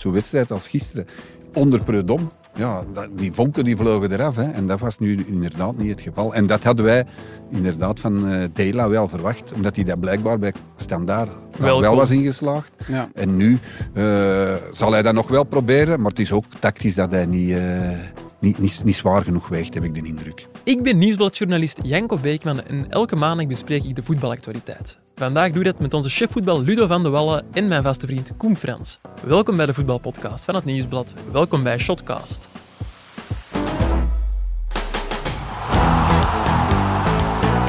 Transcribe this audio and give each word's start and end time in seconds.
zo'n 0.00 0.12
wedstrijd 0.12 0.50
als 0.50 0.68
gisteren, 0.68 1.06
onder 1.54 1.84
Predom, 1.84 2.28
ja, 2.54 2.82
die 3.12 3.32
vonken 3.32 3.64
die 3.64 3.76
vlogen 3.76 4.12
eraf. 4.12 4.36
Hè. 4.36 4.50
En 4.50 4.66
dat 4.66 4.80
was 4.80 4.98
nu 4.98 5.24
inderdaad 5.26 5.76
niet 5.76 5.90
het 5.90 6.00
geval. 6.00 6.34
En 6.34 6.46
dat 6.46 6.64
hadden 6.64 6.84
wij 6.84 7.04
inderdaad 7.50 8.00
van 8.00 8.32
uh, 8.32 8.44
Dela 8.52 8.88
wel 8.88 9.08
verwacht, 9.08 9.52
omdat 9.52 9.76
hij 9.76 9.84
dat 9.84 10.00
blijkbaar 10.00 10.38
bij 10.38 10.52
Standaard 10.76 11.32
wel, 11.58 11.80
wel 11.80 11.96
was 11.96 12.10
ingeslaagd. 12.10 12.72
Ja. 12.86 13.08
En 13.14 13.36
nu 13.36 13.58
uh, 13.94 14.54
zal 14.72 14.92
hij 14.92 15.02
dat 15.02 15.14
nog 15.14 15.28
wel 15.28 15.44
proberen, 15.44 16.00
maar 16.00 16.10
het 16.10 16.20
is 16.20 16.32
ook 16.32 16.44
tactisch 16.58 16.94
dat 16.94 17.10
hij 17.10 17.26
niet, 17.26 17.50
uh, 17.50 17.90
niet, 18.38 18.58
niet, 18.58 18.80
niet 18.84 18.96
zwaar 18.96 19.22
genoeg 19.22 19.48
weegt, 19.48 19.74
heb 19.74 19.84
ik 19.84 19.94
de 19.94 20.02
indruk. 20.02 20.46
Ik 20.68 20.82
ben 20.82 20.98
nieuwsbladjournalist 20.98 21.78
Janko 21.82 22.16
Beekman 22.16 22.62
en 22.62 22.90
elke 22.90 23.16
maandag 23.16 23.46
bespreek 23.46 23.84
ik 23.84 23.96
de 23.96 24.02
voetbalactualiteit. 24.02 24.98
Vandaag 25.14 25.50
doe 25.50 25.58
ik 25.58 25.64
dat 25.64 25.80
met 25.80 25.94
onze 25.94 26.08
chef 26.08 26.30
voetbal 26.30 26.62
Ludo 26.62 26.86
van 26.86 27.02
de 27.02 27.08
Wallen 27.08 27.44
en 27.52 27.68
mijn 27.68 27.82
vaste 27.82 28.06
vriend 28.06 28.32
Koen 28.36 28.56
Frans. 28.56 29.00
Welkom 29.26 29.56
bij 29.56 29.66
de 29.66 29.74
voetbalpodcast 29.74 30.44
van 30.44 30.54
het 30.54 30.64
Nieuwsblad. 30.64 31.14
Welkom 31.30 31.62
bij 31.62 31.78
Shotcast. 31.78 32.48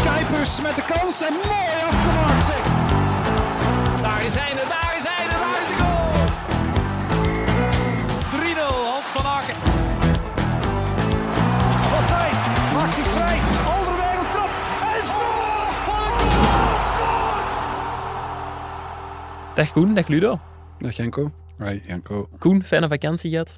Kuipers 0.04 0.62
met 0.62 0.76
de 0.76 0.84
kans 0.88 1.21
en 1.21 1.34
mooi 1.34 1.68
afgemaakt. 1.90 2.78
Dag 19.59 19.72
Koen, 19.73 19.95
dag 19.95 20.08
Ludo. 20.08 20.38
Dag 20.81 20.94
Janko. 20.94 21.30
Hoi 21.58 21.81
Janko. 21.88 22.30
Koen, 22.40 22.63
fijne 22.63 22.88
vakantie 22.90 23.30
gehad? 23.30 23.55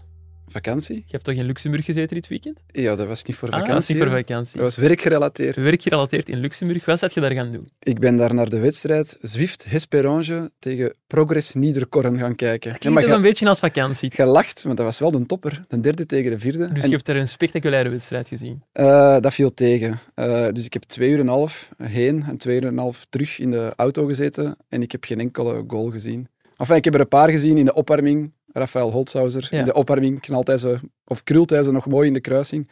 Vakantie? 0.51 0.95
Je 0.95 1.11
hebt 1.11 1.23
toch 1.23 1.35
in 1.35 1.45
Luxemburg 1.45 1.85
gezeten 1.85 2.15
dit 2.15 2.27
weekend? 2.27 2.59
Ja, 2.67 2.95
dat 2.95 3.07
was 3.07 3.23
niet 3.23 3.35
voor 3.35 3.47
Ah, 3.49 3.53
vakantie. 3.59 3.73
dat 3.73 3.83
is 3.83 3.89
niet 3.89 3.97
voor 3.97 4.17
vakantie. 4.17 4.55
Dat 4.57 4.63
was 4.75 4.75
werkgerelateerd. 4.87 5.55
Werkgerelateerd 5.55 6.29
in 6.29 6.37
Luxemburg. 6.39 6.85
Wat 6.85 6.99
zat 6.99 7.13
je 7.13 7.19
daar 7.19 7.31
gaan 7.31 7.51
doen? 7.51 7.69
Ik 7.79 7.99
ben 7.99 8.15
daar 8.17 8.33
naar 8.33 8.49
de 8.49 8.59
wedstrijd 8.59 9.17
Zwift 9.21 9.65
Hesperange 9.69 10.51
tegen 10.59 10.93
Progress 11.07 11.53
Niederkorn 11.53 12.17
gaan 12.17 12.35
kijken. 12.35 12.71
Dat 12.71 12.83
Ja, 12.83 12.89
klinkt 12.89 13.09
je, 13.09 13.15
een 13.15 13.21
beetje 13.21 13.47
als 13.47 13.59
vakantie. 13.59 14.11
je 14.15 14.25
lacht, 14.25 14.63
want 14.63 14.77
dat 14.77 14.85
was 14.85 14.99
wel 14.99 15.11
de 15.11 15.25
topper. 15.25 15.65
De 15.67 15.79
derde 15.79 16.05
tegen 16.05 16.31
de 16.31 16.39
vierde. 16.39 16.67
Dus 16.73 16.83
En, 16.83 16.89
je 16.89 16.95
hebt 16.95 17.07
er 17.09 17.15
een 17.15 17.27
spectaculaire 17.27 17.89
wedstrijd 17.89 18.27
gezien. 18.27 18.63
eh, 18.71 19.19
dat 19.19 19.33
viel 19.33 19.53
tegen. 19.53 19.99
Eh, 20.15 20.47
dus 20.51 20.65
ik 20.65 20.73
heb 20.73 20.83
twee 20.83 21.09
uur 21.09 21.15
en 21.15 21.21
een 21.21 21.27
half 21.27 21.69
heen 21.77 22.23
en 22.27 22.37
twee 22.37 22.55
uur 22.55 22.61
en 22.61 22.67
een 22.67 22.77
half 22.77 23.05
terug 23.09 23.39
in 23.39 23.51
de 23.51 23.73
auto 23.75 24.05
gezeten. 24.05 24.55
En 24.69 24.81
ik 24.81 24.91
heb 24.91 25.03
geen 25.03 25.19
enkele 25.19 25.63
goal 25.67 25.89
gezien. 25.91 26.27
Enfin, 26.57 26.75
ik 26.75 26.83
heb 26.83 26.93
er 26.93 26.99
een 26.99 27.07
paar 27.07 27.29
gezien 27.29 27.57
in 27.57 27.65
de 27.65 27.73
opwarming. 27.73 28.31
Rafael 28.53 28.91
Holzhauser. 28.91 29.47
Ja. 29.51 29.59
In 29.59 29.65
de 29.65 29.73
opwarming 29.73 30.19
knalt 30.19 30.47
hij 30.47 30.57
ze, 30.57 30.79
of 31.05 31.23
krult 31.23 31.49
hij 31.49 31.63
ze 31.63 31.71
nog 31.71 31.85
mooi 31.87 32.07
in 32.07 32.13
de 32.13 32.19
kruising. 32.21 32.69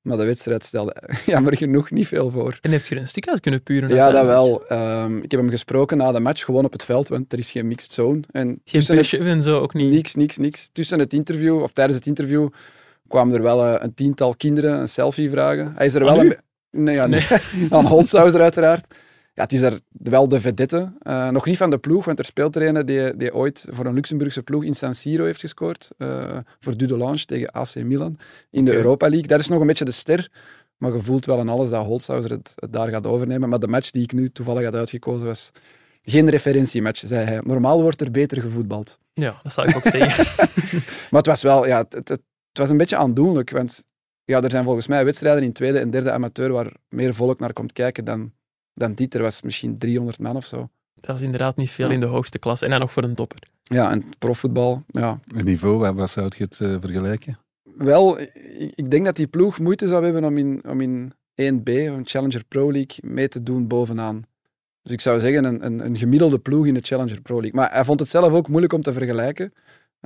Maar 0.00 0.16
de 0.16 0.24
wedstrijd 0.24 0.64
stelde 0.64 0.96
jammer 1.26 1.56
genoeg 1.56 1.90
niet 1.90 2.06
veel 2.08 2.30
voor. 2.30 2.58
En 2.60 2.70
heb 2.70 2.84
je 2.84 2.96
een 3.00 3.08
stuk 3.08 3.28
uit 3.28 3.40
kunnen 3.40 3.62
puren? 3.62 3.88
Ja, 3.88 4.10
dat 4.10 4.24
wel. 4.24 4.66
Ehm, 4.66 5.16
ik 5.16 5.30
heb 5.30 5.40
hem 5.40 5.50
gesproken 5.50 5.96
na 5.96 6.12
de 6.12 6.20
match, 6.20 6.44
gewoon 6.44 6.64
op 6.64 6.72
het 6.72 6.84
veld, 6.84 7.08
want 7.08 7.32
er 7.32 7.38
is 7.38 7.50
geen 7.50 7.68
mixed 7.68 7.92
zone. 7.92 8.20
En 8.30 8.60
Geen 8.64 8.96
het, 8.96 9.12
en 9.12 9.42
zo 9.42 9.58
ook 9.60 9.74
niet. 9.74 9.92
niks, 9.92 10.14
niks, 10.14 10.36
niks. 10.36 10.68
Tussen 10.72 10.98
het 10.98 11.12
interview, 11.12 11.62
of 11.62 11.72
tijdens 11.72 11.96
het 11.98 12.06
interview, 12.06 12.48
kwamen 13.08 13.34
er 13.34 13.42
wel 13.42 13.64
eh, 13.66 13.74
een 13.78 13.94
tiental 13.94 14.34
kinderen 14.36 14.80
een 14.80 14.88
selfie 14.88 15.30
vragen. 15.30 15.72
Hij 15.76 15.86
is 15.86 15.94
er 15.94 16.08
Aan 16.08 16.16
wel 16.16 16.24
u? 16.24 16.28
een... 16.30 16.84
Nee, 16.84 16.94
ja, 16.94 17.06
nee. 17.06 17.26
aan 17.70 17.86
Holzhauser 17.86 18.40
uiteraard. 18.40 18.94
Ja, 19.40 19.46
het 19.46 19.54
is 19.54 19.62
er 19.62 19.80
wel 19.90 20.28
de 20.28 20.40
vedette. 20.40 20.92
Eh, 21.02 21.28
nog 21.28 21.46
niet 21.46 21.56
van 21.56 21.70
de 21.70 21.78
ploeg, 21.78 22.04
want 22.04 22.18
er 22.18 22.24
speelt 22.24 22.56
er 22.56 22.66
een 22.66 22.86
die, 22.86 23.16
die 23.16 23.34
ooit 23.34 23.66
voor 23.70 23.86
een 23.86 23.94
Luxemburgse 23.94 24.42
ploeg 24.42 24.64
in 24.64 24.74
San 24.74 24.94
Siro 24.94 25.24
heeft 25.24 25.40
gescoord. 25.40 25.90
eh, 25.98 26.38
voor 26.58 26.76
Dudelange 26.76 27.24
tegen 27.24 27.50
AC 27.50 27.74
Milan 27.74 28.18
in 28.50 28.64
de. 28.64 28.72
Europa 28.72 29.08
League. 29.08 29.26
Dat 29.26 29.40
is 29.40 29.48
nog 29.48 29.60
een 29.60 29.66
beetje 29.66 29.84
de 29.84 29.90
ster. 29.90 30.30
Maar 30.76 30.92
je 30.92 31.00
voelt 31.00 31.26
wel 31.26 31.38
aan 31.38 31.48
alles 31.48 31.70
dat 31.70 31.84
Holzhauser 31.84 32.30
het, 32.30 32.52
het 32.54 32.72
daar 32.72 32.88
gaat 32.88 33.06
overnemen. 33.06 33.48
Maar 33.48 33.58
de 33.58 33.68
match 33.68 33.90
die 33.90 34.02
ik 34.02 34.12
nu 34.12 34.30
toevallig 34.30 34.64
had 34.64 34.74
uitgekozen 34.74 35.26
was 35.26 35.50
geen 36.02 36.28
referentiematch, 36.28 37.02
zei 37.06 37.24
hij. 37.24 37.40
Normaal 37.42 37.82
wordt 37.82 38.00
er 38.00 38.10
beter 38.10 38.40
gevoetbald. 38.40 38.98
Ja, 39.12 39.40
dat 39.42 39.52
zou 39.52 39.68
ik 39.68 39.76
ook 39.76 39.86
zeggen. 39.86 40.48
Maar 41.10 41.20
het 41.20 41.26
was 41.26 41.42
wel, 41.42 41.66
ja, 41.66 41.78
het, 41.78 41.92
het, 41.92 42.08
het 42.08 42.22
was 42.52 42.70
een 42.70 42.76
beetje 42.76 42.96
aandoenlijk. 42.96 43.50
Want 43.50 43.84
ja, 44.24 44.42
er 44.42 44.50
zijn 44.50 44.64
volgens 44.64 44.86
mij 44.86 45.04
wedstrijden 45.04 45.42
in 45.42 45.52
tweede 45.52 45.78
en 45.78 45.90
derde 45.90 46.10
amateur 46.10 46.52
waar 46.52 46.72
meer 46.88 47.14
volk 47.14 47.40
naar 47.40 47.52
komt 47.52 47.72
kijken 47.72 48.04
dan, 48.04 48.32
dan 48.80 48.94
dit. 48.94 49.14
Er 49.14 49.22
was 49.22 49.42
misschien 49.42 49.78
300 49.78 50.18
man 50.18 50.36
of 50.36 50.46
zo. 50.46 50.68
Dat 51.00 51.16
is 51.16 51.22
inderdaad 51.22 51.56
niet 51.56 51.70
veel 51.70 51.86
Ja. 51.86 51.92
in 51.92 52.00
de 52.00 52.06
hoogste 52.06 52.38
klas. 52.38 52.62
En 52.62 52.70
dan 52.70 52.80
nog 52.80 52.92
voor 52.92 53.02
een 53.02 53.14
topper. 53.14 53.38
Ja, 53.62 53.90
en 53.90 54.04
profvoetbal, 54.18 54.82
ja. 54.86 55.20
Het 55.34 55.44
niveau, 55.44 55.78
wat, 55.78 55.94
wat 55.94 56.10
zou 56.10 56.30
je 56.36 56.44
het 56.44 56.60
eh, 56.60 56.76
vergelijken? 56.80 57.38
Wel, 57.76 58.20
ik, 58.20 58.72
ik 58.74 58.90
denk 58.90 59.04
dat 59.04 59.16
die 59.16 59.26
ploeg 59.26 59.58
moeite 59.58 59.88
zou 59.88 60.04
hebben 60.04 60.24
om 60.24 60.38
in, 60.38 60.62
om 60.68 60.80
in 60.80 61.12
1B, 61.42 61.70
een 61.72 62.06
Challenger 62.06 62.44
Pro 62.48 62.72
League, 62.72 63.10
mee 63.10 63.28
te 63.28 63.42
doen 63.42 63.66
bovenaan. 63.66 64.22
Dus 64.82 64.92
ik 64.92 65.00
zou 65.00 65.20
zeggen, 65.20 65.44
een, 65.44 65.64
een, 65.66 65.84
een 65.84 65.96
gemiddelde 65.96 66.38
ploeg 66.38 66.66
in 66.66 66.74
de 66.74 66.80
Challenger 66.82 67.20
Pro 67.20 67.40
League. 67.40 67.60
Maar 67.60 67.72
hij 67.72 67.84
vond 67.84 68.00
het 68.00 68.08
zelf 68.08 68.32
ook 68.32 68.48
moeilijk 68.48 68.72
om 68.72 68.82
te 68.82 68.92
vergelijken. 68.92 69.52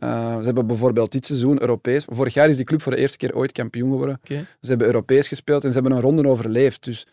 Uh, 0.02 0.38
ze 0.38 0.44
hebben 0.44 0.66
bijvoorbeeld 0.66 1.12
dit 1.12 1.26
seizoen 1.26 1.60
Europees. 1.60 2.04
Vorig 2.08 2.34
jaar 2.34 2.48
is 2.48 2.56
die 2.56 2.64
club 2.64 2.82
voor 2.82 2.92
de 2.92 2.98
eerste 2.98 3.16
keer 3.16 3.34
ooit 3.34 3.52
kampioen 3.52 3.90
geworden. 3.90 4.18
Oké. 4.22 4.34
Ze 4.60 4.68
hebben 4.68 4.86
Europees 4.86 5.28
gespeeld 5.28 5.64
en 5.64 5.72
ze 5.72 5.78
hebben 5.78 5.96
een 5.96 6.02
ronde 6.02 6.28
overleefd. 6.28 6.84
Dus 6.84 7.06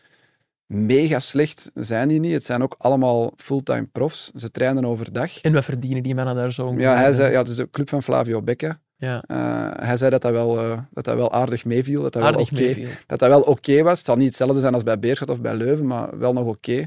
mega 0.71 1.19
slecht 1.19 1.71
zijn 1.73 2.07
die 2.07 2.19
niet. 2.19 2.33
Het 2.33 2.43
zijn 2.43 2.63
ook 2.63 2.75
allemaal 2.77 3.33
fulltime 3.37 3.87
profs. 3.91 4.31
Ze 4.35 4.51
trainen 4.51 4.85
overdag. 4.85 5.41
En 5.41 5.53
wat 5.53 5.65
verdienen 5.65 6.03
die 6.03 6.15
mannen 6.15 6.35
daar 6.35 6.53
zo? 6.53 6.73
Ja, 6.77 6.95
hij 6.95 7.11
zei, 7.11 7.31
ja, 7.31 7.37
het 7.37 7.47
is 7.47 7.55
de 7.55 7.69
club 7.69 7.89
van 7.89 8.03
Flavio 8.03 8.41
Becca. 8.41 8.79
Ja, 8.95 9.23
Uh, 9.27 9.71
hij 9.73 9.97
zei 9.97 10.09
dat 10.09 10.21
dat 10.21 10.31
wel, 10.31 10.65
uh, 10.65 10.79
dat 10.91 11.03
dat 11.03 11.15
wel 11.15 11.31
aardig 11.31 11.65
meeviel. 11.65 12.01
Dat 12.01 12.13
dat 12.13 12.23
aardig 12.23 12.49
wel 12.49 12.59
oké 12.59 12.63
meeviel. 12.63 12.89
dat 13.07 13.19
dat 13.19 13.29
wel 13.29 13.41
oké 13.41 13.81
was. 13.83 13.97
Het 13.97 14.05
zal 14.05 14.15
niet 14.15 14.27
hetzelfde 14.27 14.59
zijn 14.59 14.73
als 14.73 14.83
bij 14.83 14.99
Beerschot 14.99 15.29
of 15.29 15.41
bij 15.41 15.55
Leuven, 15.55 15.85
maar 15.85 16.17
wel 16.17 16.33
nog 16.33 16.47
oké. 16.47 16.85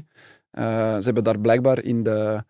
Uh, 0.59 0.95
ze 0.95 1.01
hebben 1.03 1.23
daar 1.23 1.39
blijkbaar 1.39 1.83
in 1.83 2.03
de, 2.03 2.43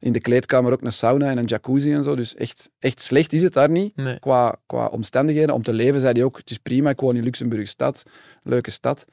in 0.00 0.12
de 0.12 0.20
kleedkamer 0.20 0.72
ook 0.72 0.82
een 0.82 0.92
sauna 0.92 1.30
en 1.30 1.38
een 1.38 1.44
jacuzzi 1.44 1.92
en 1.92 2.02
zo. 2.02 2.14
Dus 2.16 2.34
echt, 2.34 2.70
echt 2.78 3.00
slecht 3.00 3.32
is 3.32 3.42
het 3.42 3.52
daar 3.52 3.70
niet. 3.70 3.96
Nee. 3.96 4.18
Qua, 4.18 4.56
qua 4.66 4.86
omstandigheden. 4.86 5.54
Om 5.54 5.62
te 5.62 5.72
leven 5.72 6.00
zei 6.00 6.12
hij 6.12 6.22
ook, 6.22 6.36
het 6.36 6.50
is 6.50 6.58
prima, 6.58 6.90
ik 6.90 7.00
woon 7.00 7.16
in 7.16 7.22
Luxemburg 7.22 7.68
stad. 7.68 8.02
Leuke 8.42 8.70
stad. 8.70 9.04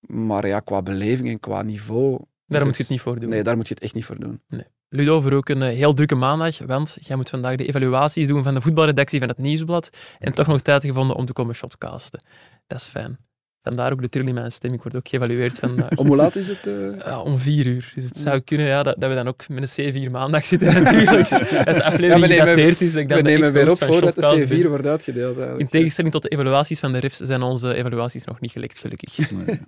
Maar 0.00 0.46
ja, 0.46 0.60
qua 0.60 0.82
beleving 0.82 1.28
en 1.28 1.40
qua 1.40 1.62
niveau... 1.62 2.18
Daar 2.46 2.64
moet 2.64 2.76
je 2.76 2.82
het 2.82 2.90
niet 2.90 3.00
voor 3.00 3.20
doen. 3.20 3.28
Nee, 3.30 3.42
daar 3.42 3.56
moet 3.56 3.68
je 3.68 3.74
het 3.74 3.82
echt 3.82 3.94
niet 3.94 4.04
voor 4.04 4.18
doen. 4.18 4.42
Ludo, 4.88 5.20
voor 5.20 5.32
ook 5.32 5.48
een 5.48 5.62
eh, 5.62 5.76
heel 5.76 5.94
drukke 5.94 6.14
maandag, 6.14 6.58
want 6.58 6.96
jij 7.00 7.16
moet 7.16 7.30
vandaag 7.30 7.56
de 7.56 7.66
evaluaties 7.66 8.28
doen 8.28 8.42
van 8.42 8.54
de 8.54 8.60
voetbalredactie 8.60 9.18
van 9.18 9.28
het 9.28 9.38
Nieuwsblad 9.38 9.90
en 10.18 10.32
toch 10.32 10.46
nog 10.46 10.60
tijd 10.60 10.84
gevonden 10.84 11.16
om 11.16 11.24
te 11.24 11.32
komen 11.32 11.54
shotcasten. 11.54 12.22
Dat 12.66 12.78
is 12.78 12.86
fijn. 12.86 13.18
Vandaar 13.62 13.92
ook 13.92 14.00
de 14.02 14.08
trill 14.08 14.26
in 14.26 14.34
mijn 14.34 14.52
stem. 14.52 14.72
Ik 14.72 14.82
word 14.82 14.96
ook 14.96 15.08
geëvalueerd 15.08 15.58
vandaag. 15.58 15.90
Om 15.96 16.06
hoe 16.06 16.16
laat 16.16 16.36
is 16.36 16.46
het? 16.48 16.66
eh? 16.66 16.74
Ja, 16.98 17.20
om 17.20 17.38
vier 17.38 17.66
uur. 17.66 17.92
Dus 17.94 18.04
het 18.04 18.18
zou 18.18 18.40
kunnen 18.40 18.66
ja, 18.66 18.82
dat, 18.82 18.94
dat 18.98 19.08
we 19.08 19.14
dan 19.14 19.28
ook 19.28 19.48
met 19.48 19.76
een 19.78 20.08
C4 20.08 20.10
maandag 20.10 20.44
zitten 20.44 20.72
natuurlijk. 20.82 21.18
Als 21.18 21.28
de 21.28 21.34
Ja, 21.64 21.80
aflevering 21.84 22.20
nemen- 22.20 22.36
gedateerd 22.38 22.80
is. 22.80 22.92
dat 22.92 23.00
ik 23.00 23.08
dan 23.08 23.16
We 23.18 23.22
nemen 23.24 23.52
weer 23.52 23.70
op 23.70 23.78
voordat 23.82 24.14
de 24.14 24.22
Shotcast 24.22 24.48
ben. 24.48 24.58
C4 24.64 24.68
wordt 24.68 24.86
uitgedeeld. 24.86 25.32
Eigenlijk. 25.36 25.60
In 25.60 25.68
tegenstelling 25.68 26.12
tot 26.12 26.22
de 26.22 26.28
evaluaties 26.28 26.80
van 26.80 26.92
de 26.92 26.98
refs 26.98 27.16
zijn 27.18 27.42
onze 27.42 27.74
evaluaties 27.74 28.24
nog 28.24 28.40
niet 28.40 28.50
gelekt, 28.52 28.78
gelukkig. 28.78 29.18
Nee, 29.30 29.44
nee. 29.46 29.60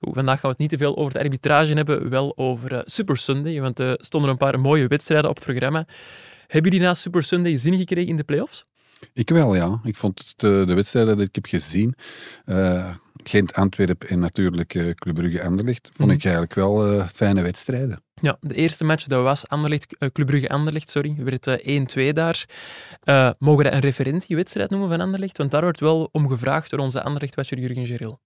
Goed, 0.00 0.14
vandaag 0.14 0.34
gaan 0.40 0.42
we 0.42 0.48
het 0.48 0.58
niet 0.58 0.70
te 0.70 0.78
veel 0.78 0.96
over 0.96 1.12
de 1.12 1.18
arbitrage 1.18 1.72
hebben, 1.72 2.08
wel 2.08 2.32
over 2.36 2.72
eh, 2.72 2.80
Super 2.84 3.16
Sunday, 3.16 3.60
want 3.60 3.78
er 3.78 3.94
stonden 4.02 4.30
een 4.30 4.36
paar 4.36 4.60
mooie 4.60 4.86
wedstrijden 4.86 5.30
op 5.30 5.36
het 5.36 5.44
programma. 5.44 5.86
Hebben 6.46 6.70
jullie 6.72 6.86
na 6.86 6.94
Super 6.94 7.22
Sunday 7.22 7.56
zin 7.56 7.74
gekregen 7.78 8.08
in 8.10 8.16
de 8.16 8.24
play-offs? 8.24 8.64
Ik 9.12 9.28
wel, 9.30 9.54
ja. 9.54 9.80
Ik 9.84 9.96
vond 9.96 10.18
het, 10.18 10.42
eh, 10.50 10.66
de 10.66 10.74
wedstrijden 10.74 11.16
die 11.16 11.26
ik 11.26 11.34
heb 11.34 11.46
gezien, 11.46 11.94
eh 12.44 12.94
Gent, 13.24 13.54
Antwerpen 13.54 14.08
en 14.08 14.18
natuurlijk 14.18 14.74
eh, 14.74 14.90
Club 14.90 15.14
Brugge 15.14 15.42
Anderlecht, 15.42 15.90
vond 15.96 16.08
Mhm. 16.08 16.18
ik 16.18 16.24
eigenlijk 16.24 16.54
wel 16.54 16.86
eh, 16.98 17.06
fijne 17.08 17.42
wedstrijden. 17.42 18.02
Ja, 18.22 18.36
de 18.40 18.54
eerste 18.54 18.84
match 18.84 19.04
dat 19.04 19.22
was 19.22 19.48
Anderlecht, 19.48 19.96
eh, 19.98 20.08
Club 20.08 20.26
Brugge 20.26 20.48
Anderlecht, 20.48 20.90
sorry, 20.90 21.14
werd 21.18 21.46
eh, 21.46 21.66
1-2 21.76 22.12
daar. 22.12 22.44
Mogen 23.38 23.56
we 23.56 23.62
dat 23.64 23.72
een 23.72 23.80
referentiewedstrijd 23.80 24.70
noemen 24.70 24.88
van 24.88 25.00
Anderlecht? 25.00 25.36
Want 25.38 25.50
daar 25.50 25.62
wordt 25.62 25.80
wel 25.80 26.08
om 26.12 26.28
gevraagd 26.28 26.70
door 26.70 26.80
onze 26.80 27.02
Anderlecht-watcher 27.02 27.58
Jurgen 27.58 27.86
Geril. 27.86 28.20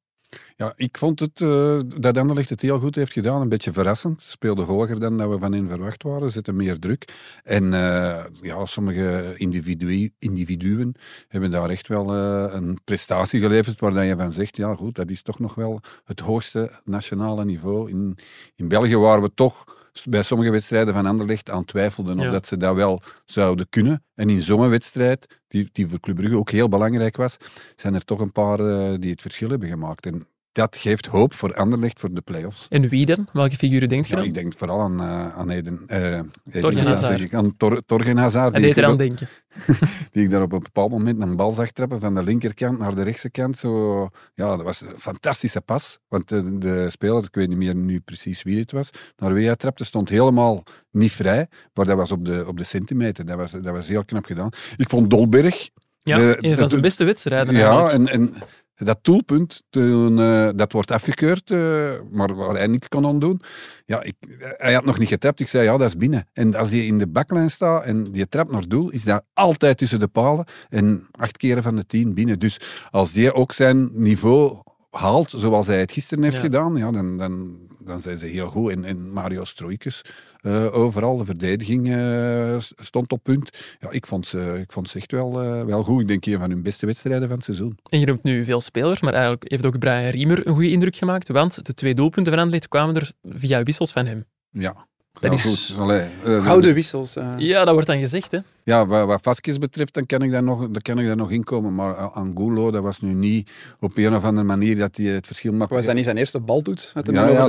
Ja, 0.57 0.73
ik 0.77 0.99
vond 0.99 1.21
het, 1.21 1.41
eh, 1.41 1.79
dat 1.87 2.19
Anderlecht 2.19 2.51
het 2.51 2.61
heel 2.61 2.79
goed 2.79 2.95
heeft 2.95 3.13
gedaan. 3.13 3.41
Een 3.41 3.49
beetje 3.49 3.73
verrassend. 3.73 4.23
Speelde 4.23 4.63
hoger 4.63 5.01
dan 5.01 5.19
dat 5.19 5.29
we 5.29 5.39
van 5.39 5.53
hen 5.53 5.69
verwacht 5.69 6.03
waren. 6.03 6.31
Zetten 6.31 6.57
meer 6.57 6.79
druk. 6.79 7.13
En 7.43 7.75
eh, 7.75 8.25
ja, 8.41 8.67
sommige 8.67 9.35
individu 9.37 10.11
individuen 10.19 10.95
hebben 11.29 11.51
daar 11.51 11.71
echt 11.71 11.89
wel 11.89 12.15
eh, 12.15 12.55
een 12.55 12.79
prestatie 12.85 13.41
geleverd 13.41 13.81
waar 13.81 14.05
je 14.05 14.17
van 14.17 14.33
zegt, 14.33 14.57
ja 14.57 14.75
goed, 14.75 14.95
dat 14.95 15.11
is 15.11 15.23
toch 15.23 15.39
nog 15.39 15.55
wel 15.55 15.81
het 16.05 16.21
hoogste 16.21 16.81
nationale 16.85 17.45
niveau. 17.45 17.91
In, 17.91 18.19
in 18.55 18.69
België 18.69 18.97
waren 18.97 19.23
we 19.23 19.35
toch 19.35 19.65
bij 20.05 20.23
sommige 20.23 20.51
wedstrijden 20.51 20.95
van 20.95 21.07
Anderlecht 21.07 21.51
aan 21.51 21.65
twijfelden 21.65 22.19
of 22.19 22.25
Ja. 22.25 22.31
dat 22.31 22.47
ze 22.47 22.57
dat 22.57 22.75
wel 22.75 23.03
zouden 23.25 23.69
kunnen. 23.69 24.05
En 24.15 24.31
in 24.31 24.43
zo'n 24.43 24.69
wedstrijd, 24.69 25.41
die, 25.49 25.69
die 25.73 25.89
voor 25.89 26.01
Club 26.01 26.17
Brugge 26.17 26.37
ook 26.37 26.51
heel 26.51 26.69
belangrijk 26.69 27.17
was, 27.17 27.37
zijn 27.77 27.95
er 27.95 28.05
toch 28.05 28.21
een 28.21 28.33
paar 28.33 28.61
eh, 28.61 28.95
die 28.99 29.11
het 29.11 29.21
verschil 29.23 29.51
hebben 29.51 29.69
gemaakt. 29.69 30.07
En 30.07 30.27
dat 30.55 30.77
geeft 30.77 31.07
hoop 31.07 31.35
voor 31.35 31.55
Anderlecht 31.55 32.01
voor 32.01 32.13
de 32.15 32.21
play-offs. 32.21 32.67
En 32.71 32.89
wie 32.89 33.07
dan? 33.07 33.29
Welke 33.33 33.57
figuren 33.57 33.89
denkt 33.89 34.07
je 34.07 34.13
Ja, 34.13 34.19
dan? 34.19 34.29
ik 34.29 34.35
denk 34.35 34.53
vooral 34.59 34.81
aan, 34.81 35.01
eh, 35.01 35.29
aan 35.35 35.51
Eden, 35.51 35.83
eh, 35.87 36.07
Eden 36.07 36.31
Torgen 36.61 36.79
Hazard, 36.79 36.87
Hazard. 37.01 37.19
zeg 37.19 37.27
ik, 37.27 37.35
aan 37.35 37.57
Tor, 37.57 37.83
Torgen 37.87 38.17
Hazard, 38.17 38.55
En 38.55 38.63
die, 38.63 38.77
eraan 38.77 38.97
denken. 38.97 39.29
die 40.13 40.23
ik 40.25 40.31
daar 40.31 40.43
op 40.43 40.53
een 40.53 40.63
bepaald 40.63 40.91
moment 40.91 41.23
een 41.23 41.37
bal 41.37 41.53
zag 41.53 41.71
trappen 41.71 42.01
van 42.01 42.15
de 42.15 42.23
linkerkant 42.23 42.79
naar 42.79 42.95
de 42.95 43.03
rechtse 43.03 43.31
kant. 43.31 43.57
Zo, 43.59 44.03
ja, 44.35 44.49
dat 44.57 44.63
was 44.63 44.81
een 44.81 44.93
fantastische 44.99 45.61
pas. 45.61 45.99
Want 46.09 46.29
de, 46.29 46.59
de 46.59 46.87
speler, 46.91 47.23
ik 47.25 47.35
weet 47.35 47.49
niet 47.49 47.59
meer 47.59 47.75
nu 47.75 48.01
precies 48.01 48.43
wie 48.43 48.59
het 48.61 48.73
was, 48.73 48.91
naar 49.17 49.33
wie 49.33 49.47
hij 49.47 49.57
trapte, 49.57 49.85
stond 49.85 50.09
helemaal 50.09 50.63
niet 50.91 51.13
vrij. 51.13 51.47
Maar 51.75 51.87
dat 51.87 51.97
was 51.97 52.13
op 52.13 52.25
de, 52.25 52.45
op 52.47 52.59
de 52.59 52.65
centimeter. 52.65 53.25
Dat 53.27 53.37
was, 53.37 53.51
dat 53.51 53.65
was 53.67 53.89
heel 53.89 54.05
knap 54.05 54.25
gedaan. 54.25 54.49
Ik 54.77 54.89
vond 54.89 55.11
Dolberg... 55.11 55.69
Ja, 56.03 56.17
de- 56.17 56.37
een 56.41 56.51
van 56.51 56.61
dat- 56.61 56.71
zijn 56.71 56.83
beste 56.83 57.05
wedstrijden 57.05 57.55
Ja, 57.55 57.89
en, 57.89 58.09
en 58.09 58.35
dat 58.75 58.99
doelpunt, 59.03 59.63
toen, 59.71 60.21
eh, 60.21 60.49
dat 60.57 60.73
wordt 60.73 60.91
afgekeurd, 60.91 61.51
eh, 61.51 61.93
maar 62.11 62.35
waar 62.35 62.55
hij 62.55 62.67
niks 62.67 62.89
kon 62.89 63.19
doen. 63.19 63.41
Ja, 63.87 64.03
ik, 64.03 64.15
hij 64.39 64.75
had 64.75 64.85
nog 64.85 64.99
niet 64.99 65.09
getapt. 65.09 65.41
Ik 65.41 65.49
zei, 65.49 65.65
ja, 65.65 65.77
dat 65.77 65.89
is 65.89 65.97
binnen. 65.97 66.29
En 66.33 66.55
als 66.55 66.71
hij 66.71 66.87
in 66.87 66.99
de 66.99 67.07
baklijn 67.07 67.51
staat 67.51 67.85
en 67.85 68.05
die 68.05 68.29
trapt 68.29 68.51
naar 68.51 68.69
doel, 68.69 68.91
is 68.91 69.05
dat 69.05 69.25
altijd 69.33 69.79
tussen 69.79 69.99
de 69.99 70.09
palen. 70.09 70.47
En 70.69 71.07
acht 71.11 71.37
keren 71.37 71.63
van 71.63 71.77
de 71.77 71.87
tien 71.87 72.15
binnen. 72.15 72.39
Dus 72.39 72.61
als 72.91 73.13
die 73.13 73.33
ook 73.33 73.53
zijn 73.53 73.91
niveau 73.93 74.63
haalt, 74.95 75.31
zoals 75.37 75.67
hij 75.67 75.79
het 75.81 75.93
gisteren 75.93 76.25
heeft 76.25 76.37
Ja. 76.37 76.43
gedaan, 76.43 76.77
ja, 76.77 76.91
dan, 76.91 77.19
dan, 77.19 77.59
dan 77.85 78.01
zijn 78.01 78.19
ze 78.19 78.27
heel 78.27 78.49
goed. 78.49 78.71
En, 78.71 78.85
en 78.85 79.13
Mario 79.13 79.45
Stroikes, 79.45 80.03
eh, 80.41 80.75
overal, 80.75 81.17
de 81.17 81.25
verdediging 81.25 81.95
eh, 81.95 82.57
stond 82.77 83.13
op 83.13 83.23
punt. 83.23 83.51
Ja, 83.81 83.91
ik 83.91 84.07
vond 84.07 84.27
ze, 84.27 84.59
ik 84.61 84.73
vond 84.73 84.89
ze 84.89 84.99
echt 84.99 85.13
wel, 85.13 85.43
eh, 85.43 85.65
wel 85.65 85.83
goed. 85.83 86.01
Ik 86.01 86.09
denk 86.09 86.27
een 86.27 86.39
van 86.39 86.51
hun 86.51 86.63
beste 86.63 86.87
wedstrijden 86.87 87.29
van 87.29 87.37
het 87.37 87.45
seizoen. 87.45 87.79
En 87.89 88.01
je 88.01 88.07
noemt 88.07 88.23
nu 88.23 88.45
veel 88.45 88.61
spelers, 88.61 89.01
maar 89.01 89.13
eigenlijk 89.13 89.45
heeft 89.51 89.67
ook 89.67 89.79
Brian 89.79 90.05
Riemer 90.09 90.47
een 90.47 90.53
goede 90.55 90.71
indruk 90.71 90.97
gemaakt, 90.97 91.29
want 91.29 91.67
de 91.67 91.75
twee 91.75 91.95
doelpunten 91.95 92.33
van 92.33 92.43
Anderlecht 92.43 92.69
kwamen 92.69 92.95
er 92.95 93.13
via 93.23 93.63
wissels 93.63 93.93
van 93.93 94.07
hem. 94.07 94.25
Ja, 94.51 94.87
Dat 95.21 95.31
ja, 95.43 95.51
is- 95.51 95.69
goed. 95.69 95.79
Allee, 95.79 96.07
eh, 96.25 96.45
Gouden 96.47 96.75
wissels. 96.75 97.17
eh. 97.17 97.35
Ja, 97.37 97.65
dat 97.65 97.73
wordt 97.73 97.89
dan 97.89 97.99
gezegd, 97.99 98.31
hè. 98.31 98.39
Ja, 98.65 98.87
wat, 98.87 99.07
wat 99.07 99.23
Vasquez 99.23 99.57
betreft, 99.57 99.95
dan 99.95 100.07
kan 100.07 100.23
ik 100.23 100.31
daar 100.31 100.43
nog, 100.43 100.59
dan 100.59 100.83
kan 100.83 100.99
ik 100.99 101.07
daar 101.07 101.17
nog 101.17 101.31
in 101.31 101.45
komen. 101.45 101.75
Maar 101.75 101.95
Angulo, 101.95 102.71
dat 102.71 102.83
was 102.83 103.01
nu 103.01 103.13
niet 103.13 103.51
op 103.81 103.97
een 103.97 104.15
of 104.17 104.25
andere 104.25 104.47
manier 104.47 104.77
dat 104.77 104.97
hij 104.97 105.07
het 105.07 105.27
verschil 105.27 105.53
maakte. 105.53 105.75
Was 105.75 105.85
dat 105.87 105.95
niet 105.95 106.05
zijn 106.05 106.17
eerste 106.17 106.41
baltoets? 106.41 106.93
Met 106.95 107.07
hem 107.07 107.17
Ja, 107.17 107.23
ja, 107.23 107.29
de 107.29 107.35
ja, 107.37 107.45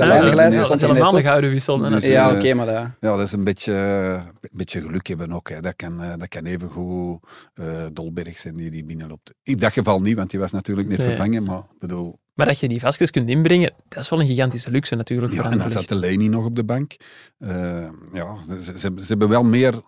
dat 0.50 0.74
is 0.74 0.80
helemaal 0.80 1.16
een 1.16 1.22
gouden 1.22 1.50
wissel. 1.50 1.78
Dus. 1.78 2.04
Ja, 2.06 2.30
eh, 2.30 2.36
oké, 2.36 2.54
maar 2.54 2.66
dat... 2.66 2.74
Ja, 2.74 2.90
dat 3.00 3.20
is 3.20 3.32
een 3.32 3.44
beetje, 3.44 3.72
een 3.72 4.48
beetje 4.52 4.80
geluk 4.80 5.06
hebben 5.06 5.32
ook. 5.32 5.48
Hè. 5.48 5.60
Dat, 5.60 5.76
kan, 5.76 5.96
dat 6.18 6.28
kan 6.28 6.44
even 6.44 6.68
goed 6.70 7.18
eh, 7.54 7.66
Dolberg 7.92 8.38
zijn 8.38 8.54
die 8.54 8.70
die 8.70 8.84
binnenloopt. 8.84 9.32
In 9.42 9.58
dat 9.58 9.72
geval 9.72 10.00
niet, 10.00 10.16
want 10.16 10.30
die 10.30 10.40
was 10.40 10.52
natuurlijk 10.52 10.88
net 10.88 10.98
Nee. 10.98 11.06
vervangen. 11.08 11.42
Maar 11.44 11.58
ik 11.58 11.78
bedoel, 11.78 12.18
Maar 12.36 12.46
dat 12.46 12.60
je 12.60 12.68
die 12.68 12.80
Vasquez 12.80 13.10
kunt 13.10 13.28
inbrengen, 13.28 13.72
dat 13.88 14.02
is 14.02 14.08
wel 14.08 14.20
een 14.20 14.26
gigantische 14.26 14.70
luxe 14.70 14.94
natuurlijk 14.94 15.34
voor 15.34 15.44
ja, 15.44 15.50
en 15.50 15.58
dan 15.58 15.70
zat 15.70 15.88
de 15.88 15.94
Leni 15.94 16.28
nog 16.28 16.44
op 16.44 16.56
de 16.56 16.64
bank. 16.64 16.96
Eh, 17.38 17.88
ja, 18.12 18.36
ze, 18.76 18.92
hebben 19.06 19.28
wel 19.28 19.44
meer, 19.44 19.80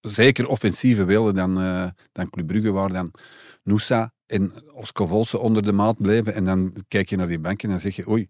zeker 0.00 0.48
offensieve 0.48 1.04
willen 1.04 1.34
dan, 1.34 1.60
eh 1.60 1.86
dan 2.12 2.30
Club 2.30 2.46
Brugge, 2.46 2.72
waar 2.72 2.92
dan 2.92 3.10
Noussa 3.62 4.12
en 4.26 4.52
Oskovolse 4.72 5.38
onder 5.38 5.62
de 5.62 5.72
maat 5.72 5.96
bleven. 5.96 6.34
En 6.34 6.44
dan 6.44 6.76
kijk 6.88 7.08
je 7.08 7.16
naar 7.16 7.26
die 7.26 7.38
bank 7.38 7.62
en 7.62 7.68
dan 7.68 7.80
zeg 7.80 7.96
je, 7.96 8.08
oei, 8.08 8.28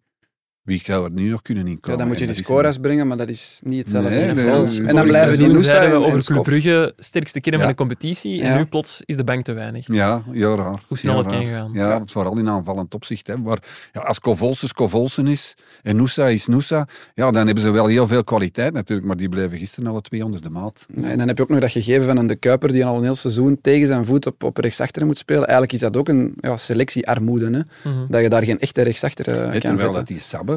wie 0.65 0.81
zou 0.85 1.05
er 1.05 1.11
nu 1.11 1.29
nog 1.29 1.43
kunnen 1.43 1.67
inkomen? 1.67 1.91
Ja, 1.91 1.97
dan 1.97 2.07
moet 2.07 2.19
je 2.19 2.27
die 2.27 2.35
scores 2.45 2.79
brengen, 2.79 3.07
maar 3.07 3.17
dat 3.17 3.29
is 3.29 3.61
niet 3.63 3.79
hetzelfde. 3.79 4.11
Nee, 4.11 4.23
En 4.23 4.35
nee, 4.37 4.45
dan- 4.45 4.53
nee. 4.55 4.61
en 4.63 4.77
Vorig 4.77 4.93
dan 4.95 5.07
blijven 5.07 5.39
die 5.39 5.49
Noosa 5.49 5.89
we 5.91 5.95
over 5.97 6.25
Club. 6.25 6.43
Brugge 6.43 6.93
sterkste 6.97 7.41
kern 7.41 7.59
van 7.59 7.69
de 7.69 7.75
competitie 7.75 8.43
en 8.43 8.49
Ja. 8.51 8.57
nu 8.57 8.65
plots 8.65 9.03
is 9.05 9.17
de 9.17 9.25
bank 9.25 9.45
te 9.45 9.53
weinig. 9.53 9.87
Ja, 9.87 10.23
heel 10.31 10.57
raar. 10.57 10.81
Hoe 10.89 10.99
snel 10.99 11.19
het 11.19 11.27
kan 11.27 11.45
gaan. 11.47 11.71
Ja, 11.73 11.89
Ja. 11.89 12.03
vooral 12.05 12.39
in 12.39 12.49
aanvallend 12.49 12.95
opzicht. 12.95 13.27
Hè. 13.27 13.37
Maar 13.39 13.59
ja, 13.93 14.01
als 14.01 14.19
Kovolse 14.21 14.73
Kovolsen 14.75 15.27
is 15.27 15.55
en 15.83 15.97
Noussa 15.97 16.29
is 16.29 16.47
Noussa, 16.47 16.87
ja, 17.15 17.31
dan 17.31 17.45
hebben 17.47 17.63
ze 17.65 17.71
wel 17.71 17.87
heel 17.87 18.07
veel 18.07 18.25
kwaliteit 18.25 18.73
natuurlijk, 18.73 19.07
maar 19.07 19.17
die 19.17 19.29
bleven 19.29 19.59
gisteren 19.59 19.91
alle 19.91 20.01
twee 20.01 20.25
onder 20.25 20.43
de 20.43 20.51
maat. 20.51 20.87
Ja, 20.95 21.09
En 21.09 21.19
dan 21.19 21.29
heb 21.29 21.37
je 21.37 21.43
ook 21.43 21.49
nog 21.49 21.61
dat 21.61 21.71
gegeven 21.71 22.07
van 22.07 22.17
een 22.17 22.27
De 22.27 22.37
Kuiper 22.37 22.73
die 22.73 22.85
al 22.85 22.97
een 22.97 23.03
heel 23.03 23.15
seizoen 23.15 23.59
tegen 23.61 23.87
zijn 23.87 24.05
voet 24.05 24.27
op, 24.27 24.43
op 24.45 24.57
rechtsachter 24.57 25.07
moet 25.07 25.19
spelen. 25.19 25.43
Eigenlijk 25.43 25.73
is 25.73 25.81
dat 25.81 25.97
ook 25.97 26.09
een 26.09 26.35
ja, 26.41 26.57
selectiearmoede. 26.57 27.45
Hè? 27.45 27.91
Mhm. 27.91 28.07
Dat 28.09 28.21
je 28.23 28.29
daar 28.29 28.43
geen 28.45 28.59
echte 28.59 28.83
rechtsachter 28.83 29.27
eh, 29.29 29.35
kan 29.43 29.51
terwijl 29.51 29.77
zetten. 29.79 29.93
dat 29.99 30.07
die 30.07 30.21
Sabbe, 30.21 30.54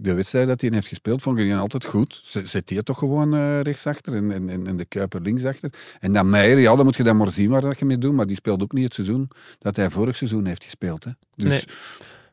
de 0.00 0.14
wedstrijd 0.14 0.46
dat 0.46 0.60
hij 0.60 0.70
heeft 0.72 0.88
gespeeld, 0.88 1.22
vond 1.22 1.38
ik 1.38 1.44
die 1.44 1.54
altijd 1.56 1.84
goed. 1.84 2.22
Z- 2.24 2.42
Zet 2.44 2.68
die 2.68 2.82
toch 2.82 2.98
gewoon 2.98 3.34
eh, 3.34 3.60
rechtsachter 3.60 4.14
en 4.14 4.76
de 4.76 4.84
Kuiper 4.84 5.20
linksachter. 5.20 5.70
En 6.00 6.12
dan 6.12 6.30
Meijer, 6.30 6.58
ja, 6.58 6.76
dan 6.76 6.84
moet 6.84 6.96
je 6.96 7.02
dan 7.02 7.16
maar 7.16 7.30
zien 7.30 7.50
waar 7.50 7.60
dat 7.60 7.78
je 7.78 7.84
mee 7.84 7.98
doet, 7.98 8.12
maar 8.12 8.26
die 8.26 8.36
speelt 8.36 8.62
ook 8.62 8.72
niet 8.72 8.84
het 8.84 8.94
seizoen 8.94 9.28
dat 9.58 9.76
hij 9.76 9.90
vorig 9.90 10.16
seizoen 10.16 10.44
heeft 10.46 10.64
gespeeld. 10.64 11.04
Hè. 11.04 11.10
Dus 11.34 11.48
Nee. 11.48 11.64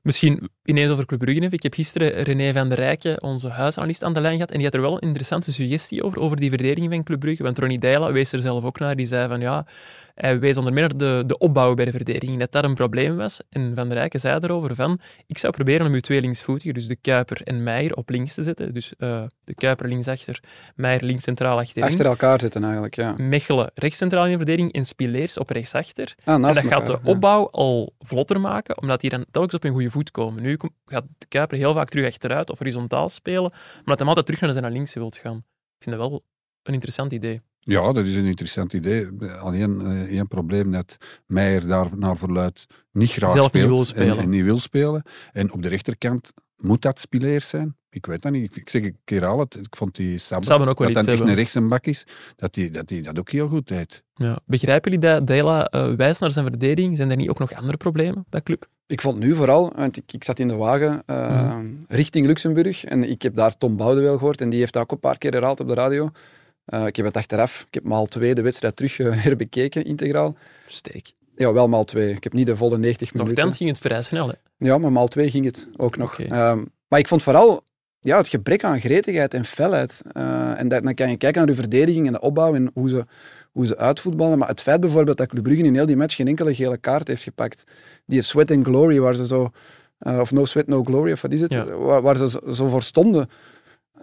Misschien 0.04 0.50
ineens 0.64 0.92
over 0.92 1.06
Club 1.06 1.20
Brugge 1.20 1.42
even. 1.42 1.54
Ik 1.54 1.64
heb 1.64 1.74
gisteren 1.74 2.24
René 2.24 2.52
van 2.54 2.70
der 2.70 2.78
Rijken, 2.78 3.24
onze 3.24 3.50
huisanalist, 3.50 4.04
aan 4.04 4.14
de 4.14 4.22
lijn 4.22 4.34
gehad. 4.34 4.52
En 4.52 4.56
die 4.56 4.66
had 4.66 4.74
er 4.74 4.82
wel 4.82 4.94
een 4.94 5.00
interessante 5.00 5.54
suggestie 5.54 6.04
over, 6.04 6.20
over 6.20 6.38
die 6.38 6.50
verdediging 6.50 6.94
van 6.94 7.04
Club 7.04 7.20
Brugge. 7.20 7.44
Want 7.44 7.60
Ronnie 7.60 7.80
Deila 7.80 8.12
wees 8.12 8.32
er 8.32 8.40
zelf 8.40 8.64
ook 8.64 8.80
naar. 8.80 8.96
Die 8.96 9.06
zei 9.06 9.28
van 9.28 9.40
ja, 9.40 9.66
hij 10.16 10.40
wees 10.40 10.58
onder 10.58 10.74
meer 10.74 10.82
naar 10.82 10.98
de, 10.98 11.24
de 11.28 11.38
opbouw 11.38 11.74
bij 11.74 11.86
de 11.86 11.92
verdediging. 11.92 12.40
Dat 12.40 12.52
dat 12.52 12.64
een 12.64 12.76
probleem 12.76 13.16
was. 13.16 13.40
En 13.50 13.72
Van 13.76 13.88
der 13.90 13.98
Rijken 13.98 14.20
zei 14.20 14.40
erover 14.42 14.76
van 14.76 15.00
ik 15.28 15.38
zou 15.38 15.54
proberen 15.54 15.88
om 15.88 15.94
uw 15.94 16.00
twee 16.00 16.22
linksvoetigen, 16.22 16.74
dus 16.74 16.88
de 16.88 16.96
Kuiper 16.96 17.42
en 17.44 17.64
Meijer, 17.64 17.96
op 17.96 18.10
links 18.10 18.34
te 18.34 18.44
zetten. 18.44 18.74
Dus 18.74 18.94
eh, 18.98 19.24
de 19.44 19.54
Kuiper 19.56 19.88
linksachter, 19.88 20.40
Meijer 20.76 21.04
links 21.04 21.24
centraal 21.24 21.58
achterin. 21.58 21.84
Achter 21.84 22.06
elkaar 22.06 22.42
zitten 22.42 22.64
eigenlijk, 22.64 22.96
ja. 22.96 23.14
Mechelen 23.18 23.72
rechts 23.76 23.98
centraal 23.98 24.26
in 24.26 24.32
de 24.32 24.38
verdediging 24.38 24.74
en 24.74 24.86
Spileers 24.86 25.38
op 25.38 25.50
rechtsachter. 25.50 26.16
Ah, 26.24 26.34
En 26.34 26.42
dat 26.42 26.60
gaat 26.60 26.88
de 26.88 26.92
ja. 27.04 27.10
opbouw 27.10 27.50
al 27.50 27.94
vlotter 28.00 28.40
maken, 28.40 28.82
omdat 28.82 29.02
die 29.02 29.10
dan 29.10 29.26
telkens 29.32 29.54
op 29.54 29.64
een 29.64 29.72
goede 29.72 29.92
voet 29.94 30.12
komen. 30.12 30.44
Nu 30.44 30.58
gaat 30.86 31.06
de 31.18 31.26
Kuiper 31.28 31.58
heel 31.58 31.74
vaak 31.74 31.90
terug 31.90 32.06
achteruit 32.06 32.50
of 32.50 32.58
horizontaal 32.58 33.10
spelen, 33.10 33.52
maar 33.52 33.84
dat 33.86 33.98
hij 33.98 34.08
altijd 34.08 34.26
terug 34.26 34.42
naar 34.42 34.52
zijn 34.52 34.64
naar 34.64 34.74
links 34.74 34.94
wilt 34.94 35.18
gaan. 35.18 35.38
Ik 35.78 35.84
vind 35.84 35.98
dat 35.98 36.10
wel 36.10 36.24
een 36.64 36.74
interessant 36.74 37.12
idee. 37.12 37.42
Ja, 37.60 37.92
dat 37.92 38.06
is 38.06 38.16
een 38.16 38.26
interessant 38.26 38.74
idee. 38.74 39.08
Alleen 39.40 39.82
eh, 39.82 40.02
één 40.02 40.28
probleem 40.28 40.72
dat 40.72 40.98
Meijer 41.26 41.68
daar 41.68 41.98
naar 41.98 42.18
verluidt 42.18 42.66
niet 42.92 43.12
graag 43.12 43.32
Zelf 43.32 43.54
niet 43.54 43.64
speelt 43.64 43.76
wil 43.76 43.86
spelen. 43.86 44.18
En, 44.18 44.24
en 44.24 44.30
niet 44.30 44.44
wil 44.44 44.60
spelen. 44.60 45.04
En 45.32 45.52
op 45.52 45.62
de 45.62 45.70
rechterkant 45.70 46.34
moet 46.58 46.82
dat 46.82 47.00
Spileers 47.00 47.50
zijn. 47.50 47.78
Ik 47.90 48.06
weet 48.06 48.22
dat 48.22 48.32
niet. 48.32 48.56
Ik, 48.56 48.70
zeg 48.70 48.84
een 48.84 48.98
keer 49.04 49.26
al 49.26 49.40
het. 49.40 49.56
Ik 49.56 49.76
vond 49.76 49.96
die 49.96 50.18
Sabbe, 50.18 50.46
Sabbe 50.46 50.66
ook 50.66 50.80
wel 50.80 50.94
dat 50.94 51.06
dan 51.06 51.14
echt 51.14 51.24
een 51.24 51.36
rechtsenbak 51.36 51.86
is, 51.86 52.06
dat 52.36 52.54
die, 52.54 52.70
dat 52.70 52.88
die 52.88 53.02
dat 53.02 53.20
ook 53.20 53.30
heel 53.30 53.48
goed 53.48 53.68
deed. 53.68 54.04
Ja. 54.14 54.40
Begrijpen 54.46 54.92
jullie 54.92 55.08
dat 55.08 55.28
Dela 55.28 55.66
eh, 55.66 55.94
wijst 55.94 56.22
naar 56.22 56.32
zijn 56.32 56.46
verdediging? 56.46 56.98
Zijn 56.98 57.10
er 57.10 57.16
niet 57.16 57.30
ook 57.30 57.40
nog 57.40 57.54
andere 57.54 57.78
problemen 57.78 58.26
bij 58.30 58.42
club? 58.42 58.68
Ik 58.88 59.02
vond 59.02 59.20
nu 59.20 59.36
vooral, 59.36 59.72
want 59.76 59.98
ik, 59.98 60.14
ik 60.14 60.24
zat 60.24 60.40
in 60.40 60.48
de 60.48 60.56
wagen 60.56 61.04
eh, 61.06 61.56
Mhm. 61.58 61.66
richting 61.88 62.26
Luxemburg 62.26 62.84
en 62.86 63.10
ik 63.10 63.22
heb 63.22 63.36
daar 63.36 63.58
Tom 63.58 63.76
Boudewel 63.76 64.18
gehoord 64.18 64.42
en 64.42 64.50
die 64.50 64.60
heeft 64.60 64.74
dat 64.74 64.82
ook 64.82 64.92
een 64.92 65.00
paar 65.00 65.18
keer 65.18 65.32
herhaald 65.32 65.60
op 65.60 65.68
de 65.68 65.74
radio. 65.74 66.10
Eh, 66.66 66.86
ik 66.86 66.96
heb 66.96 67.06
het 67.06 67.18
achteraf, 67.18 67.66
ik 67.68 67.74
heb 67.74 67.84
maal 67.84 68.06
twee 68.06 68.36
de 68.36 68.42
wedstrijd 68.42 68.76
terug 68.76 69.00
eh, 69.00 69.12
herbekeken, 69.24 69.86
integraal. 69.86 70.36
Steek. 70.68 71.12
Ja, 71.36 71.54
wel 71.54 71.68
maal 71.68 71.84
twee. 71.84 72.14
Ik 72.14 72.24
heb 72.24 72.34
niet 72.34 72.46
de 72.46 72.56
volle 72.56 72.78
90 72.78 73.14
minuten. 73.14 73.36
Nochtans 73.36 73.58
ging 73.58 73.70
het 73.70 73.80
vrij 73.80 74.02
snel. 74.02 74.28
Hè? 74.28 74.34
Ja, 74.58 74.78
maar 74.78 74.92
maal 74.92 75.08
twee 75.08 75.30
ging 75.30 75.46
het 75.46 75.70
ook 75.78 75.98
nog. 75.98 76.20
Ehm, 76.20 76.62
maar 76.88 77.00
ik 77.00 77.08
vond 77.08 77.24
vooral 77.24 77.64
ja, 78.04 78.18
het 78.18 78.28
gebrek 78.28 78.64
aan 78.64 78.80
gretigheid 78.80 79.34
en 79.34 79.46
felheid. 79.46 80.02
Eh, 80.12 80.60
en 80.60 80.68
dat, 80.68 80.84
dan 80.84 80.94
kan 80.94 81.10
je 81.10 81.18
kijken 81.18 81.38
naar 81.38 81.56
de 81.56 81.62
verdediging 81.62 82.08
en 82.08 82.14
de 82.14 82.20
opbouw 82.20 82.56
en 82.56 82.72
hoe 82.74 82.90
ze, 82.90 83.06
hoe 83.52 83.66
ze 83.66 83.78
uitvoetballen. 83.78 84.38
Maar 84.38 84.48
het 84.48 84.62
feit 84.62 84.80
bijvoorbeeld 84.80 85.18
dat 85.18 85.28
Club 85.28 85.44
Brugge 85.44 85.64
in 85.64 85.74
heel 85.76 85.86
die 85.86 85.98
match 85.98 86.16
geen 86.16 86.28
enkele 86.28 86.56
gele 86.56 86.78
kaart 86.78 87.08
heeft 87.08 87.24
gepakt. 87.24 87.64
Die 88.06 88.22
sweat 88.22 88.52
and 88.52 88.66
glory, 88.66 89.00
waar 89.00 89.16
ze 89.16 89.26
zo... 89.26 89.52
eh, 90.00 90.20
of 90.20 90.32
no 90.32 90.46
sweat, 90.46 90.68
no 90.68 90.84
glory, 90.84 91.12
of 91.12 91.22
wat 91.22 91.32
is 91.32 91.42
het? 91.42 91.54
Ja. 91.54 91.66
Waar, 91.66 92.02
waar 92.02 92.18
ze 92.18 92.42
zo 92.52 92.68
voor 92.68 92.84
stonden. 92.84 93.28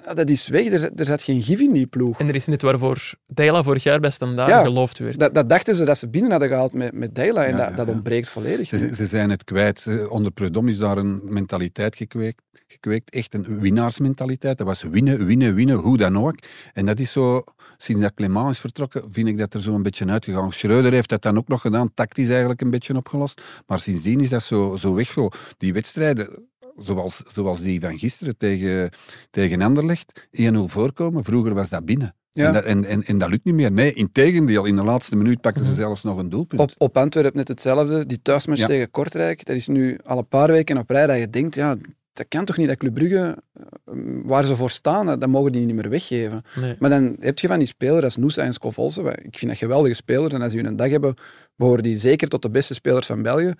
Ja, 0.04 0.14
dat 0.14 0.30
is 0.30 0.48
weg. 0.48 0.66
Er, 0.66 0.80
zat- 0.80 1.00
er 1.00 1.06
zat 1.06 1.22
geen 1.22 1.42
gif 1.42 1.60
in 1.60 1.72
die 1.72 1.86
ploeg. 1.86 2.18
En 2.20 2.28
er 2.28 2.34
is 2.34 2.46
net 2.46 2.62
waarvoor 2.62 3.12
Dela 3.26 3.62
vorig 3.62 3.82
jaar 3.82 4.00
bij 4.00 4.10
Standaard 4.10 4.48
Ja. 4.50 4.62
geloofd 4.62 4.98
werd. 4.98 5.18
Dat, 5.18 5.34
dat 5.34 5.48
dachten 5.48 5.74
ze 5.74 5.84
dat 5.84 5.98
ze 5.98 6.08
binnen 6.08 6.30
hadden 6.30 6.48
gehaald 6.48 6.72
met, 6.72 6.92
met 6.92 7.14
Deila. 7.14 7.44
En 7.44 7.50
Ja, 7.50 7.56
dat, 7.56 7.68
ja, 7.70 7.74
dat 7.76 7.86
ja. 7.86 7.92
ontbreekt 7.92 8.28
volledig. 8.28 8.68
Ze, 8.68 8.94
ze 8.94 9.06
zijn 9.06 9.30
het 9.30 9.44
kwijt. 9.44 9.86
Onder 10.08 10.32
Predom 10.32 10.68
is 10.68 10.78
daar 10.78 10.98
een 10.98 11.20
mentaliteit 11.24 11.96
gekweekt, 11.96 12.42
gekweekt. 12.66 13.10
Echt 13.10 13.34
een 13.34 13.60
winnaarsmentaliteit. 13.60 14.58
Dat 14.58 14.66
was 14.66 14.82
winnen, 14.82 15.26
winnen, 15.26 15.54
winnen, 15.54 15.76
hoe 15.76 15.96
dan 15.96 16.18
ook. 16.18 16.34
En 16.72 16.86
dat 16.86 16.98
is 17.00 17.12
zo, 17.12 17.44
sinds 17.78 18.02
dat 18.02 18.14
Clément 18.14 18.50
is 18.50 18.58
vertrokken, 18.58 19.02
vind 19.10 19.28
ik 19.28 19.38
dat 19.38 19.54
er 19.54 19.60
zo 19.60 19.74
een 19.74 19.82
beetje 19.82 20.06
uitgegaan. 20.06 20.52
Schreuder 20.52 20.92
heeft 20.92 21.08
dat 21.08 21.22
dan 21.22 21.36
ook 21.36 21.48
nog 21.48 21.60
gedaan, 21.60 21.94
tactisch 21.94 22.28
eigenlijk 22.28 22.60
een 22.60 22.70
beetje 22.70 22.96
opgelost. 22.96 23.42
Maar 23.66 23.78
sindsdien 23.80 24.20
is 24.20 24.28
dat 24.28 24.42
zo, 24.42 24.76
zo 24.76 24.94
weg. 24.94 25.10
Zo. 25.12 25.28
Die 25.58 25.72
wedstrijden, 25.72 26.48
zoals, 26.82 27.22
zoals 27.32 27.60
die 27.60 27.80
van 27.80 27.98
gisteren 27.98 28.36
tegen, 28.36 28.90
tegen 29.30 29.62
Anderlecht, 29.62 30.28
1-0 30.40 30.42
voorkomen. 30.66 31.24
Vroeger 31.24 31.54
was 31.54 31.68
dat 31.68 31.84
binnen. 31.84 32.14
Ja. 32.32 32.46
En, 32.46 32.52
dat, 32.52 32.64
en, 32.64 32.84
en, 32.84 33.02
en 33.04 33.18
dat 33.18 33.28
lukt 33.30 33.44
niet 33.44 33.54
meer. 33.54 33.72
Nee, 33.72 33.92
in 33.92 34.12
tegendeel, 34.12 34.64
in 34.64 34.76
de 34.76 34.82
laatste 34.84 35.16
minuut 35.16 35.40
pakten 35.40 35.64
ze 35.64 35.70
Mhm. 35.70 35.80
zelfs 35.80 36.02
nog 36.02 36.18
een 36.18 36.28
doelpunt. 36.28 36.60
Op, 36.60 36.70
op 36.78 36.96
Antwerpen 36.96 37.36
net 37.36 37.48
hetzelfde. 37.48 38.06
Die 38.06 38.22
thuismatch 38.22 38.60
Ja. 38.60 38.66
tegen 38.66 38.90
Kortrijk, 38.90 39.44
dat 39.44 39.56
is 39.56 39.68
nu 39.68 39.98
al 40.04 40.18
een 40.18 40.28
paar 40.28 40.48
weken 40.50 40.78
op 40.78 40.90
rij 40.90 41.06
dat 41.06 41.18
je 41.18 41.30
denkt, 41.30 41.54
ja, 41.54 41.76
dat 42.12 42.28
kan 42.28 42.44
toch 42.44 42.56
niet 42.56 42.68
dat 42.68 42.76
Club 42.76 42.94
Brugge, 42.94 43.36
eh, 43.54 43.94
waar 44.24 44.44
ze 44.44 44.56
voor 44.56 44.70
staan, 44.70 45.06
dat 45.06 45.26
mogen 45.26 45.52
die 45.52 45.66
niet 45.66 45.74
meer 45.74 45.88
weggeven. 45.88 46.42
Nee. 46.60 46.74
Maar 46.78 46.90
dan 46.90 47.16
heb 47.18 47.38
je 47.38 47.46
van 47.48 47.58
die 47.58 47.66
spelers 47.66 48.04
als 48.04 48.16
Noosa 48.16 48.42
en 48.42 48.52
Scovolse, 48.52 49.00
ik 49.22 49.38
vind 49.38 49.50
dat 49.50 49.56
geweldige 49.60 49.94
spelers, 49.94 50.34
en 50.34 50.42
als 50.42 50.52
die 50.52 50.64
een 50.64 50.76
dag 50.76 50.90
hebben, 50.90 51.14
behoren 51.56 51.82
die 51.82 51.96
zeker 51.96 52.28
tot 52.28 52.42
de 52.42 52.50
beste 52.50 52.74
spelers 52.74 53.06
van 53.06 53.22
België. 53.22 53.52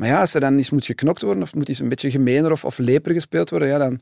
Maar 0.00 0.08
ja, 0.08 0.20
als 0.20 0.34
er 0.34 0.40
dan 0.40 0.56
eens 0.56 0.70
moet 0.70 0.84
geknokt 0.84 1.22
worden 1.22 1.42
of 1.42 1.54
moet 1.54 1.68
eens 1.68 1.78
een 1.78 1.88
beetje 1.88 2.10
gemener 2.10 2.52
of, 2.52 2.64
of 2.64 2.78
leper 2.78 3.12
gespeeld 3.12 3.50
worden, 3.50 3.68
ja, 3.68 3.78
dan, 3.78 4.00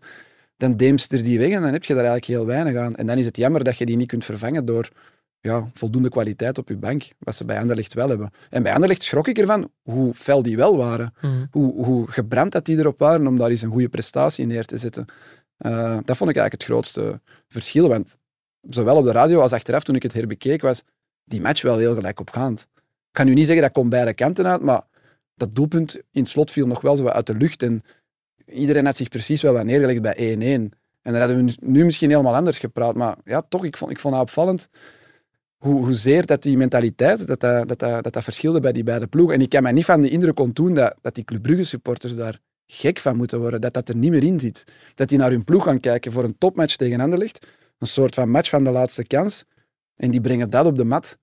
dan 0.56 0.76
deemst 0.76 1.12
er 1.12 1.22
die 1.22 1.38
weg 1.38 1.50
en 1.50 1.62
dan 1.62 1.72
heb 1.72 1.84
je 1.84 1.94
daar 1.94 2.04
eigenlijk 2.04 2.38
heel 2.38 2.46
weinig 2.46 2.76
aan. 2.82 2.96
En 2.96 3.06
dan 3.06 3.18
is 3.18 3.26
het 3.26 3.36
jammer 3.36 3.64
dat 3.64 3.78
je 3.78 3.86
die 3.86 3.96
niet 3.96 4.08
kunt 4.08 4.24
vervangen 4.24 4.64
door 4.64 4.88
ja, 5.40 5.66
voldoende 5.72 6.08
kwaliteit 6.08 6.58
op 6.58 6.68
je 6.68 6.76
bank, 6.76 7.08
wat 7.18 7.34
ze 7.34 7.44
bij 7.44 7.60
Anderlecht 7.60 7.94
wel 7.94 8.08
hebben. 8.08 8.30
En 8.50 8.62
bij 8.62 8.72
Anderlecht 8.72 9.02
schrok 9.02 9.28
ik 9.28 9.38
ervan 9.38 9.70
hoe 9.82 10.14
fel 10.14 10.42
die 10.42 10.56
wel 10.56 10.76
waren. 10.76 11.14
Mhm. 11.20 11.44
Hoe, 11.50 11.84
hoe 11.84 12.10
gebrand 12.10 12.52
dat 12.52 12.64
die 12.64 12.78
erop 12.78 12.98
waren 12.98 13.26
om 13.26 13.38
daar 13.38 13.50
eens 13.50 13.62
een 13.62 13.70
goede 13.70 13.88
prestatie 13.88 14.46
neer 14.46 14.64
te 14.64 14.76
zetten. 14.76 15.04
Eh, 15.56 15.98
dat 16.04 16.16
vond 16.16 16.30
ik 16.30 16.36
eigenlijk 16.36 16.52
het 16.52 16.64
grootste 16.64 17.20
verschil. 17.48 17.88
Want 17.88 18.18
zowel 18.68 18.96
op 18.96 19.04
de 19.04 19.12
radio 19.12 19.40
als 19.40 19.52
achteraf, 19.52 19.82
toen 19.82 19.96
ik 19.96 20.02
het 20.02 20.14
herbekeek, 20.14 20.62
was 20.62 20.82
die 21.24 21.40
match 21.40 21.62
wel 21.62 21.78
heel 21.78 21.94
gelijk 21.94 22.20
opgaand. 22.20 22.66
Ik 22.74 23.14
kan 23.14 23.26
nu 23.26 23.34
niet 23.34 23.46
zeggen 23.46 23.64
dat 23.64 23.72
komt 23.72 23.90
beide 23.90 24.14
kanten 24.14 24.46
uit, 24.46 24.62
maar 24.62 24.82
dat 25.38 25.54
doelpunt 25.54 25.94
in 25.94 26.22
het 26.22 26.28
slot 26.28 26.50
viel 26.50 26.66
nog 26.66 26.80
wel 26.80 26.96
zo 26.96 27.06
uit 27.06 27.26
de 27.26 27.34
lucht. 27.34 27.62
En 27.62 27.82
iedereen 28.46 28.84
had 28.84 28.96
zich 28.96 29.08
precies 29.08 29.42
wel 29.42 29.52
wat 29.52 29.64
neergelegd 29.64 30.02
bij 30.02 30.36
1-1. 30.36 30.76
En 31.02 31.12
dan 31.12 31.14
hadden 31.14 31.46
we 31.46 31.54
nu 31.60 31.84
misschien 31.84 32.10
helemaal 32.10 32.34
anders 32.34 32.58
gepraat. 32.58 32.94
Maar 32.94 33.16
ja, 33.24 33.42
toch, 33.42 33.64
ik 33.64 33.76
vond, 33.76 33.90
ik 33.90 33.98
vond 33.98 34.14
het 34.14 34.22
opvallend 34.22 34.68
hoe, 35.58 35.84
hoezeer 35.84 36.26
dat 36.26 36.42
die 36.42 36.56
mentaliteit, 36.56 37.26
dat 37.26 37.40
dat, 37.40 37.68
dat, 37.68 37.78
dat, 37.78 38.02
dat 38.02 38.12
dat 38.12 38.24
verschilde 38.24 38.60
bij 38.60 38.72
die 38.72 38.82
beide 38.82 39.06
ploegen. 39.06 39.34
En 39.34 39.40
ik 39.40 39.48
kan 39.48 39.62
mij 39.62 39.72
niet 39.72 39.84
van 39.84 40.00
de 40.00 40.08
indruk 40.08 40.38
ontdoen 40.38 40.74
dat, 40.74 40.94
dat 41.00 41.14
die 41.14 41.24
Club 41.24 41.42
Brugge 41.42 41.64
supporters 41.64 42.14
daar 42.14 42.38
gek 42.66 42.98
van 42.98 43.16
moeten 43.16 43.40
worden. 43.40 43.60
Dat 43.60 43.74
dat 43.74 43.88
er 43.88 43.96
niet 43.96 44.10
meer 44.10 44.24
in 44.24 44.40
zit. 44.40 44.72
Dat 44.94 45.08
die 45.08 45.18
naar 45.18 45.30
hun 45.30 45.44
ploeg 45.44 45.64
gaan 45.64 45.80
kijken 45.80 46.12
voor 46.12 46.24
een 46.24 46.38
topmatch 46.38 46.76
tegen 46.76 47.00
Anderlecht. 47.00 47.46
Een 47.78 47.86
soort 47.86 48.14
van 48.14 48.30
match 48.30 48.48
van 48.48 48.64
de 48.64 48.70
laatste 48.70 49.06
kans. 49.06 49.44
En 49.96 50.10
die 50.10 50.20
brengen 50.20 50.50
dat 50.50 50.66
op 50.66 50.76
de 50.76 50.84
mat. 50.84 51.18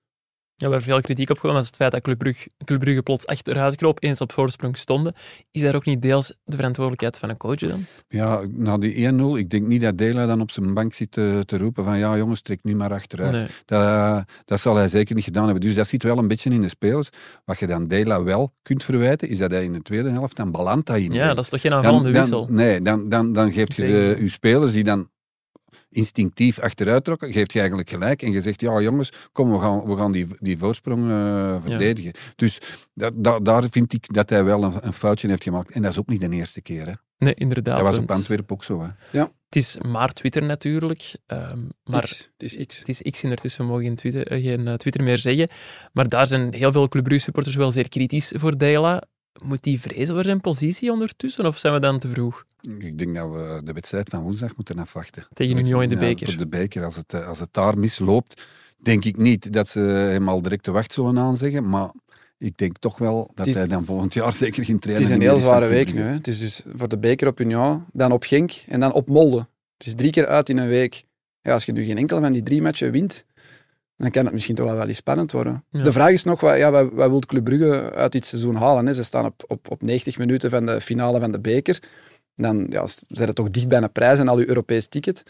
Ja, 0.58 0.68
waar 0.68 0.82
veel 0.82 1.00
kritiek 1.00 1.30
op 1.30 1.38
kwam, 1.38 1.52
was 1.52 1.66
het 1.66 1.76
feit 1.76 1.92
dat 1.92 2.02
Club 2.02 2.18
Brugge, 2.18 2.48
Club 2.64 2.80
Brugge 2.80 3.02
plots 3.02 3.26
achteruit 3.26 3.76
kroop, 3.76 4.02
eens 4.02 4.20
op 4.20 4.32
voorsprong 4.32 4.78
stonden. 4.78 5.14
Is 5.50 5.60
daar 5.60 5.74
ook 5.74 5.84
niet 5.84 6.02
deels 6.02 6.34
de 6.44 6.56
verantwoordelijkheid 6.56 7.18
van 7.18 7.28
een 7.28 7.36
coach 7.36 7.58
dan? 7.58 7.84
Ja, 8.08 8.42
na 8.50 8.78
die 8.78 9.12
1-0, 9.12 9.38
ik 9.38 9.50
denk 9.50 9.66
niet 9.66 9.80
dat 9.80 9.98
Dela 9.98 10.26
dan 10.26 10.40
op 10.40 10.50
zijn 10.50 10.74
bank 10.74 10.94
zit 10.94 11.10
te, 11.10 11.42
te 11.44 11.58
roepen 11.58 11.84
van 11.84 11.98
ja 11.98 12.16
jongens, 12.16 12.40
trek 12.40 12.58
nu 12.62 12.74
maar 12.76 12.92
achteruit. 12.92 13.32
Nee. 13.32 13.46
Dat, 13.64 14.24
dat 14.44 14.60
zal 14.60 14.76
hij 14.76 14.88
zeker 14.88 15.14
niet 15.14 15.24
gedaan 15.24 15.44
hebben. 15.44 15.62
Dus 15.62 15.74
dat 15.74 15.88
zit 15.88 16.02
wel 16.02 16.18
een 16.18 16.28
beetje 16.28 16.50
in 16.50 16.62
de 16.62 16.68
spelers. 16.68 17.08
Wat 17.44 17.58
je 17.58 17.66
dan 17.66 17.88
Dela 17.88 18.22
wel 18.22 18.52
kunt 18.62 18.84
verwijten, 18.84 19.28
is 19.28 19.38
dat 19.38 19.50
hij 19.50 19.64
in 19.64 19.72
de 19.72 19.82
tweede 19.82 20.10
helft 20.10 20.36
dan 20.36 20.50
Balanta 20.50 20.94
in 20.94 21.12
Ja, 21.12 21.34
dat 21.34 21.44
is 21.44 21.50
toch 21.50 21.60
geen 21.60 21.74
aanvallende 21.74 22.10
dan, 22.10 22.20
wissel? 22.20 22.46
Nee, 22.50 22.80
dan, 22.80 23.08
dan, 23.08 23.32
dan 23.32 23.52
geeft 23.52 23.74
je 23.74 23.82
de, 23.82 24.16
je 24.20 24.28
spelers 24.28 24.72
die 24.72 24.84
dan 24.84 25.08
instinctief 25.88 26.58
achteruit 26.58 27.04
trokken, 27.04 27.32
geeft 27.32 27.52
je 27.52 27.58
eigenlijk 27.58 27.90
gelijk 27.90 28.22
en 28.22 28.32
je 28.32 28.40
zegt, 28.40 28.60
ja 28.60 28.80
jongens, 28.80 29.12
kom, 29.32 29.52
we 29.52 29.58
gaan, 29.58 29.86
we 29.86 29.96
gaan 29.96 30.12
die, 30.12 30.26
die 30.40 30.58
voorsprong 30.58 31.10
eh, 31.10 31.56
verdedigen. 31.64 32.12
Dus 32.36 32.60
daar 33.42 33.64
vind 33.70 33.92
ik 33.92 34.12
dat 34.12 34.30
hij 34.30 34.44
wel 34.44 34.62
een, 34.62 34.72
een 34.80 34.92
foutje 34.92 35.28
heeft 35.28 35.42
gemaakt. 35.42 35.70
En 35.70 35.82
dat 35.82 35.90
is 35.90 35.98
ook 35.98 36.08
niet 36.08 36.20
de 36.20 36.30
eerste 36.30 36.62
keer. 36.62 36.86
Hè. 36.86 36.92
Nee, 37.18 37.34
inderdaad. 37.34 37.76
Dat 37.76 37.86
was 37.86 37.98
op 37.98 38.10
Antwerpen 38.10 38.56
ook 38.56 38.64
zo. 38.64 38.82
Hè. 39.10 39.18
Het 39.20 39.56
is 39.56 39.78
maar 39.86 40.12
Twitter 40.12 40.42
natuurlijk. 40.42 41.14
ehm, 41.26 41.58
maar 41.84 42.02
X, 42.02 42.30
het 42.32 42.42
is 42.42 42.66
X. 42.66 42.78
Het 42.78 42.88
is 42.88 43.02
X 43.02 43.22
intussen, 43.22 43.64
we 43.64 43.70
mogen 43.70 43.84
geen 43.84 43.94
Twitter, 43.94 44.26
eh, 44.26 44.42
geen 44.42 44.68
eh, 44.68 44.74
Twitter 44.74 45.02
meer 45.02 45.18
zeggen. 45.18 45.48
Maar 45.92 46.08
daar 46.08 46.26
zijn 46.26 46.54
heel 46.54 46.72
veel 46.72 46.88
Club 46.88 47.04
Brugge 47.04 47.24
supporters 47.24 47.56
wel 47.56 47.70
zeer 47.70 47.88
kritisch 47.88 48.32
voor 48.36 48.58
Dela. 48.58 49.02
Moet 49.42 49.62
die 49.62 49.80
vrezen 49.80 50.14
voor 50.14 50.24
zijn 50.24 50.40
positie 50.40 50.92
ondertussen, 50.92 51.46
of 51.46 51.58
zijn 51.58 51.74
we 51.74 51.80
dan 51.80 51.98
te 51.98 52.08
vroeg? 52.08 52.44
Ik 52.78 52.98
denk 52.98 53.14
dat 53.14 53.30
we 53.30 53.60
de 53.64 53.72
wedstrijd 53.72 54.08
van 54.08 54.22
woensdag 54.22 54.56
moeten 54.56 54.78
afwachten. 54.78 55.26
Tegen 55.32 55.56
Union 55.58 55.82
in 55.82 55.88
de 55.88 55.94
Ja, 55.94 56.00
beker. 56.00 56.26
Voor 56.28 56.36
de 56.36 56.48
beker. 56.48 56.84
Als 56.84 56.96
het, 56.96 57.12
eh, 57.14 57.26
als 57.28 57.40
het 57.40 57.48
daar 57.52 57.78
misloopt, 57.78 58.42
denk 58.82 59.04
ik 59.04 59.16
niet 59.16 59.52
dat 59.52 59.68
ze 59.68 59.80
hem 59.80 60.28
al 60.28 60.42
direct 60.42 60.64
de 60.64 60.70
wacht 60.70 60.92
zullen 60.92 61.18
aanzeggen. 61.18 61.68
Maar 61.68 61.90
ik 62.38 62.56
denk 62.56 62.78
toch 62.78 62.98
wel 62.98 63.16
dat 63.34 63.36
Het 63.36 63.46
is- 63.46 63.54
hij 63.54 63.66
dan 63.66 63.84
volgend 63.84 64.14
jaar 64.14 64.32
zeker 64.44 64.64
geen 64.64 64.74
Het 64.74 64.82
trainer 64.82 65.04
is 65.06 65.10
een 65.12 65.18
meer 65.18 65.28
heel 65.28 65.38
van 65.38 65.46
zware 65.48 65.66
week 65.66 65.92
nu. 65.94 66.00
Hè. 66.00 66.08
Het 66.12 66.26
is 66.26 66.38
dus 66.38 66.62
voor 66.74 66.88
de 66.88 66.98
beker 66.98 67.28
op 67.28 67.40
Union, 67.40 67.84
dan 67.92 68.12
op 68.12 68.22
Genk 68.22 68.52
en 68.68 68.80
dan 68.80 68.92
op 68.92 69.08
Molde. 69.08 69.46
Het 69.78 69.86
is 69.86 69.94
drie 69.94 70.10
keer 70.10 70.26
uit 70.26 70.48
in 70.48 70.56
een 70.56 70.68
week. 70.68 71.04
Ja, 71.40 71.52
als 71.52 71.64
je 71.64 71.72
nu 71.72 71.84
geen 71.84 71.98
enkele 71.98 72.20
van 72.20 72.32
die 72.32 72.42
drie 72.42 72.62
matchen 72.62 72.90
wint, 72.90 73.24
dan 73.96 74.10
kan 74.10 74.24
het 74.24 74.32
misschien 74.32 74.54
toch 74.54 74.66
wel 74.66 74.76
wel 74.76 74.86
eens 74.86 74.96
spannend 74.96 75.32
worden. 75.32 75.64
Ja. 75.70 75.82
De 75.82 75.92
vraag 75.92 76.10
is 76.10 76.24
nog, 76.24 76.40
wat, 76.40 76.56
ja, 76.56 76.70
wat, 76.70 76.92
wat 76.92 77.10
wil 77.10 77.18
Club 77.18 77.44
Brugge 77.44 77.92
uit 77.94 78.12
dit 78.12 78.26
seizoen 78.26 78.54
halen? 78.54 78.86
Hè? 78.86 78.92
Ze 78.92 79.04
staan 79.04 79.24
op, 79.24 79.44
op, 79.46 79.70
op 79.70 79.82
90 79.82 80.18
minuten 80.18 80.50
van 80.50 80.66
de 80.66 80.80
finale 80.80 81.20
van 81.20 81.30
de 81.30 81.40
beker. 81.40 81.82
Dan 82.34 82.66
ja, 82.70 82.86
ze 82.86 82.98
zijn 83.08 83.34
toch 83.34 83.50
dicht 83.50 83.68
bij 83.68 83.82
een 83.82 83.92
prijs 83.92 84.18
en 84.18 84.28
al 84.28 84.38
je 84.38 84.48
Europees 84.48 84.86
ticket. 84.86 85.22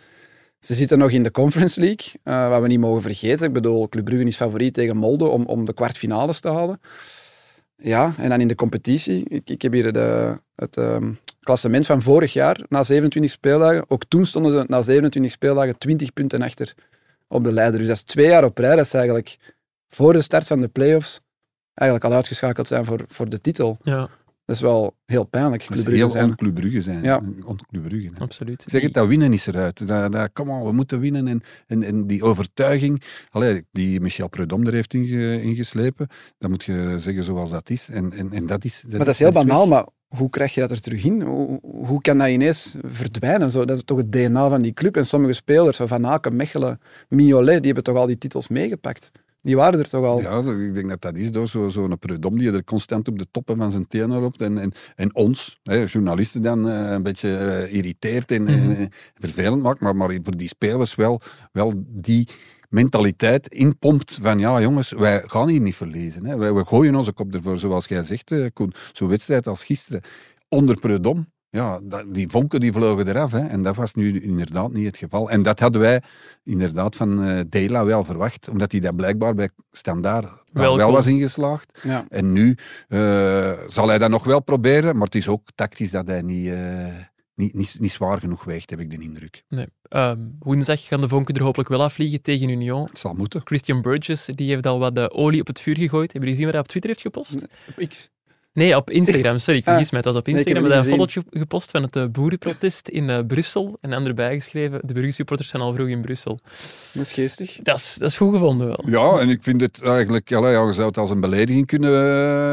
Ze 0.61 0.75
zitten 0.75 0.99
nog 0.99 1.11
in 1.11 1.23
de 1.23 1.31
Conference 1.31 1.81
League, 1.81 2.21
eh, 2.23 2.49
wat 2.49 2.61
we 2.61 2.67
niet 2.67 2.81
mogen 2.81 3.03
vergeten. 3.03 3.47
Ik 3.47 3.53
bedoel, 3.53 3.89
Club 3.89 4.05
Brugge 4.05 4.27
is 4.27 4.37
favoriet 4.37 4.75
tegen 4.75 4.97
Molde 4.97 5.25
om, 5.25 5.45
om 5.45 5.65
de 5.65 5.75
kwartfinales 5.75 6.41
te 6.41 6.49
halen. 6.49 6.81
Ja, 7.77 8.15
en 8.19 8.29
dan 8.29 8.41
in 8.41 8.49
de 8.49 8.55
competitie. 8.55 9.25
Ik, 9.29 9.51
ik 9.51 9.63
heb 9.63 9.73
hier 9.73 9.93
de, 9.93 10.39
het 10.55 10.77
ehm, 10.77 11.13
klassement 11.41 11.87
van 11.87 12.03
vorig 12.03 12.33
jaar, 12.33 12.61
na 12.69 12.85
27 12.85 13.31
speeldagen. 13.31 13.85
Ook 13.89 14.05
toen 14.05 14.27
stonden 14.27 14.53
ze 14.53 14.65
na 14.67 14.83
27 14.83 15.33
speeldagen 15.33 15.79
20 15.79 16.13
punten 16.13 16.43
achter 16.43 16.75
op 17.29 17.45
de 17.45 17.53
leider. 17.53 17.79
Dus 17.79 17.89
dat 17.89 17.97
is 17.97 18.03
twee 18.03 18.27
jaar 18.27 18.45
op 18.45 18.59
rij. 18.59 18.77
Dat 18.77 18.85
is 18.85 18.95
eigenlijk 18.95 19.55
voor 19.89 20.13
de 20.13 20.23
start 20.23 20.47
van 20.47 20.61
de 20.61 20.69
play-offs 20.69 21.21
eigenlijk 21.75 22.11
al 22.11 22.17
uitgeschakeld 22.17 22.67
zijn 22.67 22.85
voor, 22.85 23.05
voor 23.09 23.29
de 23.29 23.41
titel. 23.41 23.79
Ja, 23.83 24.09
Dat 24.45 24.57
is 24.57 24.61
wel 24.63 24.97
heel 25.07 25.25
pijnlijk. 25.25 25.61
Dat 25.61 25.69
Club 25.69 25.79
is 25.79 25.85
Brugge 25.85 26.01
heel 26.05 26.37
zijn. 26.37 26.55
Brugge 26.55 26.83
zijn. 26.83 27.03
Ja. 27.03 27.21
Brugge, 27.71 28.11
absoluut. 28.19 28.63
Ik 28.63 28.69
zeg 28.71 28.83
het, 28.83 28.93
dat 28.95 29.07
winnen 29.07 29.33
is 29.33 29.47
eruit. 29.47 29.87
Dat, 29.87 30.13
dat, 30.13 30.31
kom 30.33 30.51
on, 30.51 30.65
we 30.65 30.73
moeten 30.73 31.01
winnen. 31.01 31.29
En, 31.29 31.43
en, 31.67 31.83
en 31.83 32.07
die 32.07 32.23
overtuiging, 32.23 33.03
allee, 33.31 33.65
die 33.73 34.01
Michel 34.01 34.29
Prudhomme 34.29 34.67
er 34.67 34.73
heeft 34.75 34.95
inge, 34.95 35.43
ingeslepen, 35.43 36.09
dat 36.39 36.51
moet 36.51 36.65
je 36.65 36.97
zeggen 37.01 37.25
zoals 37.25 37.51
dat 37.51 37.71
is. 37.71 37.89
En, 37.89 38.13
en, 38.13 38.33
en 38.33 38.47
dat 38.47 38.65
is 38.65 38.85
Maar 38.89 38.99
dat 38.99 39.09
is 39.09 39.19
heel 39.19 39.33
weg. 39.33 39.45
banaal, 39.47 39.67
maar 39.67 39.87
hoe 40.09 40.31
krijg 40.31 40.55
je 40.55 40.61
dat 40.61 40.71
er 40.71 40.81
terug 40.81 41.05
in? 41.05 41.23
Hoe, 41.23 41.59
hoe 41.63 42.01
kan 42.01 42.19
dat 42.19 42.29
ineens 42.29 42.77
verdwijnen? 42.83 43.51
Zo, 43.51 43.65
dat 43.65 43.77
is 43.77 43.85
toch 43.85 43.99
het 43.99 44.13
DNA 44.13 44.49
van 44.49 44.63
die 44.63 44.73
club. 44.73 44.97
En 44.97 45.07
sommige 45.07 45.33
spelers, 45.33 45.77
Van 45.83 46.07
Aken, 46.07 46.37
Mechelen, 46.37 46.81
Mignolet, 47.09 47.57
die 47.57 47.67
hebben 47.67 47.85
toch 47.85 47.97
al 47.97 48.07
die 48.07 48.19
titels 48.19 48.49
meegepakt. 48.49 49.11
Die 49.43 49.57
waren 49.57 49.79
er 49.79 49.89
toch 49.89 50.05
al. 50.05 50.21
Ja, 50.21 50.39
ik 50.67 50.75
denk 50.75 50.89
dat 50.89 51.01
dat 51.03 51.17
is 51.17 51.31
door 51.31 51.49
zo'n 51.49 51.71
zo 51.71 51.89
Prudhomme 51.97 52.39
die 52.39 52.53
er 52.53 52.65
constant 52.65 53.09
op 53.09 53.19
de 53.19 53.27
toppen 53.31 53.57
van 53.57 53.71
zijn 53.71 53.87
tenen 53.87 54.21
loopt. 54.21 54.41
En, 54.43 54.59
en, 54.59 54.73
en 54.97 55.15
ons, 55.15 55.61
hè, 55.63 55.85
journalisten, 55.85 56.43
dan 56.43 56.69
eh, 56.69 56.91
een 56.91 57.03
beetje 57.03 57.37
eh, 57.37 57.75
irriteert 57.75 58.31
en, 58.31 58.49
en, 58.49 58.69
Mhm. 58.69 58.81
eh, 58.81 58.87
vervelend 59.15 59.63
maakt. 59.63 59.81
Maar, 59.81 59.97
maar 59.97 60.19
voor 60.23 60.37
die 60.37 60.49
spelers 60.49 60.95
wel, 60.95 61.21
wel 61.53 61.73
die 61.87 62.29
mentaliteit 62.77 63.49
inpompt 63.49 64.19
van 64.23 64.39
ja 64.39 64.61
jongens, 64.61 64.91
wij 64.91 65.23
gaan 65.27 65.49
hier 65.49 65.61
niet 65.61 65.75
verliezen. 65.75 66.27
Hè. 66.27 66.37
Wij, 66.37 66.53
wij 66.53 66.65
gooien 66.65 66.95
onze 66.95 67.13
kop 67.13 67.35
ervoor, 67.35 67.59
zoals 67.59 67.87
jij 67.87 68.03
zegt, 68.03 68.31
eh, 68.31 68.47
Koen. 68.53 68.73
Zo'n 68.93 69.09
wedstrijd 69.09 69.47
als 69.47 69.65
gisteren. 69.65 70.01
Onder 70.49 70.81
Prudhomme, 70.81 71.27
ja, 71.49 71.81
die 72.09 72.29
vonken 72.29 72.61
die 72.61 72.73
vlogen 72.73 73.09
eraf. 73.09 73.33
Hè. 73.33 73.47
En 73.47 73.63
dat 73.63 73.77
was 73.77 73.95
nu 73.95 74.21
inderdaad 74.21 74.73
niet 74.73 74.87
het 74.87 74.97
geval. 74.97 75.31
En 75.31 75.43
dat 75.43 75.61
hadden 75.61 75.81
wij 75.81 76.03
inderdaad 76.45 76.97
van 76.97 77.25
eh 77.25 77.41
Dela 77.49 77.85
wel 77.85 78.05
verwacht, 78.05 78.49
omdat 78.49 78.73
hij 78.73 78.81
dat 78.81 78.97
blijkbaar 78.97 79.35
bij 79.35 79.51
Standaard 79.73 80.29
wel, 80.53 80.77
Wel 80.77 80.93
was 80.93 81.07
ingeslaagd. 81.07 81.81
Ja. 81.83 82.05
En 82.09 82.33
nu 82.33 82.57
eh, 82.89 83.53
zal 83.69 83.89
hij 83.89 83.99
dat 83.99 84.11
nog 84.11 84.25
wel 84.25 84.43
proberen, 84.43 84.95
maar 84.95 85.05
het 85.05 85.15
is 85.15 85.29
ook 85.29 85.49
tactisch 85.55 85.91
dat 85.91 86.07
hij 86.07 86.23
niet, 86.23 86.53
niet, 87.37 87.55
niet, 87.55 87.77
niet 87.79 87.93
zwaar 87.93 88.19
genoeg 88.19 88.45
weegt, 88.45 88.71
heb 88.71 88.81
ik 88.81 88.91
de 88.91 88.99
indruk. 88.99 89.45
Nee. 89.49 89.67
Ehm, 89.89 90.19
woensdag 90.39 90.85
gaan 90.87 91.01
de 91.01 91.09
vonken 91.09 91.35
er 91.35 91.43
hopelijk 91.43 91.69
wel 91.69 91.83
afvliegen 91.83 92.23
tegen 92.23 92.49
Union. 92.49 92.85
Het 92.85 92.99
zal 92.99 93.15
moeten. 93.15 93.41
Christian 93.45 93.83
Burgess 93.83 94.27
die 94.35 94.49
heeft 94.51 94.67
al 94.67 94.79
wat 94.79 94.95
de 94.95 95.11
olie 95.11 95.41
op 95.41 95.47
het 95.47 95.61
vuur 95.61 95.77
gegooid. 95.77 96.13
Hebben 96.13 96.31
jullie 96.31 96.35
gezien 96.35 96.45
wat 96.45 96.53
hij 96.55 96.63
op 96.63 96.69
Twitter 96.69 96.91
heeft 96.91 97.03
gepost? 97.03 97.35
Op 97.79 97.89
X. 97.89 98.11
Nee, 98.53 98.77
op 98.77 98.91
Instagram. 98.91 99.39
Sorry, 99.39 99.59
ik 99.59 99.65
vergis 99.65 99.85
Ah. 99.87 99.91
mij. 99.93 100.01
Het 100.01 100.09
was 100.09 100.17
op 100.17 100.27
Nee, 100.27 100.35
ik 100.41 100.47
heb 100.47 100.57
Instagram. 100.57 100.79
had 100.79 100.87
een 100.87 100.93
fotootje 100.93 101.25
gepost 101.31 101.71
van 101.71 101.83
het 101.83 101.97
eh, 101.97 102.05
boerenprotest 102.07 102.89
in 102.89 103.11
eh, 103.11 103.19
Brussel. 103.27 103.79
En 103.81 103.91
dan 103.91 104.07
erbij 104.07 104.35
geschreven, 104.35 104.81
de 104.85 104.93
Brugge-supporters 104.93 105.49
zijn 105.49 105.63
al 105.63 105.73
vroeg 105.75 105.89
in 105.89 106.01
Brussel. 106.01 106.39
Dat 106.93 107.03
is 107.03 107.13
geestig. 107.13 107.59
Dat 107.63 107.77
is, 107.77 107.95
dat 107.99 108.09
is 108.09 108.17
goed 108.17 108.33
gevonden 108.33 108.67
wel. 108.67 108.85
Ja, 108.87 109.21
en 109.21 109.29
ik 109.29 109.43
vind 109.43 109.61
het 109.61 109.83
eigenlijk, 109.83 110.29
ja, 110.29 110.51
ja, 110.51 110.67
je 110.67 110.73
zou 110.73 110.87
het 110.89 110.99
als 110.99 111.11
een 111.11 111.21
belediging 111.21 111.67
kunnen 111.67 111.93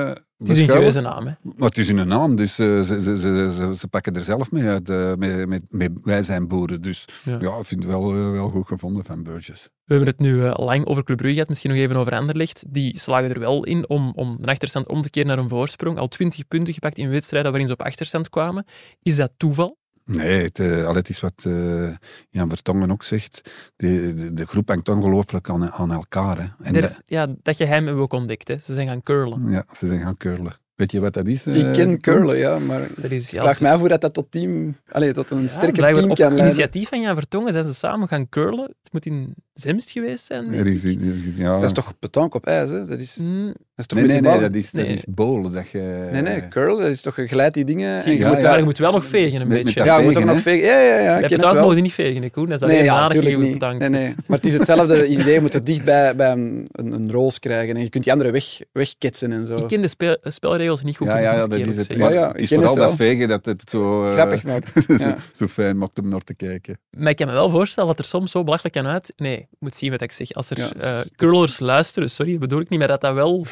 eh, 0.08 0.16
Het 0.48 0.58
is 0.58 0.62
een 0.70 0.76
geuze 0.78 1.02
naam, 1.02 1.26
hè. 1.28 1.32
Maar 1.42 1.68
het 1.70 1.78
is 1.78 1.88
hun 1.92 2.08
naam, 2.08 2.36
dus 2.36 2.60
eh, 2.60 2.82
ze, 2.82 3.02
ze, 3.02 3.18
ze, 3.20 3.52
ze, 3.56 3.74
ze 3.78 3.88
pakken 3.88 4.14
er 4.16 4.24
zelf 4.24 4.52
mee 4.52 4.64
uit. 4.64 4.90
eh, 4.90 5.14
met, 5.16 5.48
met, 5.48 5.62
met, 5.70 5.92
wij 6.04 6.24
zijn 6.24 6.48
boeren, 6.48 6.82
dus 6.82 7.06
Ja. 7.24 7.38
ja, 7.42 7.58
ik 7.58 7.66
vind 7.66 7.84
het 7.84 7.92
wel, 7.92 8.12
eh, 8.14 8.32
wel 8.32 8.50
goed 8.50 8.68
gevonden 8.68 9.04
van 9.06 9.24
Burgess. 9.24 9.64
We 9.84 9.94
hebben 9.94 10.08
het 10.08 10.20
nu 10.20 10.46
eh, 10.46 10.54
lang 10.66 10.86
over 10.86 11.04
Club 11.04 11.18
Brugge 11.18 11.34
gehad, 11.34 11.50
misschien 11.50 11.70
nog 11.72 11.80
even 11.80 11.96
over 11.96 12.14
Anderlecht. 12.14 12.64
Die 12.70 13.00
slagen 13.00 13.30
er 13.30 13.40
wel 13.40 13.64
in 13.64 13.90
om, 13.90 14.12
om 14.16 14.36
een 14.40 14.46
achterstand 14.50 14.88
om 14.88 15.02
te 15.02 15.10
keren 15.10 15.28
naar 15.28 15.38
een 15.38 15.50
voorsprong. 15.50 15.98
Al 15.98 16.08
20 16.08 16.48
punten 16.48 16.74
gepakt 16.74 16.98
in 16.98 17.10
wedstrijden 17.10 17.50
waarin 17.52 17.70
ze 17.70 17.74
op 17.76 17.82
achterstand 17.86 18.30
kwamen. 18.30 18.66
Is 19.02 19.16
dat 19.16 19.32
toeval? 19.38 19.78
Nee, 20.06 20.42
het, 20.44 20.60
eh, 20.60 20.86
al 20.88 20.96
het 20.96 21.10
is 21.10 21.20
wat 21.20 21.44
eh, 21.46 21.90
Jan 22.30 22.50
Vertongen 22.50 22.92
ook 22.92 23.04
zegt. 23.04 23.52
De, 23.76 24.14
de, 24.14 24.34
de 24.34 24.46
groep 24.46 24.68
hangt 24.68 24.90
ongelooflijk 24.90 25.50
aan, 25.50 25.72
aan 25.72 25.92
elkaar. 25.92 26.38
Hè. 26.38 26.48
En 26.64 26.76
Er- 26.76 27.00
ja, 27.06 27.28
dat 27.42 27.58
hebben 27.58 27.96
we 27.96 28.02
ook 28.02 28.14
ontdekt. 28.14 28.48
Hè. 28.48 28.58
Ze 28.60 28.74
zijn 28.74 28.88
gaan 28.88 29.02
curlen. 29.02 29.50
ja, 29.50 29.66
ze 29.78 29.88
zijn 29.88 30.02
gaan 30.02 30.18
curlen. 30.18 30.54
Weet 30.76 30.92
je 30.92 31.00
wat 31.00 31.14
dat 31.14 31.28
is? 31.28 31.46
Ik 31.48 31.56
eh, 31.64 31.72
ken 31.72 31.86
Koen? 31.88 32.00
curlen, 32.00 32.38
ja, 32.38 32.60
maar 32.60 32.82
Er 33.02 33.12
is, 33.12 33.30
ja, 33.30 33.42
vraag 33.42 33.62
mij 33.62 33.72
af 33.72 33.80
hoe 33.80 33.88
dat, 33.88 34.02
dat 34.02 34.14
tot 34.14 34.28
team... 34.30 34.76
Allee, 34.92 35.12
tot 35.14 35.30
een 35.30 35.42
ja, 35.42 35.48
sterker 35.48 35.84
team 35.84 36.10
op 36.10 36.16
kan 36.18 36.26
leiden. 36.28 36.40
initiatief 36.40 36.90
van 36.90 37.02
Jan 37.02 37.16
Vertongen 37.16 37.52
zijn 37.54 37.64
ze 37.64 37.74
samen 37.74 38.08
gaan 38.08 38.30
curlen. 38.30 38.64
Het 38.84 38.92
moet 38.94 39.06
in 39.06 39.34
Zemst 39.54 39.90
geweest 39.90 40.26
zijn. 40.26 40.54
Er 40.54 40.68
ik. 40.68 40.74
is, 40.74 40.84
er 40.84 40.96
is, 41.28 41.38
ja. 41.38 41.56
Dat 41.56 41.64
is 41.64 41.72
toch 41.72 41.94
petanque 42.00 42.38
op 42.38 42.46
ijs, 42.46 42.70
hè? 42.70 42.86
Dat 42.86 43.00
is, 43.00 43.14
dat 43.16 43.26
Mm, 43.28 43.54
is 43.76 43.86
toch 43.86 43.98
Nee, 44.00 44.08
met 44.08 44.22
nee, 44.22 44.32
nee, 44.32 44.42
dat 44.42 44.56
is, 44.56 44.72
dat 44.72 44.86
Nee. 44.86 44.94
is 44.94 45.04
bolen. 45.08 45.52
Dat 45.52 45.70
je, 45.70 46.10
Nee, 46.12 46.22
nee, 46.22 46.48
curl, 46.48 46.78
dat 46.78 46.88
is 46.88 47.02
toch, 47.02 47.16
je 47.16 47.28
glijdt 47.28 47.54
die 47.54 47.66
dingen 47.66 48.04
en 48.04 48.12
je 48.12 48.18
Ja, 48.18 48.24
moet 48.24 48.34
maar 48.34 48.42
daar... 48.44 48.58
je 48.58 48.64
moet 48.64 48.78
wel 48.78 48.92
nog 48.92 49.06
vegen 49.06 49.42
een 49.42 49.48
Met- 49.48 49.64
beetje. 49.64 49.78
dat 49.80 49.88
Ja, 49.88 49.98
je 49.98 50.04
moet 50.04 50.14
toch 50.14 50.22
vegen, 50.22 50.36
nog 50.36 50.44
vegen. 50.44 50.68
Ja, 50.68 50.80
ja, 50.80 51.20
ja, 51.20 51.54
wel. 51.54 51.64
mogen 51.68 51.82
niet 51.84 51.94
vegen, 51.94 52.32
Koen. 52.32 52.50
Dat 52.50 52.62
is 52.62 52.68
alleen 52.70 52.84
ja, 52.84 53.08
tegen 53.08 53.40
niet. 53.40 53.52
petanque. 53.52 53.90
Nee, 53.90 54.02
nee. 54.02 54.14
Maar 54.28 54.38
het 54.38 54.46
is 54.46 54.54
hetzelfde 54.54 55.08
idee, 55.08 55.34
je 55.34 55.42
moet 55.42 55.54
het 55.54 55.66
dicht 55.66 55.84
bij, 55.84 56.16
bij 56.16 56.32
een, 56.32 56.68
een, 56.72 56.92
een 56.92 57.12
roos 57.12 57.40
krijgen 57.40 57.76
en 57.76 57.82
je 57.82 57.90
kunt 57.90 58.04
die 58.04 58.14
andere 58.14 58.32
weg, 58.32 58.60
wegketsen 58.72 59.32
en 59.32 59.48
zo. 59.48 59.58
Ik 59.58 59.68
ken 59.68 59.82
de 59.82 59.88
speel- 59.88 60.18
spelregels 60.64 60.84
niet 60.84 60.98
goed. 60.98 61.08
Ja, 61.08 61.18
ja, 61.18 61.34
ja, 61.34 61.48
dat 61.48 61.60
is 61.60 61.78
het. 61.78 61.94
Ja, 61.94 62.10
ja, 62.10 62.34
is 62.34 62.50
ken 62.50 62.58
vooral 62.58 62.76
dat 62.76 62.96
vegen 62.96 63.28
dat 63.28 63.46
het 63.46 63.70
zo, 63.70 64.06
eh, 64.08 64.14
Grappig 64.14 64.44
maakt. 64.44 64.74
Ja. 65.04 65.18
zo 65.36 65.48
fijn 65.48 65.78
maakt 65.78 66.00
om 66.00 66.10
naar 66.10 66.22
te 66.22 66.36
kijken. 66.36 66.80
Maar 66.98 67.10
ik 67.10 67.16
kan 67.16 67.28
me 67.28 67.34
wel 67.34 67.50
voorstellen 67.50 67.90
dat 67.90 68.00
er 68.00 68.06
soms 68.06 68.32
zo 68.32 68.44
belachelijk 68.44 68.76
kan 68.76 68.88
uit... 68.88 69.14
Nee, 69.16 69.38
ik 69.38 69.48
moet 69.60 69.76
zien 69.76 69.92
wat 69.92 70.02
ik 70.02 70.12
zeg. 70.12 70.34
Als 70.34 70.50
er 70.50 70.58
Ja, 70.58 70.72
eh, 70.74 71.00
curlers 71.16 71.60
luisteren, 71.60 72.10
sorry, 72.10 72.38
bedoel 72.38 72.60
ik 72.60 72.70
niet, 72.70 72.80
maar 72.80 72.88
dat 72.88 73.02
dat 73.02 73.14
wel 73.14 73.46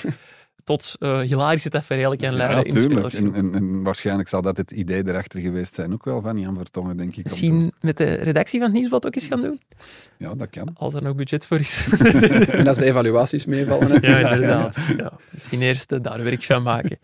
tot 0.72 0.96
eh 1.00 1.20
hilarische 1.20 1.70
tafereelen 1.70 2.18
kan 2.18 2.34
leiden 2.34 2.74
Ja, 2.74 2.88
tuurlijk. 2.88 3.14
En, 3.14 3.34
en, 3.34 3.54
en 3.56 3.84
waarschijnlijk 3.84 4.30
zal 4.30 4.42
dat 4.42 4.58
het 4.58 4.72
idee 4.72 5.08
erachter 5.08 5.40
geweest 5.40 5.74
zijn, 5.74 5.94
ook 5.94 6.06
wel 6.06 6.22
van 6.22 6.40
Jan 6.40 6.58
Vertongen, 6.58 6.98
denk 6.98 7.16
ik. 7.16 7.24
Misschien 7.24 7.74
met 7.82 7.98
de 7.98 8.14
redactie 8.14 8.60
van 8.60 8.68
het 8.68 8.78
Nieuwsblad 8.78 9.06
ook 9.06 9.16
eens 9.16 9.26
gaan 9.26 9.42
doen, 9.42 9.62
Ja, 10.18 10.36
dat 10.36 10.50
kan. 10.50 10.70
als 10.74 10.94
er 10.94 11.04
nog 11.04 11.16
budget 11.16 11.46
voor 11.46 11.60
is. 11.60 11.88
En 12.62 12.68
als 12.68 12.78
de 12.78 12.86
evaluaties 12.86 13.46
meevallen. 13.46 14.02
Ja, 14.02 14.18
inderdaad. 14.18 14.78
Ja, 14.98 15.12
misschien 15.32 15.62
eerst 15.62 15.92
eh, 15.92 16.00
daar 16.02 16.24
werk 16.24 16.44
van 16.44 16.64
maken. 16.64 17.00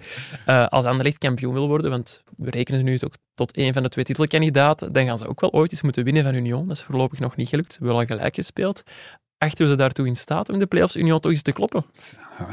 Eh, 0.46 0.68
als 0.68 0.86
Anderlecht 0.86 1.18
kampioen 1.18 1.54
wil 1.54 1.68
worden, 1.68 1.92
want 1.92 2.24
we 2.38 2.50
rekenen 2.50 2.80
ze 2.80 2.86
nu 2.86 2.98
toch 2.98 3.14
tot 3.36 3.58
een 3.58 3.74
van 3.74 3.84
de 3.84 3.90
twee 3.90 4.06
titelkandidaten, 4.06 4.94
dan 4.94 5.06
gaan 5.06 5.18
ze 5.18 5.28
ook 5.28 5.42
wel 5.42 5.52
ooit 5.52 5.72
eens 5.72 5.82
moeten 5.82 6.04
winnen 6.04 6.24
van 6.24 6.36
Union. 6.36 6.68
Dat 6.68 6.78
is 6.78 6.84
voorlopig 6.84 7.20
nog 7.20 7.36
niet 7.36 7.50
gelukt. 7.50 7.74
Ze 7.74 7.78
hebben 7.80 7.98
al 7.98 8.06
gelijk 8.06 8.36
gespeeld. 8.36 8.84
Achten 9.38 9.66
we 9.66 9.72
ze 9.72 9.78
daartoe 9.78 10.08
in 10.08 10.16
staat 10.16 10.48
om 10.48 10.54
in 10.54 10.60
de 10.60 10.66
play-offs 10.68 10.96
Union 10.96 11.20
toch 11.20 11.32
eens 11.32 11.42
te 11.42 11.52
kloppen? 11.52 11.86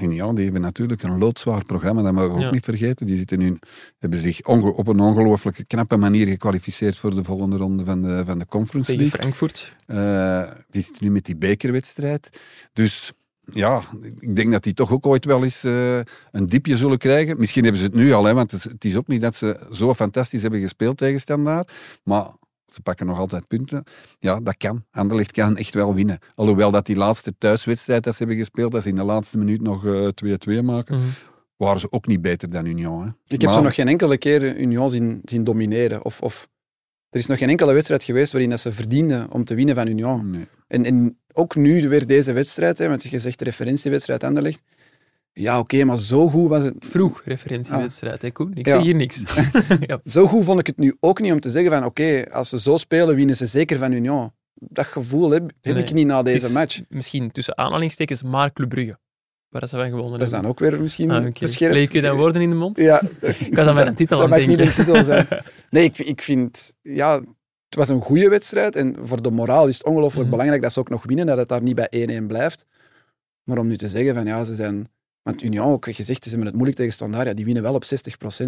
Ja, 0.00 0.08
ja, 0.10 0.32
die 0.32 0.44
hebben 0.44 0.62
natuurlijk 0.62 1.02
een 1.02 1.18
loodzwaar 1.18 1.64
programma, 1.64 2.02
dat 2.02 2.12
mogen 2.12 2.34
we 2.34 2.40
Ja. 2.40 2.46
ook 2.46 2.52
niet 2.52 2.64
vergeten. 2.64 3.06
Die 3.06 3.16
zitten 3.16 3.38
nu, 3.38 3.58
hebben 3.98 4.18
zich 4.18 4.42
op 4.46 4.88
een 4.88 5.00
ongelooflijke 5.00 5.64
knappe 5.64 5.96
manier 5.96 6.26
gekwalificeerd 6.26 6.96
voor 6.96 7.14
de 7.14 7.24
volgende 7.24 7.56
ronde 7.56 7.84
van 7.84 8.02
de, 8.02 8.22
van 8.26 8.38
de 8.38 8.46
Conference 8.46 8.90
Tegen 8.90 9.02
League. 9.02 9.20
Frankfurt. 9.20 9.76
Eh, 9.86 10.50
die 10.70 10.82
zitten 10.82 11.04
nu 11.04 11.10
met 11.10 11.24
die 11.24 11.36
bekerwedstrijd. 11.36 12.40
Dus 12.72 13.12
ja, 13.52 13.80
ik 14.18 14.36
denk 14.36 14.52
dat 14.52 14.62
die 14.62 14.74
toch 14.74 14.92
ook 14.92 15.06
ooit 15.06 15.24
wel 15.24 15.42
eens 15.42 15.64
eh, 15.64 15.96
een 16.30 16.46
diepje 16.46 16.76
zullen 16.76 16.98
krijgen. 16.98 17.38
Misschien 17.38 17.62
hebben 17.62 17.80
ze 17.80 17.86
het 17.86 17.96
nu 17.96 18.12
al, 18.12 18.24
hè, 18.24 18.34
want 18.34 18.50
het 18.50 18.64
is, 18.64 18.72
het 18.72 18.84
is 18.84 18.96
ook 18.96 19.06
niet 19.06 19.20
dat 19.20 19.34
ze 19.34 19.66
zo 19.70 19.94
fantastisch 19.94 20.42
hebben 20.42 20.60
gespeeld 20.60 20.96
tegen 20.96 21.20
Standaard. 21.20 21.72
Maar 22.02 22.26
ze 22.74 22.80
pakken 22.82 23.06
nog 23.06 23.18
altijd 23.18 23.46
punten. 23.48 23.84
Ja, 24.18 24.40
dat 24.40 24.56
kan. 24.56 24.84
Anderlecht 24.90 25.30
kan 25.32 25.56
echt 25.56 25.74
wel 25.74 25.94
winnen. 25.94 26.18
Alhoewel 26.34 26.70
dat 26.70 26.86
die 26.86 26.96
laatste 26.96 27.32
thuiswedstrijd 27.38 28.04
dat 28.04 28.12
ze 28.12 28.18
hebben 28.18 28.36
gespeeld, 28.38 28.72
dat 28.72 28.82
ze 28.82 28.88
in 28.88 28.94
de 28.96 29.02
laatste 29.02 29.38
minuut 29.38 29.60
nog 29.62 29.86
eh, 29.86 30.08
2-2 30.14 30.62
maken, 30.62 30.96
Mhm. 30.98 31.06
waren 31.56 31.80
ze 31.80 31.92
ook 31.92 32.06
niet 32.06 32.22
beter 32.22 32.50
dan 32.50 32.66
Union. 32.66 33.02
Hè. 33.02 33.08
Ik 33.34 33.40
heb 33.40 33.52
ze 33.52 33.60
nog 33.60 33.74
geen 33.74 33.88
enkele 33.88 34.18
keer 34.18 34.56
Union 34.56 34.90
zien, 34.90 35.20
zien 35.24 35.44
domineren. 35.44 36.04
Of, 36.04 36.20
of, 36.20 36.48
er 37.10 37.18
is 37.20 37.26
nog 37.26 37.38
geen 37.38 37.48
enkele 37.48 37.72
wedstrijd 37.72 38.04
geweest 38.04 38.32
waarin 38.32 38.50
dat 38.50 38.60
ze 38.60 38.72
verdienden 38.72 39.30
om 39.32 39.44
te 39.44 39.54
winnen 39.54 39.74
van 39.74 39.86
Union. 39.88 40.30
Nee. 40.30 40.46
En, 40.66 40.84
en 40.84 41.18
ook 41.32 41.56
nu 41.56 41.88
weer 41.88 42.06
deze 42.06 42.32
wedstrijd, 42.32 42.78
hè, 42.78 42.88
want 42.88 43.02
je 43.02 43.18
zegt 43.18 43.38
de 43.38 43.44
referentiewedstrijd 43.44 44.24
Anderlecht. 44.24 44.62
Ja, 45.36 45.58
oké, 45.58 45.84
maar 45.84 45.96
zo 45.96 46.28
goed 46.28 46.48
was 46.48 46.62
het... 46.62 46.74
Vroeg 46.78 47.22
referentiewedstrijd, 47.24 48.22
hè 48.22 48.30
Koen? 48.30 48.50
Ik 48.54 48.66
Ja. 48.66 48.74
zeg 48.74 48.84
hier 48.84 48.94
niks. 48.94 49.22
ja. 49.80 50.00
Zo 50.04 50.26
goed 50.26 50.44
vond 50.44 50.60
ik 50.60 50.66
het 50.66 50.78
nu 50.78 50.96
ook 51.00 51.20
niet 51.20 51.32
om 51.32 51.40
te 51.40 51.50
zeggen 51.50 51.72
van 51.72 51.84
oké, 51.84 52.24
als 52.30 52.48
ze 52.48 52.60
zo 52.60 52.76
spelen, 52.76 53.14
winnen 53.14 53.36
ze 53.36 53.46
zeker 53.46 53.78
van 53.78 53.92
Union. 53.92 54.32
Dat 54.54 54.86
gevoel 54.86 55.30
heb, 55.30 55.42
heb 55.60 55.74
Nee, 55.74 55.82
ik 55.84 55.92
niet 55.92 56.06
na 56.06 56.22
deze 56.22 56.52
match. 56.52 56.80
Misschien 56.88 57.30
tussen 57.32 57.58
aanhalingstekens 57.58 58.22
maar 58.22 58.52
Club 58.52 58.68
Brugge. 58.68 58.98
Waar 59.48 59.68
ze 59.68 59.76
van 59.76 59.88
gewonnen 59.88 60.10
Dat 60.18 60.20
is 60.20 60.32
hebben. 60.32 60.42
dan 60.42 60.50
ook 60.50 60.70
weer 60.70 60.80
misschien 60.80 61.10
Ah, 61.10 61.26
te 61.32 61.46
scherp. 61.46 61.72
Leek 61.72 61.92
je 61.92 62.00
dan 62.00 62.16
woorden 62.16 62.42
in 62.42 62.50
de 62.50 62.56
mond? 62.56 62.78
Ja, 62.78 63.02
Ik 63.20 63.54
was 63.56 63.66
aan 63.66 63.74
mijn 63.74 63.94
titel 63.94 64.16
dat 64.18 64.24
aan 64.24 64.30
mag 64.30 64.38
het 64.38 64.48
niet 64.48 64.58
een 64.58 64.64
denken. 64.64 64.84
titel 64.84 65.04
zijn. 65.04 65.26
Nee, 65.70 65.84
ik, 65.84 65.98
ik 65.98 66.22
vind, 66.22 66.74
ja, 66.82 67.14
het 67.68 67.74
was 67.74 67.88
een 67.88 68.00
goede 68.00 68.28
wedstrijd. 68.28 68.76
En 68.76 68.96
voor 69.02 69.22
de 69.22 69.30
moraal 69.30 69.68
is 69.68 69.76
het 69.78 69.86
ongelooflijk 69.86 70.22
Mhm. 70.22 70.30
belangrijk 70.30 70.62
dat 70.62 70.72
ze 70.72 70.80
ook 70.80 70.88
nog 70.88 71.04
winnen, 71.04 71.26
dat 71.26 71.36
het 71.36 71.48
daar 71.48 71.62
niet 71.62 71.74
bij 71.74 71.88
1-1 72.20 72.26
blijft. 72.26 72.66
Maar 73.42 73.58
om 73.58 73.66
nu 73.66 73.76
te 73.76 73.88
zeggen 73.88 74.14
van 74.14 74.26
ja, 74.26 74.44
ze 74.44 74.54
zijn. 74.54 74.88
Want 75.24 75.42
Union 75.42 75.66
ook 75.72 75.84
gezegd, 75.84 76.22
ze 76.22 76.28
hebben 76.28 76.46
het 76.46 76.54
moeilijk 76.54 76.78
tegen 76.78 76.92
Standaard. 76.92 77.26
Ja, 77.26 77.34
die 77.34 77.44
winnen 77.44 77.62
wel 77.62 77.74
op 77.74 77.84
60%. 77.84 77.86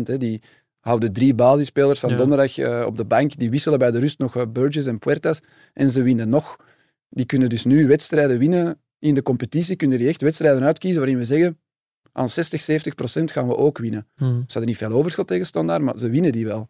Hè. 0.02 0.16
Die 0.16 0.42
houden 0.80 1.12
drie 1.12 1.34
basisspelers 1.34 2.00
van 2.00 2.10
Ja. 2.10 2.16
donderdag 2.16 2.58
eh, 2.58 2.84
op 2.86 2.96
de 2.96 3.04
bank. 3.04 3.36
Die 3.36 3.50
wisselen 3.50 3.78
bij 3.78 3.90
de 3.90 3.98
rust 3.98 4.18
nog 4.18 4.36
eh, 4.36 4.42
Burgess 4.52 4.86
en 4.86 4.98
Puertas. 4.98 5.40
En 5.72 5.90
ze 5.90 6.02
winnen 6.02 6.28
nog. 6.28 6.56
Die 7.08 7.26
kunnen 7.26 7.48
dus 7.48 7.64
nu 7.64 7.86
wedstrijden 7.86 8.38
winnen. 8.38 8.80
In 8.98 9.14
de 9.14 9.22
competitie 9.22 9.76
kunnen 9.76 9.98
die 9.98 10.08
echt 10.08 10.20
wedstrijden 10.22 10.62
uitkiezen 10.62 11.00
waarin 11.00 11.18
we 11.18 11.24
zeggen 11.24 11.58
aan 12.12 12.28
60, 12.28 12.60
70% 13.20 13.24
gaan 13.24 13.48
we 13.48 13.56
ook 13.56 13.78
winnen. 13.78 14.06
Hmm. 14.16 14.34
Ze 14.36 14.42
hadden 14.52 14.66
niet 14.66 14.76
veel 14.76 14.90
overschot 14.92 15.26
tegen 15.26 15.46
Standaard, 15.46 15.82
maar 15.82 15.98
ze 15.98 16.08
winnen 16.10 16.32
die 16.32 16.46
wel. 16.46 16.68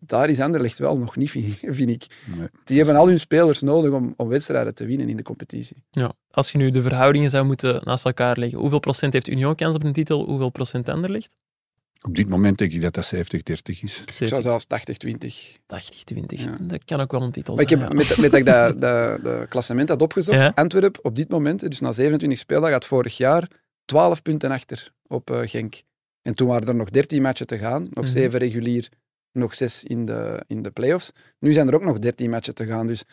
Daar 0.00 0.28
is 0.30 0.40
Anderlecht 0.40 0.78
wel 0.78 0.98
nog 0.98 1.16
niet, 1.16 1.30
vind 1.30 1.58
vind 1.60 1.90
ik. 1.90 2.06
Nee. 2.36 2.48
Die 2.64 2.76
hebben 2.76 2.96
al 2.96 3.08
hun 3.08 3.18
spelers 3.20 3.60
nodig 3.60 3.90
om, 3.92 4.14
om 4.16 4.28
wedstrijden 4.28 4.74
te 4.74 4.86
winnen 4.86 5.08
in 5.08 5.16
de 5.16 5.22
competitie. 5.22 5.84
Ja. 5.90 6.12
Als 6.30 6.52
je 6.52 6.58
nu 6.58 6.70
de 6.70 6.82
verhoudingen 6.82 7.30
zou 7.30 7.44
moeten 7.44 7.80
naast 7.84 8.04
elkaar 8.04 8.38
leggen, 8.38 8.58
hoeveel 8.58 8.78
procent 8.78 9.12
heeft 9.12 9.28
Union 9.28 9.54
kans 9.54 9.74
op 9.74 9.84
een 9.84 9.92
titel, 9.92 10.24
hoeveel 10.24 10.50
procent 10.50 10.88
Anderlecht? 10.88 11.36
Op 12.00 12.14
dit 12.16 12.28
moment 12.28 12.58
denk 12.58 12.72
ik 12.72 12.82
dat 12.82 12.94
dat 12.94 13.12
70-30 13.14 13.18
is. 13.80 14.02
Ik 14.18 14.28
zou 14.28 14.42
zelfs 14.42 14.64
80-20. 14.64 14.68
80, 15.66 16.04
20. 16.04 16.40
Ja. 16.44 16.56
Dat 16.60 16.84
kan 16.84 17.00
ook 17.00 17.12
wel 17.12 17.22
een 17.22 17.30
titel 17.30 17.54
Maar 17.54 17.62
ik 17.62 17.68
zijn. 17.68 17.80
heb, 17.80 17.88
ja. 17.90 17.96
met, 17.96 18.16
met 18.16 18.30
dat 18.30 18.40
ik 18.40 18.46
dat, 18.46 18.80
dat, 18.80 19.22
dat 19.24 19.48
klassement 19.48 19.88
had 19.88 20.02
opgezocht, 20.02 20.38
Ja. 20.38 20.52
Antwerp 20.54 20.98
op 21.02 21.16
dit 21.16 21.28
moment, 21.28 21.60
dus 21.70 21.80
na 21.80 21.92
27 21.92 22.38
speeldagen, 22.38 22.74
had 22.74 22.84
vorig 22.84 23.16
jaar 23.16 23.48
12 23.84 24.22
punten 24.22 24.50
achter 24.50 24.90
op 25.06 25.30
eh, 25.30 25.40
Genk. 25.48 25.82
En 26.22 26.34
toen 26.34 26.48
waren 26.48 26.68
er 26.68 26.74
nog 26.74 26.90
13 26.90 27.22
matchen 27.22 27.46
te 27.46 27.58
gaan, 27.58 27.82
nog 27.82 28.04
Mhm. 28.04 28.12
7 28.12 28.38
regulier, 28.38 28.88
nog 29.36 29.54
6 29.54 29.84
in 29.84 30.06
de, 30.06 30.44
in 30.46 30.62
de 30.62 30.70
play-offs. 30.70 31.12
Nu 31.38 31.52
zijn 31.52 31.68
er 31.68 31.74
ook 31.74 31.84
nog 31.84 31.98
13 31.98 32.30
matchen 32.30 32.54
te 32.54 32.66
gaan, 32.66 32.86
dus 32.86 33.04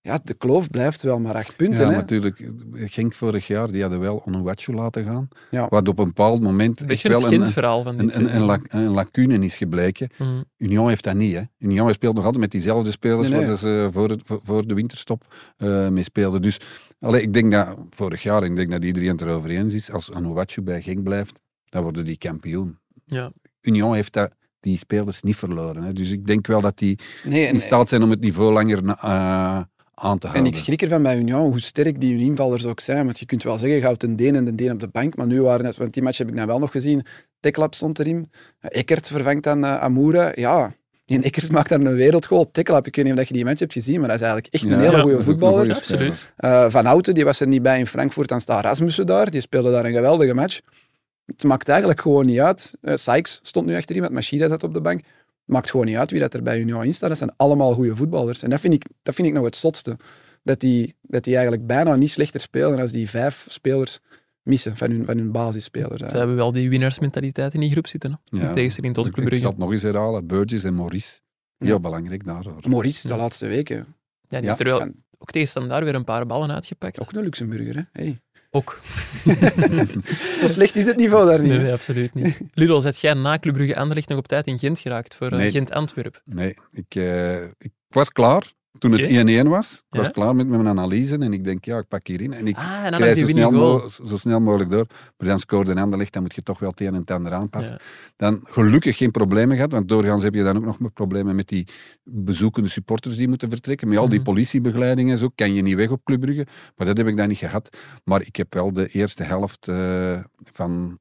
ja, 0.00 0.18
de 0.24 0.34
kloof 0.34 0.70
blijft 0.70 1.02
wel 1.02 1.18
maar 1.20 1.34
8 1.34 1.56
punten. 1.56 1.84
Ja, 1.84 1.90
hè? 1.90 1.96
natuurlijk. 1.96 2.50
Genk 2.74 3.14
vorig 3.14 3.46
jaar, 3.46 3.72
die 3.72 3.80
hadden 3.80 4.00
wel 4.00 4.22
Onuwachu 4.24 4.72
laten 4.72 5.04
gaan. 5.04 5.28
Ja. 5.50 5.66
Wat 5.68 5.88
op 5.88 5.98
een 5.98 6.04
bepaald 6.04 6.40
moment 6.40 6.80
echt 6.80 7.02
wel 7.02 7.22
het 7.22 7.32
een, 7.32 7.46
van 7.46 7.86
een, 7.86 8.16
een, 8.36 8.60
een, 8.70 8.88
lacune 8.88 9.44
is 9.44 9.56
gebleken. 9.56 10.08
Hmm. 10.16 10.44
Union 10.56 10.88
heeft 10.88 11.04
dat 11.04 11.14
niet. 11.14 11.34
Hè. 11.34 11.42
Union 11.58 11.92
speelt 11.92 12.14
nog 12.14 12.24
altijd 12.24 12.42
met 12.42 12.50
diezelfde 12.50 12.90
spelers 12.90 13.28
Nee, 13.28 13.38
nee. 13.38 13.46
waar 13.48 13.56
ze 13.58 13.88
voor, 13.92 14.08
het, 14.10 14.22
voor- 14.24 14.40
voor 14.44 14.66
de 14.66 14.74
winterstop 14.74 15.34
eh, 15.56 15.88
mee 15.88 16.02
speelden. 16.04 16.42
Dus 16.42 16.60
allee, 17.00 17.22
ik 17.22 17.32
denk 17.32 17.52
dat 17.52 17.76
vorig 17.90 18.22
jaar, 18.22 18.44
ik 18.44 18.56
denk 18.56 18.70
dat 18.70 18.84
iedereen 18.84 19.10
het 19.10 19.20
erover 19.20 19.50
eens 19.50 19.74
is, 19.74 19.92
als 19.92 20.12
Onuwachu 20.12 20.62
bij 20.62 20.82
Genk 20.82 21.02
blijft, 21.02 21.40
dan 21.68 21.82
worden 21.82 22.04
die 22.04 22.18
kampioen. 22.18 22.78
Ja. 23.04 23.32
Union 23.60 23.94
heeft 23.94 24.12
dat, 24.12 24.32
die 24.60 24.78
spelers 24.78 25.22
niet 25.22 25.36
verloren. 25.36 25.82
Hè. 25.82 25.92
Dus 25.92 26.10
ik 26.10 26.26
denk 26.26 26.46
wel 26.46 26.60
dat 26.60 26.78
die 26.78 26.98
Nee, 27.24 27.46
en, 27.46 27.54
in 27.54 27.60
staat 27.60 27.88
zijn 27.88 28.02
om 28.02 28.10
het 28.10 28.20
niveau 28.20 28.52
langer 28.52 28.84
eh, 28.84 29.60
aan 29.94 30.18
te 30.18 30.26
en 30.26 30.32
houden. 30.32 30.52
ik 30.52 30.56
schrik 30.56 30.82
ervan 30.82 31.02
bij 31.02 31.16
Union, 31.18 31.50
hoe 31.50 31.60
sterk 31.60 32.00
die 32.00 32.18
invallers 32.18 32.66
ook 32.66 32.80
zijn. 32.80 33.04
Want 33.04 33.18
je 33.18 33.26
kunt 33.26 33.42
wel 33.42 33.58
zeggen, 33.58 33.78
je 33.78 33.84
houdt 33.84 34.02
een 34.02 34.16
Deen 34.16 34.36
en 34.36 34.46
een 34.46 34.56
Deen 34.56 34.72
op 34.72 34.80
de 34.80 34.88
bank, 34.88 35.16
maar 35.16 35.26
nu 35.26 35.42
waren 35.42 35.66
het, 35.66 35.76
want 35.76 35.94
die 35.94 36.02
match 36.02 36.18
heb 36.18 36.28
ik 36.28 36.34
nou 36.34 36.46
wel 36.46 36.58
nog 36.58 36.70
gezien, 36.70 37.06
Teklap 37.40 37.74
stond 37.74 37.98
erin, 37.98 38.30
Eckert 38.60 39.08
vervangt 39.08 39.44
dan 39.44 39.64
uh, 39.64 39.78
Amoura. 39.78 40.32
Ja, 40.34 40.74
en 41.06 41.22
Eckert 41.22 41.50
maakt 41.50 41.68
daar 41.68 41.80
een 41.80 41.94
wereldgoal. 41.94 42.50
Teklap, 42.50 42.86
ik 42.86 42.96
weet 42.96 43.04
niet 43.04 43.18
of 43.18 43.28
je 43.28 43.34
die 43.34 43.44
match 43.44 43.58
hebt 43.58 43.72
gezien, 43.72 43.98
maar 44.00 44.08
dat 44.08 44.20
is 44.20 44.22
eigenlijk 44.26 44.54
echt 44.54 44.64
een 44.64 44.70
Ja, 44.70 44.78
hele 44.78 44.96
ja, 44.96 45.02
goede 45.02 45.16
een 45.16 45.24
voetballer. 45.24 45.58
goeie 45.58 45.74
Absoluut. 45.74 46.32
Eh, 46.36 46.70
Van 46.70 46.84
Houten, 46.84 47.14
die 47.14 47.24
was 47.24 47.40
er 47.40 47.46
niet 47.46 47.62
bij 47.62 47.78
in 47.78 47.86
Frankfurt, 47.86 48.28
dan 48.28 48.40
staat 48.40 48.64
Rasmussen 48.64 49.06
daar. 49.06 49.30
Die 49.30 49.40
speelde 49.40 49.70
daar 49.70 49.84
een 49.84 49.92
geweldige 49.92 50.34
match. 50.34 50.60
Het 51.36 51.44
maakt 51.44 51.68
eigenlijk 51.68 52.00
gewoon 52.00 52.26
niet 52.26 52.38
uit. 52.40 52.74
Eh 52.80 52.94
Sykes 52.96 53.40
stond 53.42 53.66
nu 53.66 53.76
achterin, 53.76 54.02
want 54.02 54.14
Machida 54.14 54.48
zat 54.48 54.62
op 54.62 54.74
de 54.74 54.80
bank. 54.80 54.98
Het 54.98 55.06
maakt 55.56 55.70
gewoon 55.70 55.86
niet 55.86 55.96
uit 55.96 56.10
wie 56.10 56.20
dat 56.20 56.34
er 56.34 56.42
bij 56.42 56.60
Union 56.60 56.84
in 56.84 56.94
staat. 56.94 57.08
Dat 57.08 57.18
zijn 57.18 57.32
allemaal 57.36 57.72
goede 57.74 57.96
voetballers. 57.96 58.42
En 58.42 58.50
dat 58.50 58.60
vind 58.60 58.74
ik, 58.74 58.84
dat 59.02 59.14
vind 59.14 59.28
ik 59.28 59.34
nog 59.34 59.44
het 59.44 59.56
zotste. 59.56 59.96
Dat 60.42 60.60
die, 60.60 60.94
dat 61.02 61.24
die 61.24 61.32
eigenlijk 61.34 61.66
bijna 61.66 61.94
niet 61.94 62.10
slechter 62.10 62.40
spelen 62.40 62.78
als 62.80 62.92
die 62.92 63.08
vijf 63.10 63.46
spelers 63.48 63.98
missen 64.42 64.76
van 64.76 64.90
hun, 64.90 65.04
van 65.04 65.16
hun 65.18 65.32
basisspelers. 65.32 66.02
Ze 66.10 66.16
hebben 66.16 66.36
wel 66.36 66.52
die 66.52 66.68
winnaarsmentaliteit 66.70 67.54
in 67.54 67.60
die 67.60 67.70
groep 67.70 67.86
zitten. 67.86 68.10
Hè? 68.24 68.38
Ja. 68.38 68.46
In 68.46 68.52
tegenstelling 68.52 68.94
tot 68.94 69.06
Ik, 69.06 69.12
Club 69.12 69.24
ik 69.24 69.30
Brugge. 69.30 69.46
zal 69.46 69.54
het 69.56 69.64
nog 69.64 69.72
eens 69.72 69.82
herhalen. 69.82 70.26
Burgess 70.26 70.64
en 70.64 70.74
Maurice. 70.74 71.20
Heel 71.58 71.68
Ja. 71.68 71.78
belangrijk 71.80 72.24
daardoor. 72.24 72.58
Maurice, 72.68 73.08
de 73.08 73.14
Ja. 73.14 73.20
laatste 73.20 73.46
weken. 73.46 73.76
Ja, 73.76 73.84
die 74.28 74.40
Ja, 74.40 74.46
heeft 74.46 74.60
er 74.60 74.66
wel 74.66 74.88
ook 75.18 75.30
tegen 75.30 75.48
standaard 75.48 75.84
weer 75.84 75.94
een 75.94 76.04
paar 76.04 76.26
ballen 76.26 76.50
uitgepakt. 76.52 77.00
ook 77.00 77.12
een 77.12 77.22
Luxemburger, 77.22 77.74
hè? 77.76 77.82
Hey. 77.92 78.20
Ook. 78.50 78.80
Zo 80.40 80.46
slecht 80.46 80.76
is 80.76 80.84
het 80.84 80.96
niveau 80.96 81.26
daar 81.26 81.40
niet. 81.40 81.50
Nee, 81.50 81.58
nee, 81.58 81.72
absoluut 81.72 82.14
niet. 82.14 82.40
Ludo, 82.54 82.80
zet 82.80 82.98
jij 82.98 83.14
na 83.14 83.38
Club 83.38 83.54
Brugge 83.54 83.76
Anderlecht 83.76 84.08
nog 84.08 84.18
op 84.18 84.28
tijd 84.28 84.46
in 84.46 84.58
Gent 84.58 84.78
geraakt 84.78 85.14
voor 85.14 85.30
eh, 85.30 85.38
Nee. 85.38 85.50
Gent-Antwerp? 85.50 86.20
Nee, 86.24 86.56
ik, 86.72 86.94
eh, 86.94 87.42
ik 87.42 87.72
was 87.88 88.10
klaar. 88.12 88.52
Toen 88.78 88.92
het 88.92 89.00
Oké. 89.00 89.42
1-1 89.44 89.48
was, 89.48 89.82
ik 89.90 89.96
was 89.96 90.06
Ja. 90.06 90.12
klaar 90.12 90.36
met 90.36 90.48
mijn 90.48 90.68
analyse 90.68 91.16
en 91.18 91.32
ik 91.32 91.44
denk, 91.44 91.64
ja, 91.64 91.78
ik 91.78 91.88
pak 91.88 92.06
hierin. 92.06 92.32
En 92.32 92.46
ik 92.46 92.56
Ah, 92.56 92.84
en 92.84 92.92
krijg 92.92 93.18
zo 93.18 93.26
snel, 93.26 93.88
zo 93.88 94.16
snel 94.16 94.40
mogelijk 94.40 94.70
door. 94.70 94.86
Maar 95.16 95.28
dan 95.28 95.38
scoorde 95.38 95.70
een 95.70 95.78
Anderlecht, 95.78 96.12
dan 96.12 96.22
moet 96.22 96.34
je 96.34 96.42
toch 96.42 96.58
wel 96.58 96.70
het 96.70 96.80
een 96.80 96.86
en 96.86 96.94
het 96.94 97.10
ander 97.10 97.32
aanpassen. 97.32 97.74
Ja. 97.74 97.80
Dan 98.16 98.40
gelukkig 98.44 98.96
geen 98.96 99.10
problemen 99.10 99.56
gehad, 99.56 99.72
want 99.72 99.88
doorgaans 99.88 100.22
heb 100.22 100.34
je 100.34 100.42
dan 100.42 100.56
ook 100.56 100.78
nog 100.78 100.92
problemen 100.92 101.34
met 101.36 101.48
die 101.48 101.66
bezoekende 102.04 102.68
supporters 102.68 103.16
die 103.16 103.28
moeten 103.28 103.50
vertrekken. 103.50 103.88
Met 103.88 103.98
al 103.98 104.08
die 104.08 104.18
Mhm. 104.20 104.24
politiebegeleiding 104.28 105.10
en 105.10 105.18
zo, 105.18 105.28
kan 105.34 105.54
je 105.54 105.62
niet 105.62 105.74
weg 105.76 105.90
op 105.90 106.04
Club 106.04 106.20
Brugge. 106.20 106.46
Maar 106.76 106.86
dat 106.86 106.96
heb 106.96 107.06
ik 107.06 107.16
dan 107.16 107.28
niet 107.28 107.38
gehad. 107.38 107.76
Maar 108.04 108.22
ik 108.22 108.36
heb 108.36 108.54
wel 108.54 108.72
de 108.72 108.86
eerste 108.88 109.22
helft 109.22 109.68
eh, 109.68 110.18
van 110.52 110.98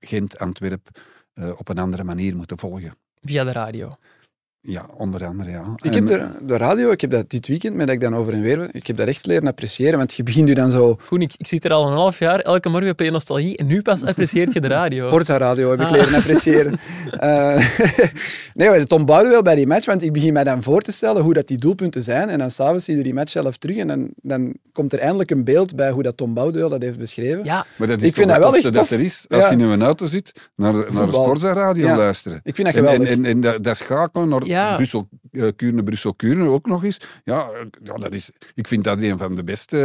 Gent-Antwerp 0.00 0.88
eh, 1.32 1.50
op 1.56 1.68
een 1.68 1.78
andere 1.78 2.04
manier 2.04 2.36
moeten 2.36 2.58
volgen. 2.58 2.92
Via 3.20 3.44
de 3.44 3.52
radio. 3.52 3.94
Ja, 4.60 4.86
onder 4.96 5.24
andere, 5.26 5.50
ja. 5.50 5.62
Ik 5.82 5.94
heb 5.94 6.06
de, 6.06 6.28
de 6.42 6.56
radio, 6.56 6.90
ik 6.90 7.00
heb 7.00 7.10
dat 7.10 7.30
dit 7.30 7.46
weekend, 7.46 7.74
met 7.74 7.86
dat 7.86 7.94
ik 7.94 8.00
dan 8.02 8.14
over 8.16 8.32
en 8.32 8.40
weer, 8.42 8.68
ik 8.72 8.86
heb 8.86 8.96
dat 8.96 9.08
echt 9.08 9.26
leren 9.26 9.48
appreciëren, 9.48 9.98
want 9.98 10.14
je 10.14 10.22
begint 10.22 10.48
je 10.48 10.54
dan 10.54 10.70
zo, 10.70 10.96
Goed, 11.06 11.22
ik, 11.22 11.32
ik 11.36 11.46
zit 11.46 11.64
er 11.64 11.72
al 11.72 11.86
een 11.86 11.92
half 11.92 12.18
jaar, 12.18 12.40
elke 12.40 12.68
morgen 12.68 12.90
op 12.90 13.00
je 13.00 13.10
nostalgie, 13.10 13.56
en 13.56 13.66
nu 13.66 13.82
pas 13.82 14.04
apprecieert 14.04 14.52
je 14.52 14.60
de 14.60 14.66
radio. 14.66 15.08
Porta 15.10 15.36
Radio 15.36 15.70
heb 15.70 15.80
ik 15.80 15.86
Ah. 15.86 15.92
leren 15.92 16.14
appreciëren. 16.14 16.78
Eh, 17.18 17.56
nee, 18.54 18.68
maar 18.68 18.84
Tom 18.84 19.04
Boudewell 19.06 19.42
bij 19.42 19.54
die 19.54 19.66
match, 19.66 19.86
want 19.86 20.02
ik 20.02 20.12
begin 20.12 20.32
mij 20.32 20.44
dan 20.44 20.62
voor 20.62 20.80
te 20.80 20.92
stellen 20.92 21.22
hoe 21.22 21.34
dat 21.34 21.46
die 21.46 21.56
doelpunten 21.58 22.02
zijn, 22.02 22.28
en 22.28 22.38
dan 22.38 22.50
s'avonds 22.50 22.84
zie 22.84 22.96
je 22.96 23.02
die 23.02 23.14
match 23.14 23.30
zelf 23.30 23.56
terug, 23.56 23.76
en 23.76 23.86
dan, 23.88 24.08
dan 24.22 24.54
komt 24.72 24.92
er 24.92 24.98
eindelijk 24.98 25.30
een 25.30 25.44
beeld 25.44 25.76
bij 25.76 25.90
hoe 25.90 26.02
dat 26.02 26.16
Tom 26.16 26.34
Boudewell 26.34 26.68
dat 26.68 26.82
heeft 26.82 26.98
beschreven. 26.98 27.44
Ja, 27.44 27.66
Maar 27.76 27.88
dat 27.88 28.02
is 28.02 28.08
Ik 28.08 28.14
vind 28.14 28.30
het 28.30 28.40
dat 28.40 28.50
wel 28.50 28.60
echt 28.64 28.74
dat 28.74 28.90
er 28.90 29.00
is. 29.00 29.24
Als 29.28 29.44
Ja. 29.44 29.50
je 29.50 29.56
in 29.56 29.60
een 29.62 29.82
auto 29.82 30.06
zit, 30.06 30.50
naar, 30.56 30.72
de- 30.72 30.88
naar 30.92 31.06
de. 31.06 31.12
Sporza 31.12 31.52
Radio 31.52 31.86
Ja. 31.86 31.96
luisteren. 31.96 32.40
Ik 32.44 32.54
vind 32.54 32.66
dat 32.66 32.76
En, 32.76 32.82
geweldig. 32.84 33.08
en, 33.10 33.24
en, 33.24 33.30
en 33.30 33.40
dat, 33.40 33.64
dat 33.64 33.76
schakelen 33.76 34.28
naar 34.28 34.46
Ja. 34.48 34.76
Eh, 35.38 35.48
Kuurne, 35.56 35.82
Brussel, 35.82 36.14
Kuurne 36.14 36.48
ook 36.48 36.66
nog 36.66 36.84
eens. 36.84 37.00
Ja, 37.24 37.48
ja, 37.82 37.94
dat 37.94 38.14
is, 38.14 38.30
ik 38.54 38.66
vind 38.68 38.84
dat 38.84 39.02
een 39.02 39.18
van 39.18 39.34
de 39.34 39.44
beste 39.44 39.76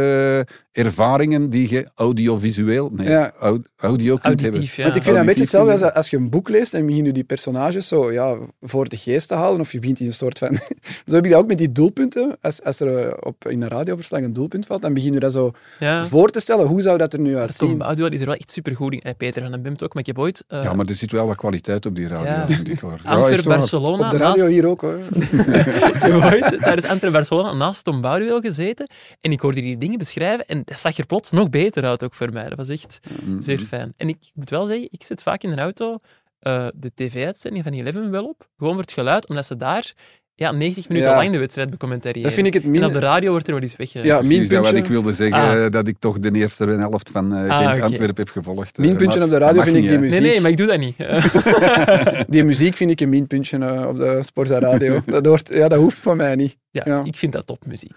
eh, 0.72 0.84
ervaringen 0.86 1.50
die 1.50 1.70
je 1.70 1.88
audiovisueel, 1.94 2.90
nee, 2.92 3.08
Ja. 3.08 3.32
au- 3.40 3.62
audio 3.76 4.16
kunt 4.16 4.24
hebben. 4.40 4.44
auditief. 4.44 4.76
Ja. 4.76 4.82
Want 4.82 4.96
ik 4.96 5.02
vind 5.02 5.16
dat 5.16 5.24
een 5.26 5.34
beetje 5.34 5.40
Auditief 5.40 5.60
hetzelfde 5.60 5.84
als, 5.84 5.94
als 5.94 6.10
je 6.10 6.16
een 6.16 6.30
boek 6.30 6.48
leest 6.48 6.74
en 6.74 6.86
begin 6.86 7.04
je 7.04 7.12
die 7.12 7.24
personages 7.24 7.88
zo 7.88 8.12
ja, 8.12 8.36
voor 8.60 8.88
de 8.88 8.96
geest 8.96 9.28
te 9.28 9.34
halen, 9.34 9.60
of 9.60 9.72
je 9.72 9.78
begint 9.78 9.98
die 9.98 10.06
een 10.06 10.12
soort 10.12 10.38
van... 10.38 10.54
zo 11.06 11.14
heb 11.14 11.24
ik 11.24 11.30
dat 11.30 11.40
ook 11.40 11.46
met 11.46 11.58
die 11.58 11.72
doelpunten. 11.72 12.36
Als, 12.40 12.62
als 12.62 12.80
er 12.80 12.96
eh, 12.98 13.12
op, 13.20 13.48
in 13.48 13.62
een 13.62 13.68
radioverslag 13.68 14.22
een 14.22 14.32
doelpunt 14.32 14.66
valt, 14.66 14.82
dan 14.82 14.94
begin 14.94 15.12
je 15.12 15.20
dat 15.20 15.32
zo 15.32 15.50
ja. 15.78 16.06
voor 16.06 16.28
te 16.30 16.40
stellen. 16.40 16.66
Hoe 16.66 16.82
zou 16.82 16.98
dat 16.98 17.12
er 17.12 17.20
nu 17.20 17.30
Tom 17.30 17.40
uitzien? 17.40 17.78
Boudewell 17.78 18.10
is 18.10 18.20
er 18.20 18.26
wel 18.26 18.34
echt 18.34 18.50
supergoed 18.50 18.92
in. 18.92 19.00
En 19.00 19.16
Peter 19.16 19.42
van 19.42 19.50
den 19.50 19.62
Bimt 19.62 19.82
ook, 19.84 19.92
maar 19.94 20.02
ik 20.02 20.08
heb 20.08 20.18
ooit... 20.18 20.44
Ja, 20.48 20.72
maar 20.72 20.86
er 20.86 20.94
zit 20.96 21.10
wel 21.12 21.26
wat 21.26 21.36
kwaliteit 21.36 21.86
op 21.86 21.94
die 21.94 22.06
radio, 22.08 22.24
Ja. 22.32 22.46
vind 22.48 22.68
ik 22.68 22.78
hoor. 22.78 23.00
Antwerp. 23.04 23.44
Barcelona 23.44 24.04
Op 24.04 24.10
de 24.10 24.16
radio 24.16 24.42
naast, 24.42 24.52
hier 24.52 24.66
ook, 24.66 24.80
hoor. 24.80 24.98
ik 25.46 26.02
heb 26.02 26.22
ooit 26.22 26.62
tijdens 26.62 26.86
Antwerp 26.86 27.12
Barcelona 27.12 27.52
naast 27.52 27.84
Tom 27.84 28.00
Boudewell 28.00 28.40
gezeten 28.40 28.88
en 29.20 29.32
ik 29.32 29.40
hoorde 29.40 29.60
die 29.60 29.78
dingen 29.78 29.98
beschrijven 29.98 30.46
en 30.46 30.62
dat 30.64 30.78
zag 30.78 30.96
er 30.96 31.06
plots 31.06 31.30
nog 31.30 31.50
beter 31.50 31.84
uit 31.84 32.04
ook 32.04 32.14
voor 32.14 32.32
mij. 32.32 32.48
Dat 32.48 32.58
was 32.58 32.68
echt 32.68 32.98
Mm, 33.24 33.42
zeer 33.42 33.58
fijn. 33.58 33.94
En 33.96 34.08
ik 34.08 34.30
moet 34.34 34.50
wel 34.50 34.66
zeggen, 34.66 34.88
ik 34.90 35.02
zit 35.02 35.22
vaak 35.22 35.42
in 35.42 35.50
een 35.50 35.58
auto 35.58 35.98
eh, 36.38 36.66
de 36.74 36.90
tv-uitzending 36.94 37.64
van 37.64 37.72
Eleven 37.72 38.10
wel 38.10 38.24
op, 38.24 38.48
gewoon 38.56 38.72
voor 38.72 38.82
het 38.82 38.92
geluid, 38.92 39.28
omdat 39.28 39.46
ze 39.46 39.56
daar 39.56 39.92
ja, 40.36 40.50
90 40.52 40.88
minuten 40.88 41.10
Ja. 41.10 41.16
lang 41.16 41.32
de 41.32 41.38
wedstrijd 41.38 41.70
becommentariëren. 41.70 42.22
Dat 42.22 42.32
vind 42.32 42.46
ik 42.46 42.54
het 42.54 42.64
En 42.64 42.84
op 42.84 42.92
de 42.92 42.98
radio 42.98 43.30
wordt 43.30 43.46
er 43.46 43.52
wel 43.54 43.62
eens 43.62 43.76
wegge... 43.76 44.02
Ja, 44.04 44.18
Precies 44.18 44.38
dat 44.38 44.48
wat 44.48 44.72
minpuntje. 44.72 44.82
ik 44.84 44.90
wilde 44.90 45.12
zeggen, 45.12 45.36
Ah. 45.38 45.64
eh, 45.64 45.70
dat 45.70 45.88
ik 45.88 45.96
toch 45.98 46.18
de 46.18 46.32
eerste 46.32 46.64
helft 46.66 47.10
van 47.10 47.34
eh 47.34 47.50
Ah, 47.50 47.58
Gent 47.58 47.72
oké. 47.72 47.82
Antwerp 47.82 48.16
heb 48.16 48.28
gevolgd. 48.28 48.78
eh, 48.78 48.84
Minpuntje 48.84 49.18
maar 49.18 49.26
op 49.26 49.32
de 49.32 49.38
radio 49.38 49.62
vind 49.62 49.76
ik 49.76 49.88
die 49.88 49.98
muziek. 49.98 50.20
Nee, 50.20 50.30
nee, 50.30 50.40
maar 50.40 50.50
ik 50.50 50.56
doe 50.56 50.66
dat 50.66 50.78
niet. 50.78 50.96
Die 52.34 52.44
muziek 52.44 52.74
vind 52.76 52.90
ik 52.90 53.00
een 53.00 53.08
minpuntje 53.08 53.58
eh, 53.58 53.86
op 53.88 53.96
de 53.98 54.20
Sporza 54.22 54.58
Radio. 54.58 55.00
dat, 55.06 55.26
hoort, 55.26 55.48
ja, 55.52 55.68
dat 55.68 55.78
hoeft 55.78 55.98
van 55.98 56.16
mij 56.16 56.34
niet. 56.34 56.56
Ja, 56.70 56.82
Ja. 56.84 57.04
ik 57.04 57.16
vind 57.16 57.32
dat 57.32 57.46
topmuziek. 57.46 57.92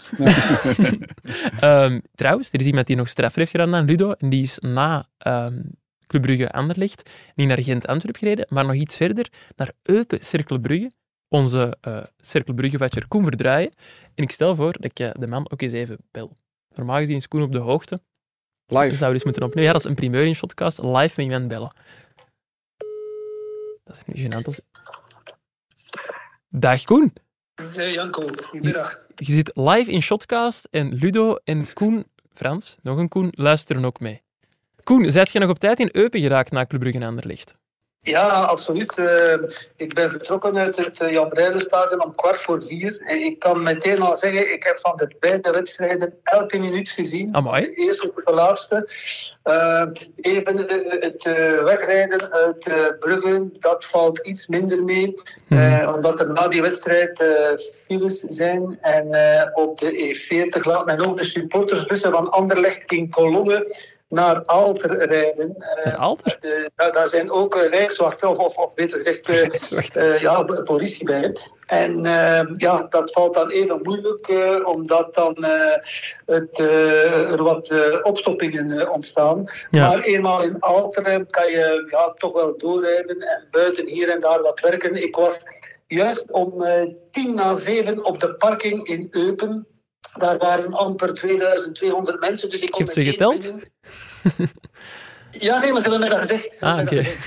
Ehm, 1.60 2.00
trouwens, 2.16 2.50
er 2.52 2.60
is 2.60 2.66
iemand 2.66 2.88
die 2.88 2.96
nog 2.96 3.10
straffer 3.10 3.40
heeft 3.40 3.52
gedaan 3.52 3.72
dan 3.72 3.86
Ludo. 3.86 4.12
En 4.12 4.30
die 4.30 4.42
is 4.42 4.58
na 4.60 5.08
ehm 5.18 5.54
Club 6.08 6.22
Brugge 6.22 6.52
Anderlecht 6.52 7.10
niet 7.36 7.48
naar 7.48 7.64
Gent 7.64 7.88
Antwerp 7.88 8.16
gereden, 8.16 8.46
maar 8.50 8.66
nog 8.66 8.76
iets 8.76 8.96
verder 8.96 9.28
naar 9.56 9.72
Eupen 9.84 10.20
Cercle 10.22 10.60
Brugge. 10.60 10.92
Onze 11.30 11.78
eh 11.82 12.04
Brugge-watcher 12.56 13.08
Koen 13.08 13.24
Verdraaien. 13.24 13.72
En 14.16 14.24
ik 14.24 14.32
stel 14.32 14.56
voor 14.56 14.72
dat 14.74 14.84
ik 14.84 14.96
de 14.96 15.28
man 15.28 15.52
ook 15.52 15.62
eens 15.62 15.72
even 15.72 15.98
bel. 16.12 16.36
Normaal 16.76 16.98
gezien 16.98 17.16
is 17.16 17.28
Koen 17.28 17.42
op 17.42 17.52
de 17.52 17.58
hoogte. 17.58 18.00
Dat 18.66 18.78
Live. 18.84 18.96
zouden 18.96 19.08
we 19.08 19.14
eens 19.14 19.24
moeten 19.24 19.44
opnemen. 19.44 19.64
Ja, 19.64 19.72
dat 19.72 19.82
is 19.82 19.88
een 19.90 19.96
primeur 19.96 20.24
in 20.26 20.36
Shotcast. 20.36 20.78
Live 20.82 21.14
met 21.16 21.18
iemand 21.18 21.48
bellen. 21.48 21.72
Dat 23.84 23.96
is 23.96 24.02
nu 24.16 24.26
gênant. 24.26 24.46
als- 24.46 24.62
Dag 26.50 26.84
Koen. 26.84 27.14
Hey 27.56 27.92
Janko, 27.94 28.28
goedemiddag. 28.28 29.08
Je 29.16 29.34
zit 29.34 29.52
live 29.54 29.92
in 29.92 30.02
Shotcast 30.02 30.68
en 30.72 30.94
Ludo 30.94 31.36
en 31.44 31.74
Koen, 31.74 32.06
Frans, 32.34 32.78
nog 32.82 32.98
een 32.98 33.08
Koen, 33.08 33.30
luisteren 33.36 33.86
ook 33.86 34.00
mee. 34.00 34.22
Koen, 34.84 35.12
zijt 35.12 35.32
je 35.32 35.40
nog 35.40 35.50
op 35.50 35.60
tijd 35.60 35.80
in 35.80 35.90
Eupen 35.92 36.20
geraakt 36.22 36.52
na 36.52 36.66
Club 36.66 36.82
Brugge 36.82 37.00
en 37.00 37.08
Anderlecht? 37.08 37.58
Ja, 38.08 38.28
absoluut. 38.28 38.98
Eh, 38.98 39.34
ik 39.76 39.94
ben 39.94 40.10
vertrokken 40.10 40.58
uit 40.58 40.76
het 40.76 41.00
uh, 41.02 41.12
Jan 41.12 41.30
Breiderstadion 41.30 42.04
om 42.04 42.16
kwart 42.16 42.42
voor 42.42 42.64
vier. 42.64 43.02
En 43.06 43.18
ik 43.26 43.40
kan 43.40 43.64
meteen 43.64 44.02
al 44.02 44.18
zeggen, 44.18 44.54
ik 44.54 44.64
heb 44.64 44.80
van 44.80 44.98
de 44.98 45.16
beide 45.20 45.52
wedstrijden 45.52 46.14
elke 46.24 46.60
minuut 46.60 46.90
gezien. 46.90 47.36
Amai. 47.36 47.64
De 47.64 47.74
eerste 47.74 48.14
tot 48.14 48.26
de 48.26 48.34
laatste. 48.34 48.90
Eh, 49.44 49.86
even 50.16 50.68
eh, 50.68 51.02
het 51.02 51.26
eh, 51.26 51.64
wegrijden 51.64 52.32
uit 52.32 52.68
eh, 52.68 52.86
Brugge, 53.00 53.50
dat 53.60 53.86
valt 53.86 54.20
iets 54.28 54.48
minder 54.48 54.84
mee. 54.84 55.14
Eh, 55.50 55.92
omdat 55.96 56.20
er 56.20 56.34
na 56.34 56.48
die 56.48 56.62
wedstrijd 56.62 57.20
eh, 57.20 57.56
files 57.86 58.20
zijn. 58.20 58.78
En 58.82 59.14
eh, 59.14 59.48
op 59.54 59.80
de 59.80 59.92
E40 59.92 60.62
laat 60.62 60.86
men 60.86 61.08
ook 61.08 61.18
de 61.18 61.24
supportersbussen 61.24 62.12
van 62.12 62.30
Anderlecht 62.30 62.92
in 62.92 63.10
kolonne 63.10 63.76
naar 64.10 64.46
Alter 64.46 65.06
rijden. 65.06 65.56
Eh, 65.58 66.00
Alter? 66.00 66.38
eh, 66.42 66.66
daar, 66.76 66.92
daar 66.92 67.10
zijn 67.10 67.32
ook 67.32 67.56
uh, 67.56 67.70
rijkswachten, 67.70 68.30
of, 68.30 68.38
of, 68.38 68.58
of 68.58 68.74
beter 68.74 68.98
gezegd, 68.98 69.30
uh, 69.98 70.22
ja, 70.22 70.44
politie 70.44 71.06
bij. 71.06 71.36
En 71.66 72.06
uh, 72.06 72.42
ja, 72.58 72.86
dat 72.90 73.12
valt 73.12 73.34
dan 73.34 73.50
even 73.50 73.80
moeilijk, 73.84 74.32
omdat 74.64 75.14
dan 75.14 75.46
het, 76.26 76.60
er 76.60 77.44
wat 77.44 77.74
opstoppingen 78.02 78.92
ontstaan. 78.92 79.44
Ja. 79.70 79.88
Maar 79.88 80.00
eenmaal 80.00 80.44
in 80.44 80.60
Alteren 80.60 81.30
kan 81.30 81.52
je 81.52 81.88
ja, 81.92 82.14
toch 82.18 82.34
wel 82.34 82.58
doorrijden 82.58 83.20
en 83.20 83.48
buiten 83.52 83.88
hier 83.88 84.10
en 84.10 84.20
daar 84.20 84.42
wat 84.42 84.60
werken. 84.60 85.04
Ik 85.04 85.16
was 85.16 85.44
juist 85.88 86.32
om 86.32 86.64
tien 87.12 87.34
na 87.34 87.56
zeven 87.56 88.06
op 88.06 88.20
de 88.20 88.36
parking 88.36 88.88
in 88.88 89.08
Eupen. 89.12 89.68
Daar 90.18 90.38
waren 90.38 90.74
amper 90.74 91.14
2200 91.14 92.20
mensen. 92.20 92.50
Dus 92.50 92.62
ik 92.62 92.76
Je 92.76 92.84
hebt 92.84 92.94
ze 92.94 93.06
geteld? 93.06 93.40
Binnen. 93.42 94.52
Ja, 95.40 95.60
nee, 95.60 95.72
maar 95.72 95.82
ze 95.84 95.90
hebben 95.90 96.00
mij 96.00 96.10
dat 96.10 96.28
gezegd. 96.28 96.62
Ah, 96.62 96.80
oké. 96.80 96.96
Okay. 96.96 97.18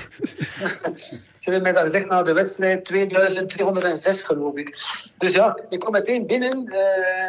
Ze 1.41 1.49
hebben 1.49 1.61
mij 1.61 1.71
dat 1.71 1.91
gezegd 1.91 2.05
na 2.07 2.21
de 2.21 2.33
wedstrijd 2.33 2.85
2206, 2.85 4.23
geloof 4.23 4.57
ik. 4.57 4.67
Dus 5.17 5.33
ja, 5.33 5.59
ik 5.69 5.79
kom 5.79 5.91
meteen 5.91 6.27
binnen, 6.27 6.73
uh, 6.73 6.77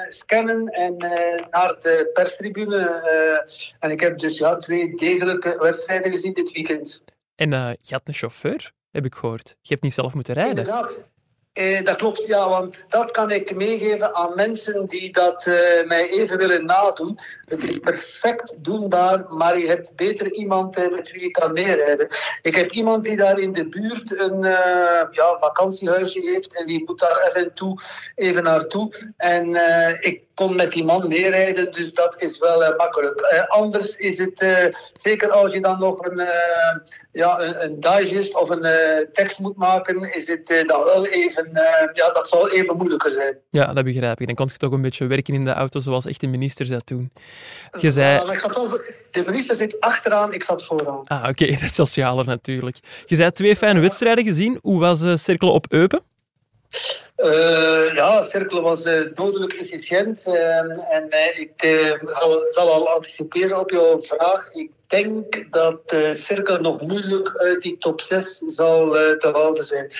scannen 0.08 0.66
en 0.66 0.94
uh, 1.04 1.10
naar 1.50 1.76
de 1.80 2.10
perstribune. 2.12 2.76
Uh, 2.76 3.72
en 3.78 3.90
ik 3.90 4.00
heb 4.00 4.18
dus 4.18 4.38
ja, 4.38 4.56
twee 4.56 4.96
degelijke 4.96 5.56
wedstrijden 5.58 6.12
gezien 6.12 6.32
dit 6.32 6.52
weekend. 6.52 7.02
En 7.34 7.50
je 7.80 7.94
had 7.94 8.02
een 8.04 8.14
chauffeur, 8.14 8.72
heb 8.90 9.04
ik 9.04 9.14
gehoord. 9.14 9.56
Je 9.60 9.68
hebt 9.68 9.82
niet 9.82 9.94
zelf 9.94 10.14
moeten 10.14 10.34
rijden. 10.34 10.56
Inderdaad. 10.56 11.00
Eh, 11.52 11.84
dat 11.84 11.96
klopt, 11.96 12.26
ja, 12.26 12.48
want 12.48 12.84
dat 12.88 13.10
kan 13.10 13.30
ik 13.30 13.54
meegeven 13.54 14.14
aan 14.14 14.34
mensen 14.34 14.86
die 14.86 15.12
dat 15.12 15.46
uh, 15.46 15.86
mij 15.86 16.10
even 16.10 16.38
willen 16.38 16.64
nadoen. 16.64 17.18
Het 17.52 17.68
is 17.68 17.78
perfect 17.78 18.54
doenbaar, 18.58 19.24
maar 19.28 19.58
je 19.58 19.66
hebt 19.66 19.96
beter 19.96 20.32
iemand 20.32 20.78
uh, 20.78 20.90
met 20.90 21.10
wie 21.10 21.20
je 21.20 21.30
kan 21.30 21.52
meerijden. 21.52 22.08
Ik 22.42 22.54
heb 22.54 22.70
iemand 22.70 23.04
die 23.04 23.16
daar 23.16 23.38
in 23.38 23.52
de 23.52 23.68
buurt 23.68 24.18
een 24.18 24.44
uh, 24.44 25.02
ja, 25.10 25.38
vakantiehuisje 25.38 26.20
heeft 26.20 26.54
en 26.58 26.66
die 26.66 26.84
moet 26.86 26.98
daar 26.98 27.30
en 27.34 27.54
toe 27.54 27.78
even 28.14 28.42
naartoe. 28.42 29.12
En 29.16 29.54
eh, 29.54 29.96
ik 30.00 30.22
kon 30.34 30.56
met 30.56 30.72
die 30.72 30.84
man 30.84 31.08
meerijden, 31.08 31.72
dus 31.72 31.92
dat 31.92 32.22
is 32.22 32.38
wel 32.38 32.74
makkelijk. 32.76 33.46
Anders 33.48 33.96
is 33.96 34.18
het, 34.18 34.46
zeker 34.94 35.30
als 35.30 35.52
je 35.52 35.60
dan 35.60 35.78
nog 35.78 36.04
een, 36.04 36.28
ja, 37.12 37.40
een, 37.40 37.80
digest 37.80 38.36
of 38.36 38.50
een 38.50 38.66
tekst 39.12 39.38
moet 39.38 39.56
maken, 39.56 40.14
is 40.14 40.26
het 40.26 40.64
dan 40.66 40.84
wel 40.84 41.06
even, 41.06 41.50
ja, 41.92 42.10
dat 42.12 42.28
zal 42.28 42.50
even 42.50 42.76
moeilijker 42.76 43.10
zijn. 43.10 43.38
Ja, 43.50 43.72
dat 43.72 43.84
begrijp 43.84 44.20
ik. 44.20 44.26
Dan 44.26 44.34
kon 44.34 44.48
je 44.52 44.56
toch 44.56 44.72
een 44.72 44.82
beetje 44.82 45.06
werken 45.06 45.34
in 45.34 45.44
de 45.44 45.52
auto 45.52 45.80
zoals 45.80 46.06
echte 46.06 46.26
ministers 46.26 46.68
dat 46.68 46.86
doen. 46.86 47.12
Je 47.78 47.90
zei... 47.90 48.24
maar 48.24 48.34
ik 48.34 48.40
zat 48.40 48.54
wel, 48.54 48.80
de 49.10 49.22
minister 49.26 49.56
zit 49.56 49.80
achteraan, 49.80 50.32
ik 50.32 50.44
zat 50.44 50.64
vooraan. 50.64 51.00
Ah, 51.04 51.18
oké, 51.18 51.28
okay. 51.28 51.50
dat 51.60 51.62
is 51.62 51.74
socialer 51.74 52.24
natuurlijk. 52.24 52.76
Je 53.06 53.16
zei 53.16 53.32
twee 53.32 53.56
fijne 53.56 53.80
wedstrijden 53.80 54.24
gezien. 54.24 54.58
Hoe 54.62 54.80
was 54.80 55.02
uh, 55.02 55.16
Cirkel 55.16 55.52
op 55.52 55.66
Eupen? 55.68 56.02
Uh, 57.16 57.94
ja, 57.94 58.22
Cirkel 58.22 58.62
was 58.62 58.82
dodelijk 59.14 59.52
efficiënt. 59.52 60.24
Uh, 60.26 60.56
en 60.94 61.08
ik 61.36 61.52
zal 62.48 62.72
al 62.72 62.88
anticiperen 62.88 63.58
op 63.58 63.70
jouw 63.70 64.02
vraag. 64.02 64.52
Ik 64.52 64.70
denk 64.86 65.52
dat 65.52 65.88
de 65.88 66.14
Cirkel 66.14 66.60
nog 66.60 66.80
moeilijk 66.80 67.36
uit 67.36 67.62
die 67.62 67.78
top 67.78 68.00
6 68.00 68.38
zal 68.38 68.90
te 68.92 69.28
houden 69.32 69.64
zijn. 69.64 69.90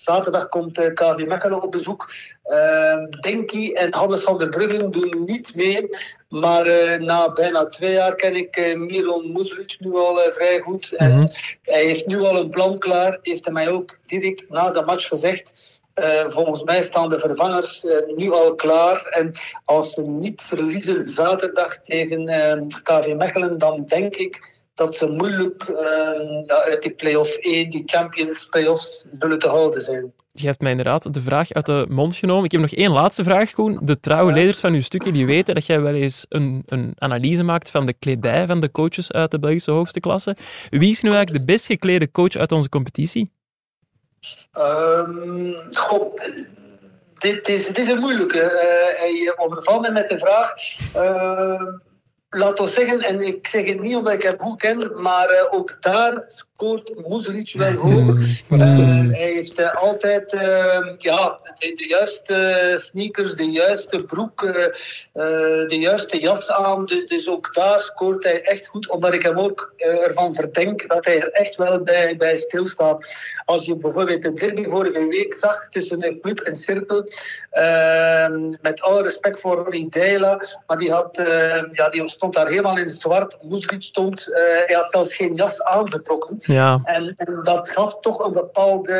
Zaterdag 0.00 0.48
komt 0.48 0.92
KV 0.94 1.24
Mechelen 1.26 1.62
op 1.62 1.72
bezoek. 1.72 2.10
Denki 3.20 3.72
en 3.72 3.94
Hannes 3.94 4.22
van 4.22 4.38
der 4.38 4.48
Bruggen 4.48 4.90
doen 4.90 5.24
niet 5.24 5.54
mee. 5.54 5.88
Maar 6.28 6.66
na 7.02 7.32
bijna 7.32 7.66
twee 7.66 7.92
jaar 7.92 8.14
ken 8.14 8.36
ik 8.36 8.76
Miron 8.76 9.32
Muzlic 9.32 9.76
nu 9.80 9.94
al 9.94 10.32
vrij 10.32 10.60
goed. 10.60 10.92
En 10.92 11.10
mm 11.10 11.18
-hmm. 11.18 11.30
hij 11.62 11.84
heeft 11.84 12.06
nu 12.06 12.20
al 12.20 12.36
een 12.36 12.50
plan 12.50 12.78
klaar. 12.78 13.18
Heeft 13.22 13.44
hij 13.44 13.54
mij 13.54 13.68
ook 13.68 13.98
direct 14.06 14.50
na 14.50 14.70
de 14.70 14.84
match 14.84 15.08
gezegd. 15.08 15.80
Uh, 15.94 16.24
volgens 16.28 16.62
mij 16.62 16.82
staan 16.82 17.08
de 17.08 17.18
vervangers 17.18 17.84
uh, 17.84 18.16
nu 18.16 18.30
al 18.30 18.54
klaar. 18.54 19.06
En 19.10 19.32
als 19.64 19.92
ze 19.92 20.02
niet 20.02 20.42
verliezen 20.42 21.06
zaterdag 21.06 21.78
tegen 21.78 22.28
uh, 22.28 22.78
KV 22.82 23.14
Mechelen, 23.14 23.58
dan 23.58 23.84
denk 23.86 24.16
ik 24.16 24.59
dat 24.80 24.96
ze 24.96 25.08
moeilijk 25.08 25.64
ja, 26.46 26.62
uit 26.62 26.82
die 26.82 26.90
play-off 26.90 27.36
1, 27.36 27.70
die 27.70 27.82
Champions 27.86 28.46
play-offs, 28.46 29.06
zullen 29.18 29.38
te 29.38 29.48
houden 29.48 29.82
zijn. 29.82 30.12
Je 30.32 30.46
hebt 30.46 30.60
mij 30.60 30.70
inderdaad 30.70 31.14
de 31.14 31.20
vraag 31.20 31.52
uit 31.52 31.66
de 31.66 31.86
mond 31.88 32.16
genomen. 32.16 32.44
Ik 32.44 32.52
heb 32.52 32.60
nog 32.60 32.70
één 32.70 32.90
laatste 32.90 33.24
vraag, 33.24 33.52
Koen. 33.52 33.78
De 33.82 34.00
trouwe 34.00 34.32
lezers 34.32 34.60
van 34.60 34.72
uw 34.72 34.80
stukje 34.80 35.12
die 35.12 35.26
weten 35.26 35.54
dat 35.54 35.66
jij 35.66 35.80
wel 35.80 35.94
eens 35.94 36.26
een, 36.28 36.62
een 36.66 36.92
analyse 36.98 37.44
maakt 37.44 37.70
van 37.70 37.86
de 37.86 37.92
kledij 37.92 38.46
van 38.46 38.60
de 38.60 38.70
coaches 38.70 39.12
uit 39.12 39.30
de 39.30 39.38
Belgische 39.38 39.70
hoogste 39.70 40.00
klasse. 40.00 40.36
Wie 40.70 40.90
is 40.90 41.00
nu 41.00 41.10
eigenlijk 41.10 41.38
de 41.38 41.52
best 41.52 41.66
geklede 41.66 42.10
coach 42.10 42.36
uit 42.36 42.52
onze 42.52 42.68
competitie? 42.68 43.32
Um, 44.58 45.56
goh, 45.72 46.14
dit, 47.18 47.48
is, 47.48 47.66
dit 47.66 47.78
is 47.78 47.88
een 47.88 48.00
moeilijke. 48.00 48.42
Uh, 48.42 49.00
hij 49.00 49.32
overvalt 49.36 49.82
me 49.82 49.90
met 49.90 50.08
de 50.08 50.18
vraag. 50.18 50.52
Uh, 50.96 51.62
laat 52.30 52.60
ons 52.60 52.74
zeggen, 52.74 53.00
en 53.00 53.20
ik 53.20 53.46
zeg 53.46 53.66
het 53.66 53.80
niet 53.80 53.96
omdat 53.96 54.12
ik 54.12 54.22
hem 54.22 54.38
goed 54.38 54.60
ken, 54.60 55.02
maar 55.02 55.30
uh, 55.30 55.54
ook 55.54 55.76
daar 55.80 56.24
scoort 56.60 57.08
Muzelic 57.08 57.52
wel 57.56 57.72
hoog. 57.72 58.18
hij 58.48 59.32
heeft 59.32 59.58
uh, 59.58 59.74
altijd 59.74 60.32
uh, 60.32 60.40
ja, 60.98 61.38
de, 61.58 61.74
de, 61.74 61.86
juiste 61.88 62.74
sneakers, 62.80 63.34
de 63.34 63.50
juiste 63.50 64.04
broek, 64.04 64.40
de 65.68 65.76
juiste 65.80 66.20
jas 66.20 66.50
aan. 66.50 66.84
Dus, 66.86 67.06
dus, 67.06 67.28
ook 67.28 67.54
daar 67.54 67.80
scoort 67.80 68.24
hij 68.24 68.42
echt 68.42 68.66
goed, 68.66 68.90
omdat 68.90 69.14
ik 69.14 69.22
hem 69.22 69.38
ook 69.38 69.72
ervan 69.76 70.34
verdenk 70.34 70.88
dat 70.88 71.04
hij 71.04 71.20
er 71.20 71.30
echt 71.30 71.56
wel 71.56 71.82
bij, 71.82 72.16
bij 72.16 72.36
stilstaat. 72.36 73.06
Als 73.44 73.64
je 73.64 73.76
bijvoorbeeld 73.76 74.22
de 74.22 74.32
derby 74.32 74.64
vorige 74.64 75.06
week 75.06 75.34
zag 75.34 75.68
tussen 75.68 76.04
een 76.04 76.20
club 76.20 76.40
en 76.40 76.56
cirkel, 76.56 77.08
ehm, 77.50 78.54
met 78.60 78.80
alle 78.80 79.02
respect 79.02 79.40
voor 79.40 79.56
Ronnie 79.56 79.88
Deila, 79.88 80.42
maar 80.66 80.78
die, 80.78 80.92
had, 80.92 81.22
ja, 81.72 81.88
die 81.88 82.08
stond 82.08 82.34
daar 82.34 82.48
helemaal 82.48 82.78
in 82.78 82.84
het 82.84 83.00
zwart. 83.00 83.38
Muzelic 83.42 83.82
stond, 83.82 84.28
hij 84.66 84.74
had 84.74 84.90
zelfs 84.90 85.16
geen 85.16 85.34
jas 85.34 85.62
aangetrokken. 85.62 86.38
Ja. 86.52 86.80
En, 86.84 87.14
en, 87.16 87.40
dat 87.42 87.68
gaf 87.68 88.00
toch 88.00 88.26
een 88.26 88.32
bepaalde, 88.32 88.92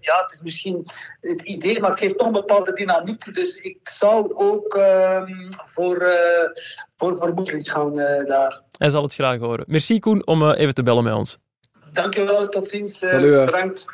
ja, 0.00 0.20
het 0.22 0.32
is 0.32 0.40
misschien 0.42 0.86
het 1.20 1.42
idee, 1.42 1.80
maar 1.80 1.90
het 1.90 1.98
geeft 1.98 2.18
toch 2.18 2.26
een 2.26 2.32
bepaalde 2.32 2.72
dynamiek. 2.72 3.34
Dus 3.34 3.56
ik 3.56 3.78
zou 3.82 4.34
ook 4.34 4.74
um, 4.74 5.48
voor, 5.66 6.02
uh, 6.02 6.10
voor, 6.96 7.16
voor 7.18 7.34
Moeslies 7.34 7.70
gaan 7.70 7.98
uh, 7.98 8.26
daar. 8.26 8.62
Hij 8.78 8.90
zal 8.90 9.02
het 9.02 9.14
graag 9.14 9.38
horen. 9.38 9.64
Merci 9.68 9.98
Koen 9.98 10.26
om 10.26 10.42
uh, 10.42 10.58
even 10.58 10.74
te 10.74 10.82
bellen 10.82 11.04
met 11.04 11.14
ons. 11.14 11.38
Dankjewel, 11.92 12.48
tot 12.48 12.70
ziens. 12.70 12.98
Salut, 12.98 13.44
bedankt. 13.44 13.86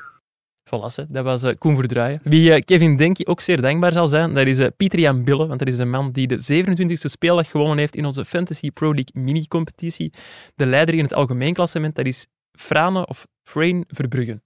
Voilà, 0.65 1.07
dat 1.09 1.25
was 1.25 1.45
Koen 1.59 1.77
Verdraaien. 1.77 2.21
Wie 2.23 2.65
Kevin 2.65 2.97
Denki 2.97 3.25
ook 3.25 3.41
zeer 3.41 3.61
dankbaar 3.61 3.93
zal 3.93 4.07
zijn, 4.07 4.35
dat 4.35 4.47
is 4.47 4.69
Pieter 4.77 4.99
Jan 4.99 5.25
Bille, 5.25 5.47
want 5.47 5.59
dat 5.59 5.69
is 5.69 5.77
de 5.77 5.85
man 5.85 6.13
die 6.13 6.27
de 6.27 6.65
27e 6.65 6.93
speeldag 6.93 7.51
gewonnen 7.51 7.79
heeft 7.79 7.97
in 7.97 8.05
onze 8.05 8.25
Fantasy 8.25 8.71
Pro 8.71 8.95
League 8.95 9.23
mini-competitie. 9.23 10.13
De 10.55 10.67
leider 10.67 10.95
in 10.95 11.03
het 11.03 11.15
algemeen 11.15 11.55
klassement, 11.55 11.95
dat 11.95 12.07
is 12.07 12.27
Frane 12.53 13.07
of 13.07 13.27
Frain 13.43 13.85
Verbruggen. 13.89 14.43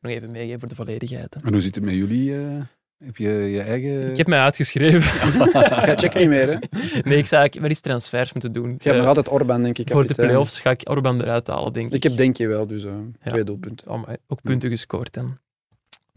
Nog 0.00 0.12
even 0.12 0.30
meegeven 0.30 0.60
voor 0.60 0.68
de 0.68 0.74
volledigheid. 0.74 1.34
Hè. 1.34 1.40
En 1.46 1.52
hoe 1.52 1.62
zit 1.62 1.74
het 1.74 1.84
met 1.84 1.94
jullie? 1.94 2.30
Uh, 2.30 2.62
heb 3.04 3.16
je 3.16 3.30
je 3.30 3.60
eigen... 3.60 4.10
Ik 4.10 4.16
heb 4.16 4.26
mij 4.26 4.38
uitgeschreven. 4.38 5.00
Jij 5.86 5.96
checkt 5.96 6.14
niet 6.14 6.28
meer, 6.28 6.48
hè? 6.48 6.58
Nee, 7.02 7.18
ik 7.18 7.26
zou 7.26 7.48
wel 7.52 7.68
eens 7.68 7.80
transfers 7.80 8.32
moeten 8.32 8.52
doen. 8.52 8.70
Je 8.70 8.88
hebt 8.88 8.96
nog 8.96 9.06
altijd 9.06 9.28
Orban, 9.28 9.62
denk 9.62 9.78
ik. 9.78 9.90
Voor 9.90 10.06
de 10.06 10.14
play-offs 10.14 10.60
ga 10.60 10.70
ik 10.70 10.88
Orban 10.90 11.20
eruit 11.20 11.46
halen, 11.46 11.72
denk 11.72 11.86
ik. 11.86 11.94
Ik 11.94 12.02
heb 12.02 12.16
denk 12.16 12.36
je 12.36 12.46
wel, 12.46 12.66
dus 12.66 12.84
uh, 12.84 12.92
ja. 13.22 13.30
twee 13.30 13.44
doelpunten. 13.44 13.90
Oh, 13.90 14.08
ook 14.26 14.42
punten 14.42 14.70
gescoord 14.70 15.12
dan. 15.12 15.38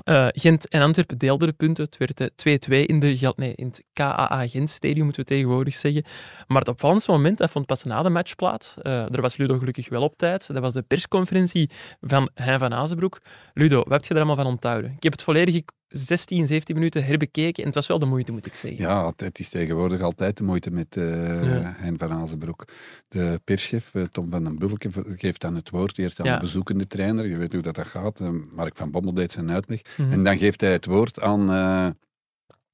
Uh, 0.05 0.27
Gent 0.29 0.67
en 0.67 0.81
Antwerpen 0.81 1.17
deelden 1.17 1.47
de 1.47 1.53
punten. 1.53 1.87
Het 1.97 2.43
werd 2.43 2.69
2-2 2.69 2.85
in, 2.85 2.99
de, 2.99 3.33
nee, 3.35 3.53
in 3.55 3.65
het 3.65 3.83
KAA 3.93 4.47
Gent-stadium, 4.47 5.03
moeten 5.03 5.21
we 5.21 5.27
tegenwoordig 5.27 5.73
zeggen. 5.73 6.03
Maar 6.47 6.59
het 6.59 6.67
opvallendste 6.67 7.11
moment 7.11 7.37
dat 7.37 7.51
vond 7.51 7.65
pas 7.65 7.83
na 7.83 8.01
de 8.01 8.09
match 8.09 8.35
plaats. 8.35 8.75
Uh, 8.81 9.13
er 9.13 9.21
was 9.21 9.37
Ludo 9.37 9.57
gelukkig 9.57 9.89
wel 9.89 10.01
op 10.01 10.17
tijd. 10.17 10.47
Dat 10.47 10.61
was 10.61 10.73
de 10.73 10.81
persconferentie 10.81 11.69
van 12.01 12.29
Hein 12.33 12.59
van 12.59 12.73
Azenbroek. 12.73 13.21
Ludo, 13.53 13.75
wat 13.75 13.91
heb 13.91 14.03
je 14.03 14.09
er 14.09 14.15
allemaal 14.15 14.35
van 14.35 14.45
onthouden? 14.45 14.91
Ik 14.91 15.03
heb 15.03 15.11
het 15.11 15.23
volledige 15.23 15.63
16, 15.93 16.47
17 16.47 16.75
minuten 16.75 17.05
herbekeken 17.05 17.59
en 17.59 17.65
het 17.65 17.75
was 17.75 17.87
wel 17.87 17.99
de 17.99 18.05
moeite, 18.05 18.31
moet 18.31 18.45
ik 18.45 18.53
zeggen. 18.53 18.81
Ja, 18.81 19.13
het 19.15 19.39
is 19.39 19.49
tegenwoordig 19.49 20.01
altijd 20.01 20.37
de 20.37 20.43
moeite 20.43 20.71
met 20.71 20.95
uh, 20.95 21.43
ja. 21.43 21.75
Hein 21.77 21.97
van 21.97 22.11
Azenbroek. 22.11 22.65
De 23.07 23.41
perschef, 23.43 23.93
uh, 23.93 24.03
Tom 24.03 24.29
van 24.29 24.43
den 24.43 24.57
Bulke, 24.57 24.89
geeft 25.07 25.41
dan 25.41 25.55
het 25.55 25.69
woord 25.69 25.97
eerst 25.97 26.19
aan 26.19 26.25
ja. 26.25 26.35
de 26.35 26.41
bezoekende 26.41 26.87
trainer. 26.87 27.27
Je 27.27 27.37
weet 27.37 27.53
hoe 27.53 27.61
dat, 27.61 27.75
dat 27.75 27.87
gaat. 27.87 28.19
Uh, 28.19 28.29
Mark 28.51 28.75
van 28.75 28.91
Bommel 28.91 29.13
deed 29.13 29.31
zijn 29.31 29.51
uitleg. 29.51 29.81
Mm 29.81 30.05
-hmm. 30.05 30.13
En 30.13 30.23
dan 30.23 30.37
geeft 30.37 30.61
hij 30.61 30.71
het 30.71 30.85
woord 30.85 31.19
aan, 31.19 31.49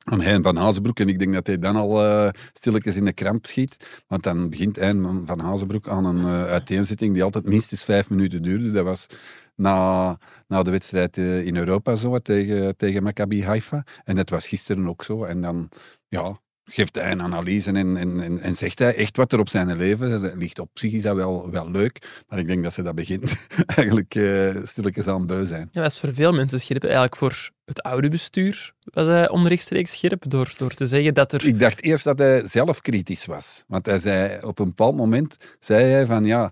aan 0.10 0.22
Hein 0.22 0.44
van 0.44 0.56
Hazenbroek. 0.56 1.00
En 1.00 1.10
ik 1.10 1.20
denk 1.20 1.34
dat 1.34 1.48
hij 1.48 1.60
dan 1.60 1.76
al 1.76 2.06
uh, 2.06 2.30
stilletjes 2.54 2.96
in 2.96 3.06
de 3.06 3.14
kramp 3.14 3.46
schiet. 3.46 4.02
Want 4.08 4.24
dan 4.24 4.50
begint 4.50 4.76
Hein 4.76 5.24
van 5.26 5.40
Hazenbroek 5.40 5.88
aan 5.88 6.06
een 6.06 6.18
uh, 6.20 6.44
uiteenzetting 6.44 7.14
die 7.14 7.24
altijd 7.24 7.46
minstens 7.46 7.84
vijf 7.84 8.10
minuten 8.10 8.42
duurde. 8.42 8.72
Dat 8.72 8.84
was 8.84 9.06
na, 9.56 10.18
na 10.48 10.64
de 10.64 10.72
wedstrijd 10.72 11.18
uh, 11.18 11.46
in 11.46 11.56
Europa 11.56 11.96
zo, 11.96 12.20
tegen, 12.20 12.78
tegen 12.78 13.04
Maccabi 13.04 13.44
Haifa. 13.44 13.86
En 14.04 14.16
dat 14.16 14.30
was 14.30 14.48
gisteren 14.48 14.88
ook 14.88 15.04
zo. 15.04 15.24
En 15.24 15.42
dan, 15.42 15.70
ja, 16.08 16.40
geeft 16.70 16.96
hij 16.96 17.12
een 17.12 17.22
analyse 17.22 17.72
en, 17.72 17.98
en, 17.98 18.20
en, 18.22 18.40
en, 18.40 18.54
zegt 18.54 18.80
hij 18.80 18.96
echt 18.96 19.18
wat 19.18 19.32
er 19.32 19.40
op 19.40 19.50
zijn 19.50 19.78
leven 19.78 20.38
ligt. 20.38 20.60
Op 20.60 20.70
zich 20.74 20.92
is 20.92 21.02
dat 21.02 21.16
wel, 21.16 21.52
wel 21.52 21.72
leuk, 21.72 22.24
maar 22.28 22.40
ik 22.40 22.48
denk 22.48 22.64
dat 22.64 22.74
ze 22.74 22.82
dat 22.82 22.96
begint 22.96 23.48
eigenlijk 23.76 24.16
uh, 24.16 24.56
stilletjes 24.64 25.08
aan 25.08 25.26
beu 25.26 25.46
zijn. 25.46 25.70
Ja, 25.72 25.82
dat 25.82 25.92
is 25.92 26.00
voor 26.00 26.14
veel 26.14 26.34
mensen 26.34 26.60
scherp. 26.60 26.84
Eigenlijk 26.84 27.16
voor 27.16 27.50
het 27.70 27.82
oude 27.82 28.10
bestuur 28.10 28.74
was 28.84 29.08
hij 29.08 29.30
onrechtstreeks 29.30 29.92
scherp 29.92 30.24
door, 30.28 30.54
door 30.58 30.74
te 30.74 30.86
zeggen 30.86 31.14
dat 31.14 31.34
er... 31.34 31.46
Ik 31.46 31.60
dacht 31.60 31.84
eerst 31.84 32.04
dat 32.04 32.18
hij 32.18 32.48
zelf 32.48 32.82
kritisch 32.82 33.26
was. 33.26 33.64
Want 33.68 33.86
hij 33.86 34.00
zei, 34.00 34.42
op 34.42 34.60
een 34.60 34.66
bepaald 34.66 34.96
moment 34.96 35.38
zei 35.60 35.84
hij 35.84 36.06
van 36.06 36.26
ja, 36.26 36.52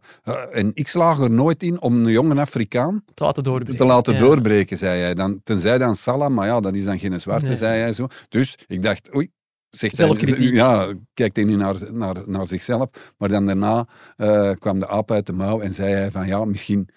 en 0.52 0.72
ik 0.74 0.88
slaag 0.88 1.20
er 1.20 1.32
nooit 1.32 1.64
in 1.64 1.82
om 1.82 2.06
een 2.06 2.12
jonge 2.12 2.40
Afrikaan 2.40 3.04
te 3.14 3.24
laten 3.24 3.44
doorbreken. 3.44 3.78
Te 3.78 3.86
laten 3.86 4.14
ja. 4.14 4.20
doorbreken, 4.20 4.78
zei 4.78 5.02
hij. 5.02 5.14
Dan, 5.14 5.42
tenzij 5.44 5.78
dan 5.78 5.96
Salah, 5.96 6.30
maar 6.30 6.48
ja, 6.48 6.60
dat 6.60 6.76
is 6.76 6.84
dan 6.84 7.00
geen 7.00 7.20
zwarte, 7.20 7.46
nee. 7.48 7.56
zei 7.56 7.80
hij 7.80 7.94
zo. 7.94 8.08
Dus 8.30 8.58
ik 8.68 8.84
dacht, 8.84 9.16
oei, 9.16 9.30
zegt 9.78 9.98
hij, 9.98 10.38
ja, 10.38 10.94
kijkt 11.14 11.36
hij 11.36 11.46
nu 11.46 11.56
naar, 11.56 11.76
naar, 11.92 12.16
naar 12.26 12.48
zichzelf. 12.48 12.90
Maar 13.18 13.30
dan 13.30 13.46
daarna 13.46 13.88
uh, 14.18 14.52
kwam 14.52 14.80
de 14.80 14.88
aap 14.88 15.12
uit 15.12 15.26
de 15.26 15.34
mouw 15.34 15.60
en 15.60 15.74
zei 15.74 15.94
hij 15.94 16.12
van 16.12 16.28
ja, 16.28 16.46
misschien 16.46 16.90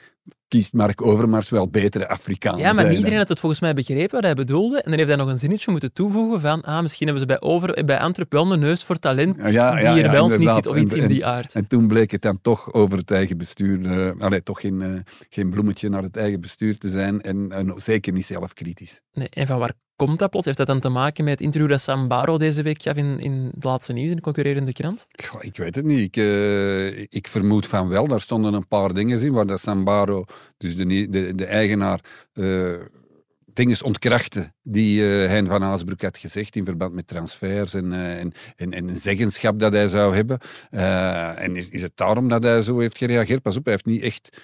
kiest 0.51 0.73
Mark 0.73 1.03
Overmars 1.03 1.51
wel 1.51 1.69
betere 1.69 2.09
Afrikanen. 2.09 2.61
Ja, 2.61 2.73
maar 2.73 2.95
iedereen 2.95 3.19
had 3.19 3.29
het 3.29 3.41
volgens 3.41 3.61
mij 3.61 3.75
begrepen 3.75 4.15
wat 4.15 4.23
hij 4.23 4.35
bedoelde. 4.35 4.77
En 4.77 4.91
dan 4.91 4.99
heeft 4.99 5.09
hij 5.09 5.19
nog 5.19 5.29
een 5.29 5.39
zinnetje 5.39 5.71
moeten 5.71 5.93
toevoegen 5.93 6.41
van 6.41 6.63
ah, 6.63 6.83
misschien 6.83 7.07
hebben 7.07 7.29
ze 7.29 7.39
bij, 7.39 7.49
over, 7.49 7.85
bij 7.85 7.99
Antwerp 7.99 8.33
wel 8.33 8.53
een 8.53 8.61
neus 8.61 8.85
voor 8.85 8.99
talent 8.99 9.37
ja, 9.37 9.79
ja, 9.79 9.95
die 9.95 10.03
er 10.03 10.11
bij 10.11 10.21
ons 10.21 10.37
niet 10.37 10.49
zit 10.49 10.67
of 10.67 10.77
iets 10.77 10.95
en, 10.95 11.01
in 11.01 11.09
die 11.09 11.27
aard. 11.27 11.55
En, 11.55 11.63
en, 11.63 11.69
toen 11.69 11.89
bleek 11.89 12.11
het 12.11 12.23
dan 12.23 12.41
toch 12.43 12.73
over 12.73 12.99
het 12.99 13.11
eigen 13.11 13.37
bestuur, 13.37 13.81
uh, 13.81 14.11
allee, 14.19 14.43
toch 14.43 14.61
geen, 14.61 14.81
uh, 14.81 15.01
geen 15.29 15.51
bloemetje 15.51 15.89
naar 15.89 16.03
het 16.03 16.17
eigen 16.17 16.41
bestuur 16.41 16.79
te 16.79 16.89
zijn 16.89 17.21
en, 17.21 17.53
en 17.53 17.73
zeker 17.77 18.13
niet 18.13 18.27
zelfkritisch. 18.27 19.01
Nee, 19.13 19.29
en 19.29 19.47
van 19.47 19.59
waar 19.59 19.73
komt 20.07 20.19
dat 20.19 20.31
plots? 20.31 20.45
Heeft 20.45 20.59
dat 20.59 20.67
dan 20.67 20.81
te 20.81 20.89
maken 20.89 21.25
met 21.25 21.33
het 21.33 21.43
interview 21.43 21.71
dat 21.71 21.81
Sam 21.81 22.09
Baro 22.09 22.39
deze 22.39 22.63
week 22.63 22.83
gaf 22.83 22.97
in, 22.97 23.19
in 23.19 23.51
het 23.55 23.65
laatste 23.65 23.93
nieuws 23.93 24.11
in 24.11 24.17
de 24.17 24.23
concurrerende 24.23 24.73
krant? 24.73 25.07
Goh, 25.25 25.45
ik 25.45 25.57
weet 25.57 25.75
het 25.75 25.85
niet. 25.85 26.01
Ik, 26.01 26.17
uh, 26.17 26.99
ik 26.99 27.29
vermoed 27.29 27.67
van 27.67 27.89
wel. 27.89 28.07
Daar 28.07 28.21
stonden 28.21 28.55
een 28.55 28.69
paar 28.69 28.95
dingen 28.95 29.21
in 29.21 29.33
waar 29.33 29.47
dat 29.47 29.61
Sam 29.61 29.85
Baro, 29.85 30.25
dus 30.57 30.77
de, 30.77 31.09
de, 31.09 31.35
de 31.35 31.45
eigenaar, 31.45 32.01
uh, 32.35 32.75
dingen 33.53 33.85
ontkrachten 33.85 34.55
die 34.63 35.01
uh, 35.01 35.27
Hein 35.27 35.47
van 35.47 35.63
Haasbroek 35.63 36.03
had 36.03 36.19
gezegd 36.19 36.57
in 36.57 36.65
verband 36.65 36.93
met 36.93 37.07
transfers 37.07 37.75
en, 37.75 37.93
en, 37.93 38.33
en, 38.57 38.73
en 38.73 38.89
een 38.89 38.99
zeggenschap 38.99 39.59
dat 39.59 39.73
hij 39.73 39.89
zou 39.89 40.15
hebben. 40.15 40.39
en 41.37 41.57
is, 41.57 41.69
is 41.69 41.83
het 41.83 41.93
daarom 41.95 42.29
dat 42.29 42.43
hij 42.43 42.63
zo 42.63 42.79
heeft 42.79 42.99
gereageerd? 42.99 43.43
Pas 43.43 43.57
op, 43.57 43.65
hij 43.65 43.73
heeft 43.73 43.87
niet 43.87 44.03
echt 44.03 44.39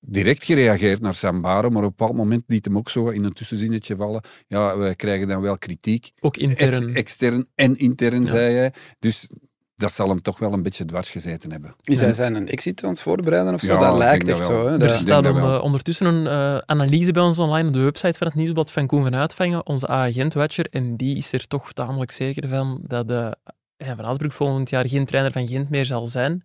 direct 0.00 0.44
gereageerd 0.44 1.00
naar 1.00 1.14
Sambaro, 1.14 1.68
maar 1.70 1.82
op 1.84 1.90
een 1.90 1.94
bepaald 1.96 2.16
moment 2.16 2.42
liet 2.46 2.64
hem 2.64 2.76
ook 2.76 2.90
zo 2.90 3.08
in 3.08 3.24
een 3.24 3.32
tussenzinnetje 3.32 3.96
vallen. 3.96 4.22
Ja, 4.46 4.78
wij 4.78 4.94
krijgen 4.94 5.28
dan 5.28 5.40
wel 5.40 5.58
kritiek. 5.58 6.10
Ook 6.20 6.36
intern. 6.36 6.88
Ex 6.88 6.92
extern 6.94 7.46
en 7.54 7.76
intern, 7.76 8.20
ja. 8.20 8.26
zei 8.28 8.54
hij. 8.54 8.72
Dus 8.98 9.28
dat 9.76 9.92
zal 9.92 10.08
hem 10.08 10.22
toch 10.22 10.38
wel 10.38 10.52
een 10.52 10.62
beetje 10.62 10.84
dwars 10.84 11.10
gezeten 11.10 11.50
hebben. 11.52 11.74
Is 11.84 12.00
hij 12.00 12.12
zijn 12.14 12.34
een 12.34 12.48
exit 12.48 12.84
aan 12.84 12.90
het 12.90 13.00
voorbereiden 13.00 13.54
of 13.54 13.60
zo? 13.60 13.72
Ja, 13.72 13.78
dat 13.80 13.96
lijkt 13.96 14.28
echt 14.28 14.38
dat 14.38 14.46
zo. 14.46 14.66
Hè? 14.68 14.78
Er 14.82 14.90
staat 14.90 15.22
dat 15.22 15.34
on- 15.34 15.40
wel. 15.40 15.54
eh, 15.56 15.62
ondertussen 15.62 16.06
een 16.06 16.26
eh, 16.26 16.58
analyse 16.66 17.12
bij 17.12 17.22
ons 17.22 17.38
online 17.38 17.68
op 17.68 17.74
de 17.74 17.80
website 17.80 18.18
van 18.18 18.26
het 18.26 18.36
Nieuwsblad 18.36 18.72
van 18.72 18.86
Koen 18.86 19.02
van 19.02 19.14
Uitvangen, 19.14 19.66
onze 19.66 19.86
agent-watcher. 19.86 20.66
En 20.70 20.96
die 20.96 21.16
is 21.16 21.32
er 21.32 21.46
toch 21.46 21.72
tamelijk 21.72 22.10
zeker 22.10 22.48
van 22.48 22.80
dat 22.82 23.08
de, 23.08 23.36
ja, 23.76 23.96
Van 23.96 24.04
Aasbroek 24.04 24.32
volgend 24.32 24.70
jaar 24.70 24.88
geen 24.88 25.04
trainer 25.06 25.32
van 25.32 25.46
Gent 25.46 25.70
meer 25.70 25.84
zal 25.84 26.06
zijn 26.06 26.44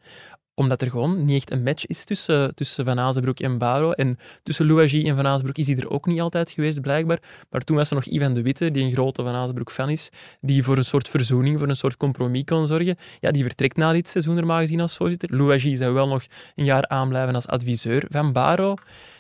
omdat 0.61 0.81
er 0.81 0.89
gewoon 0.89 1.25
niet 1.25 1.35
echt 1.35 1.51
een 1.51 1.63
match 1.63 1.85
is 1.85 2.03
tussen, 2.03 2.55
tussen 2.55 2.85
Van 2.85 2.99
Azenbroek 2.99 3.39
en 3.39 3.57
Baro. 3.57 3.91
En 3.91 4.17
tussen 4.43 4.65
Louagie 4.65 5.07
en 5.07 5.15
Van 5.15 5.27
Azenbroek 5.27 5.57
is 5.57 5.67
hij 5.67 5.75
er 5.75 5.89
ook 5.89 6.05
niet 6.05 6.21
altijd 6.21 6.51
geweest, 6.51 6.81
blijkbaar. 6.81 7.19
Maar 7.49 7.61
toen 7.61 7.75
was 7.75 7.89
er 7.89 7.95
nog 7.95 8.05
Ivan 8.05 8.33
de 8.33 8.41
Witte, 8.41 8.71
die 8.71 8.83
een 8.83 8.91
grote 8.91 9.23
Van 9.23 9.33
Azenbroek-fan 9.33 9.89
is, 9.89 10.09
die 10.41 10.63
voor 10.63 10.77
een 10.77 10.85
soort 10.85 11.09
verzoening, 11.09 11.59
voor 11.59 11.69
een 11.69 11.75
soort 11.75 11.97
compromis 11.97 12.43
kon 12.43 12.67
zorgen. 12.67 12.95
Ja, 13.19 13.31
die 13.31 13.43
vertrekt 13.43 13.77
na 13.77 13.91
dit 13.91 14.09
seizoen 14.09 14.35
normaal 14.35 14.59
gezien 14.59 14.81
als 14.81 14.95
voorzitter. 14.95 15.35
Louagie 15.35 15.75
zou 15.75 15.93
wel 15.93 16.07
nog 16.07 16.23
een 16.55 16.65
jaar 16.65 16.87
aanblijven 16.87 17.35
als 17.35 17.47
adviseur 17.47 18.05
van 18.09 18.33
Baro. 18.33 18.75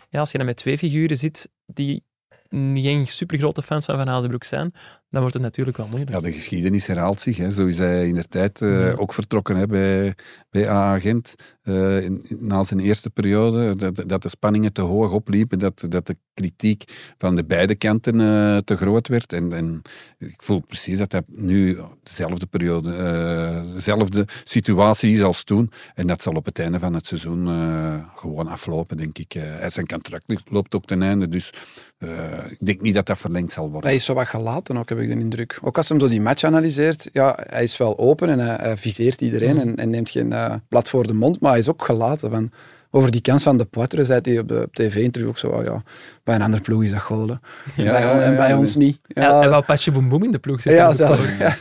Ja, 0.09 0.19
als 0.19 0.31
je 0.31 0.37
dan 0.37 0.47
met 0.47 0.55
twee 0.55 0.77
figuren 0.77 1.17
zit 1.17 1.49
die 1.65 2.03
geen 2.73 3.07
supergrote 3.07 3.61
fans 3.61 3.85
van 3.85 3.97
Van 3.97 4.09
Azenbroek 4.09 4.43
zijn, 4.43 4.73
dan 5.11 5.19
wordt 5.21 5.33
het 5.33 5.41
natuurlijk 5.43 5.77
wel 5.77 5.87
moeilijk. 5.87 6.11
Ja, 6.11 6.19
de 6.19 6.31
geschiedenis 6.31 6.85
herhaalt 6.87 7.21
zich. 7.21 7.37
Hè. 7.37 7.51
Zo 7.51 7.65
is 7.65 7.77
hij 7.77 8.07
in 8.07 8.15
de 8.15 8.23
tijd 8.23 8.61
eh, 8.61 8.69
Ja. 8.87 8.91
ook 8.93 9.13
vertrokken 9.13 9.55
hè, 9.55 9.65
bij, 9.65 10.15
bij 10.49 10.69
AA 10.69 10.99
Gent. 10.99 11.35
Eh, 11.61 12.03
in- 12.03 12.23
in- 12.27 12.37
na 12.39 12.63
zijn 12.63 12.79
eerste 12.79 13.09
periode, 13.09 13.75
dat, 13.75 14.03
dat 14.09 14.21
de 14.23 14.29
spanningen 14.29 14.73
te 14.73 14.81
hoog 14.81 15.11
opliepen, 15.11 15.59
dat, 15.59 15.85
dat 15.89 16.07
de 16.07 16.17
kritiek 16.33 16.83
van 17.17 17.35
de 17.35 17.45
beide 17.45 17.75
kanten 17.75 18.21
eh, 18.21 18.57
te 18.57 18.75
groot 18.77 19.07
werd. 19.07 19.33
En, 19.33 19.53
en 19.53 19.81
ik 20.19 20.41
voel 20.43 20.59
precies 20.59 20.97
dat 20.97 21.11
hij 21.11 21.21
nu 21.27 21.77
dezelfde 22.03 22.45
periode, 22.45 22.93
eh, 22.95 23.73
dezelfde 23.73 24.27
situatie 24.43 25.13
is 25.13 25.21
als 25.21 25.43
toen. 25.43 25.71
En 25.95 26.07
dat 26.07 26.21
zal 26.21 26.33
op 26.33 26.45
het 26.45 26.59
einde 26.59 26.79
van 26.79 26.93
het 26.93 27.07
seizoen 27.07 27.47
eh, 27.47 27.95
gewoon 28.15 28.47
aflopen, 28.47 28.97
denk 28.97 29.17
ik. 29.17 29.33
Eh, 29.35 29.67
zijn 29.69 29.87
contract 29.87 30.25
loopt 30.49 30.75
ook 30.75 30.85
ten 30.85 31.01
einde, 31.01 31.29
dus 31.29 31.53
eh, 31.97 32.09
ik 32.49 32.57
denk 32.65 32.81
niet 32.81 32.93
dat 32.93 33.05
dat 33.05 33.19
verlengd 33.19 33.51
zal 33.51 33.69
worden. 33.69 33.89
Hij 33.89 33.97
is 33.97 34.05
zo 34.05 34.13
wat 34.13 34.27
gelaten 34.27 34.77
ook, 34.77 34.89
heb 34.89 34.99
ik 35.01 35.07
de 35.07 35.19
indruk. 35.19 35.59
Ook 35.61 35.77
als 35.77 35.89
hij 35.89 35.99
zo 35.99 36.07
die 36.07 36.21
match 36.21 36.43
analyseert, 36.43 37.09
ja, 37.13 37.37
hij 37.49 37.63
is 37.63 37.77
wel 37.77 37.97
open 37.97 38.29
en 38.29 38.39
hij, 38.39 38.55
hij 38.61 38.77
viseert 38.77 39.21
iedereen 39.21 39.59
en, 39.59 39.75
en 39.75 39.89
neemt 39.89 40.09
geen 40.09 40.33
eh, 40.33 40.53
blad 40.69 40.89
voor 40.89 41.07
de 41.07 41.13
mond, 41.13 41.39
maar 41.39 41.51
hij 41.51 41.59
is 41.59 41.69
ook 41.69 41.85
gelaten. 41.85 42.31
Van, 42.31 42.51
over 42.93 43.11
die 43.11 43.21
kans 43.21 43.43
van 43.43 43.57
de 43.57 43.65
Poitre 43.65 44.05
zei 44.05 44.19
hij 44.23 44.39
op 44.39 44.47
de 44.47 44.61
op 44.65 44.73
tv-interview 44.75 45.29
ook 45.29 45.37
zo, 45.37 45.47
oh 45.47 45.63
ja, 45.63 45.83
bij 46.23 46.35
een 46.35 46.41
ander 46.41 46.61
ploeg 46.61 46.83
is 46.83 46.91
dat 46.91 46.99
golen. 46.99 47.41
Ja, 47.75 47.91
bij, 47.91 48.01
ja, 48.01 48.15
ja, 48.15 48.21
en 48.21 48.35
bij 48.35 48.49
ja. 48.49 48.57
ons 48.57 48.75
niet. 48.75 48.99
Ja, 49.07 49.39
hij 49.39 49.49
wou 49.49 49.63
Patje 49.63 49.91
Boem 49.91 50.09
Boem 50.09 50.23
in 50.23 50.31
de 50.31 50.39
ploeg 50.39 50.61
zetten. 50.61 50.81
ja, 50.81 50.87
Dat 50.87 50.99
is 50.99 51.05
ook 51.05 51.15
zelf. 51.15 51.37
wel- 51.37 51.47
Ja. 51.47 51.57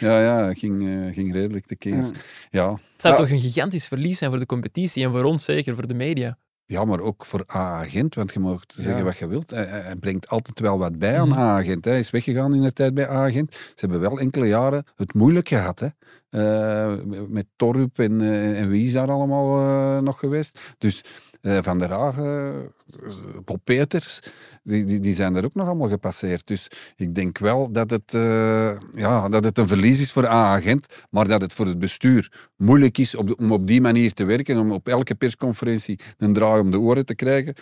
Ja, 0.00 0.20
ja, 0.22 0.48
het 0.48 0.58
ging, 0.58 0.88
eh, 0.88 1.14
ging 1.14 1.32
redelijk 1.32 1.66
tekeer. 1.66 1.94
Ja. 1.94 2.10
Ja. 2.50 2.70
Het 2.70 2.80
zou 2.96 3.14
Ja. 3.14 3.20
toch 3.20 3.30
een 3.30 3.40
gigantisch 3.40 3.86
verlies 3.86 4.18
zijn 4.18 4.30
voor 4.30 4.38
de 4.38 4.46
competitie 4.46 5.04
en 5.04 5.10
voor 5.10 5.22
ons 5.24 5.44
zeker, 5.44 5.74
voor 5.74 5.86
de 5.86 5.94
media. 5.94 6.38
Ja, 6.68 6.84
maar 6.84 7.00
ook 7.00 7.24
voor 7.26 7.44
A-agent, 7.54 8.14
want 8.14 8.32
je 8.32 8.40
mag 8.40 8.62
zeggen 8.66 8.96
Ja. 8.96 9.02
wat 9.02 9.16
je 9.16 9.26
wilt. 9.26 9.50
Hij, 9.50 9.64
hij 9.66 9.96
brengt 9.96 10.28
altijd 10.28 10.60
wel 10.60 10.78
wat 10.78 10.98
bij 10.98 11.20
aan 11.20 11.28
Mhm. 11.28 11.38
A-agent. 11.38 11.84
Hij 11.84 11.98
is 11.98 12.10
weggegaan 12.10 12.54
in 12.54 12.62
de 12.62 12.72
tijd 12.72 12.94
bij 12.94 13.08
A-agent. 13.10 13.52
Ze 13.54 13.72
hebben 13.76 14.00
wel 14.00 14.18
enkele 14.18 14.46
jaren 14.46 14.84
het 14.96 15.14
moeilijk 15.14 15.48
gehad. 15.48 15.78
Hè. 15.80 15.86
Eh, 16.30 16.94
met 17.28 17.46
Torrup 17.56 17.98
en, 17.98 18.20
eh, 18.20 18.60
en 18.60 18.68
wie 18.68 18.86
is 18.86 18.92
daar 18.92 19.10
allemaal 19.10 19.58
eh, 19.58 20.02
nog 20.02 20.18
geweest. 20.18 20.74
Dus 20.78 21.04
Van 21.40 21.78
der 21.78 21.90
Hagen, 21.90 22.72
eh, 23.02 23.38
Bob 23.44 23.60
Peters, 23.64 24.20
die, 24.62 24.84
die, 24.84 25.00
die 25.00 25.14
zijn 25.14 25.36
er 25.36 25.44
ook 25.44 25.54
nog 25.54 25.66
allemaal 25.66 25.88
gepasseerd. 25.88 26.46
Dus 26.46 26.70
ik 26.96 27.14
denk 27.14 27.38
wel 27.38 27.72
dat 27.72 27.90
het, 27.90 28.14
eh, 28.14 28.76
ja, 28.90 29.28
dat 29.28 29.44
het 29.44 29.58
een 29.58 29.68
verlies 29.68 30.00
is 30.00 30.12
voor 30.12 30.26
A-agent, 30.26 30.86
maar 31.10 31.28
dat 31.28 31.40
het 31.40 31.52
voor 31.52 31.66
het 31.66 31.78
bestuur 31.78 32.50
moeilijk 32.56 32.98
is 32.98 33.14
om 33.14 33.52
op 33.52 33.66
die 33.66 33.80
manier 33.80 34.12
te 34.12 34.24
werken, 34.24 34.58
om 34.58 34.72
op 34.72 34.88
elke 34.88 35.14
persconferentie 35.14 35.98
een 36.18 36.32
draai 36.32 36.60
om 36.60 36.70
de 36.70 36.78
oren 36.78 37.06
te 37.06 37.14
krijgen. 37.14 37.54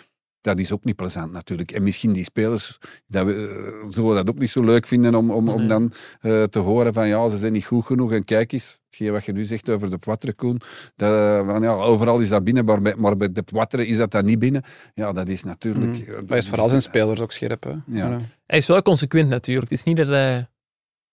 Dat 0.45 0.59
is 0.59 0.71
ook 0.71 0.83
niet 0.83 0.95
plezant 0.95 1.31
natuurlijk. 1.31 1.71
En 1.71 1.83
misschien 1.83 2.13
die 2.13 2.23
spelers 2.23 2.77
dat 3.07 3.25
we, 3.25 3.33
eh, 3.33 3.89
zullen 3.89 4.15
dat 4.15 4.29
ook 4.29 4.39
niet 4.39 4.49
zo 4.49 4.63
leuk 4.63 4.85
vinden 4.87 5.15
om, 5.15 5.31
om, 5.31 5.49
om 5.49 5.57
Nee. 5.59 5.67
dan 5.67 5.93
eh, 6.19 6.43
te 6.43 6.59
horen 6.59 6.93
van 6.93 7.07
ja, 7.07 7.29
ze 7.29 7.37
zijn 7.37 7.53
niet 7.53 7.65
goed 7.65 7.85
genoeg. 7.85 8.11
En 8.11 8.23
kijk 8.23 8.51
eens, 8.51 8.79
hetgeen 8.89 9.11
wat 9.11 9.25
je 9.25 9.31
nu 9.31 9.45
zegt 9.45 9.69
over 9.69 9.89
de 9.89 9.97
Poitre, 9.97 10.33
Koen, 10.33 10.61
dat, 10.95 11.45
van, 11.45 11.61
ja, 11.61 11.73
overal 11.73 12.19
is 12.19 12.29
dat 12.29 12.43
binnen, 12.43 12.65
maar 12.65 12.81
bij, 12.81 12.95
maar 12.97 13.15
bij 13.15 13.31
de 13.31 13.43
Poitre 13.43 13.87
is 13.87 13.97
dat 13.97 14.11
dan 14.11 14.25
niet 14.25 14.39
binnen. 14.39 14.63
Ja, 14.93 15.11
dat 15.13 15.27
is 15.27 15.43
natuurlijk... 15.43 15.91
Mm. 15.93 16.01
eh, 16.01 16.07
Maar 16.13 16.23
hij 16.27 16.37
is 16.37 16.47
vooral 16.47 16.69
zijn 16.69 16.81
spelers 16.81 17.21
ook 17.21 17.31
scherp. 17.31 17.63
Hè. 17.63 17.73
Ja. 17.85 18.21
Hij 18.45 18.57
is 18.57 18.67
wel 18.67 18.81
consequent 18.81 19.29
natuurlijk. 19.29 19.69
Het 19.69 19.79
is 19.79 19.85
niet 19.85 19.97
dat 19.97 20.07
hij 20.07 20.47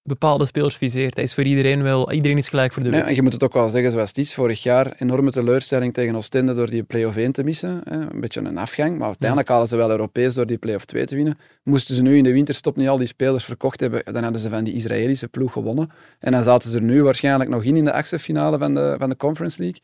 bepaalde 0.03 0.45
spelers 0.45 0.77
viseert. 0.77 1.15
Hij 1.15 1.25
is 1.25 1.35
voor 1.35 1.45
iedereen 1.45 1.83
wel... 1.83 2.13
Iedereen 2.13 2.39
is 2.39 2.49
gelijk 2.49 2.73
voor 2.73 2.83
de 2.83 2.91
wet. 2.91 3.07
en 3.07 3.15
je 3.15 3.23
moet 3.23 3.33
het 3.33 3.43
ook 3.43 3.53
wel 3.53 3.69
zeggen 3.69 3.91
zoals 3.91 4.09
het 4.09 4.19
is. 4.19 4.35
Vorig 4.35 4.63
jaar 4.63 4.93
enorme 4.99 5.31
teleurstelling 5.31 5.95
tegen 5.95 6.15
Oostende 6.15 6.55
door 6.55 6.71
die 6.71 6.83
play-off 6.83 7.17
1 7.17 7.33
te 7.33 7.43
missen. 7.43 7.81
Hè. 7.85 7.97
Een 7.97 8.21
beetje 8.21 8.41
een 8.41 8.59
afgang, 8.59 8.99
maar 8.99 9.07
uiteindelijk 9.07 9.49
halen 9.49 9.69
ze 9.69 9.77
wel 9.77 9.91
Europees 9.91 10.35
door 10.35 10.47
die 10.47 10.59
play-off 10.59 10.85
2 10.85 11.05
te 11.05 11.15
winnen. 11.15 11.39
Moesten 11.63 11.95
ze 11.95 12.03
nu 12.03 12.17
in 12.17 12.25
de 12.25 12.33
winterstop 12.33 12.77
niet 12.77 12.89
al 12.89 12.97
die 12.99 13.07
spelers 13.07 13.45
verkocht 13.45 13.81
hebben, 13.81 14.03
dan 14.13 14.23
hadden 14.23 14.41
ze 14.41 14.49
van 14.49 14.65
die 14.65 14.75
Israëlische 14.75 15.29
ploeg 15.29 15.53
gewonnen. 15.53 15.91
En 16.19 16.33
dan 16.33 16.43
zaten 16.43 16.71
ze 16.71 16.77
er 16.77 16.85
nu 16.85 17.03
waarschijnlijk 17.03 17.51
nog 17.51 17.63
in 17.65 17.77
in 17.77 17.85
de 17.85 17.93
achtste 17.93 18.19
finale 18.19 18.59
van 18.59 18.75
de, 18.75 18.95
van 18.99 19.09
de 19.09 19.17
Conference 19.17 19.61
League. 19.63 19.81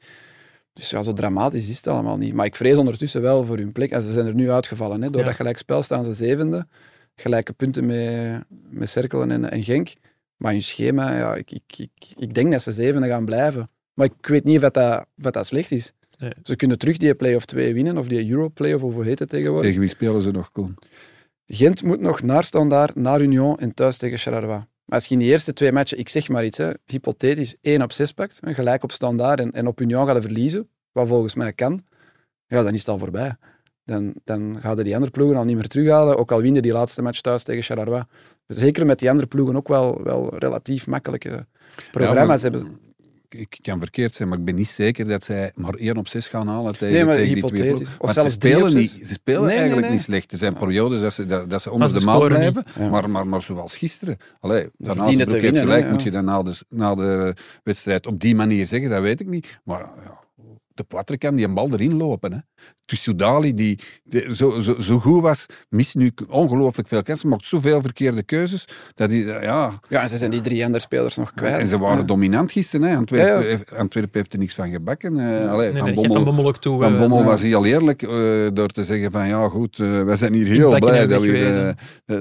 Dus 0.73 0.91
ja, 0.91 1.03
zo 1.03 1.13
dramatisch 1.13 1.69
is 1.69 1.77
het 1.77 1.87
allemaal 1.87 2.17
niet. 2.17 2.35
Maar 2.35 2.47
ik 2.47 2.57
vrees 2.57 2.77
ondertussen 2.77 3.23
wel 3.23 3.45
voor 3.45 3.57
hun 3.57 3.73
plek. 3.73 3.91
En 3.91 4.03
ze 4.03 4.13
zijn 4.13 4.27
er 4.27 4.35
nu 4.35 4.51
uitgevallen. 4.51 5.03
Hè. 5.03 5.11
Door 5.11 5.21
Ja. 5.21 5.27
dat 5.27 5.37
gelijkspel 5.37 5.83
staan 5.83 6.05
ze 6.05 6.13
zevende. 6.13 6.67
Gelijke 7.17 7.53
punten 7.53 7.87
met, 7.87 8.45
met 8.71 8.89
Cerkelen 8.91 9.31
en, 9.31 9.51
en 9.51 9.63
Genk. 9.63 9.93
Maar 10.39 10.53
hun 10.53 10.63
schema, 10.63 11.17
ja, 11.17 11.35
ik, 11.35 11.51
ik, 11.51 11.63
ik, 11.77 11.91
ik 12.17 12.35
denk 12.35 12.53
dat 12.53 12.63
ze 12.63 12.73
zevende 12.73 13.09
gaan 13.09 13.25
blijven. 13.25 13.71
Maar 13.95 14.07
ik 14.07 14.27
weet 14.27 14.45
niet 14.45 14.57
of 14.57 14.63
dat, 14.63 14.75
dat, 14.75 15.07
of 15.25 15.31
dat 15.31 15.47
slecht 15.47 15.71
is. 15.71 15.93
Nee. 16.19 16.33
Ze 16.43 16.57
kunnen 16.57 16.79
terug 16.79 16.97
die 16.97 17.15
play-off 17.15 17.45
2 17.45 17.75
winnen, 17.75 17.99
of 17.99 18.07
die 18.07 18.31
Euro-play-off, 18.31 18.85
of 18.85 18.95
hoe 18.95 19.05
heet 19.05 19.19
het 19.19 19.29
tegenwoordig. 19.29 19.67
Tegen 19.67 19.81
wie 19.81 19.91
spelen 19.91 20.23
ze 20.23 20.31
nog, 20.31 20.53
Koen? 20.53 20.77
Gent 21.47 21.83
moet 21.83 22.01
nog 22.01 22.23
naar 22.23 22.45
Standaard, 22.45 22.95
naar 22.95 23.21
Union 23.21 23.59
en 23.59 23.75
thuis 23.75 23.97
tegen 23.97 24.19
Charleroi. 24.19 24.67
Maar 24.85 24.99
als 24.99 25.07
je 25.07 25.15
in 25.15 25.21
die 25.21 25.31
eerste 25.31 25.53
twee 25.53 25.73
matchen, 25.73 25.99
ik 25.99 26.09
zeg 26.09 26.29
maar 26.29 26.45
iets, 26.45 26.59
hè, 26.59 26.71
hypothetisch, 26.85 27.57
1 27.61 27.83
op 27.83 27.93
6 27.93 28.13
pakt, 28.13 28.39
hè, 28.41 28.55
gelijk 28.55 28.83
op 28.83 28.93
Standaard 28.93 29.41
en, 29.41 29.53
en 29.53 29.67
op 29.67 29.81
Union 29.81 30.07
gaat 30.07 30.23
verliezen, 30.23 30.69
wat 30.93 31.09
volgens 31.09 31.35
mij 31.35 31.53
kan, 31.53 31.81
ja, 32.47 32.63
dan 32.63 32.75
is 32.75 32.79
het 32.79 32.89
al 32.89 32.99
voorbij. 32.99 33.37
Dan, 33.89 34.13
dan 34.25 34.57
gaan 34.61 34.77
die 34.77 34.95
andere 34.95 35.13
ploegen 35.13 35.37
al 35.37 35.45
niet 35.45 35.55
meer 35.57 35.69
terughalen, 35.69 36.19
ook 36.19 36.33
al 36.33 36.41
winnen 36.43 36.63
die 36.63 36.73
laatste 36.73 37.03
match 37.03 37.21
thuis 37.21 37.43
tegen 37.43 37.63
Charleroi. 37.63 38.03
Zeker 38.47 38.87
met 38.87 38.99
die 38.99 39.11
andere 39.11 39.27
ploegen 39.29 39.57
ook 39.57 39.69
wel, 39.69 40.01
wel 40.03 40.39
relatief 40.39 40.87
makkelijke 40.87 41.47
programma's 41.93 42.43
Ja, 42.43 42.51
maar- 42.51 42.61
hebben. 42.63 42.79
Ik 43.29 43.59
kan 43.63 43.79
verkeerd 43.79 44.15
zijn, 44.15 44.29
maar 44.29 44.39
ik 44.39 44.45
ben 44.45 44.55
niet 44.55 44.69
zeker 44.69 45.07
dat 45.09 45.25
zij 45.25 45.53
maar 45.55 45.75
1 45.79 45.97
op 45.97 46.09
6 46.09 46.29
gaan 46.29 46.49
halen 46.49 46.73
tegen, 46.73 46.95
Nee, 46.95 47.05
maar 47.05 47.17
tegen 47.17 47.35
die 47.35 47.45
twee 47.45 47.51
hypothetisch. 47.61 47.87
ploegen. 47.89 48.09
Of 48.09 48.13
zelfs 48.13 48.29
ze 48.29 48.35
spelen, 48.35 48.75
niet, 48.75 48.91
ze 49.07 49.13
spelen 49.13 49.43
Nee, 49.43 49.51
eigenlijk 49.57 49.87
nee. 49.87 49.91
niet 49.97 50.05
slecht. 50.05 50.33
Er 50.33 50.39
zijn 50.39 50.53
periodes 50.55 51.01
dat 51.01 51.13
ze, 51.13 51.27
dat, 51.27 51.51
dat 51.51 51.63
ze 51.63 51.71
onder 51.71 51.89
ze 51.91 51.99
de 51.99 52.05
maal 52.05 52.19
niet. 52.21 52.29
blijven, 52.29 52.65
Ja. 52.79 52.89
maar, 52.89 53.11
maar, 53.11 53.27
maar 53.27 53.43
zoals 53.43 53.77
gisteren. 53.77 54.17
Allee, 54.41 54.69
Dan 54.77 55.05
heeft 55.05 55.31
winnen, 55.33 55.61
gelijk, 55.63 55.91
moet 55.91 55.99
ja. 55.99 56.05
je 56.05 56.11
dat 56.11 56.23
na 56.25 56.43
de, 56.43 56.55
na 56.69 56.95
de 56.95 57.35
wedstrijd 57.63 58.07
op 58.07 58.21
die 58.21 58.35
manier 58.35 58.67
zeggen, 58.67 58.91
dat 58.91 59.03
weet 59.03 59.21
ik 59.21 59.27
niet. 59.27 59.59
Maar 59.65 59.81
ja, 59.81 60.19
de 60.75 60.85
Poitre 60.85 61.19
kan 61.19 61.37
die 61.37 61.47
een 61.47 61.55
bal 61.55 61.71
erin 61.73 61.97
lopen. 61.97 62.33
Hè. 62.33 62.39
Dus 62.87 63.03
Soudali, 63.03 63.55
die, 63.55 63.79
die 64.05 64.35
zo, 64.35 64.61
zo, 64.61 64.81
zo 64.81 64.99
goed 64.99 65.23
was, 65.23 65.47
mist 65.69 65.95
nu 65.95 66.13
ongelooflijk 66.29 66.89
veel 66.89 67.03
kansen, 67.03 67.29
maakt 67.29 67.47
zoveel 67.47 67.81
verkeerde 67.83 68.23
keuzes, 68.23 68.65
dat 68.95 69.11
hij, 69.11 69.19
ja, 69.19 69.81
Ja, 69.89 70.01
en 70.03 70.09
ze 70.09 70.17
zijn 70.17 70.31
die 70.31 70.41
drie 70.41 70.65
andere 70.65 70.83
spelers 70.83 71.17
nog 71.17 71.33
kwijt. 71.35 71.61
en 71.61 71.67
ze 71.67 71.79
waren 71.79 71.99
Ja. 71.99 72.03
dominant 72.05 72.53
gisteren. 72.53 72.89
Hè. 72.91 72.97
Antwerpen, 72.97 73.33
Ja, 73.35 73.41
ja. 73.41 73.47
heeft- 73.47 73.73
Antwerpen 73.75 74.11
heeft 74.13 74.33
er 74.33 74.39
niks 74.39 74.55
van 74.55 74.71
gebakken. 74.71 75.19
Eh, 75.19 75.51
allee, 75.51 75.73
Nee, 75.73 75.83
van 75.83 75.95
Bommel, 75.95 76.15
Van 76.15 76.25
Bommel 76.25 76.47
ook 76.47 76.59
toe. 76.59 76.81
van 76.83 76.93
eh, 76.95 76.99
Bommel 77.01 77.25
was 77.25 77.43
heel 77.43 77.65
eerlijk 77.67 78.03
eh, 78.03 78.09
door 78.53 78.69
te 78.69 78.85
zeggen 78.85 79.11
van 79.11 79.29
ja 79.29 79.49
goed, 79.49 79.79
eh, 79.79 80.03
wij 80.03 80.17
zijn 80.17 80.33
hier 80.35 80.47
heel 80.47 80.79
blij 80.79 81.07
dat 81.07 81.21
we, 81.23 81.75
eh, 82.07 82.17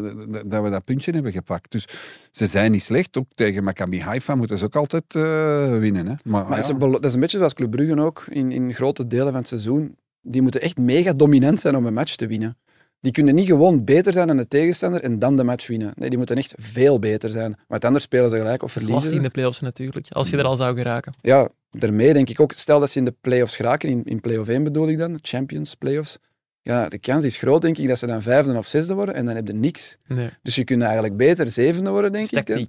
dat- 0.45 0.63
we 0.63 0.69
dat 0.69 0.83
puntje 0.85 1.11
hebben 1.11 1.31
gepakt. 1.31 1.71
Dus 1.71 1.85
ze 2.31 2.45
zijn 2.45 2.71
niet 2.71 2.83
slecht. 2.83 3.17
Ook 3.17 3.27
tegen 3.35 3.63
Maccabi 3.63 4.01
Haifa 4.01 4.35
moeten 4.35 4.57
ze 4.57 4.65
ook 4.65 4.75
altijd 4.75 5.03
eh, 5.15 5.77
winnen. 5.77 6.07
Hè. 6.07 6.13
Maar, 6.23 6.47
dat 6.79 7.05
is 7.05 7.13
een 7.13 7.19
beetje 7.19 7.37
zoals 7.37 7.53
Club 7.53 7.71
Brugge 7.71 8.01
ook, 8.01 8.06
in, 8.29 8.51
in 8.51 8.73
grote 8.73 9.07
delen 9.07 9.25
van 9.27 9.35
het 9.35 9.47
seizoen. 9.47 9.95
Die 10.21 10.41
moeten 10.41 10.61
echt 10.61 10.77
mega 10.77 11.13
dominant 11.13 11.59
zijn 11.59 11.75
om 11.75 11.85
een 11.85 11.93
match 11.93 12.15
te 12.15 12.27
winnen. 12.27 12.57
Die 13.01 13.11
kunnen 13.11 13.35
niet 13.35 13.45
gewoon 13.45 13.83
beter 13.83 14.13
zijn 14.13 14.27
dan 14.27 14.37
de 14.37 14.47
tegenstander 14.47 15.01
en 15.03 15.19
dan 15.19 15.35
de 15.35 15.43
match 15.43 15.67
winnen. 15.67 15.91
Nee, 15.95 16.09
die 16.09 16.17
moeten 16.17 16.37
echt 16.37 16.53
veel 16.57 16.99
beter 16.99 17.29
zijn. 17.29 17.55
Maar 17.67 17.79
anders 17.79 18.03
spelen 18.03 18.29
ze 18.29 18.37
gelijk 18.37 18.63
of 18.63 18.71
verliezen. 18.71 18.97
lastig 18.97 19.15
in 19.17 19.21
de 19.23 19.29
play-offs 19.29 19.59
natuurlijk, 19.59 20.07
als 20.09 20.29
je 20.29 20.37
er 20.37 20.43
al 20.43 20.55
zou 20.55 20.75
geraken. 20.75 21.13
Ja, 21.21 21.49
daarmee 21.71 22.13
denk 22.13 22.29
ik 22.29 22.39
ook, 22.39 22.51
stel 22.51 22.79
dat 22.79 22.89
ze 22.89 22.99
in 22.99 23.05
de 23.05 23.15
play-offs 23.21 23.55
geraken, 23.55 23.89
in, 23.89 24.03
in 24.03 24.19
play-off 24.19 24.49
1 24.49 24.63
bedoel 24.63 24.89
ik 24.89 24.97
dan, 24.97 25.13
de 25.13 25.19
Champions 25.21 25.75
play-offs. 25.75 26.17
Ja, 26.61 26.89
de 26.89 26.97
kans 26.99 27.23
is 27.23 27.37
groot, 27.37 27.61
denk 27.61 27.77
ik, 27.77 27.87
dat 27.87 27.97
ze 27.97 28.07
dan 28.07 28.21
vijfde 28.21 28.57
of 28.57 28.67
zesde 28.67 28.93
worden 28.93 29.15
en 29.15 29.25
dan 29.25 29.35
heb 29.35 29.47
je 29.47 29.53
niks. 29.53 29.97
Nee, 30.07 30.29
Dus 30.41 30.55
je 30.55 30.63
kunt 30.63 30.81
eigenlijk 30.81 31.17
beter 31.17 31.49
zevende 31.49 31.89
worden, 31.89 32.11
denk 32.11 32.31
ik. 32.31 32.45
dan. 32.45 32.67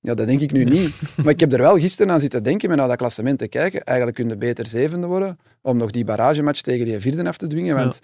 Ja, 0.00 0.14
dat 0.14 0.26
denk 0.26 0.40
ik 0.40 0.52
nu 0.52 0.64
niet. 0.64 0.94
Maar 1.22 1.32
ik 1.32 1.40
heb 1.40 1.52
er 1.52 1.58
wel 1.58 1.78
gisteren 1.78 2.12
aan 2.12 2.20
zitten 2.20 2.42
denken, 2.42 2.68
met 2.68 2.78
naar 2.78 2.88
dat 2.88 2.96
klassement 2.96 3.38
te 3.38 3.48
kijken. 3.48 3.84
Eigenlijk 3.84 4.16
kun 4.16 4.28
je 4.28 4.34
beter 4.34 4.66
zevende 4.66 5.06
worden, 5.06 5.38
om 5.62 5.76
nog 5.76 5.90
die 5.90 6.04
barragematch 6.04 6.60
tegen 6.60 6.84
die 6.84 7.00
vierde 7.00 7.28
af 7.28 7.36
te 7.36 7.46
dwingen. 7.46 7.76
Want 7.76 8.00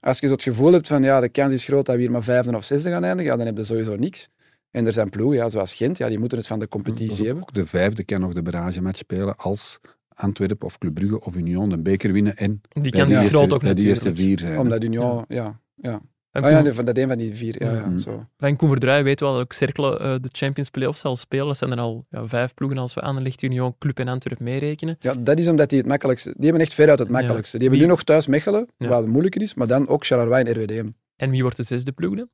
als 0.00 0.18
je 0.18 0.26
zo 0.26 0.32
het 0.32 0.42
gevoel 0.42 0.72
hebt 0.72 0.86
van, 0.86 1.02
ja, 1.02 1.20
de 1.20 1.28
kans 1.28 1.52
is 1.52 1.64
groot 1.64 1.86
dat 1.86 1.94
we 1.94 2.00
hier 2.00 2.10
maar 2.10 2.22
vijfde 2.22 2.56
of 2.56 2.64
zesde 2.64 2.90
gaan 2.90 3.04
eindigen, 3.04 3.32
ja, 3.32 3.36
dan 3.36 3.46
heb 3.46 3.56
je 3.56 3.64
sowieso 3.64 3.96
niks. 3.96 4.28
En 4.70 4.86
er 4.86 4.92
zijn 4.92 5.10
ploegen, 5.10 5.36
ja, 5.36 5.48
zoals 5.48 5.74
Gent, 5.74 5.98
ja, 5.98 6.08
die 6.08 6.18
moeten 6.18 6.38
het 6.38 6.46
van 6.46 6.58
de 6.58 6.68
competitie 6.68 7.24
hebben. 7.26 7.42
Ook 7.42 7.54
de 7.54 7.66
vijfde 7.66 8.04
kan 8.04 8.20
nog 8.20 8.32
de 8.32 8.42
barragematch 8.42 8.98
spelen 8.98 9.36
als 9.36 9.80
Antwerpen 10.08 10.66
of 10.66 10.78
Club 10.78 10.94
Brugge 10.94 11.20
of 11.20 11.36
Union 11.36 11.70
een 11.70 11.82
beker 11.82 12.12
winnen 12.12 12.36
en 12.36 12.60
Die 12.68 12.82
bij 12.82 12.90
kan 12.90 13.00
die 13.00 13.06
die 13.06 13.16
eerste, 13.16 13.36
groot 13.36 13.52
ook 13.52 13.62
bij 13.62 13.74
die 13.74 13.86
eerste 13.86 14.14
vier 14.14 14.38
zijn. 14.38 14.58
Omdat 14.58 14.84
Union, 14.84 15.24
ja. 15.28 15.60
ja. 15.74 16.00
Van 16.42 16.50
Ah 16.50 16.56
ja, 16.56 16.62
nee, 16.62 16.72
van 16.72 16.84
dat 16.84 16.98
een 16.98 17.08
van 17.08 17.18
die 17.18 17.34
vier. 17.34 17.62
Ja, 17.64 17.72
ja, 17.72 17.86
Mhm. 17.86 17.98
zo. 17.98 18.24
Van 18.36 18.56
weten 18.56 19.04
we 19.04 19.24
al 19.24 19.32
dat 19.32 19.42
ook 19.42 19.52
Cercle 19.52 19.98
eh, 19.98 20.14
de 20.20 20.28
Champions 20.32 20.70
Playoffs 20.70 21.00
zal 21.00 21.16
spelen. 21.16 21.46
Dat 21.46 21.56
zijn 21.56 21.70
er 21.72 21.78
al 21.78 22.06
ja, 22.10 22.26
vijf 22.26 22.54
ploegen 22.54 22.78
als 22.78 22.94
we 22.94 23.00
Anderlecht, 23.00 23.42
Union, 23.42 23.74
Club 23.78 23.98
en 23.98 24.08
Antwerpen 24.08 24.44
meerekenen. 24.44 24.96
ja, 24.98 25.14
dat 25.14 25.38
is 25.38 25.48
omdat 25.48 25.68
die 25.68 25.78
het 25.78 25.86
makkelijkste... 25.88 26.32
Die 26.36 26.44
hebben 26.44 26.60
echt 26.62 26.74
veruit 26.74 26.98
het 26.98 27.10
makkelijkste. 27.10 27.58
Die 27.58 27.68
hebben 27.68 27.78
Wie- 27.78 27.88
nu 27.88 27.94
nog 27.94 28.04
thuis 28.04 28.26
Mechelen, 28.26 28.68
Ja. 28.76 28.88
waar 28.88 28.98
het 29.00 29.06
moeilijker 29.08 29.42
is, 29.42 29.54
maar 29.54 29.66
dan 29.66 29.88
ook 29.88 30.06
Charleroi 30.06 30.42
en 30.42 30.52
RWDM. 30.62 30.88
En 31.16 31.30
wie 31.30 31.42
wordt 31.42 31.56
de 31.56 31.62
zesde 31.62 31.92
ploeg 31.92 32.14
dan? 32.16 32.28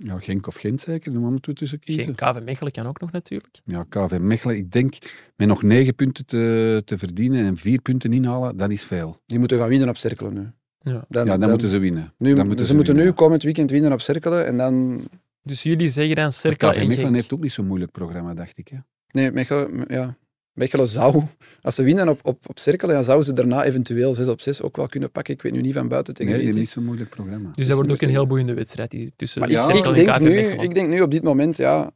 Ja, 0.00 0.18
Genk 0.18 0.46
of 0.46 0.56
Gent 0.56 0.80
zeker, 0.80 1.12
daar 1.12 1.20
moeten 1.20 1.50
we 1.52 1.58
tussen 1.58 1.78
kiezen. 1.78 2.04
Geen 2.04 2.14
KV 2.14 2.42
Mechelen 2.42 2.72
kan 2.72 2.86
ook 2.86 3.00
nog 3.00 3.12
natuurlijk. 3.12 3.60
Ja, 3.64 3.84
KV 3.88 4.18
Mechelen, 4.20 4.56
ik 4.56 4.70
denk 4.70 4.94
met 5.36 5.48
nog 5.48 5.62
negen 5.62 5.94
punten 5.94 6.26
te, 6.26 6.82
te 6.84 6.98
verdienen 6.98 7.44
en 7.44 7.56
vier 7.56 7.80
punten 7.80 8.12
inhalen, 8.12 8.56
dat 8.56 8.70
is 8.70 8.82
veel. 8.82 9.20
Die 9.26 9.38
moeten 9.38 9.58
gaan 9.58 9.68
winnen 9.68 9.88
op 9.88 9.96
Cerkelen 9.96 10.34
nu. 10.34 10.50
Ja. 10.80 11.04
Dan, 11.08 11.26
ja, 11.26 11.38
dan, 11.38 11.50
moeten 11.50 11.68
ze 11.68 11.78
winnen. 11.78 12.14
nu, 12.18 12.34
dan 12.34 12.46
moeten 12.46 12.66
ze, 12.66 12.74
moeten 12.74 12.94
winnen. 12.94 13.12
nu 13.12 13.18
komend 13.18 13.42
weekend 13.42 13.70
winnen 13.70 13.92
op 13.92 14.00
Cerkelen 14.00 14.46
en 14.46 14.56
dan... 14.56 15.04
Dus 15.42 15.62
jullie 15.62 15.88
zeggen 15.88 16.16
dan 16.16 16.30
KV 16.30 16.62
en 16.62 16.86
Mechelen 16.86 17.14
heeft 17.14 17.32
ook 17.32 17.40
niet 17.40 17.52
zo'n 17.52 17.66
moeilijk 17.66 17.92
programma, 17.92 18.34
dacht 18.34 18.58
ik. 18.58 18.68
Hè? 18.68 18.76
Nee, 19.10 19.32
Mechelen, 19.32 19.84
ja. 19.88 20.16
Mechelen 20.52 20.86
zou... 20.86 21.22
Als 21.62 21.74
ze 21.74 21.82
winnen 21.82 22.08
op, 22.08 22.20
op, 22.22 22.48
op 22.48 22.58
Cerkelen, 22.58 22.94
dan 22.94 23.04
zouden 23.04 23.26
ze 23.26 23.32
daarna 23.32 23.64
eventueel 23.64 24.14
6 24.14 24.28
op 24.28 24.40
6 24.40 24.62
ook 24.62 24.76
wel 24.76 24.86
kunnen 24.86 25.10
pakken. 25.10 25.34
Ik 25.34 25.42
weet 25.42 25.52
nu 25.52 25.60
niet 25.60 25.74
van 25.74 25.88
buiten 25.88 26.14
tegen 26.14 26.32
Nee, 26.32 26.42
die 26.42 26.52
wie 26.52 26.60
het 26.60 26.66
niet 26.66 26.76
is. 26.76 26.82
zo'n 26.82 26.88
moeilijk 26.88 27.10
programma. 27.10 27.50
Dus 27.54 27.66
dat 27.66 27.76
wordt 27.76 27.92
ook 27.92 28.00
een 28.00 28.08
heel 28.08 28.26
boeiende 28.26 28.54
wedstrijd 28.54 28.90
die 28.90 29.12
tussen 29.16 29.40
Maar 29.40 29.50
Ja, 29.50 29.72
ik, 29.72 29.94
denk 29.94 30.18
nu, 30.18 30.38
ik 30.38 30.74
denk 30.74 30.88
nu 30.88 31.00
op 31.00 31.10
dit 31.10 31.22
moment, 31.22 31.56
ja, 31.56 31.90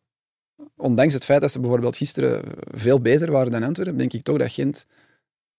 ondanks 0.76 1.14
het 1.14 1.24
feit 1.24 1.40
dat 1.40 1.50
ze 1.50 1.60
bijvoorbeeld 1.60 1.96
gisteren 1.96 2.44
veel 2.70 3.00
beter 3.00 3.30
waren 3.30 3.50
dan 3.50 3.62
Antwerpen, 3.62 3.98
denk 3.98 4.12
ik 4.12 4.22
toch 4.22 4.38
dat 4.38 4.50
Gent 4.50 4.86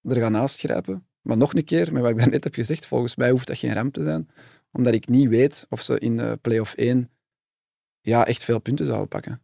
er 0.01 0.15
gaat 0.15 0.31
naast 0.31 0.59
grijpen. 0.59 1.07
Maar 1.23 1.37
nog 1.37 1.53
een 1.53 1.63
keer, 1.63 1.93
met 1.93 2.01
wat 2.01 2.11
ik 2.11 2.17
daarnet 2.17 2.43
heb 2.43 2.53
gezegd, 2.53 2.85
volgens 2.85 3.15
mij 3.15 3.29
hoeft 3.31 3.47
dat 3.47 3.57
geen 3.57 3.73
ramp 3.73 3.93
te 3.93 4.03
zijn, 4.03 4.29
omdat 4.71 4.93
ik 4.93 5.07
niet 5.07 5.27
weet 5.27 5.65
of 5.69 5.81
ze 5.81 5.99
in 5.99 6.17
de 6.17 6.39
play-off 6.41 6.73
1 6.73 7.09
ja, 8.01 8.25
echt 8.25 8.43
veel 8.43 8.59
punten 8.59 8.85
zouden 8.85 9.07
pakken. 9.07 9.41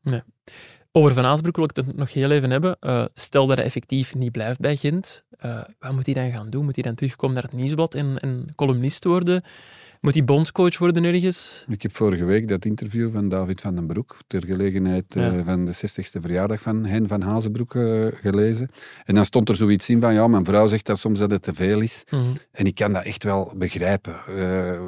Over 0.91 1.13
Van 1.13 1.25
Aasbroek 1.25 1.55
wil 1.55 1.65
ik 1.65 1.75
het 1.75 1.95
nog 1.95 2.13
heel 2.13 2.31
even 2.31 2.49
hebben. 2.49 2.77
Eh, 2.79 3.05
stel 3.13 3.47
dat 3.47 3.57
hij 3.57 3.65
effectief 3.65 4.15
niet 4.15 4.31
blijft 4.31 4.59
bij 4.59 4.75
Gent. 4.75 5.23
eh, 5.29 5.61
wat 5.79 5.93
moet 5.93 6.05
hij 6.05 6.13
dan 6.13 6.31
gaan 6.31 6.49
doen? 6.49 6.65
Moet 6.65 6.75
hij 6.75 6.83
dan 6.83 6.95
terugkomen 6.95 7.35
naar 7.35 7.43
het 7.43 7.53
nieuwsblad 7.53 7.95
en, 7.95 8.19
en 8.19 8.53
columnist 8.55 9.03
worden? 9.03 9.43
Moet 10.01 10.13
hij 10.13 10.23
bondscoach 10.23 10.77
worden 10.77 11.03
ergens? 11.03 11.65
Ik 11.69 11.81
heb 11.81 11.95
vorige 11.95 12.25
week 12.25 12.47
dat 12.47 12.65
interview 12.65 13.13
van 13.13 13.29
David 13.29 13.61
van 13.61 13.75
den 13.75 13.87
Broek 13.87 14.17
ter 14.27 14.45
gelegenheid 14.45 15.15
eh, 15.15 15.33
van 15.45 15.65
de 15.65 15.75
60ste 15.75 16.21
verjaardag 16.21 16.61
van 16.61 16.85
Hein 16.85 17.07
van 17.07 17.21
Hazenbroek 17.21 17.75
eh, 17.75 18.05
gelezen. 18.13 18.69
En 19.05 19.15
dan 19.15 19.25
stond 19.25 19.49
er 19.49 19.55
zoiets 19.55 19.89
in 19.89 20.01
van, 20.01 20.13
ja, 20.13 20.27
mijn 20.27 20.45
vrouw 20.45 20.67
zegt 20.67 20.85
dat 20.85 20.99
soms 20.99 21.19
dat 21.19 21.31
het 21.31 21.41
te 21.41 21.53
veel 21.53 21.79
is. 21.79 22.03
Mhm. 22.09 22.23
En 22.51 22.65
ik 22.65 22.75
kan 22.75 22.93
dat 22.93 23.03
echt 23.03 23.23
wel 23.23 23.53
begrijpen. 23.55 24.13
Eh, 24.13 24.35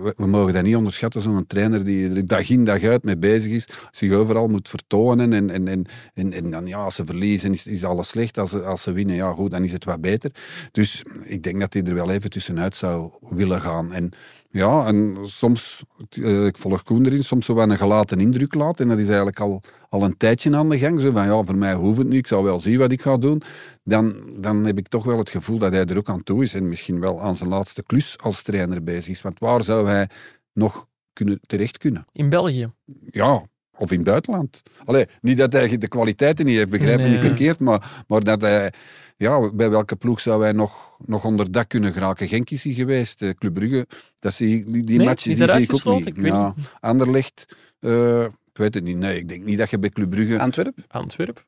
we, 0.04 0.14
we 0.18 0.28
mogen 0.28 0.54
dat 0.54 0.64
niet 0.64 0.76
onderschatten, 0.76 1.22
zo'n 1.22 1.48
trainer 1.48 1.86
die 1.86 2.16
er 2.16 2.26
dag 2.26 2.50
in 2.50 2.66
dag 2.66 2.84
uit 2.84 3.04
mee 3.04 3.18
bezig 3.18 3.52
is, 3.52 3.68
zich 3.92 4.14
overal 4.14 4.48
moet 4.48 4.70
vertonen. 4.70 5.34
En, 5.34 5.50
en, 5.50 5.68
en, 5.68 5.86
en, 6.14 6.34
en 6.34 6.52
dan, 6.52 6.68
ja, 6.68 6.78
als 6.78 6.96
ze 6.96 7.06
verliezen 7.06 7.54
is, 7.54 7.66
is 7.68 7.84
alles 7.84 8.10
slecht. 8.10 8.38
Als 8.38 8.50
ze, 8.50 8.62
als 8.62 8.82
ze 8.82 8.92
winnen, 8.92 9.16
ja 9.16 9.32
goed, 9.32 9.52
dan 9.52 9.64
is 9.64 9.72
het 9.72 9.84
wat 9.84 10.02
beter. 10.02 10.32
Dus 10.72 11.04
ik 11.24 11.44
denk 11.44 11.60
dat 11.60 11.74
hij 11.74 11.84
er 11.84 11.94
wel 11.94 12.12
even 12.12 12.30
tussenuit 12.30 12.76
zou 12.76 13.12
willen 13.30 13.62
gaan. 13.62 13.94
En 13.94 14.14
ja, 14.52 14.86
en 14.86 15.18
soms, 15.22 15.84
eh, 16.10 16.46
ik 16.46 16.58
volg 16.58 16.84
Koen 16.84 17.06
erin, 17.06 17.24
soms 17.24 17.46
zo 17.46 17.56
wel 17.56 17.70
een 17.70 17.78
gelaten 17.78 18.20
indruk 18.20 18.54
laat. 18.54 18.80
En 18.80 18.88
dat 18.88 18.98
is 18.98 19.08
eigenlijk 19.08 19.40
al, 19.40 19.62
al 19.90 20.04
een 20.04 20.18
tijdje 20.18 20.56
aan 20.56 20.70
de 20.70 20.80
gang. 20.80 21.02
Zo 21.02 21.12
van, 21.12 21.26
ja, 21.26 21.44
voor 21.44 21.58
mij 21.58 21.74
hoeft 21.74 21.98
het 21.98 22.08
niet, 22.08 22.18
ik 22.18 22.28
zal 22.28 22.44
wel 22.44 22.60
zien 22.60 22.78
wat 22.78 22.92
ik 22.92 23.02
ga 23.02 23.18
doen. 23.18 23.42
Dan, 23.84 24.16
dan 24.38 24.66
heb 24.66 24.78
ik 24.78 24.88
toch 24.88 25.04
wel 25.04 25.18
het 25.18 25.30
gevoel 25.30 25.58
dat 25.58 25.72
hij 25.72 25.86
er 25.86 25.98
ook 25.98 26.10
aan 26.10 26.24
toe 26.24 26.44
is. 26.44 26.54
En 26.54 26.68
misschien 26.68 27.00
wel 27.00 27.22
aan 27.22 27.36
zijn 27.36 27.50
laatste 27.50 27.84
klus 27.84 28.18
als 28.20 28.42
trainer 28.42 28.84
bezig 28.84 29.08
is. 29.08 29.22
Want 29.22 29.40
waar 29.40 29.64
zou 29.64 29.88
hij 29.88 30.10
nog 30.54 30.88
kunnen, 31.14 31.40
terecht 31.48 31.78
kunnen? 31.78 32.06
In 32.12 32.30
België. 32.30 32.72
Ja, 33.12 33.46
of 33.82 33.92
in 33.92 33.98
het 33.98 34.08
buitenland. 34.08 34.62
Allee, 34.86 35.06
niet 35.22 35.38
dat 35.38 35.54
hij 35.54 35.78
de 35.78 35.88
kwaliteiten 35.88 36.46
niet 36.46 36.56
heeft, 36.56 36.70
begrijp 36.70 36.98
me 36.98 37.04
Nee. 37.04 37.12
niet 37.12 37.22
verkeerd, 37.22 37.60
maar, 37.60 38.04
maar 38.08 38.24
dat 38.24 38.42
hij... 38.42 38.74
Ja, 39.18 39.52
bij 39.54 39.70
welke 39.70 39.96
ploeg 39.96 40.20
zou 40.20 40.42
hij 40.44 40.52
nog, 40.52 40.96
nog 41.06 41.26
onder 41.26 41.52
dak 41.52 41.70
kunnen 41.70 41.94
geraken? 41.94 42.28
Genk 42.28 42.50
is 42.50 42.64
hij 42.64 42.74
geweest, 42.74 43.22
eh, 43.22 43.30
Club 43.30 43.54
Brugge. 43.54 43.88
Dat 44.20 44.34
zie 44.34 44.58
ik, 44.60 44.74
die 44.74 44.84
die 44.84 44.98
Nee, 44.98 45.08
matches 45.08 45.32
is 45.32 45.38
die 45.38 45.48
zie 45.48 45.62
ik 45.62 45.88
ook 45.88 45.96
niet. 45.96 46.06
Ik 46.06 46.16
weet 46.16 46.32
ja, 46.32 46.54
Anderlecht, 46.80 47.56
eh, 47.80 48.24
ik 48.24 48.58
weet 48.58 48.74
het 48.74 48.84
niet. 48.84 48.98
Nee, 48.98 49.18
ik 49.18 49.30
denk 49.30 49.44
niet 49.44 49.58
dat 49.58 49.70
je 49.70 49.80
bij 49.80 49.90
Club 49.90 50.10
Brugge... 50.10 50.40
Antwerpen? 50.40 50.84
Antwerp. 50.88 51.46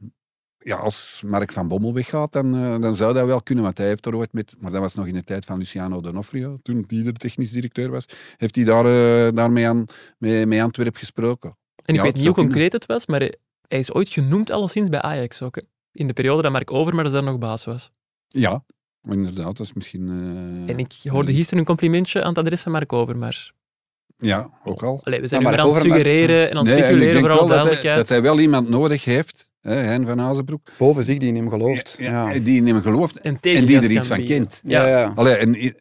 Ja, 0.59 0.75
als 0.75 1.21
Mark 1.25 1.51
van 1.51 1.67
Bommel 1.67 1.93
weggaat, 1.93 2.31
dan, 2.31 2.55
eh, 2.55 2.79
dan 2.79 2.95
zou 2.95 3.13
dat 3.13 3.25
wel 3.25 3.41
kunnen. 3.41 3.63
Want 3.63 3.77
hij 3.77 3.87
heeft 3.87 4.05
er 4.05 4.15
ooit 4.15 4.33
met... 4.33 4.55
Maar 4.59 4.71
dat 4.71 4.81
was 4.81 4.95
nog 4.95 5.07
in 5.07 5.13
de 5.13 5.23
tijd 5.23 5.45
van 5.45 5.57
Luciano 5.57 6.01
D'Onofrio, 6.01 6.57
toen 6.63 6.83
die 6.87 7.05
er 7.05 7.13
technisch 7.13 7.51
directeur 7.51 7.89
was. 7.91 8.05
Heeft 8.37 8.55
hij 8.55 8.63
daar, 8.63 8.83
daarmee 9.33 9.67
aan, 9.67 9.85
mee, 10.17 10.45
mee 10.45 10.63
Antwerp 10.63 10.95
gesproken. 10.95 11.57
En 11.83 11.93
ik 11.93 11.95
Ja, 11.95 12.01
weet 12.01 12.13
niet 12.15 12.25
hoe 12.25 12.33
concreet 12.35 12.73
het 12.73 12.85
was, 12.85 13.05
maar 13.05 13.19
hij, 13.19 13.79
is 13.79 13.93
ooit 13.93 14.09
genoemd 14.09 14.51
alleszins 14.51 14.89
bij 14.89 15.01
Ajax 15.01 15.41
ook. 15.41 15.55
hè. 15.55 15.61
In 15.91 16.07
de 16.07 16.13
periode 16.13 16.41
dat 16.41 16.51
Mark 16.51 16.71
Overmars 16.71 17.11
daar 17.11 17.23
nog 17.23 17.37
baas 17.37 17.65
was. 17.65 17.91
Ja, 18.27 18.63
maar 19.01 19.15
inderdaad, 19.15 19.57
dat 19.57 19.65
is 19.65 19.73
misschien... 19.73 20.07
eh, 20.67 20.73
En 20.73 20.79
ik 20.79 20.93
hoorde 21.03 21.33
gisteren 21.33 21.59
een 21.59 21.65
complimentje 21.65 22.21
aan 22.21 22.29
het 22.29 22.37
adres 22.37 22.61
van 22.61 22.71
Mark 22.71 22.93
Overmars. 22.93 23.53
Ja, 24.17 24.49
ook 24.63 24.83
al. 24.83 25.01
Allee, 25.03 25.21
we 25.21 25.27
zijn 25.27 25.41
nu 25.43 25.47
Maar 25.49 25.59
aan 25.59 25.69
het 25.69 25.77
suggereren 25.81 26.49
en 26.49 26.57
aan 26.57 26.65
het 26.65 26.73
Nee, 26.73 26.83
speculeren 26.83 27.13
denk 27.13 27.25
voor 27.25 27.35
alle 27.39 27.47
wel 27.49 27.65
dat 27.65 27.81
hij, 27.83 27.95
dat 27.95 28.09
hij 28.09 28.21
wel 28.21 28.39
iemand 28.39 28.69
nodig 28.69 29.03
heeft, 29.05 29.49
Hein 29.63 30.05
van 30.05 30.21
Azenbroek, 30.21 30.69
Boven 30.77 31.03
zich 31.03 31.17
die 31.17 31.27
in 31.29 31.35
hem 31.35 31.49
gelooft. 31.49 31.95
Ja, 31.99 32.31
ja, 32.31 32.39
die 32.39 32.57
in 32.57 32.67
hem 32.67 32.81
gelooft 32.81 33.19
en, 33.19 33.37
die 33.41 33.57
er 33.57 33.91
iets 33.91 34.07
van 34.07 34.17
bieden. 34.17 34.37
kent. 34.37 34.61
ja. 34.63 34.85
Ja. 34.87 34.99
ja. 34.99 35.11
Allee, 35.15 35.35
en 35.35 35.73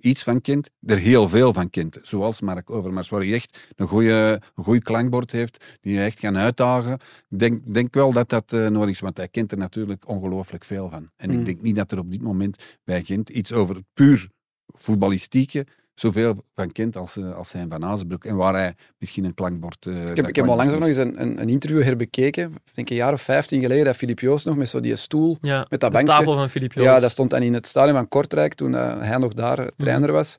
iets 0.00 0.22
van 0.22 0.40
kent, 0.40 0.70
er 0.86 0.98
heel 0.98 1.28
veel 1.28 1.52
van 1.52 1.70
kent. 1.70 1.98
Zoals 2.02 2.40
Mark 2.40 2.70
Overmars, 2.70 3.08
waar 3.08 3.20
hij 3.20 3.32
echt 3.32 3.58
een 3.76 3.86
goede 3.86 4.40
een 4.54 4.64
goeie 4.64 4.82
klankbord 4.82 5.30
heeft, 5.32 5.64
die 5.80 5.94
je 5.94 6.00
echt 6.00 6.18
kan 6.20 6.36
uitdagen. 6.36 6.92
Ik 7.28 7.38
denk, 7.38 7.74
denk 7.74 7.94
wel 7.94 8.12
dat 8.12 8.28
dat 8.28 8.52
eh, 8.52 8.66
nodig 8.66 8.90
is, 8.90 9.00
want 9.00 9.16
hij 9.16 9.28
kent 9.28 9.52
er 9.52 9.58
natuurlijk 9.58 10.08
ongelooflijk 10.08 10.64
veel 10.64 10.88
van. 10.90 11.10
En 11.16 11.30
Mm. 11.30 11.38
ik 11.38 11.44
denk 11.46 11.62
niet 11.62 11.76
dat 11.76 11.92
er 11.92 11.98
op 11.98 12.10
dit 12.10 12.22
moment 12.22 12.56
bij 12.84 13.02
Gent 13.02 13.28
iets 13.28 13.52
over 13.52 13.74
het 13.74 13.84
puur 13.94 14.28
voetballistieke 14.66 15.66
zoveel 16.00 16.44
van 16.54 16.72
kent 16.72 16.96
als, 16.96 17.16
eh, 17.16 17.34
als 17.36 17.48
zijn 17.48 17.68
van 17.70 17.84
Azenbroek. 17.84 18.24
En 18.24 18.36
waar 18.36 18.54
hij 18.54 18.74
misschien 18.98 19.24
een 19.24 19.34
klankbord... 19.34 19.86
eh, 19.86 20.10
Ik 20.10 20.16
heb, 20.16 20.28
ik 20.28 20.36
heb 20.36 20.48
al 20.48 20.56
langs 20.56 20.72
ook 20.72 20.78
nog 20.78 20.88
eens 20.88 20.96
een, 20.96 21.20
een, 21.22 21.40
een 21.40 21.48
interview 21.48 21.82
herbekeken. 21.82 22.44
Ik 22.52 22.74
denk 22.74 22.90
een 22.90 22.96
jaar 22.96 23.12
of 23.12 23.22
15 23.22 23.60
geleden, 23.60 23.84
dat 23.84 23.96
Filip 23.96 24.18
Joos 24.20 24.44
nog 24.44 24.56
met 24.56 24.68
zo 24.68 24.80
die 24.80 24.96
stoel. 24.96 25.36
Ja, 25.40 25.66
Met 25.68 25.80
dat 25.80 25.90
de 25.90 25.96
bankje. 25.96 26.14
tafel 26.14 26.34
van 26.36 26.50
Filip 26.50 26.72
Joos. 26.72 26.84
Ja, 26.84 27.00
dat 27.00 27.10
stond 27.10 27.30
dan 27.30 27.42
in 27.42 27.54
het 27.54 27.66
stadion 27.66 27.94
van 27.96 28.08
Kortrijk 28.08 28.54
toen 28.54 28.74
eh, 28.74 29.00
hij 29.00 29.18
nog 29.18 29.32
daar 29.32 29.68
trainer 29.76 30.12
was. 30.12 30.38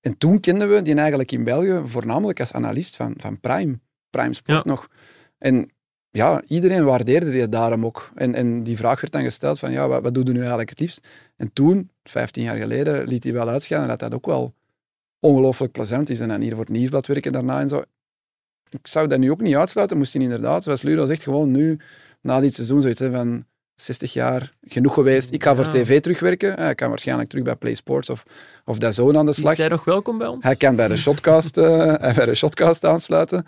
En 0.00 0.18
toen 0.18 0.40
kenden 0.40 0.70
we 0.74 0.82
die 0.82 0.94
eigenlijk 0.94 1.32
in 1.32 1.44
België 1.44 1.80
voornamelijk 1.84 2.40
als 2.40 2.52
analist 2.52 2.96
van, 2.96 3.14
van 3.16 3.40
Prime. 3.40 3.78
Prime 4.10 4.32
Sport 4.34 4.64
Ja. 4.64 4.70
nog. 4.70 4.88
En 5.38 5.70
ja, 6.10 6.42
iedereen 6.46 6.84
waardeerde 6.84 7.30
die 7.30 7.48
daarom 7.48 7.84
ook. 7.84 8.10
En, 8.14 8.34
en 8.34 8.62
die 8.62 8.76
vraag 8.76 9.00
werd 9.00 9.12
dan 9.12 9.22
gesteld 9.22 9.58
van, 9.58 9.72
ja, 9.72 9.88
wat, 9.88 10.02
wat 10.02 10.14
doe 10.14 10.24
je 10.24 10.30
nu 10.32 10.38
eigenlijk 10.38 10.68
het 10.70 10.80
liefst? 10.80 11.08
En 11.36 11.52
toen, 11.52 11.90
15 12.02 12.42
jaar 12.42 12.56
geleden, 12.56 13.08
liet 13.08 13.24
hij 13.24 13.32
wel 13.32 13.48
uitschijnen 13.48 13.88
dat 13.88 13.98
dat 13.98 14.14
ook 14.14 14.26
wel 14.26 14.54
ongelooflijk 15.24 15.72
plezant 15.72 16.10
is. 16.10 16.20
En 16.20 16.28
dan 16.28 16.40
hier 16.40 16.50
voor 16.50 16.64
het 16.64 16.68
nieuwsblad 16.68 17.06
werken 17.06 17.32
daarna 17.32 17.60
en 17.60 17.68
zo. 17.68 17.82
Ik 18.70 18.86
zou 18.86 19.08
dat 19.08 19.18
nu 19.18 19.30
ook 19.30 19.40
niet 19.40 19.56
uitsluiten. 19.56 19.96
Moest 19.96 20.12
hij 20.12 20.22
inderdaad, 20.22 20.62
zoals 20.62 20.82
Ludo 20.82 21.06
zegt, 21.06 21.22
gewoon 21.22 21.50
nu, 21.50 21.78
na 22.20 22.40
dit 22.40 22.54
seizoen, 22.54 22.82
zoiets 22.82 23.00
hè, 23.00 23.10
van 23.10 23.44
60 23.74 24.12
jaar 24.12 24.52
genoeg 24.62 24.94
geweest. 24.94 25.32
Ik 25.32 25.42
ga 25.42 25.54
voor 25.54 25.68
tv 25.68 26.00
terugwerken. 26.00 26.54
Hij 26.54 26.74
kan 26.74 26.88
waarschijnlijk 26.88 27.28
terug 27.28 27.44
bij 27.44 27.56
Play 27.56 27.74
Sports 27.74 28.10
of, 28.10 28.24
of 28.64 28.78
DAZN 28.78 29.16
aan 29.16 29.24
de 29.24 29.30
Is 29.30 29.36
slag. 29.36 29.56
jij 29.56 29.68
nog 29.68 29.84
welkom 29.84 30.18
bij 30.18 30.26
ons? 30.26 30.44
Hij 30.44 30.56
kan 30.56 30.76
bij 30.76 30.88
de 30.88 30.96
Shotcast, 30.96 31.56
eh, 31.56 32.14
bij 32.16 32.24
de 32.24 32.34
shotcast 32.34 32.84
aansluiten. 32.84 33.46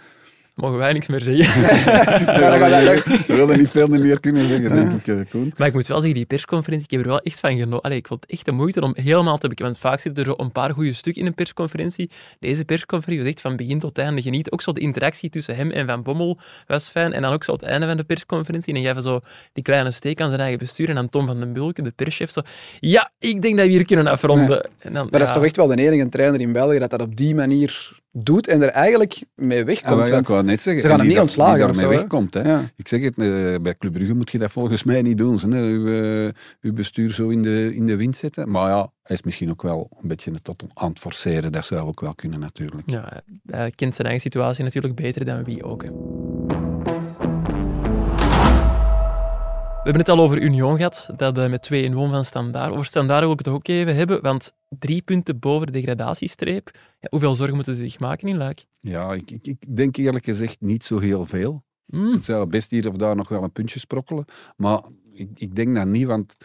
Mogen 0.57 0.79
wij 0.79 0.93
niks 0.93 1.09
meer 1.09 1.23
zeggen. 1.23 1.63
We 3.27 3.35
willen 3.35 3.59
niet 3.59 3.71
veel 3.71 3.89
meer 3.89 4.21
kunnen 4.21 4.49
zeggen, 4.49 4.75
denk 4.75 4.91
ik, 4.91 5.07
eh, 5.07 5.31
Koen. 5.31 5.53
Maar 5.57 5.67
ik 5.67 5.73
moet 5.73 5.87
wel 5.87 5.97
zeggen, 6.01 6.17
die 6.17 6.27
persconferentie, 6.27 6.85
ik 6.85 6.91
heb 6.91 7.01
er 7.01 7.07
wel 7.07 7.21
echt 7.21 7.41
van 7.41 7.57
genoten. 7.57 7.81
Allee, 7.81 7.99
ik 7.99 8.07
vond 8.07 8.23
het 8.23 8.31
echt 8.31 8.45
de 8.45 8.53
moeite 8.53 8.81
om 8.81 8.95
helemaal 8.95 9.39
te 9.39 9.49
bekijken. 9.49 9.65
Want 9.65 9.79
vaak 9.79 10.01
zitten 10.01 10.25
er 10.25 10.31
zo 10.31 10.45
een 10.45 10.53
paar 10.53 10.71
goede 10.71 10.93
stukken 10.93 11.23
in 11.23 11.29
een 11.29 11.35
persconferentie. 11.35 12.11
Deze 12.39 12.65
persconferentie 12.65 13.25
was 13.25 13.33
echt 13.35 13.43
van 13.43 13.57
begin 13.57 13.79
tot 13.79 13.99
einde 13.99 14.23
genieten. 14.23 14.53
Ook 14.53 14.63
zo 14.63 14.73
de 14.73 14.81
interactie 14.81 15.31
tussen 15.31 15.57
hem 15.57 15.71
en 15.71 15.87
Van 15.87 16.03
Bommel 16.03 16.39
was 16.67 16.89
fijn. 16.89 17.13
En 17.13 17.23
dan 17.23 17.33
ook 17.33 17.45
zo 17.45 17.53
het 17.53 17.63
einde 17.63 17.87
van 17.87 17.97
de 17.97 18.05
persconferentie. 18.05 18.75
En 18.75 18.83
dan 18.83 18.93
hij 18.93 19.03
zo 19.03 19.21
die 19.53 19.65
kleine 19.65 19.91
steek 19.91 20.21
aan 20.21 20.29
zijn 20.29 20.41
eigen 20.41 20.59
bestuur. 20.59 20.89
En 20.89 20.95
dan 20.95 21.09
Tom 21.09 21.27
van 21.27 21.41
den 21.41 21.53
Bulke, 21.53 21.83
de 21.83 21.93
perschef, 21.97 22.31
zo... 22.31 22.41
Ja, 22.81 23.11
ik 23.19 23.43
denk 23.43 23.57
dat 23.57 23.67
we 23.67 23.73
hier 23.73 23.85
kunnen 23.85 24.07
afronden. 24.07 24.71
En 24.79 24.93
dan, 24.93 25.09
Maar 25.11 25.21
dat 25.21 25.29
is 25.29 25.35
toch 25.35 25.45
echt 25.45 25.57
wel 25.57 25.67
de 25.67 25.77
enige 25.77 26.09
trainer 26.09 26.41
in 26.41 26.53
België 26.53 26.79
dat 26.79 26.91
dat 26.91 27.01
op 27.01 27.17
die 27.17 27.35
manier 27.35 28.05
doet 28.19 28.47
en 28.49 28.63
er 28.63 28.69
eigenlijk 28.69 29.23
mee 29.35 29.65
wegkomt. 29.65 29.97
maar 29.97 30.07
ja, 30.07 30.13
want 30.13 30.23
ik 30.27 30.33
wou 30.33 30.45
net 30.45 30.63
zeggen. 30.63 30.83
ze 30.83 30.89
gaan 30.89 30.99
hem 30.99 31.09
die 31.09 31.17
niet 31.19 31.27
dat- 31.27 31.35
die 31.35 31.43
ontslagen 31.45 31.71
of 31.71 31.77
daarmee 31.77 31.95
zo, 31.97 32.01
wegkomt. 32.01 32.35
Hè. 32.35 32.41
Ja. 32.43 32.71
Ik 32.77 32.89
zeg 32.89 33.03
het, 33.03 33.19
eh, 33.19 33.55
bij 33.63 33.75
Club 33.79 33.93
Brugge 33.93 34.15
moet 34.15 34.31
je 34.31 34.39
dat 34.39 34.51
volgens 34.51 34.85
mij 34.85 35.03
niet 35.03 35.19
doen. 35.19 35.41
Uw, 35.53 35.87
eh, 35.87 36.33
uw 36.61 36.73
bestuur 36.73 37.13
zo 37.13 37.29
in 37.29 37.43
de, 37.43 37.75
in 37.75 37.87
de 37.87 37.97
wind 37.97 38.17
zetten. 38.17 38.51
Maar 38.51 38.69
ja, 38.69 38.91
hij 39.03 39.17
is 39.17 39.23
misschien 39.23 39.51
ook 39.51 39.63
wel 39.63 39.91
een 40.01 40.09
beetje 40.09 40.31
het 40.33 40.45
tot 40.45 40.65
aan 40.75 40.89
het 40.89 40.99
forceren. 40.99 41.53
Dat 41.53 41.65
zou 41.65 41.87
ook 41.89 42.01
wel 42.01 42.15
kunnen, 42.15 42.41
natuurlijk. 42.41 42.91
Ja, 42.91 43.23
hij 43.47 43.71
kent 43.71 43.95
zijn 43.95 44.09
eigen 44.09 44.25
situatie 44.31 44.65
natuurlijk 44.65 44.95
beter 44.95 45.25
dan 45.25 45.45
wie 45.45 45.65
ook. 45.65 45.83
hè. 45.83 45.91
We 49.87 49.93
hebben 49.93 50.11
het 50.11 50.21
al 50.21 50.27
over 50.27 50.43
Union 50.43 50.77
gehad, 50.77 51.11
dat 51.17 51.39
eh, 51.39 51.51
met 51.51 51.63
2 51.63 51.95
won 51.95 52.11
van 52.11 52.25
Standaard. 52.25 52.73
Over 52.73 52.85
Standaard 52.85 53.23
wil 53.23 53.33
ik 53.33 53.39
het 53.39 53.49
ook 53.49 53.69
even 53.69 53.95
hebben, 53.95 54.23
want 54.23 54.53
drie 54.69 55.03
punten 55.03 55.39
boven 55.39 55.67
de 55.67 55.73
degradatiestreep. 55.73 56.71
Ja, 57.01 57.09
hoeveel 57.11 57.35
zorgen 57.35 57.55
moeten 57.55 57.75
ze 57.75 57.81
zich 57.81 57.99
maken 57.99 58.29
in 58.29 58.37
Luik? 58.37 58.65
Ja, 58.81 59.13
ik, 59.13 59.31
ik, 59.31 59.47
ik 59.47 59.77
denk 59.77 59.97
eerlijk 59.97 60.25
gezegd 60.25 60.61
niet 60.61 60.85
zo 60.85 60.99
heel 60.99 61.27
veel. 61.27 61.65
Ze 61.91 62.19
zou 62.21 62.47
best 62.47 62.71
hier 62.71 62.89
of 62.89 62.97
daar 62.97 63.17
nog 63.17 63.29
wel 63.29 63.43
een 63.43 63.53
puntje 63.53 63.79
sprokkelen. 63.79 64.25
Maar 64.57 64.83
ik, 65.13 65.29
ik 65.35 65.55
denk 65.55 65.75
dat 65.75 65.87
niet, 65.87 66.07
want 66.07 66.37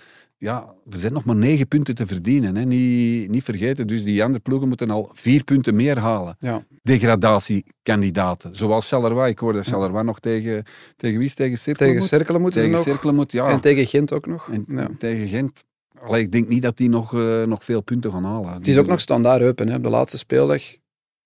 ja, 0.42 0.74
er 0.90 1.00
zijn 1.00 1.14
nog 1.14 1.26
maar 1.26 1.36
negen 1.36 1.68
punten 1.68 1.96
te 1.96 2.08
verdienen. 2.08 2.56
Hè. 2.56 2.66
Niet, 2.66 3.30
niet 3.30 3.44
vergeten, 3.44 3.88
dus 3.88 4.04
die 4.04 4.24
andere 4.24 4.44
ploegen 4.44 4.68
moeten 4.68 4.90
al 4.90 5.10
vier 5.14 5.44
punten 5.44 5.76
meer 5.76 6.00
halen. 6.00 6.36
Ja. 6.40 6.66
Degradatiekandidaten. 6.84 8.56
Zoals 8.56 8.88
Charleroi. 8.88 9.32
Ik 9.32 9.40
hoorde 9.40 9.64
Charleroi 9.64 10.04
nog 10.04 10.20
tegen, 10.20 10.64
tegen 10.96 11.18
wie 11.18 11.28
is 11.28 11.34
tegen 11.34 11.58
Cirkel 11.58 11.86
Tegen 11.88 12.32
moet? 12.32 12.42
Moeten 12.42 12.62
Tegen 12.62 12.78
ze 12.78 12.78
nog. 12.78 12.84
Cirkelen 12.84 13.16
moet, 13.16 13.32
ja. 13.32 13.48
En 13.50 13.60
tegen 13.62 13.86
Gent 13.88 14.14
ook 14.14 14.26
nog. 14.28 14.50
En 14.52 14.66
Ja. 14.68 14.90
tegen 14.98 15.28
Gent. 15.28 15.64
Allee, 16.02 16.22
ik 16.22 16.32
denk 16.32 16.48
niet 16.48 16.62
dat 16.62 16.78
die 16.78 16.90
nog, 16.90 17.14
eh, 17.14 17.44
nog 17.44 17.64
veel 17.64 17.82
punten 17.82 18.12
gaan 18.12 18.24
halen. 18.24 18.54
Het 18.54 18.68
is 18.68 18.78
ook 18.78 18.88
nog 18.88 19.00
standaard 19.00 19.42
open. 19.42 19.68
Hè. 19.68 19.76
Op 19.76 19.84
de 19.84 19.90
laatste 19.90 20.18
speeldag, 20.18 20.62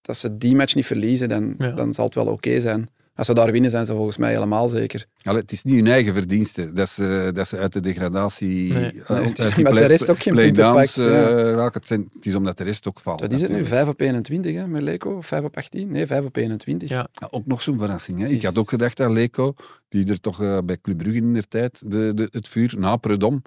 als 0.02 0.20
ze 0.20 0.38
die 0.38 0.56
match 0.56 0.76
niet 0.76 0.86
verliezen, 0.86 1.30
dan, 1.30 1.56
Ja. 1.58 1.72
dan 1.72 1.94
zal 1.94 2.06
het 2.06 2.16
wel 2.16 2.28
oké 2.28 2.60
zijn. 2.60 2.90
Als 3.16 3.28
ze 3.28 3.34
daar 3.34 3.52
winnen, 3.52 3.70
zijn 3.72 3.86
ze 3.86 3.94
volgens 3.94 4.18
mij 4.18 4.32
helemaal 4.34 4.68
zeker. 4.68 5.06
Allee, 5.24 5.42
het 5.42 5.52
is 5.52 5.64
niet 5.64 5.76
hun 5.76 5.88
eigen 5.88 6.14
verdienste 6.14 6.74
dat 6.74 6.90
ze, 6.90 7.30
dat 7.34 7.48
ze 7.48 7.58
uit 7.58 7.74
de 7.74 7.80
degradatie... 7.80 8.74
Nee. 8.74 9.02
eh, 9.02 9.10
Nee, 9.10 9.24
het 9.24 9.40
is 9.40 9.56
omdat 9.58 9.74
de 9.74 9.86
rest 9.86 10.10
ook 10.10 10.22
geen 10.22 10.36
punten 10.36 10.72
pakt, 10.72 10.94
ja. 10.94 11.28
eh, 11.28 11.54
raken. 11.54 11.80
Het, 11.80 11.86
zijn- 11.88 12.10
het 12.14 12.26
is 12.26 12.36
omdat 12.36 12.58
de 12.58 12.64
rest 12.64 12.88
ook 12.88 13.00
valt. 13.00 13.20
Wat 13.20 13.32
is 13.32 13.42
het 13.42 13.50
nu? 13.50 13.56
natuurlijk. 13.58 13.84
5 13.86 13.94
op 13.94 14.02
21 14.02 14.56
hè, 14.56 14.68
met 14.68 14.82
Leco? 14.82 15.22
5 15.22 15.44
op 15.44 15.58
18? 15.58 15.92
Nee, 15.92 16.06
5 16.06 16.26
op 16.26 16.36
21. 16.36 16.90
Ja. 16.90 17.08
Ja, 17.12 17.28
ook 17.32 17.46
nog 17.46 17.62
zo'n 17.62 17.78
verrassing. 17.80 18.20
Hè? 18.20 18.26
Is- 18.26 18.32
Ik 18.32 18.44
had 18.44 18.58
ook 18.58 18.70
gedacht 18.70 18.98
dat 18.98 19.12
Leco, 19.12 19.54
die 19.90 20.08
er 20.08 20.20
toch 20.20 20.42
eh, 20.42 20.58
bij 20.66 20.78
Club 20.82 20.98
Brugge 20.98 21.18
in 21.18 21.34
de 21.34 21.48
tijd 21.48 21.82
de, 21.92 22.12
de, 22.16 22.28
het 22.32 22.48
vuur 22.48 22.74
na 22.78 22.96
Predom 22.96 23.42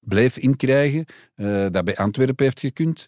bleef 0.00 0.36
inkrijgen, 0.36 1.04
eh, 1.34 1.66
dat 1.70 1.84
bij 1.84 1.96
Antwerpen 1.96 2.44
heeft 2.44 2.60
gekund. 2.60 3.06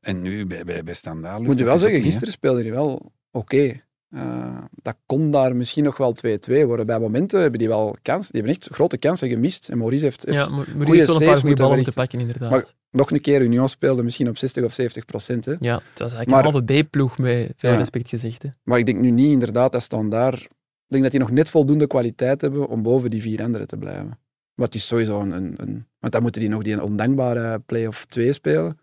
En 0.00 0.22
nu 0.22 0.46
bij, 0.46 0.64
bij, 0.64 0.82
bij 0.82 0.94
Standaard. 0.94 1.42
Moet 1.42 1.58
je 1.58 1.64
wel 1.64 1.78
zeggen, 1.78 2.02
gisteren 2.02 2.32
speelde 2.32 2.62
hij 2.62 2.70
wel 2.70 3.12
oké. 3.30 3.80
Eh, 4.10 4.64
dat 4.82 4.96
kon 5.06 5.30
daar 5.30 5.56
misschien 5.56 5.84
nog 5.84 5.96
wel 5.96 6.12
2-2 6.12 6.66
worden. 6.66 6.86
Bij 6.86 6.98
momenten 6.98 7.40
hebben 7.40 7.58
die 7.58 7.68
wel 7.68 7.96
kans. 8.02 8.30
Die 8.30 8.40
hebben 8.40 8.60
echt 8.60 8.68
grote 8.74 8.96
kansen 8.98 9.28
gemist. 9.28 9.68
En 9.68 9.78
Maurice 9.78 10.04
heeft, 10.04 10.24
heeft 10.24 10.36
Ja, 10.36 10.56
heeft 10.56 11.06
wel 11.06 11.20
een 11.20 11.26
paar 11.26 11.36
goede 11.36 11.54
ballen 11.62 11.84
te 11.84 11.92
pakken, 11.92 12.20
inderdaad. 12.20 12.50
Maar- 12.50 12.64
nog 12.90 13.10
een 13.10 13.20
keer 13.20 13.40
Union 13.42 13.68
speelde 13.68 14.02
misschien 14.02 14.28
op 14.28 14.36
60 14.38 14.64
of 14.64 14.72
70 14.72 15.04
procent. 15.04 15.44
Hè. 15.44 15.54
ja, 15.60 15.74
het 15.74 15.82
was 15.98 16.12
eigenlijk 16.12 16.30
Maar- 16.30 16.44
een 16.44 16.64
halve 16.66 16.82
B-ploeg, 16.84 17.18
met 17.18 17.52
veel 17.56 17.70
Ja. 17.70 17.76
respect 17.76 18.08
gezegd. 18.08 18.42
Hè. 18.42 18.48
Maar 18.62 18.78
ik 18.78 18.86
denk 18.86 18.98
nu 18.98 19.10
niet 19.10 19.30
inderdaad 19.32 19.72
dat 19.72 19.82
Standaard... 19.82 20.42
Ik 20.42 20.48
denk 20.94 21.02
dat 21.02 21.10
die 21.12 21.20
nog 21.20 21.30
net 21.30 21.50
voldoende 21.50 21.86
kwaliteit 21.86 22.40
hebben 22.40 22.68
om 22.68 22.82
boven 22.82 23.10
die 23.10 23.22
vier 23.22 23.42
anderen 23.42 23.66
te 23.66 23.76
blijven. 23.76 24.18
Wat 24.54 24.74
is 24.74 24.86
sowieso 24.86 25.20
een, 25.20 25.30
een, 25.32 25.54
een... 25.56 25.86
Want 25.98 26.12
dan 26.12 26.22
moeten 26.22 26.40
die 26.40 26.50
nog 26.50 26.62
die 26.62 26.82
ondankbare 26.82 27.58
play-off 27.58 28.04
2 28.04 28.32
spelen. 28.32 28.78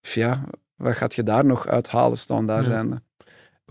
Dus 0.00 0.14
ja, 0.14 0.44
wat 0.76 0.94
gaat 0.94 1.14
je 1.14 1.22
daar 1.22 1.44
nog 1.44 1.66
uithalen, 1.66 2.18
Standaard 2.18 2.64
Ja. 2.66 2.70
zijnde? 2.70 3.02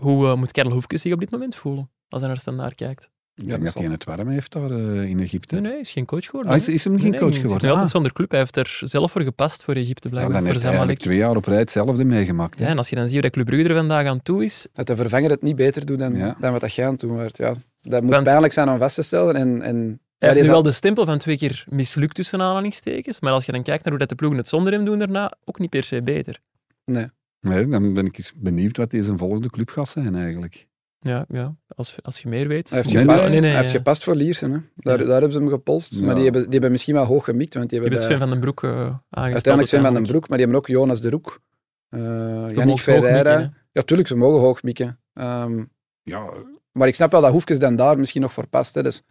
Hoe 0.00 0.26
eh, 0.26 0.34
moet 0.36 0.52
Kerel 0.52 0.72
Hoefkes 0.72 1.00
zich 1.02 1.12
op 1.12 1.20
dit 1.20 1.30
moment 1.30 1.54
voelen, 1.54 1.90
als 2.08 2.20
hij 2.20 2.30
naar 2.30 2.38
Standaard 2.40 2.74
kijkt? 2.74 3.02
Ik 3.34 3.46
Ja, 3.46 3.52
denk 3.52 3.64
dat 3.64 3.72
dat 3.74 3.82
hij 3.82 3.92
het 3.92 4.04
warm 4.04 4.28
heeft 4.28 4.52
daar 4.52 4.70
eh, 4.70 5.02
in 5.08 5.20
Egypte. 5.20 5.54
Nee, 5.54 5.62
nee, 5.62 5.70
hij 5.72 5.80
is 5.80 5.90
geen 5.90 6.04
coach 6.04 6.24
geworden. 6.24 6.52
Ah, 6.52 6.58
is, 6.58 6.68
is 6.68 6.84
hem 6.84 6.92
geen 6.92 7.02
Nee, 7.02 7.10
nee, 7.10 7.20
coach 7.20 7.30
hij 7.32 7.40
geworden? 7.40 7.62
nu 7.64 7.68
altijd 7.70 7.86
Ah. 7.88 7.94
zonder 7.94 8.12
club. 8.12 8.30
Hij 8.30 8.38
heeft 8.38 8.56
er 8.56 8.80
zelf 8.82 9.12
voor 9.12 9.22
gepast 9.22 9.64
voor 9.64 9.74
Egypte, 9.74 10.08
Ja, 10.08 10.14
blijkbaar. 10.14 10.32
dan 10.32 10.42
voor 10.42 10.50
heeft 10.50 10.62
hij 10.62 10.70
eigenlijk 10.70 11.00
twee 11.00 11.16
jaar 11.16 11.36
op 11.36 11.44
rij 11.44 11.58
hetzelfde 11.58 12.04
meegemaakt. 12.04 12.58
Ja, 12.58 12.66
en 12.66 12.76
als 12.76 12.88
je 12.88 12.94
dan 12.96 13.04
ziet 13.04 13.12
hoe 13.12 13.22
dat 13.22 13.30
Club 13.30 13.46
Brugge 13.46 13.68
er 13.68 13.74
vandaag 13.74 14.06
aan 14.06 14.22
toe 14.22 14.44
is, 14.44 14.66
Dat 14.72 14.86
de 14.86 14.96
vervanger 14.96 15.30
het 15.30 15.42
niet 15.42 15.56
beter 15.56 15.86
doet 15.86 15.98
dan, 15.98 16.16
Ja. 16.16 16.36
dan 16.40 16.52
wat 16.52 16.60
dat 16.60 16.74
jij 16.74 16.84
aan 16.86 16.90
het 16.92 17.00
doen 17.00 17.16
werd. 17.16 17.36
Ja, 17.36 17.54
dat 17.82 18.02
moet 18.02 18.12
Want- 18.12 18.24
pijnlijk 18.24 18.52
zijn 18.52 18.68
om 18.68 18.78
vast 18.78 18.94
te 18.94 19.02
stellen. 19.02 19.34
En, 19.36 19.62
en, 19.62 19.76
Hij 20.18 20.28
ja, 20.28 20.34
heeft 20.34 20.46
nu 20.46 20.52
wel 20.52 20.62
de 20.62 20.70
stempel 20.72 21.04
van 21.04 21.18
twee 21.18 21.36
keer 21.36 21.64
mislukt 21.68 22.14
tussen 22.14 22.40
aanhalingstekens, 22.42 23.20
maar 23.20 23.32
als 23.32 23.46
je 23.46 23.52
dan 23.52 23.62
kijkt 23.62 23.82
naar 23.82 23.90
hoe 23.92 24.00
dat 24.00 24.08
de 24.08 24.14
ploegen 24.14 24.38
het 24.38 24.48
zonder 24.48 24.72
hem 24.72 24.84
doen 24.84 24.98
daarna, 24.98 25.32
ook 25.44 25.58
niet 25.58 25.70
per 25.70 25.84
se 25.84 26.02
beter. 26.02 26.40
Nee. 26.84 27.06
Nee, 27.40 27.68
dan 27.68 27.94
ben 27.94 28.06
ik 28.06 28.18
eens 28.18 28.32
benieuwd 28.36 28.76
wat 28.76 28.90
deze 28.90 29.16
volgende 29.16 29.50
club 29.50 29.70
gaat 29.70 29.88
zijn 29.88 30.14
eigenlijk. 30.14 30.68
Ja, 30.98 31.24
ja 31.28 31.54
als, 31.68 31.96
als 32.02 32.18
je 32.18 32.28
meer 32.28 32.48
weet. 32.48 32.70
Hij 32.70 32.78
heeft, 32.78 32.90
gepast, 32.96 33.20
nee, 33.22 33.30
nee, 33.32 33.40
nee, 33.40 33.50
hij 33.50 33.58
heeft 33.60 33.70
ja. 33.72 33.76
gepast 33.76 34.04
voor 34.04 34.14
Liersen. 34.14 34.50
Hè. 34.52 34.58
Daar, 34.76 34.98
Ja. 34.98 35.04
daar 35.04 35.12
hebben 35.12 35.32
ze 35.32 35.38
hem 35.38 35.48
gepolst. 35.48 35.94
Ja. 35.98 36.04
Maar 36.04 36.14
die 36.14 36.24
hebben, 36.24 36.42
die 36.42 36.52
hebben 36.52 36.70
misschien 36.70 36.94
wel 36.94 37.04
hoog 37.04 37.24
gemikt. 37.24 37.54
Want 37.54 37.68
die 37.70 37.78
Je 37.80 37.84
hebben 37.84 38.02
hebt 38.08 38.18
bij- 38.18 38.28
Sven 38.28 38.40
van 38.40 38.40
den 38.40 38.52
Broek 38.54 38.62
uh, 38.62 38.70
aangesteld. 38.80 39.32
uiteindelijk 39.32 39.66
Sven 39.68 39.82
van 39.82 39.94
den. 39.94 40.02
Broek, 40.02 40.28
maar 40.28 40.38
die 40.38 40.46
hebben 40.46 40.56
ook 40.64 40.68
Jonas 40.76 41.00
de 41.00 41.10
Roek. 41.10 41.40
eh 41.88 42.00
Je 42.00 42.52
Yannick 42.54 42.78
Ferreira. 42.78 43.38
mikken, 43.38 43.56
ja, 43.72 43.82
tuurlijk, 43.82 44.08
ze 44.08 44.16
mogen 44.16 44.40
hoog 44.40 44.62
mikken. 44.62 45.00
Ehm, 45.12 45.64
Ja, 46.02 46.30
maar 46.72 46.88
ik 46.88 46.94
snap 46.94 47.10
wel 47.10 47.20
dat 47.20 47.30
Hoefkes 47.32 47.58
dan 47.58 47.76
daar 47.76 47.98
misschien 47.98 48.20
nog 48.22 48.32
voor 48.32 48.46
past. 48.46 48.74
Hè. 48.74 48.82
Dus 48.82 49.02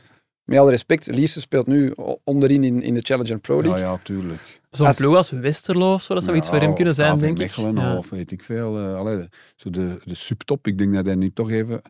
met 0.43 0.59
alle 0.59 0.69
respect, 0.69 1.07
Liersen 1.07 1.41
speelt 1.41 1.67
nu 1.67 1.93
onderin 2.23 2.63
in, 2.63 2.81
in 2.81 2.93
de 2.93 3.01
Challenger 3.01 3.39
Pro 3.39 3.55
ja, 3.61 3.67
League. 3.67 3.85
ja, 3.87 3.99
tuurlijk. 4.03 4.58
Zo'n 4.69 4.85
Als- 4.87 4.97
ploeg 4.97 5.15
als 5.15 5.29
Westerlo 5.29 5.93
of 5.93 6.01
zo, 6.01 6.13
dat 6.13 6.23
zou 6.23 6.37
iets 6.37 6.47
voor 6.47 6.59
hem 6.59 6.73
kunnen 6.73 6.93
of 6.93 6.99
zijn, 6.99 7.15
KV 7.15 7.21
denk 7.21 7.37
Mechelen 7.37 7.75
ik. 7.75 7.77
Ja. 7.81 7.97
Of 7.97 8.09
weet 8.09 8.31
ik 8.31 8.43
veel. 8.43 8.77
eh, 8.77 8.95
allee, 8.95 9.27
zo 9.55 9.69
de, 9.69 9.97
de 10.03 10.15
subtop. 10.15 10.67
Ik 10.67 10.77
denk 10.77 10.93
dat 10.93 11.05
hij 11.05 11.15
nu 11.15 11.29
toch 11.31 11.51
even 11.51 11.81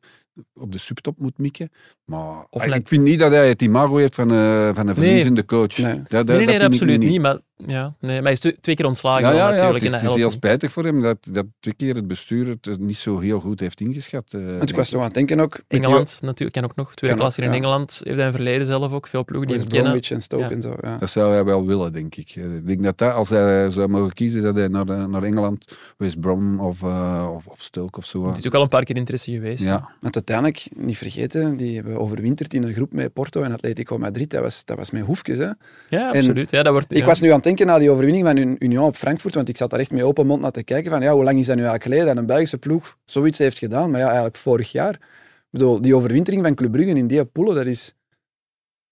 op 0.54 0.72
de 0.72 0.78
subtop 0.78 1.20
moet 1.20 1.38
mikken. 1.38 1.70
Maar 2.06 2.46
Of 2.50 2.62
ah, 2.70 2.76
ik 2.76 2.88
vind 2.88 3.04
niet 3.04 3.20
dat 3.20 3.32
hij 3.32 3.48
het 3.50 3.62
imago 3.62 3.96
heeft 3.98 4.16
van, 4.16 4.32
eh, 4.32 4.70
van 4.76 4.88
een 4.88 4.96
verliezende 4.96 5.46
coach. 5.46 5.78
Nee. 5.78 5.94
Dat, 6.08 6.28
dat, 6.28 6.38
Nee, 6.38 6.46
dat 6.46 6.62
absoluut 6.62 7.00
niet. 7.00 7.22
Maar, 7.22 7.40
ja, 7.68 7.94
nee, 8.00 8.16
maar 8.16 8.24
hij 8.24 8.32
is 8.32 8.40
twe- 8.40 8.58
twee 8.62 8.76
keer 8.76 8.86
ontslagen 8.86 9.22
Ja, 9.28 9.32
ja, 9.32 9.38
ja, 9.38 9.46
natuurlijk. 9.56 9.84
het 9.84 9.94
is, 9.94 10.02
het 10.02 10.16
heel 10.16 10.30
spijtig 10.32 10.72
voor 10.72 10.84
hem 10.84 11.02
dat, 11.02 11.18
dat 11.32 11.46
twee 11.60 11.74
keer 11.74 11.96
het 11.96 12.08
bestuur 12.08 12.48
het 12.48 12.80
niet 12.80 12.98
zo 12.98 13.20
heel 13.20 13.40
goed 13.40 13.60
heeft 13.60 13.82
ingeschat. 13.82 14.34
eh, 14.34 14.42
Want 14.58 14.70
ik 14.70 14.76
was 14.76 14.90
toch 14.90 15.00
aan 15.00 15.06
het 15.06 15.14
denken 15.14 15.40
ook... 15.40 15.52
met 15.54 15.64
die- 15.68 15.80
Engeland 15.80 16.18
natuurlijk, 16.22 16.52
kan 16.54 16.64
ook 16.64 16.76
nog. 16.76 16.94
Tweede 16.96 17.16
ook, 17.16 17.22
klasse 17.22 17.42
in 17.42 17.50
ja. 17.50 17.56
Engeland 17.56 18.02
heeft 18.04 18.18
hij 18.18 18.26
een 18.26 18.32
verleden 18.32 18.66
zelf 18.66 18.92
ook. 18.92 19.08
Veel 19.08 19.26
ploegen 19.26 19.48
die 19.48 19.58
West 19.58 19.72
hem 19.72 19.82
kennen. 19.84 19.92
Bromwich 20.02 20.12
en 20.12 20.22
Stoke 20.22 20.44
Ja. 20.44 20.50
en 20.50 20.62
zo. 20.62 20.74
Ja. 20.82 20.98
Dat 20.98 21.10
zou 21.10 21.34
hij 21.34 21.44
wel 21.44 21.66
willen, 21.66 21.94
denk 21.94 22.16
ik. 22.16 22.30
Eh, 22.36 22.44
Ik 22.56 22.68
denk 22.68 22.84
dat, 22.84 22.98
dat 22.98 23.14
als 23.14 23.30
hij 23.30 23.72
zou 23.72 23.88
mogen 23.88 24.14
kiezen, 24.14 24.42
dat 24.42 24.56
hij 24.56 24.68
naar, 24.68 24.88
eh, 24.90 25.06
naar 25.06 25.24
Engeland, 25.24 25.66
West 25.98 26.20
Brom 26.20 26.60
of, 26.60 26.82
eh, 26.84 27.30
of, 27.36 27.48
of 27.48 27.62
Stoke 27.62 27.98
of 28.00 28.06
zo. 28.06 28.28
Het 28.28 28.38
is 28.38 28.48
ook 28.48 28.54
al 28.54 28.62
een 28.62 28.68
paar 28.68 28.84
keer 28.84 28.96
interesse 28.96 29.32
geweest. 29.32 29.64
Ja, 29.64 29.90
Want 30.00 30.16
uiteindelijk, 30.16 30.68
niet 30.76 30.98
vergeten, 30.98 31.58
die 31.58 31.76
hebben 31.76 32.00
overwinterd 32.00 32.54
in 32.54 32.64
een 32.64 32.74
groep 32.74 32.94
met 32.94 33.14
Porto 33.14 33.42
en 33.42 33.52
Atletico 33.52 33.98
Madrid. 33.98 34.30
Dat 34.30 34.42
was, 34.42 34.66
dat 34.66 34.78
was 34.78 34.92
met 34.92 35.04
hoefjes. 35.06 35.38
Hè. 35.38 35.50
Ja, 35.90 36.08
absoluut. 36.10 36.52
Ja, 36.52 36.64
dat 36.64 36.72
wordt, 36.72 36.94
Ik 36.96 37.06
was 37.06 37.20
nu 37.22 37.30
aan 37.30 37.36
het 37.38 37.46
denken 37.50 37.66
na 37.68 37.80
die 37.80 37.90
overwinning 37.92 38.26
van 38.26 38.38
Un- 38.38 38.56
Union 38.60 38.86
op 38.86 38.96
Frankfurt, 38.96 39.36
want 39.36 39.50
ik 39.50 39.58
zat 39.58 39.70
daar 39.70 39.80
echt 39.80 39.92
met 39.92 40.02
open 40.02 40.28
mond 40.28 40.42
naar 40.42 40.52
te 40.52 40.64
kijken 40.64 40.92
van 40.92 41.02
ja, 41.02 41.14
hoe 41.14 41.24
lang 41.24 41.40
is 41.40 41.46
dat 41.46 41.56
nu 41.56 41.62
eigenlijk 41.62 41.84
geleden 41.84 42.06
dat 42.06 42.18
een 42.18 42.26
Belgische 42.26 42.58
ploeg 42.58 42.98
zoiets 43.06 43.38
heeft 43.38 43.58
gedaan? 43.58 43.90
Maar 43.92 44.00
ja, 44.00 44.06
eigenlijk 44.06 44.38
vorig 44.38 44.72
jaar. 44.72 44.94
Ik 44.94 45.50
bedoel, 45.50 45.82
die 45.82 45.96
overwintering 45.96 46.44
van 46.44 46.56
Club 46.56 46.72
Brugge 46.72 46.90
in 46.96 47.08
die 47.08 47.26
poelen, 47.26 47.56
dat 47.56 47.66
is, 47.66 47.94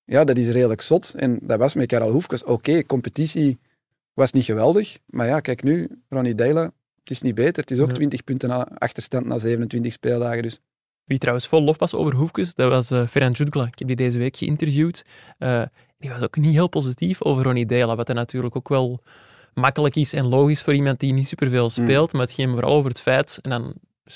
ja, 0.06 0.24
dat 0.24 0.38
is 0.38 0.48
redelijk 0.50 0.82
zot. 0.82 1.14
En 1.14 1.40
dat 1.42 1.60
was 1.60 1.74
met 1.74 1.88
Karel 1.88 2.12
Hoefkes. 2.12 2.44
Oké, 2.44 2.84
competitie 2.86 3.58
was 4.14 4.32
niet 4.32 4.44
geweldig, 4.46 4.98
maar 5.06 5.28
ja, 5.28 5.40
kijk 5.40 5.64
nu, 5.64 5.88
Ronnie 6.10 6.36
Deila, 6.36 6.64
het 7.00 7.10
is 7.10 7.22
niet 7.22 7.36
beter. 7.36 7.62
Het 7.62 7.72
is 7.72 7.80
ook 7.80 7.90
Ja. 7.90 7.94
20 7.94 8.24
punten 8.24 8.50
na, 8.50 8.68
achterstand 8.78 9.26
na 9.26 9.38
27 9.38 9.92
speeldagen. 9.92 10.42
Dus 10.44 10.60
Wie 11.04 11.18
trouwens 11.18 11.48
vol 11.48 11.62
lof 11.62 11.78
was 11.80 11.94
over 11.94 12.16
Hoefkes, 12.16 12.54
dat 12.54 12.70
was 12.70 12.92
eh 12.92 13.08
Ferran 13.08 13.32
Jutgla. 13.32 13.66
Ik 13.66 13.80
heb 13.80 13.88
die 13.88 13.96
deze 13.98 14.18
week 14.18 14.38
geïnterviewd. 14.38 15.06
Eh, 15.38 15.62
die 15.98 16.10
was 16.10 16.22
ook 16.22 16.38
niet 16.38 16.54
heel 16.54 16.68
positief 16.68 17.22
over 17.22 17.44
Ronnie 17.44 17.66
Deila, 17.66 17.96
wat 17.96 18.08
hij 18.08 18.16
natuurlijk 18.16 18.56
ook 18.56 18.70
wel 18.70 19.04
makkelijk 19.54 19.96
is 19.96 20.14
en 20.14 20.26
logisch 20.26 20.62
voor 20.62 20.74
iemand 20.74 21.00
die 21.00 21.14
niet 21.14 21.28
superveel 21.28 21.70
speelt. 21.70 22.14
Maar 22.14 22.22
het 22.22 22.32
ging 22.32 22.52
vooral 22.52 22.74
over 22.74 22.90
het 22.90 23.02
feit, 23.02 23.40
en 23.42 23.50
dan 23.50 23.74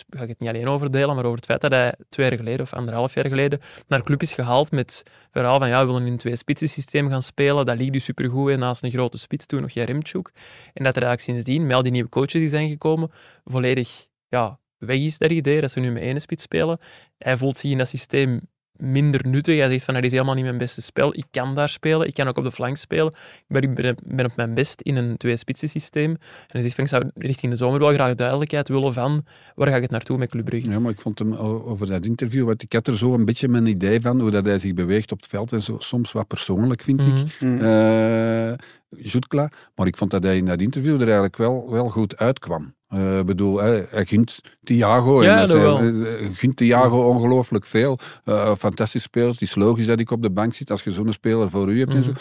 ga 0.10 0.24
ik 0.24 0.30
het 0.30 0.40
niet 0.40 0.50
alleen 0.50 0.68
over 0.68 0.92
Deila, 0.92 1.14
maar 1.14 1.24
over 1.24 1.38
het 1.38 1.46
feit 1.46 1.62
dat 1.62 1.72
hij 1.72 1.96
twee 2.10 2.28
jaar 2.28 2.38
geleden 2.38 2.62
of 2.62 2.74
anderhalf 2.74 3.14
jaar 3.14 3.28
geleden 3.28 3.60
naar 3.88 4.04
club 4.04 4.22
is 4.22 4.34
gehaald 4.34 4.72
met 4.72 5.04
het 5.06 5.12
verhaal 5.32 5.60
van 5.60 5.68
ja, 5.68 5.80
we 5.80 5.86
willen 5.86 6.06
in 6.06 6.12
een 6.12 6.18
twee-spitsen 6.18 6.70
systeem 6.70 7.10
gaan 7.10 7.22
spelen. 7.22 7.66
Dat 7.66 7.78
liep 7.78 7.94
dus 7.94 8.04
supergoed 8.04 8.52
en 8.52 8.60
naast 8.60 8.84
een 8.84 8.92
grote 8.92 9.18
spits, 9.18 9.46
toen 9.46 9.62
nog 9.62 9.72
Jaremchuk. 9.72 10.32
En 10.74 10.84
dat 10.84 10.96
er 10.96 11.04
eigenlijk 11.04 11.22
sindsdien, 11.22 11.68
met 11.68 11.76
al 11.76 11.84
die 11.84 11.92
nieuwe 11.92 12.10
coaches 12.10 12.32
die 12.32 12.50
zijn 12.50 12.70
gekomen, 12.70 13.12
volledig 13.46 14.08
ja, 14.28 14.60
weg 14.78 15.00
is 15.00 15.18
dat 15.18 15.32
idee, 15.32 15.62
dat 15.62 15.72
ze 15.72 15.80
nu 15.80 15.92
met 15.92 16.02
één 16.02 16.22
spits 16.22 16.44
spelen. 16.44 16.80
Hij 17.18 17.38
voelt 17.38 17.58
zich 17.58 17.72
in 17.72 17.78
dat 17.78 17.88
systeem 17.88 18.42
minder 18.82 19.28
nuttig. 19.28 19.58
Hij 19.58 19.70
zegt 19.70 19.86
van, 19.86 19.94
dat 19.94 20.04
is 20.04 20.12
helemaal 20.12 20.36
niet 20.36 20.44
mijn 20.44 20.58
beste 20.58 20.82
spel. 20.82 21.16
Ik 21.16 21.26
kan 21.32 21.56
daar 21.56 21.70
spelen, 21.70 22.08
ik 22.08 22.14
kan 22.14 22.28
ook 22.28 22.38
op 22.38 22.44
de 22.44 22.52
flank 22.52 22.78
spelen. 22.78 23.14
Maar 23.48 23.64
ik 23.64 23.76
ben, 23.76 23.96
ben 24.06 24.26
op 24.26 24.36
mijn 24.36 24.54
best 24.54 24.82
in 24.82 24.96
een 24.96 25.18
twee-spitsen 25.18 25.70
systeem. 25.70 26.10
En 26.10 26.18
hij 26.48 26.62
zegt 26.62 26.76
van, 26.76 26.84
ik 26.84 26.90
zou 26.90 27.10
richting 27.16 27.52
de 27.52 27.58
zomer 27.58 27.80
wel 27.80 27.94
graag 27.94 28.16
duidelijkheid 28.16 28.68
willen 28.68 28.94
van, 28.94 29.26
waar 29.56 29.68
ga 29.68 29.76
ik 29.76 29.82
het 29.82 29.92
naartoe 29.92 30.18
met 30.18 30.30
Club 30.30 30.46
Brugge? 30.46 30.70
ja, 30.70 30.80
maar 30.80 30.92
ik 30.92 31.02
vond 31.02 31.20
hem 31.20 31.34
over 31.34 31.88
dat 31.88 32.06
interview, 32.06 32.46
want 32.46 32.64
ik 32.64 32.74
had 32.74 32.88
er 32.88 32.98
zo 32.98 33.14
een 33.14 33.26
beetje 33.26 33.48
mijn 33.48 33.66
idee 33.66 34.02
van, 34.02 34.20
hoe 34.20 34.32
dat 34.32 34.46
hij 34.46 34.58
zich 34.58 34.74
beweegt 34.74 35.12
op 35.12 35.18
het 35.18 35.30
veld 35.30 35.52
en 35.52 35.62
zo, 35.62 35.76
soms 35.80 36.12
wat 36.12 36.28
persoonlijk, 36.28 36.82
vind 36.82 37.02
ik. 37.04 37.40
Mhm. 37.40 37.52
mm, 37.52 37.62
eh 37.62 38.54
Jutkla. 38.98 39.52
Maar 39.76 39.88
ik 39.88 39.98
vond 39.98 40.12
dat 40.12 40.24
hij 40.24 40.38
in 40.38 40.46
dat 40.46 40.62
interview 40.62 40.94
er 40.94 41.02
eigenlijk 41.02 41.38
wel, 41.38 41.72
wel 41.72 41.90
goed 41.90 42.18
uitkwam. 42.18 42.74
Eh, 42.92 43.18
Ik 43.20 43.26
bedoel, 43.26 43.60
hij, 43.60 43.86
hij 43.90 44.06
gunt 44.06 44.42
Thiago. 44.64 45.24
Ja, 45.24 45.34
en 45.42 45.48
dat 45.48 45.56
hij, 45.58 45.62
wel. 45.66 45.78
hij 45.78 46.30
gunt 46.34 46.56
Thiago 46.56 47.08
ongelooflijk 47.08 47.66
veel. 47.66 47.98
Eh 48.24 48.56
fantastisch 48.56 49.04
speelt. 49.04 49.32
Het 49.34 49.42
is 49.42 49.56
logisch 49.56 49.86
dat 49.86 50.00
ik 50.00 50.12
op 50.12 50.22
de 50.22 50.32
bank 50.32 50.54
zit 50.54 50.72
als 50.72 50.84
je 50.84 50.92
zo'n 50.92 51.12
speler 51.14 51.50
voor 51.50 51.72
u 51.72 51.80
hebt. 51.80 51.92
en 51.94 51.98
Mhm. 52.00 52.08
zo. 52.08 52.14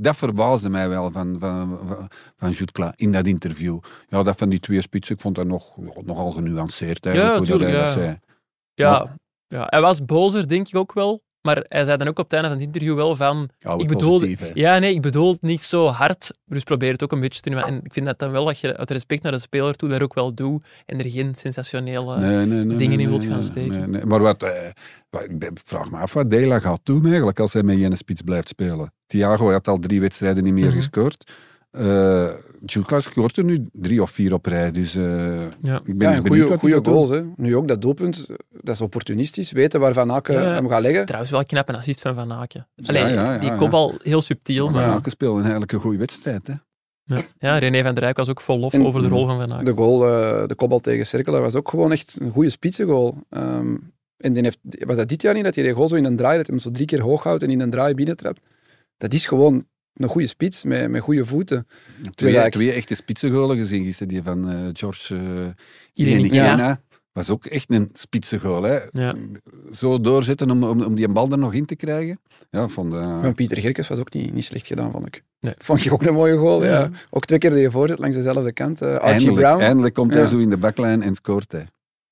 Dat 0.00 0.16
verbaasde 0.16 0.68
mij 0.68 0.88
wel 0.88 1.10
van, 1.10 1.36
van, 1.38 1.78
van, 1.88 2.08
van 2.36 2.50
Jutkla 2.50 2.92
in 2.96 3.12
dat 3.12 3.26
interview. 3.26 3.78
Ja, 4.08 4.22
dat 4.22 4.36
van 4.38 4.48
die 4.48 4.60
twee 4.60 4.80
spitsen, 4.80 5.14
ik 5.14 5.20
vond 5.20 5.34
dat 5.34 5.46
nog, 5.46 5.76
nogal 6.02 6.30
genuanceerd 6.30 7.06
eigenlijk. 7.06 7.46
Ja, 7.46 7.52
hoe 7.52 7.62
dat 7.62 7.70
ja. 7.70 7.86
zei. 7.92 8.18
Ja, 8.74 9.16
ja, 9.46 9.66
hij 9.68 9.80
was 9.80 10.04
bozer, 10.04 10.48
denk 10.48 10.68
ik 10.68 10.76
ook 10.76 10.92
wel. 10.92 11.22
Maar 11.42 11.64
hij 11.68 11.84
zei 11.84 11.96
dan 11.96 12.08
ook 12.08 12.18
op 12.18 12.24
het 12.24 12.32
einde 12.32 12.48
van 12.48 12.56
het 12.58 12.66
interview 12.66 12.94
wel 12.94 13.16
van... 13.16 13.48
Ja, 13.58 13.72
ik 13.78 13.88
bedoel, 13.88 14.18
positief, 14.18 14.50
ja, 14.54 14.78
nee, 14.78 14.94
ik 14.94 15.00
bedoel 15.02 15.32
het 15.32 15.42
niet 15.42 15.62
zo 15.62 15.86
hard. 15.86 16.30
Dus 16.44 16.62
probeer 16.62 16.92
het 16.92 17.02
ook 17.02 17.12
een 17.12 17.20
beetje 17.20 17.40
te 17.40 17.50
doen. 17.50 17.62
En 17.62 17.80
ik 17.82 17.92
vind 17.92 18.06
dat 18.06 18.18
dan 18.18 18.30
wel 18.30 18.44
dat 18.44 18.58
je 18.58 18.76
uit 18.76 18.90
respect 18.90 19.22
naar 19.22 19.32
de 19.32 19.38
speler 19.38 19.74
toe 19.74 19.88
daar 19.88 20.02
ook 20.02 20.14
wel 20.14 20.34
doet. 20.34 20.66
En 20.86 20.98
er 20.98 21.10
geen 21.10 21.34
sensationele... 21.34 22.18
Nee, 22.18 22.46
nee, 22.46 22.64
nee, 22.64 22.76
dingen 22.76 23.00
in 23.00 23.08
wilt 23.08 23.22
gaan 23.24 23.32
nee, 23.32 23.42
steken. 23.42 23.78
nee, 23.78 23.86
nee. 23.86 24.04
Maar 24.04 24.20
wat, 24.20 24.42
eh, 24.42 24.50
wat- 25.10 25.26
vraag 25.64 25.90
me 25.90 25.96
af 25.98 26.12
wat 26.12 26.30
Dela 26.30 26.58
gaat 26.58 26.80
doen 26.82 27.06
eigenlijk 27.06 27.40
als 27.40 27.52
hij 27.52 27.62
met 27.62 27.78
Jenne 27.78 27.96
Spits 27.96 28.22
blijft 28.22 28.48
spelen. 28.48 28.92
Thiago 29.06 29.50
had 29.50 29.68
al 29.68 29.78
drie 29.78 30.00
wedstrijden 30.00 30.44
niet 30.44 30.52
meer 30.52 30.66
Mhm. 30.66 30.76
gescoord. 30.76 31.32
Eh 31.70 32.30
Jules 32.66 33.04
scoort 33.04 33.36
er 33.36 33.44
nu 33.44 33.66
drie 33.72 34.02
of 34.02 34.10
vier 34.10 34.32
op 34.32 34.46
rij. 34.46 34.70
Dus 34.70 34.94
eh, 34.94 35.02
Ja. 35.60 35.80
ik 35.84 35.98
ben 35.98 36.10
Ja, 36.10 36.16
goede, 36.16 36.38
wat 36.40 36.48
hij 36.48 36.58
goede 36.58 36.90
goals. 36.90 37.10
Hè. 37.10 37.22
Nu 37.36 37.56
ook 37.56 37.68
dat 37.68 37.82
doelpunt, 37.82 38.26
dat 38.50 38.74
is 38.74 38.80
opportunistisch. 38.80 39.52
Weten 39.52 39.80
waar 39.80 39.92
Van 39.92 40.12
Aken 40.12 40.34
Ja, 40.34 40.40
hem 40.54 40.68
gaat 40.68 40.82
leggen. 40.82 41.04
Trouwens, 41.04 41.30
wel 41.32 41.44
knap 41.44 41.68
een 41.68 41.74
assist 41.74 42.00
van 42.00 42.14
Van 42.14 42.32
Aken. 42.32 42.68
Allee, 42.86 43.02
ja, 43.02 43.08
ja, 43.08 43.38
die 43.38 43.48
ja. 43.50 43.56
kopbal 43.56 43.94
heel 44.02 44.20
subtiel. 44.20 44.70
Maar 44.70 44.86
Maar, 44.86 44.96
Aken 44.96 45.10
speelde 45.10 45.40
eigenlijk 45.40 45.72
een 45.72 45.80
goede 45.80 45.98
wedstrijd. 45.98 46.46
Hè. 46.46 46.52
ja. 47.04 47.22
ja, 47.38 47.58
René 47.58 47.82
van 47.82 47.94
der 47.94 48.02
Rijk 48.02 48.16
was 48.16 48.28
ook 48.28 48.40
vol 48.40 48.58
lof 48.58 48.72
En- 48.72 48.86
over 48.86 49.02
de 49.02 49.08
rol 49.08 49.26
van 49.26 49.38
Van 49.40 49.52
Aken. 49.52 49.64
De 49.64 49.72
goal, 49.72 50.06
eh, 50.08 50.46
de 50.46 50.54
kopbal 50.54 50.80
tegen 50.80 51.06
Cerkelen, 51.06 51.40
was 51.40 51.54
ook 51.54 51.68
gewoon 51.68 51.92
echt 51.92 52.16
een 52.20 52.30
goede 52.32 52.50
spitsengoal. 52.50 53.16
Ehm 53.28 53.74
en 54.16 54.32
die 54.32 54.42
heeft, 54.42 54.58
was 54.86 54.96
dat 54.96 55.08
dit 55.08 55.22
jaar 55.22 55.34
niet, 55.34 55.44
dat 55.44 55.54
hij 55.54 55.64
die 55.64 55.72
goal 55.72 55.88
zo 55.88 55.94
in 55.96 56.04
een 56.04 56.16
draai, 56.16 56.36
dat 56.36 56.46
hij 56.46 56.54
hem 56.56 56.64
zo 56.64 56.70
drie 56.70 56.86
keer 56.86 57.00
hoog 57.00 57.22
houdt 57.22 57.42
en 57.42 57.50
in 57.50 57.60
een 57.60 57.70
draai 57.70 57.94
binnentrapt? 57.94 58.40
Dat 58.96 59.12
is 59.12 59.26
gewoon 59.26 59.64
een 59.98 60.08
goede 60.08 60.26
spits 60.26 60.64
met, 60.64 60.90
met 60.90 61.02
goede 61.02 61.24
voeten. 61.24 61.66
Twee, 62.14 62.30
eigenlijk- 62.30 62.54
twee 62.54 62.72
echte 62.72 62.94
spitsengolen 62.94 63.56
gezien 63.56 63.84
gisteren. 63.84 64.08
Die 64.08 64.22
van 64.22 64.50
eh, 64.50 64.68
George 64.72 65.14
uh. 65.94 66.72
Was 67.12 67.30
ook 67.30 67.46
echt 67.46 67.70
een 67.72 67.90
spitsengoal. 67.92 68.62
Hè. 68.62 68.78
Ja. 68.92 69.14
Zo 69.72 70.00
doorzetten 70.00 70.50
om, 70.50 70.64
om, 70.64 70.82
om 70.82 70.94
die 70.94 71.08
bal 71.08 71.30
er 71.30 71.38
nog 71.38 71.54
in 71.54 71.66
te 71.66 71.76
krijgen. 71.76 72.20
Ja, 72.50 72.68
van 72.68 72.90
de, 72.90 73.18
Van 73.22 73.34
Pieter 73.34 73.60
Gerkes 73.60 73.88
was 73.88 73.98
ook 73.98 74.12
niet, 74.12 74.34
niet 74.34 74.44
slecht 74.44 74.66
gedaan, 74.66 74.90
vond 74.92 75.06
ik. 75.06 75.22
Nee. 75.40 75.54
Vond 75.58 75.82
je 75.82 75.92
ook 75.92 76.02
een 76.02 76.14
mooie 76.14 76.36
goal, 76.36 76.64
ja. 76.64 76.70
Ja. 76.70 76.90
Ook 77.10 77.24
twee 77.24 77.38
keer 77.38 77.50
die 77.50 77.70
voorzet 77.70 77.98
langs 77.98 78.16
dezelfde 78.16 78.52
kant. 78.52 78.80
eh, 78.82 78.88
Archie 78.88 79.08
eindelijk, 79.10 79.36
Brown. 79.36 79.60
eindelijk 79.62 79.94
komt 79.94 80.14
hij 80.14 80.26
zo 80.26 80.38
in 80.38 80.50
de 80.50 80.56
backlijn 80.56 81.02
en 81.02 81.14
scoort 81.14 81.52
hij. 81.52 81.66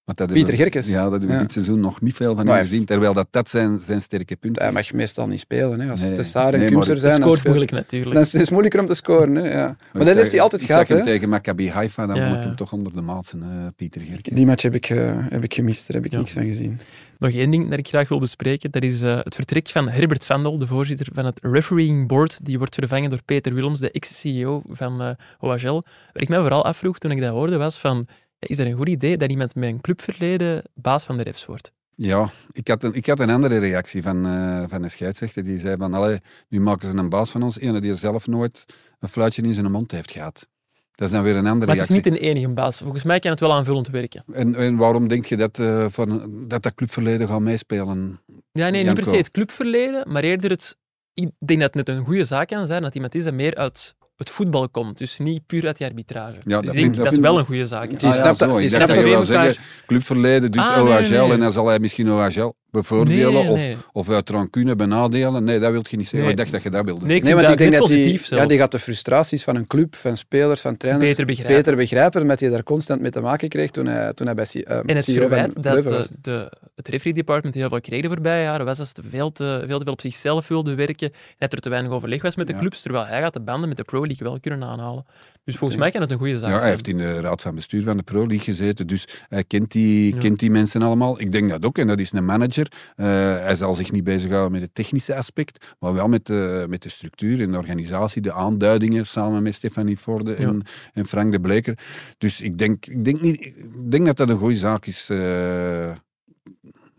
Want 0.07 0.18
dat 0.18 0.32
Pieter 0.32 0.54
Gerkes. 0.54 0.86
Ja, 0.88 1.02
dat 1.02 1.11
hebben 1.11 1.28
we 1.28 1.34
Ja. 1.34 1.40
dit 1.40 1.52
seizoen 1.52 1.80
nog 1.80 2.00
niet 2.00 2.14
veel 2.14 2.34
van 2.36 2.44
Maar 2.44 2.54
hem 2.57 2.64
gezien. 2.64 2.84
Terwijl 2.84 3.12
dat, 3.12 3.26
dat 3.30 3.48
zijn, 3.48 3.78
zijn 3.78 4.00
sterke 4.00 4.36
punt 4.36 4.59
Hij 4.59 4.72
mag 4.72 4.92
meestal 4.92 5.26
niet 5.26 5.40
spelen. 5.40 5.80
Hè. 5.80 5.90
Als 5.90 6.00
Nee. 6.00 6.12
de 6.12 6.22
Saar 6.22 6.52
en 6.54 6.59
Nee, 6.61 6.68
Kumser 6.70 6.88
maar 6.92 6.98
zijn, 6.98 7.12
Het 7.12 7.20
dan 7.20 7.30
scoort 7.30 7.46
moeilijk 7.46 7.70
natuurlijk. 7.70 8.12
dan 8.14 8.22
is 8.22 8.32
het 8.32 8.50
moeilijker 8.50 8.80
om 8.80 8.86
te 8.86 8.94
scoren. 8.94 9.34
Hè. 9.34 9.48
Ja. 9.52 9.64
Maar 9.92 10.02
Ik 10.02 10.07
dat 10.09 10.16
heeft 10.16 10.30
hij 10.32 10.40
altijd 10.40 10.61
ik 10.62 10.66
gehad. 10.66 10.86
zag 10.86 10.96
hem 10.96 11.07
Hè. 11.07 11.12
tegen 11.12 11.28
Maccabi 11.28 11.70
Haifa, 11.70 12.07
dan 12.07 12.16
Ja, 12.16 12.26
vond 12.26 12.36
ik 12.38 12.44
hem 12.46 12.57
toch 12.57 12.72
onder 12.72 12.94
de 12.94 13.00
maat 13.00 13.26
zijn, 13.26 13.42
eh, 13.42 13.48
Pieter 13.76 14.00
Gerkes. 14.00 14.34
Die 14.36 14.46
match 14.46 14.62
heb 14.62 14.74
ik, 14.74 14.84
heb 14.84 15.44
ik 15.44 15.54
gemist, 15.54 15.86
daar 15.86 15.96
heb 15.96 16.07
ik 16.07 16.12
Ja. 16.12 16.18
niks 16.18 16.32
van 16.32 16.44
gezien. 16.44 16.80
Nog 17.18 17.30
één 17.32 17.50
ding 17.50 17.70
dat 17.70 17.78
ik 17.78 17.88
graag 17.88 18.09
wil 18.09 18.18
bespreken. 18.18 18.70
Dat 18.70 18.82
is 18.82 19.02
eh, 19.02 19.18
het 19.22 19.34
vertrek 19.34 19.68
van 19.68 19.88
Herbert 19.88 20.26
Vandel, 20.26 20.59
de 20.59 20.66
voorzitter 20.66 21.07
van 21.12 21.24
het 21.24 21.38
refereeing 21.42 22.09
board. 22.09 22.38
Die 22.44 22.59
wordt 22.59 22.74
vervangen 22.74 23.11
door 23.11 23.22
Peter 23.24 23.54
Willems, 23.54 23.80
de 23.80 23.90
ex-CEO 23.90 24.62
van 24.68 25.00
eh 25.02 25.11
OHL. 25.40 25.82
Wat 26.12 26.22
ik 26.22 26.28
mij 26.28 26.38
vooral 26.38 26.64
afvroeg 26.64 26.98
toen 26.98 27.11
ik 27.11 27.20
dat 27.20 27.30
hoorde, 27.30 27.57
was 27.57 27.78
van... 27.78 28.07
is 28.47 28.57
dat 28.57 28.66
een 28.66 28.76
goed 28.76 28.88
idee 28.88 29.16
dat 29.16 29.30
iemand 29.30 29.55
met 29.55 29.68
een 29.68 29.80
clubverleden 29.80 30.62
baas 30.74 31.05
van 31.05 31.16
de 31.16 31.22
refs 31.22 31.47
wordt? 31.47 31.72
Ja, 31.90 32.30
ik 32.53 32.68
had 32.68 32.82
een, 32.82 32.94
ik 32.94 33.07
had 33.07 33.20
een 33.20 33.30
andere 33.30 33.59
reactie 33.59 34.03
van, 34.03 34.26
eh, 34.26 34.64
van 34.68 34.82
een 34.82 34.90
scheidsrechter. 34.90 35.44
Die 35.44 35.59
zei 35.59 35.76
van, 35.76 35.94
allee, 35.94 36.18
nu 36.49 36.61
maken 36.61 36.90
ze 36.90 36.97
een 36.97 37.09
baas 37.09 37.30
van 37.30 37.42
ons. 37.42 37.59
Ene 37.59 37.80
die 37.80 37.94
zelf 37.94 38.26
nooit 38.26 38.64
een 38.99 39.09
fluitje 39.09 39.42
in 39.42 39.55
zijn 39.55 39.70
mond 39.70 39.90
heeft 39.90 40.11
gehad. 40.11 40.49
Dat 40.94 41.09
is 41.09 41.14
dan 41.14 41.22
weer 41.22 41.36
een 41.36 41.47
andere 41.47 41.66
Maar 41.66 41.76
het 41.76 41.84
is 41.84 41.90
reactie. 41.90 42.12
niet 42.12 42.20
een 42.20 42.28
enige 42.28 42.49
baas. 42.49 42.78
Volgens 42.78 43.05
mij 43.05 43.18
kan 43.18 43.30
het 43.30 43.40
wel 43.40 43.53
aanvullend 43.53 43.88
werken. 43.88 44.24
En, 44.32 44.55
en 44.55 44.76
waarom 44.76 45.09
denk 45.09 45.24
je 45.26 45.36
dat, 45.36 45.59
eh, 45.59 45.86
van, 45.90 46.30
dat 46.49 46.62
dat 46.62 46.74
clubverleden 46.74 47.28
gaat 47.28 47.40
meespelen? 47.40 48.20
Ja, 48.53 48.68
nee, 48.68 48.84
niet 48.84 48.94
per 48.94 49.07
se 49.07 49.16
het 49.16 49.30
clubverleden, 49.30 50.12
maar 50.12 50.24
eerder 50.24 50.51
het... 50.51 50.76
Ik 51.14 51.30
denk 51.38 51.61
dat 51.61 51.74
het 51.74 51.86
net 51.86 51.97
een 51.97 52.05
goede 52.05 52.24
zaak 52.24 52.49
kan 52.49 52.66
zijn 52.66 52.82
dat 52.82 52.94
iemand 52.94 53.14
is 53.14 53.24
dat 53.24 53.34
meer 53.34 53.55
uit 53.55 53.94
het 54.16 54.30
voetbal 54.30 54.68
komt. 54.68 54.98
Dus 54.98 55.18
niet 55.18 55.46
puur 55.46 55.66
uit 55.66 55.76
die 55.78 55.86
arbitrage. 55.86 56.34
Ja, 56.34 56.40
dus 56.42 56.50
dat 56.50 56.58
ik 56.60 56.64
denk 56.64 56.74
vind- 56.74 56.94
dat 56.94 57.04
dat 57.04 57.12
het 57.12 57.22
wel 57.22 57.38
een 57.38 57.44
goede 57.44 57.66
zaak 57.66 57.82
is. 57.90 57.98
Die 57.98 58.08
Ah 58.08 58.16
ja, 58.16 58.22
dat- 58.22 58.60
ik 58.60 58.68
snapt 58.68 58.88
dat 58.88 58.96
je 58.96 59.02
wel 59.04 59.24
zeggen, 59.24 59.56
clubverleden, 59.86 60.50
dus 60.52 60.62
Ah, 60.62 60.76
nee, 60.76 60.84
OHL. 60.84 61.00
nee, 61.00 61.20
nee. 61.20 61.30
En 61.32 61.40
dan 61.40 61.52
zal 61.52 61.66
hij 61.66 61.78
misschien 61.78 62.10
OHL 62.10 62.54
bevoordelen 62.77 63.33
Nee, 63.33 63.49
of, 63.51 63.57
nee. 63.59 63.77
of 63.93 64.11
uit 64.11 64.31
rancune 64.31 64.77
benadelen. 64.77 65.45
Nee, 65.45 65.59
dat 65.59 65.70
wil 65.70 65.85
je 65.89 65.97
niet 65.97 66.09
zeggen. 66.09 66.20
Nee. 66.20 66.31
Ik 66.31 66.37
dacht 66.37 66.51
dat 66.53 66.62
je 66.62 66.70
dat 66.70 66.85
wilde 66.85 67.07
Nee, 67.07 67.16
ik 67.16 67.24
want 67.24 67.41
dat 67.41 67.51
ik 67.51 67.59
denk 67.59 67.72
dat 67.72 67.87
die, 67.87 68.18
zelf. 68.18 68.41
ja, 68.43 68.47
die 68.49 68.59
gaat 68.59 68.70
de 68.70 68.79
frustraties 68.79 69.45
van 69.45 69.57
een 69.57 69.66
club, 69.66 69.95
van 69.97 70.16
spelers, 70.16 70.61
van 70.61 70.77
trainers 70.77 71.09
beter 71.09 71.27
begrijpen. 71.27 71.57
beter 71.57 71.77
begrijpen, 71.77 72.27
met 72.27 72.41
hij 72.41 72.49
daar 72.51 72.62
constant 72.62 73.01
mee 73.01 73.11
te 73.11 73.20
maken 73.20 73.49
kreeg 73.49 73.70
toen 73.70 73.87
hij, 73.87 74.12
toen 74.12 74.27
hij 74.27 74.35
bij 74.35 74.47
eh, 74.64 74.77
En 74.87 74.97
het 74.97 75.05
verwijt 75.05 75.62
dat 75.62 75.85
de, 75.85 76.09
de, 76.20 76.53
het 76.77 76.89
referee 76.89 77.14
department 77.14 77.55
heel 77.55 77.68
veel 77.68 77.81
kreeg 77.81 78.03
de 78.03 78.09
voorbije 78.09 78.43
jaren, 78.43 78.66
was 78.66 78.79
dat 78.79 78.87
ze 78.95 79.03
veel 79.09 79.33
te, 79.33 79.64
veel 79.66 79.79
te 79.79 79.85
veel 79.85 79.93
op 79.93 80.01
zichzelf 80.01 80.49
wilden 80.49 80.77
werken 80.77 81.11
en 81.12 81.16
dat 81.39 81.53
er 81.53 81.61
te 81.61 81.68
weinig 81.68 81.93
overleg 81.93 82.22
was 82.22 82.37
met 82.37 82.47
de 82.47 82.53
Ja. 82.53 82.59
clubs, 82.59 82.83
terwijl 82.83 83.07
hij 83.07 83.20
gaat 83.20 83.33
de 83.33 83.41
banden 83.41 83.68
met 83.68 83.77
de 83.79 83.85
Pro 83.85 84.07
League 84.07 84.27
wel 84.29 84.41
kunnen 84.41 84.62
aanhalen. 84.68 85.05
Dus 85.45 85.57
volgens 85.57 85.79
mij 85.81 85.91
kan 85.91 86.01
het 86.01 86.11
een 86.11 86.18
goede 86.18 86.39
zaak 86.39 86.43
Ja, 86.51 86.51
hij 86.51 86.61
zijn. 86.61 86.72
heeft 86.72 86.89
in 86.89 86.99
de 86.99 87.20
raad 87.20 87.43
van 87.43 87.55
bestuur 87.55 87.83
van 87.83 87.97
de 87.97 88.03
Pro 88.03 88.18
League 88.27 88.39
gezeten, 88.39 88.87
dus 88.87 89.09
hij 89.29 89.45
kent 89.45 89.70
die, 89.72 90.14
Ja. 90.14 90.20
kent 90.20 90.39
die 90.39 90.51
mensen 90.51 90.83
allemaal. 90.83 91.20
Ik 91.20 91.33
denk 91.33 91.51
dat 91.51 91.64
ook, 91.64 91.79
en 91.79 91.87
dat 91.87 91.99
is 92.01 92.12
een 92.12 92.24
manager. 92.24 92.65
Eh, 92.96 93.06
hij 93.38 93.54
zal 93.54 93.74
zich 93.74 93.92
niet 93.92 94.04
bezighouden 94.04 94.52
met 94.52 94.60
het 94.60 94.74
technische 94.74 95.14
aspect, 95.14 95.74
maar 95.78 95.92
wel 95.94 96.08
met 96.08 96.26
de, 96.26 96.66
met 96.68 96.82
de 96.82 96.88
structuur 96.88 97.40
en 97.42 97.50
de 97.50 97.58
organisatie, 97.58 98.22
de 98.22 98.32
aanduidingen, 98.32 99.06
samen 99.06 99.42
met 99.42 99.54
Stefanie 99.54 99.96
Forde 99.96 100.34
en, 100.34 100.62
en 100.92 101.06
Frank 101.06 101.32
de 101.32 101.40
Bleker. 101.40 101.78
Dus 102.18 102.40
ik 102.40 102.58
denk, 102.58 102.86
ik 102.86 103.04
denk, 103.04 103.20
niet, 103.20 103.40
ik 103.40 103.90
denk 103.90 104.06
dat 104.06 104.16
dat 104.16 104.28
een 104.30 104.38
goede 104.38 104.56
zaak 104.56 104.86
is. 104.86 105.08
eh, 105.10 105.90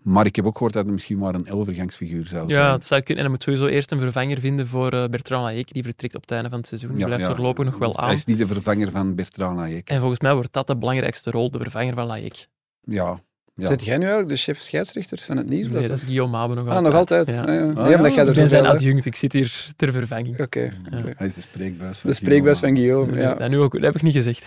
maar 0.03 0.26
ik 0.26 0.36
heb 0.36 0.45
ook 0.45 0.53
gehoord 0.53 0.74
dat 0.74 0.84
het 0.86 0.93
misschien 0.93 1.18
maar 1.18 1.36
een 1.36 1.51
overgangsfiguur 1.51 2.26
zou 2.26 2.49
zijn. 2.49 2.63
Ja, 2.63 2.72
het 2.74 2.86
zou 2.86 3.01
kunnen. 3.01 3.24
En 3.24 3.30
hij 3.30 3.39
moet 3.39 3.43
sowieso 3.43 3.65
eerst 3.76 3.91
een 3.91 3.99
vervanger 3.99 4.39
vinden 4.39 4.68
voor 4.68 4.91
eh, 4.93 5.05
Bertrand 5.09 5.43
Lajek, 5.43 5.74
die 5.74 5.84
vertrekt 5.84 6.15
op 6.15 6.22
het 6.22 6.32
einde 6.32 6.49
van 6.49 6.57
het 6.57 6.68
seizoen. 6.68 6.89
Die 6.89 6.99
Ja, 6.99 7.05
blijft 7.05 7.24
ja. 7.26 7.36
voorlopig 7.36 7.65
nog 7.65 7.78
wel 7.78 7.97
aan. 7.97 8.05
Hij 8.05 8.13
is 8.13 8.26
niet 8.26 8.38
de 8.38 8.47
vervanger 8.47 8.91
van 8.91 9.15
Bertrand 9.15 9.57
Lajek. 9.57 9.89
En 9.89 9.99
volgens 9.99 10.20
mij 10.20 10.34
wordt 10.34 10.53
dat 10.53 10.68
de 10.68 10.78
belangrijkste 10.78 11.32
rol, 11.32 11.51
de 11.51 11.59
vervanger 11.59 11.93
van 11.93 12.05
Lajek. 12.05 12.47
Ja. 12.82 13.20
Ja. 13.58 13.68
Zit 13.68 13.86
jij 13.86 13.95
nu 13.97 14.01
eigenlijk 14.01 14.30
de 14.30 14.38
chef 14.38 14.60
scheidsrechter 14.60 15.18
van 15.18 15.38
het 15.38 15.49
nieuwsblad? 15.49 15.80
Nee, 15.80 15.88
dat 15.88 15.97
is 15.97 16.03
Guillaume 16.03 16.32
Mabe 16.32 16.53
nog 16.53 16.68
ah, 16.68 16.76
altijd. 16.76 16.86
nog 16.93 16.95
altijd? 16.95 17.28
Ja. 17.28 17.41
Ah, 17.41 17.47
ja. 17.47 17.53
Nee, 17.53 17.76
Ah, 17.76 17.89
ja. 17.89 18.10
jij 18.10 18.24
er 18.24 18.30
Ik 18.30 18.36
ben 18.36 18.49
zijn 18.49 18.66
adjunct, 18.66 19.05
ik 19.05 19.16
zit 19.16 19.34
hier 19.34 19.66
ter 19.76 19.91
vervanging. 19.91 20.39
Oké. 20.39 20.72
Hij 20.89 21.28
is 21.28 21.34
de 21.34 21.41
spreekbuis 21.41 21.97
van 21.97 22.10
De 22.10 22.16
spreekbuis 22.16 22.60
van 22.60 22.76
Guillaume. 22.76 23.18
Ja. 23.20 23.34
Dat, 23.34 23.49
nu 23.49 23.60
ook, 23.60 23.74
dat 23.74 23.82
heb 23.82 23.95
ik 23.95 24.01
niet 24.01 24.16
gezegd. 24.16 24.43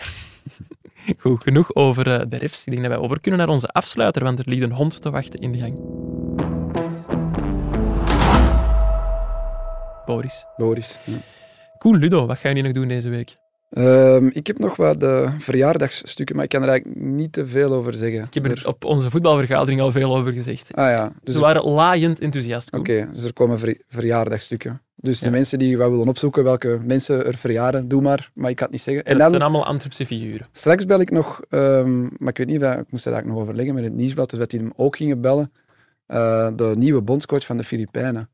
Goed, 1.17 1.41
genoeg 1.41 1.75
over 1.75 2.11
eh, 2.13 2.25
de 2.29 2.37
refs. 2.37 2.65
Ik 2.65 2.71
denk 2.71 2.81
dat 2.81 2.91
wij 2.91 3.01
over 3.01 3.21
kunnen 3.21 3.39
naar 3.39 3.49
onze 3.49 3.67
afsluiter, 3.67 4.23
want 4.23 4.39
er 4.39 4.45
ligt 4.47 4.61
een 4.61 4.71
hond 4.71 5.01
te 5.01 5.09
wachten 5.09 5.39
in 5.39 5.51
de 5.51 5.57
gang. 5.57 5.75
Boris. 10.05 10.45
Boris. 10.57 10.99
ja. 11.03 11.17
Cool, 11.77 11.95
Ludo. 11.95 12.25
Wat 12.25 12.37
ga 12.37 12.49
je 12.49 12.55
nu 12.55 12.61
nog 12.61 12.71
doen 12.71 12.87
deze 12.87 13.09
week? 13.09 13.37
Ehm, 13.71 14.29
ik 14.33 14.47
heb 14.47 14.59
nog 14.59 14.75
wat 14.75 14.99
de 14.99 15.27
verjaardagsstukken, 15.37 16.35
maar 16.35 16.43
ik 16.43 16.49
kan 16.49 16.61
er 16.63 16.69
eigenlijk 16.69 17.01
niet 17.01 17.33
te 17.33 17.47
veel 17.47 17.73
over 17.73 17.93
zeggen. 17.93 18.23
Ik 18.23 18.33
heb 18.33 18.45
er 18.45 18.67
op 18.67 18.85
onze 18.85 19.09
voetbalvergadering 19.09 19.81
al 19.81 19.91
veel 19.91 20.15
over 20.17 20.33
gezegd. 20.33 20.73
Ah 20.75 20.89
ja, 20.89 21.11
dus 21.23 21.33
Ze 21.33 21.39
waren 21.41 21.63
laaiend 21.63 22.19
enthousiast. 22.19 22.73
Oké, 22.73 23.09
dus 23.13 23.23
er 23.25 23.33
komen 23.33 23.59
ver- 23.59 23.77
verjaardagstukken. 23.87 24.81
Dus 24.95 25.19
Ja. 25.19 25.25
de 25.25 25.31
mensen 25.31 25.59
die 25.59 25.77
wat 25.77 25.89
willen 25.89 26.07
opzoeken 26.07 26.43
welke 26.43 26.79
mensen 26.85 27.25
er 27.25 27.37
verjaren, 27.37 27.87
doe 27.87 28.01
maar. 28.01 28.31
Maar 28.33 28.49
ik 28.49 28.55
kan 28.55 28.65
het 28.65 28.75
niet 28.75 28.81
zeggen. 28.85 29.03
En 29.03 29.11
En 29.11 29.17
dat 29.17 29.21
dan, 29.29 29.35
zijn 29.39 29.49
allemaal 29.49 29.67
Antwerpse 29.69 30.05
figuren. 30.05 30.47
straks 30.51 30.85
bel 30.85 30.99
ik 30.99 31.11
nog, 31.11 31.41
ehm, 31.49 32.01
maar 32.01 32.29
ik 32.29 32.37
weet 32.37 32.47
niet, 32.47 32.63
of- 32.63 32.73
ik 32.75 32.91
moest 32.91 33.03
daar 33.03 33.13
eigenlijk 33.13 33.25
nog 33.27 33.41
overleggen 33.41 33.73
met 33.75 33.83
het 33.83 33.93
nieuwsblad, 33.93 34.29
dus 34.29 34.39
dat 34.39 34.49
die 34.49 34.59
hem 34.59 34.73
ook 34.75 34.95
gingen 34.95 35.21
bellen. 35.21 35.51
Eh, 36.05 36.47
de 36.55 36.73
nieuwe 36.77 37.01
bondscoach 37.01 37.45
van 37.45 37.57
de 37.57 37.63
Filipijnen. 37.63 38.29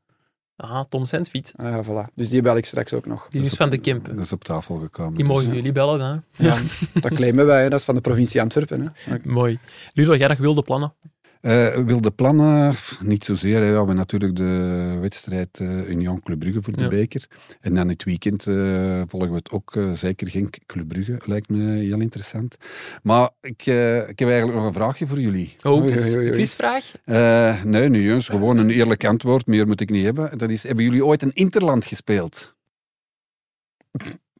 Ah, 0.60 0.84
Tom 0.88 1.06
Sandfiet. 1.06 1.52
Ah 1.56 1.70
ja, 1.70 1.84
voilà. 1.84 2.14
Dus 2.14 2.28
die 2.28 2.42
bel 2.42 2.56
ik 2.56 2.66
straks 2.66 2.92
ook 2.92 3.06
nog. 3.06 3.26
Die 3.30 3.40
is 3.40 3.54
van 3.54 3.70
de 3.70 3.78
Kempen. 3.78 4.16
Dat 4.16 4.24
is 4.24 4.32
op 4.32 4.44
tafel 4.44 4.76
gekomen. 4.76 5.14
Die 5.14 5.24
dus, 5.24 5.32
mogen 5.32 5.48
ja. 5.48 5.54
jullie 5.54 5.72
bellen, 5.72 6.00
hè? 6.00 6.44
Ja, 6.48 6.58
dat 7.00 7.12
claimen 7.12 7.46
wij, 7.46 7.62
hè. 7.62 7.68
dat 7.68 7.78
is 7.78 7.84
van 7.84 7.94
de 7.94 8.00
provincie 8.00 8.40
Antwerpen. 8.40 8.94
Hè. 8.94 9.16
Mooi. 9.24 9.58
Ludo, 9.92 10.16
jij 10.16 10.28
nog 10.28 10.38
wilde 10.38 10.62
plannen? 10.62 10.94
Eh, 11.40 11.76
wilde 11.76 12.10
plannen, 12.10 12.74
niet 13.04 13.24
zozeer. 13.24 13.60
Hè. 13.62 13.70
We 13.70 13.76
hebben 13.76 13.96
natuurlijk 13.96 14.36
de 14.36 14.96
wedstrijd 15.00 15.60
eh 15.60 15.88
Union 15.88 16.20
Club 16.20 16.38
Brugge 16.38 16.62
voor 16.62 16.72
de 16.72 16.82
Ja. 16.82 16.88
beker. 16.88 17.26
En 17.60 17.74
dan 17.74 17.88
het 17.88 18.04
weekend 18.04 18.46
eh, 18.46 19.02
volgen 19.06 19.30
we 19.30 19.36
het 19.36 19.50
ook 19.50 19.78
zeker 19.94 20.30
geen 20.30 20.50
Club 20.66 20.88
Brugge. 20.88 21.20
Lijkt 21.24 21.48
me 21.48 21.72
heel 21.72 22.00
interessant. 22.00 22.56
Maar 23.02 23.30
ik, 23.40 23.66
eh, 23.66 24.08
ik 24.08 24.18
heb 24.18 24.28
eigenlijk 24.28 24.58
nog 24.58 24.66
een 24.66 24.72
vraagje 24.72 25.06
voor 25.06 25.20
jullie. 25.20 25.56
Oei. 25.66 26.30
quizvraag? 26.30 26.92
Eh, 27.04 27.64
nee, 27.64 27.88
nu 27.88 28.12
eens. 28.12 28.28
Gewoon 28.28 28.56
een 28.56 28.70
eerlijk 28.70 29.04
antwoord. 29.04 29.46
Meer 29.46 29.66
moet 29.66 29.80
ik 29.80 29.90
niet 29.90 30.04
hebben. 30.04 30.38
Dat 30.38 30.50
is, 30.50 30.62
hebben 30.62 30.84
jullie 30.84 31.04
ooit 31.04 31.22
een 31.22 31.32
interland 31.32 31.84
gespeeld? 31.84 32.56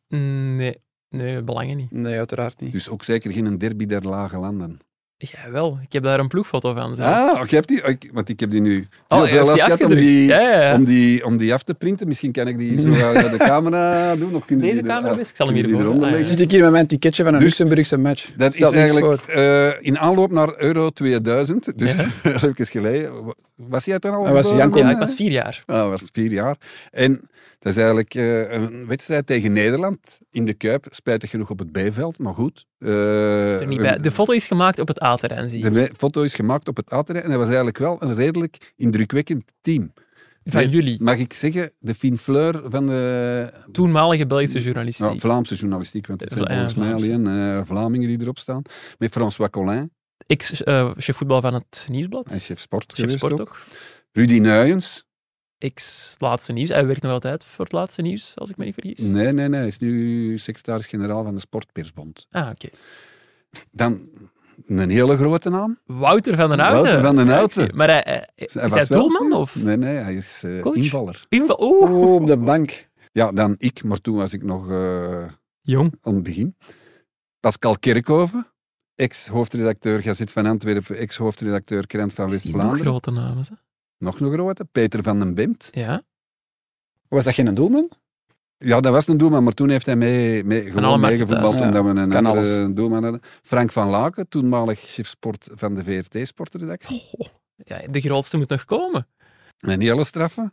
Mm, 0.08 0.56
Nee, 0.56 0.76
nee, 1.10 1.42
belangen 1.42 1.76
niet. 1.76 1.90
Nee, 1.90 2.16
uiteraard 2.18 2.60
niet. 2.60 2.72
Dus 2.72 2.88
ook 2.88 3.04
zeker 3.04 3.32
geen 3.32 3.58
derby 3.58 3.86
der 3.86 4.02
lage 4.08 4.38
landen. 4.38 4.78
Jawel, 5.20 5.78
ik 5.82 5.92
heb 5.92 6.02
daar 6.02 6.18
een 6.20 6.28
ploegfoto 6.28 6.74
van 6.74 6.94
zelfs. 6.96 7.30
Ah, 7.40 7.48
je 7.48 7.54
hebt 7.56 7.68
die, 7.68 7.82
ik- 7.82 8.10
want 8.12 8.28
ik 8.28 8.40
heb 8.40 8.50
die 8.50 8.60
nu 8.60 8.86
Oh, 9.08 9.18
heel 9.18 9.26
je 9.26 9.28
veel 9.30 9.44
gehad 9.44 9.58
om 9.66 9.72
afgedrukt. 9.72 10.00
die, 10.00 10.26
Ja, 10.26 10.40
ja, 10.40 10.60
ja. 10.62 10.74
Om, 10.74 10.84
die, 10.84 11.24
om 11.24 11.36
die 11.36 11.54
af 11.54 11.62
te 11.62 11.74
printen. 11.74 12.08
Misschien 12.08 12.32
kan 12.32 12.48
ik 12.48 12.58
die 12.58 12.80
zo 12.80 12.88
aan 12.88 13.14
de 13.14 13.34
camera 13.38 14.16
doen. 14.16 14.34
Of 14.34 14.44
kunnen 14.44 14.64
Deze 14.66 14.80
die 14.80 14.90
er- 14.90 14.94
camera 14.96 15.12
ah, 15.14 15.20
is, 15.20 15.28
ik 15.30 15.36
zal 15.36 15.46
hem 15.46 15.54
hier 15.54 15.64
eronder 15.68 15.88
Ah, 15.92 15.94
ja. 16.00 16.06
leggen? 16.06 16.24
Zit 16.24 16.40
ik 16.40 16.50
hier 16.50 16.62
met 16.62 16.70
mijn 16.70 16.86
ticketje 16.86 17.22
van 17.24 17.32
een 17.34 17.38
Dus- 17.40 17.48
Luxemburgse 17.48 17.98
match. 17.98 18.30
Dat 18.36 18.50
is 18.50 18.56
Stelt 18.56 18.74
eigenlijk 18.74 19.06
voor. 19.06 19.34
eh, 19.34 19.70
in 19.80 19.98
aanloop 19.98 20.30
naar 20.30 20.54
Euro 20.56 20.90
2000, 20.90 21.78
dus 21.78 21.92
Ja. 21.94 22.04
even 22.32 22.66
geleden. 22.66 23.12
Was 23.56 23.84
jij 23.84 23.98
toen 23.98 24.12
al? 24.12 24.22
Was 24.22 24.36
geboren? 24.36 24.56
Janko. 24.56 24.78
Ja, 24.78 24.90
ik 24.90 24.98
was 24.98 25.14
vier 25.14 25.30
jaar. 25.30 25.62
Ah, 25.66 25.88
was 25.88 26.02
vier 26.12 26.30
jaar. 26.32 26.56
En 26.90 27.20
dat 27.58 27.72
is 27.72 27.76
eigenlijk 27.78 28.14
eh, 28.14 28.52
een 28.52 28.86
wedstrijd 28.86 29.26
tegen 29.26 29.52
Nederland 29.52 30.18
in 30.30 30.44
de 30.44 30.54
Kuip. 30.54 30.86
Spijtig 30.90 31.30
genoeg 31.30 31.50
op 31.50 31.58
het 31.58 31.72
B-veld, 31.72 32.18
maar 32.18 32.34
goed. 32.34 32.66
Eh, 32.78 33.60
Er 33.60 33.66
niet 33.66 33.80
bij. 33.80 33.98
De 33.98 34.10
foto 34.10 34.32
is 34.32 34.46
gemaakt 34.46 34.78
op 34.78 34.88
het 34.88 35.02
A-terrein, 35.02 35.48
zie 35.50 35.60
de 35.62 35.66
ik. 35.68 35.72
we- 35.72 35.90
foto 35.96 36.22
is 36.22 36.34
gemaakt 36.34 36.68
op 36.68 36.76
het 36.76 36.92
A-terrein 36.92 37.24
en 37.24 37.30
dat 37.30 37.38
was 37.38 37.48
eigenlijk 37.48 37.78
wel 37.78 37.96
een 38.02 38.14
redelijk 38.14 38.72
indrukwekkend 38.76 39.52
team. 39.60 39.92
Van 40.44 40.68
jullie, 40.68 41.02
Mag 41.02 41.16
ik 41.18 41.32
zeggen, 41.32 41.72
de 41.78 41.94
Fien 41.94 42.18
Fleur 42.18 42.60
van 42.64 42.86
de 42.86 43.52
toenmalige 43.72 44.26
Belgische 44.26 44.60
journalistiek. 44.60 45.06
nou, 45.06 45.20
Vlaamse 45.20 45.54
journalistiek, 45.54 46.06
want 46.06 46.20
het 46.20 46.32
zijn 46.32 46.44
Vla- 46.44 46.52
volgens 46.54 46.74
mij 46.74 46.92
alleen 46.94 47.26
eh, 47.26 47.60
Vlamingen 47.64 48.08
die 48.08 48.20
erop 48.20 48.38
staan. 48.38 48.62
Met 48.98 49.12
François 49.12 49.50
Collin, 49.50 49.90
Ex-chef 50.26 51.16
voetbal 51.16 51.40
van 51.40 51.54
het 51.54 51.86
Nieuwsblad. 51.90 52.32
en 52.32 52.40
chef 52.40 52.58
sport 52.60 52.92
Chef 52.96 53.10
sport 53.10 53.32
ook. 53.32 53.40
ook. 53.40 53.62
Rudy 54.12 54.38
Nuyens. 54.38 55.06
Ex-laatste 55.58 56.52
nieuws. 56.52 56.68
Hij 56.68 56.86
werkt 56.86 57.02
nog 57.02 57.12
altijd 57.12 57.44
voor 57.44 57.64
het 57.64 57.74
laatste 57.74 58.02
nieuws, 58.02 58.32
als 58.36 58.50
ik 58.50 58.56
me 58.56 58.64
niet 58.64 58.74
vergis. 58.74 58.98
Nee, 59.00 59.32
nee, 59.32 59.48
nee. 59.48 59.58
Hij 59.58 59.68
is 59.68 59.78
nu 59.78 60.38
secretaris-generaal 60.38 61.24
van 61.24 61.34
de 61.34 61.40
Sportpersbond. 61.40 62.26
Ah, 62.30 62.48
oké. 62.50 62.68
Dan 63.70 64.08
een 64.66 64.90
hele 64.90 65.16
grote 65.16 65.50
naam. 65.50 65.78
Wouter 65.86 66.36
van 66.36 66.48
den 66.48 66.58
Houten. 66.58 66.82
Wouter 66.82 67.04
van 67.04 67.16
den 67.16 67.28
Houten. 67.28 67.76
Maar 67.76 67.88
hij, 67.88 68.02
hij- 68.04 68.28
is 68.34 68.54
Hij 68.54 68.68
wel- 68.68 68.86
doelman? 68.86 69.32
Of? 69.32 69.56
Nee, 69.56 69.76
nee, 69.76 69.96
hij 69.96 70.14
is 70.14 70.44
Coach? 70.60 70.74
invaller. 70.74 71.26
Inval- 71.28 71.56
Oh, 71.56 72.14
op 72.14 72.26
de 72.26 72.36
bank. 72.36 72.88
Ja, 73.12 73.32
dan 73.32 73.54
ik, 73.58 73.84
maar 73.84 74.00
toen 74.00 74.16
was 74.16 74.32
ik 74.32 74.42
nog 74.42 74.70
eh, 74.70 75.24
jong. 75.62 75.94
aan 76.00 76.14
het 76.14 76.22
begin. 76.22 76.56
Pascal 77.40 77.78
Kerkhoven, 77.78 78.46
ex-hoofdredacteur 78.94 80.02
Gazet 80.02 80.32
van 80.32 80.46
Antwerpen, 80.46 80.96
ex-hoofdredacteur 80.96 81.86
Krant 81.86 82.12
van 82.12 82.30
West-Vlaanderen. 82.30 82.80
grote 82.86 83.10
namen, 83.10 83.44
hè? 83.48 83.54
Nog 83.98 84.20
een 84.20 84.32
grote, 84.32 84.64
Peter 84.72 85.02
van 85.02 85.18
den 85.18 85.34
Bemt. 85.34 85.68
Ja. 85.70 86.02
Was 87.08 87.24
dat 87.24 87.34
geen 87.34 87.54
doelman? 87.54 87.90
Ja, 88.58 88.80
dat 88.80 88.92
was 88.92 89.08
een 89.08 89.16
doelman, 89.16 89.44
maar 89.44 89.52
toen 89.52 89.68
heeft 89.68 89.86
hij 89.86 89.96
mee, 89.96 90.44
mee, 90.44 90.62
alle 90.62 90.70
gewoon 90.70 91.00
meegevoetbald 91.00 91.54
omdat 91.60 91.84
we 91.84 91.88
een 91.88 92.08
kan 92.08 92.26
andere 92.26 92.56
alles. 92.56 92.74
doelman 92.74 93.02
hadden. 93.02 93.20
Frank 93.42 93.72
van 93.72 93.88
Laken, 93.88 94.28
toenmalig 94.28 94.80
chef 94.80 95.06
sport 95.06 95.48
van 95.54 95.74
de 95.74 95.84
VRT-sportredactie. 95.84 97.08
Oh, 97.12 97.26
ja. 97.56 97.80
De 97.90 98.00
grootste 98.00 98.36
moet 98.36 98.48
nog 98.48 98.64
komen. 98.64 99.06
Een 99.58 99.80
hele 99.80 100.04
straffe. 100.04 100.52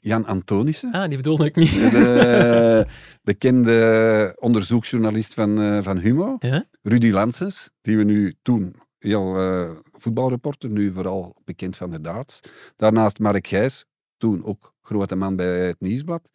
Jan 0.00 0.24
Antonissen. 0.26 0.92
Ah, 0.92 1.08
die 1.08 1.16
bedoelde 1.16 1.44
ik 1.44 1.56
niet. 1.56 1.70
De 1.90 2.86
bekende 3.22 4.36
onderzoeksjournalist 4.38 5.34
van, 5.34 5.60
eh, 5.60 5.82
van 5.82 5.98
Humo. 5.98 6.36
Ja? 6.38 6.64
Rudy 6.82 7.10
Lanses, 7.10 7.70
die 7.82 7.96
we 7.96 8.04
nu 8.04 8.34
toen 8.42 8.74
heel 8.98 9.36
eh, 9.36 9.70
voetbalreporter, 9.92 10.72
nu 10.72 10.92
vooral 10.92 11.36
bekend 11.44 11.76
van 11.76 11.90
de 11.90 12.00
darts. 12.00 12.40
Daarnaast 12.76 13.18
Mark 13.18 13.46
Gijs, 13.46 13.84
toen 14.16 14.44
ook 14.44 14.74
grote 14.82 15.16
man 15.16 15.36
bij 15.36 15.66
het 15.66 15.80
Nieuwsblad. 15.80 16.30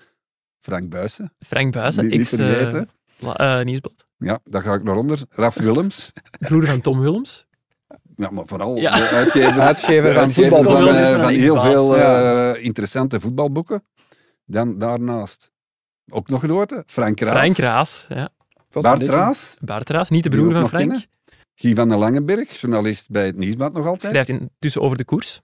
Frank 0.60 0.90
Buijsen, 0.90 1.34
Frank 1.40 1.74
Buijsen, 1.74 2.10
ex 2.12 2.32
eh, 2.32 2.38
vergeten. 2.48 2.90
eh, 3.36 3.62
nieuwsblad. 3.64 4.06
Ja, 4.18 4.40
daar 4.44 4.62
ga 4.62 4.74
ik 4.74 4.84
naar 4.84 4.96
onder. 4.96 5.20
Raf 5.30 5.56
Willems, 5.56 6.12
Broer 6.40 6.66
van 6.66 6.82
Tom 6.82 7.00
Willems. 7.00 7.46
ja, 8.16 8.30
maar 8.30 8.48
vooral 8.48 8.76
Ja. 8.76 8.96
de 8.96 9.08
uitgever, 9.08 10.14
van 10.20 10.32
van, 10.32 11.30
heel 11.30 11.62
veel 11.62 11.96
Ja. 11.98 12.52
eh, 12.54 12.64
interessante 12.64 13.20
voetbalboeken. 13.20 13.84
Dan 14.46 14.78
daarnaast 14.78 15.52
ook 16.10 16.30
nog 16.30 16.42
grote, 16.44 16.84
Frank 16.88 17.20
Raas. 17.20 17.32
Frank 17.34 17.58
Raas. 17.58 18.06
Ja. 18.10 18.30
Bart 18.82 19.04
Raas, 19.04 19.58
Bart 19.62 19.90
Raas, 19.90 20.10
niet 20.10 20.24
de 20.24 20.30
broer 20.30 20.52
van 20.52 20.68
Frank. 20.68 20.84
kennen. 20.90 21.04
Guy 21.56 21.76
van 21.76 21.90
den 21.90 21.98
Langenberg, 21.98 22.52
journalist 22.62 23.10
bij 23.10 23.26
het 23.26 23.38
Nieuwsblad 23.38 23.74
nog 23.74 23.86
altijd. 23.88 24.12
Schrijft 24.12 24.30
intussen 24.30 24.82
over 24.82 24.98
de 24.98 25.06
koers. 25.06 25.40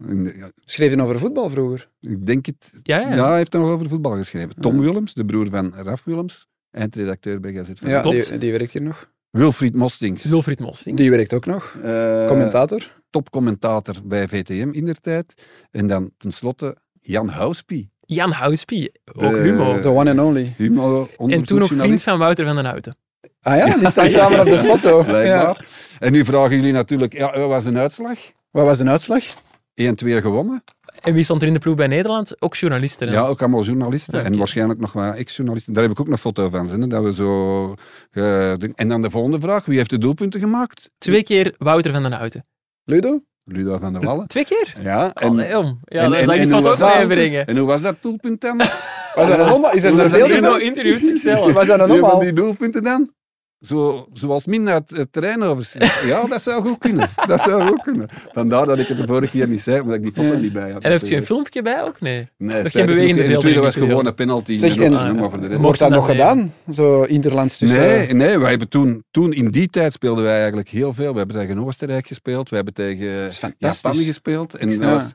Schreef 0.66 0.94
je 0.94 1.02
over 1.02 1.20
voetbal 1.20 1.50
vroeger? 1.50 1.90
Ik 2.02 2.26
denk 2.26 2.46
het. 2.46 2.70
Ja, 2.84 3.00
ja. 3.00 3.16
Ja, 3.16 3.28
hij 3.28 3.38
heeft 3.38 3.54
er 3.54 3.60
nog 3.60 3.70
over 3.70 3.90
voetbal 3.90 4.12
geschreven. 4.16 4.50
Tom 4.62 4.80
Willems, 4.80 5.14
de 5.14 5.26
broer 5.26 5.50
van 5.50 5.74
Raf 5.76 6.04
Willems, 6.04 6.48
eindredacteur 6.72 7.40
bij 7.40 7.54
Gazet 7.54 7.80
van 7.80 7.90
Ja, 7.90 8.02
die, 8.02 8.38
die 8.38 8.52
werkt 8.52 8.72
hier 8.72 8.82
nog. 8.82 9.12
Wilfried 9.30 9.76
Mostings, 9.76 10.24
Wilfried 10.26 10.60
Mostings. 10.60 11.02
Die 11.02 11.10
werkt 11.10 11.34
ook 11.34 11.46
nog. 11.46 11.76
eh, 11.84 12.28
Commentator. 12.28 13.02
topcommentator 13.10 13.96
bij 14.06 14.28
VTM 14.28 14.70
in 14.72 14.86
der 14.86 15.00
tijd. 15.00 15.46
En 15.72 15.88
dan 15.88 16.12
tenslotte 16.18 16.78
Jan 17.02 17.28
Houspie, 17.28 17.92
Jan 18.06 18.32
Houspie, 18.32 18.92
ook 19.06 19.32
De- 19.34 19.38
Humo. 19.40 19.80
The 19.80 19.90
one 19.90 20.10
and 20.10 20.20
only. 20.20 20.54
humo 20.58 21.08
En 21.28 21.44
toen 21.44 21.62
ook 21.62 21.68
vriend 21.68 22.02
van 22.04 22.20
Wouter 22.20 22.46
van 22.46 22.56
den 22.56 22.66
Houten. 22.66 22.96
Ah 23.42 23.58
ja, 23.58 23.78
die 23.78 23.88
staan 23.88 24.10
samen 24.20 24.40
op 24.40 24.46
de 24.46 24.60
foto. 24.60 24.98
Ja. 24.98 25.04
Blijkbaar. 25.04 25.66
En 26.00 26.12
nu 26.12 26.26
vragen 26.26 26.56
jullie 26.56 26.72
natuurlijk, 26.72 27.14
ja, 27.14 27.40
wat 27.40 27.50
was 27.50 27.66
een 27.66 27.78
uitslag? 27.78 28.18
1-2 28.18 28.32
Wat 28.52 28.66
was 28.66 28.78
de 28.78 28.90
uitslag? 28.90 29.24
gewonnen. 29.76 30.64
En 31.02 31.14
wie 31.14 31.24
stond 31.24 31.42
er 31.42 31.48
in 31.48 31.54
de 31.54 31.60
ploeg 31.60 31.76
bij 31.76 31.88
Nederland? 31.88 32.42
Ook 32.42 32.56
journalisten. 32.56 33.08
hè? 33.08 33.14
Ja, 33.14 33.26
ook 33.28 33.40
allemaal 33.42 33.64
journalisten. 33.64 34.26
En 34.26 34.38
waarschijnlijk 34.38 34.80
nog 34.80 34.94
wat 34.94 35.16
ex-journalisten. 35.16 35.74
Daar 35.74 35.84
heb 35.84 35.92
ik 35.92 36.00
ook 36.00 36.08
nog 36.08 36.20
foto 36.20 36.50
van. 36.50 36.68
Hè, 36.70 36.88
dat 36.88 37.04
we 37.04 37.14
zo, 37.14 37.74
eh, 38.12 38.52
en 38.52 38.88
dan 38.88 39.02
de 39.02 39.10
volgende 39.10 39.40
vraag. 39.40 39.66
Wie 39.66 39.78
heeft 39.78 39.90
de 39.90 39.98
doelpunten 39.98 40.40
gemaakt? 40.40 40.90
Twee 40.98 41.24
keer 41.24 41.54
Wouter 41.58 41.92
van 41.92 42.02
den 42.04 42.12
Houten. 42.12 42.46
Ludo? 42.84 43.24
Ludo 43.44 43.78
van 43.78 43.94
der 43.94 44.02
Wallen. 44.02 44.28
Twee 44.28 44.46
keer? 44.46 44.74
Ja, 44.82 45.14
en, 45.14 45.30
om. 45.30 45.38
Ja, 45.40 46.02
en- 46.04 46.12
dan 46.12 46.14
en- 46.36 46.54
ook 46.54 46.64
was 46.64 46.78
dat? 46.78 47.08
brengen. 47.08 47.46
En 47.48 47.58
hoe 47.58 47.68
was 47.68 47.82
dat 47.82 47.96
doelpunt 48.02 48.42
dan? 48.42 48.58
Was 49.16 49.28
dat 49.28 49.40
een 49.40 49.46
oma? 49.54 49.72
Is 49.72 49.84
er 49.84 49.92
Hoe 49.92 50.02
een 50.02 50.12
dat 50.12 50.30
beeld 50.30 50.46
van? 50.46 50.62
interviewt 50.62 51.06
zichzelf. 51.06 51.54
Was 51.54 51.68
dat 51.68 51.80
een 51.80 51.92
oma? 51.92 52.20
die 52.20 52.34
doelpunten 52.34 52.84
dan? 52.84 53.12
Zo, 53.62 54.08
zoals 54.14 54.46
min 54.46 54.70
uit 54.70 54.90
het 54.90 55.12
terrein 55.14 55.44
over. 55.44 55.72
Ja, 56.06 56.24
dat 56.28 56.42
zou 56.42 56.68
goed 56.68 56.78
kunnen. 56.78 57.10
Dat 57.28 57.42
zou 57.42 57.68
goed 57.68 57.82
kunnen. 57.82 58.08
Vandaar 58.34 58.66
dat 58.66 58.80
ik 58.80 58.88
het 58.88 58.98
de 58.98 59.08
vorige 59.08 59.32
keer 59.32 59.48
niet 59.48 59.62
zei, 59.62 59.80
omdat 59.80 59.96
ik 59.96 60.02
die 60.04 60.12
foto 60.14 60.28
Ja. 60.28 60.38
niet 60.40 60.54
bij 60.54 60.72
had. 60.72 60.82
En 60.84 60.92
heeft 60.92 61.08
je 61.08 61.16
een 61.16 61.24
filmpje 61.26 61.62
bij 61.62 61.84
ook? 61.84 62.02
Nee. 62.02 62.28
Nee, 62.38 62.70
geen 62.70 62.86
bewegende 62.86 63.14
beelden 63.16 63.32
Het 63.32 63.40
tweede 63.40 63.60
was 63.60 63.76
gewoon 63.76 64.06
een 64.06 64.16
penalty. 64.16 64.54
Zeg, 64.54 64.76
in 64.76 64.92
de 64.92 64.98
en- 64.98 65.18
voor 65.20 65.40
de 65.40 65.48
rest... 65.48 65.62
Wordt 65.62 65.80
dat 65.80 65.90
nog 65.90 66.06
gedaan? 66.06 66.54
Zo 66.72 67.04
interlands 67.04 67.58
tussen... 67.58 67.78
Nee, 67.78 68.14
nee, 68.14 68.38
wij 68.40 68.50
hebben 68.50 68.70
toen, 68.70 69.04
toen 69.12 69.34
in 69.34 69.52
die 69.52 69.70
tijd 69.70 69.94
speelden 69.94 70.24
wij 70.24 70.38
eigenlijk 70.38 70.70
heel 70.70 70.94
veel. 70.94 71.12
We 71.12 71.18
hebben 71.18 71.36
tegen 71.36 71.60
Oostenrijk 71.66 72.08
gespeeld, 72.08 72.50
we 72.50 72.56
hebben 72.56 72.74
tegen. 72.74 73.30
Japan 73.58 73.96
gespeeld. 73.96 74.56
En 74.56 74.70
dat 74.70 74.78
Ja. 74.78 74.94
was, 74.94 75.12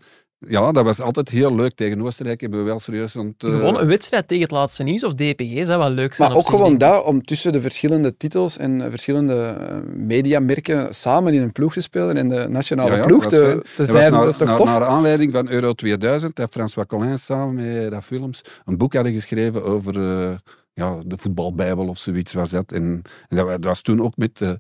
ja, 0.49 0.73
dat 0.73 0.85
was 0.85 1.01
altijd 1.01 1.29
heel 1.29 1.55
leuk. 1.55 1.75
Tegen 1.75 2.03
Oostenrijk 2.03 2.41
hebben 2.41 2.59
we 2.59 2.65
wel 2.65 2.81
serieus 2.81 3.15
eh, 3.15 3.23
Gewoon 3.39 3.81
een 3.81 3.87
wedstrijd 3.87 4.29
tegen 4.29 4.43
het 4.43 4.53
laatste 4.53 4.83
nieuws 4.83 5.05
of 5.05 5.15
DPG 5.15 5.65
zou 5.65 5.79
wel 5.79 5.91
leuk 5.91 6.15
zijn. 6.15 6.29
Maar 6.29 6.37
op 6.39 6.45
ook 6.45 6.51
zich, 6.51 6.61
gewoon 6.61 6.79
dat, 6.79 7.05
om 7.05 7.25
tussen 7.25 7.53
de 7.53 7.61
verschillende 7.61 8.17
titels 8.17 8.59
en 8.59 8.81
eh, 8.83 8.91
verschillende 8.91 9.35
eh, 9.45 9.77
mediamerken 9.97 10.95
samen 10.95 11.35
in 11.35 11.43
een 11.43 11.53
ploeg 11.53 11.73
te 11.73 11.81
spelen 11.81 12.17
en 12.17 12.29
de 12.29 12.47
nationale 12.49 12.91
Ja, 12.91 12.97
ja, 12.97 13.07
ploeg 13.07 13.23
dat 13.23 13.31
te, 13.31 13.63
Dat 13.77 13.89
zijn. 13.89 14.13
naar, 14.13 14.21
dat 14.21 14.31
is 14.31 14.37
toch 14.37 14.49
naar, 14.49 14.57
tof? 14.57 14.67
naar 14.67 14.85
aanleiding 14.85 15.33
van 15.33 15.49
Euro 15.49 15.73
2000 15.73 16.39
heeft 16.39 16.53
François 16.53 16.87
Collin 16.87 17.19
samen 17.19 17.55
met 17.55 17.93
Raf 17.93 18.09
Willems 18.09 18.41
een 18.65 18.77
boek 18.77 18.95
hadden 18.95 19.13
geschreven 19.13 19.63
over 19.65 19.97
eh, 19.97 20.31
ja, 20.73 20.99
de 21.07 21.19
voetbalbijbel 21.19 21.89
of 21.89 21.99
zoiets 21.99 22.33
was 22.33 22.51
dat. 22.51 22.73
En, 22.73 23.03
en 23.29 23.37
dat, 23.37 23.47
wa- 23.47 23.53
dat 23.53 23.65
was 23.65 23.83
toen 23.83 24.03
ook 24.03 24.17
met 24.17 24.41
uh, 24.41 24.51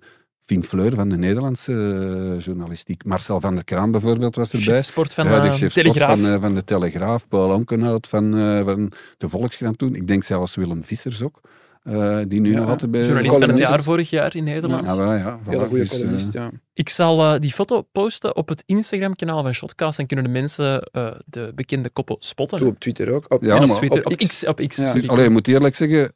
Fien 0.46 0.64
Fleur 0.64 0.94
van 0.94 1.08
de 1.08 1.16
Nederlandse 1.16 1.72
eh, 1.72 2.44
journalistiek. 2.44 3.04
Marcel 3.04 3.40
van 3.40 3.54
der 3.54 3.64
Kraan 3.64 3.90
bijvoorbeeld 3.90 4.36
was 4.36 4.52
erbij. 4.52 4.82
Sport 4.82 5.14
van 5.14 5.24
de 5.26 5.30
eh, 5.30 5.52
Telegraaf. 5.52 6.20
Van, 6.20 6.32
eh, 6.32 6.40
van 6.40 6.54
de 6.54 6.64
Telegraaf, 6.64 7.28
Paul 7.28 7.54
Onkenhout 7.54 8.06
van, 8.08 8.32
van 8.64 8.92
de 9.18 9.28
Volkskrant 9.28 9.78
toen. 9.78 9.94
Ik 9.94 10.08
denk 10.08 10.24
zelfs 10.24 10.54
Willem 10.54 10.84
Vissers 10.84 11.22
ook, 11.22 11.40
eh, 11.82 12.18
die 12.28 12.40
nu 12.40 12.50
Ja, 12.52 12.58
nog 12.58 12.68
altijd 12.68 12.90
bij... 12.90 13.00
Journalist 13.00 13.36
van 13.38 13.48
het 13.48 13.58
jaar 13.58 13.82
vorig 13.82 14.10
jaar 14.10 14.36
in 14.36 14.44
Nederland. 14.44 14.84
Ja, 14.84 14.96
wel, 14.96 15.12
ja, 15.12 15.38
voilà. 15.42 15.48
Hele 15.48 15.64
goede 15.66 15.78
Dus, 15.82 15.90
columnist, 15.90 16.32
ja. 16.32 16.50
Ik 16.74 16.88
zal 16.88 17.40
die 17.40 17.52
foto 17.52 17.82
posten 17.92 18.36
op 18.36 18.48
het 18.48 18.62
Instagram-kanaal 18.66 19.42
van 19.42 19.52
Shotcast. 19.54 19.96
Dan 19.96 20.06
kunnen 20.06 20.24
de 20.24 20.30
mensen 20.30 20.82
eh, 20.82 21.06
de 21.26 21.52
bekende 21.54 21.90
koppen 21.90 22.16
spotten. 22.18 22.58
Toe 22.58 22.68
op 22.68 22.78
Twitter 22.78 23.14
ook. 23.14 23.24
Op, 23.32 23.42
Ja, 23.42 23.56
en 23.56 23.70
op 23.70 23.76
Twitter. 23.76 24.04
op 24.04 24.12
Op 24.12 24.18
X. 24.18 24.26
X. 24.26 24.46
Op 24.46 24.60
X 24.68 24.76
Ja. 24.76 24.94
Allee, 25.06 25.24
ik 25.24 25.30
moet 25.30 25.48
eerlijk 25.48 25.74
zeggen, 25.74 26.12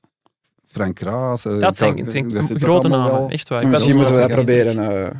Frank 0.79 0.99
Raas... 0.99 1.45
eh, 1.45 1.59
dat 1.61 1.76
zijn, 1.76 1.97
dat- 1.97 2.12
zijn 2.12 2.61
grote 2.61 2.89
namen. 2.89 3.12
wel- 3.12 3.29
Echt 3.31 3.49
waar. 3.49 3.59
Ik 3.59 3.64
ben 3.64 3.70
Misschien 3.72 3.97
moeten 3.97 4.14
we 4.14 4.20
dat 4.20 4.31
proberen 4.31 5.05
eh, 5.07 5.11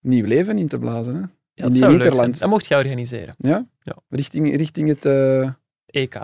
nieuw 0.00 0.24
leven 0.26 0.58
in 0.58 0.68
te 0.68 0.78
blazen. 0.78 1.14
Hè? 1.14 1.20
Ja, 1.20 1.26
in 1.54 1.62
dat 1.62 1.72
die 1.72 1.80
zou 1.80 1.90
leuk 1.92 2.00
zijn. 2.00 2.12
Interlands. 2.12 2.38
Dat 2.38 2.48
mocht 2.48 2.66
je 2.66 2.76
organiseren. 2.76 3.34
Ja? 3.38 3.66
Ja. 3.82 3.96
Richting, 4.08 4.56
richting 4.56 4.88
het... 4.88 5.04
eh, 5.04 5.50
EK. 5.86 6.14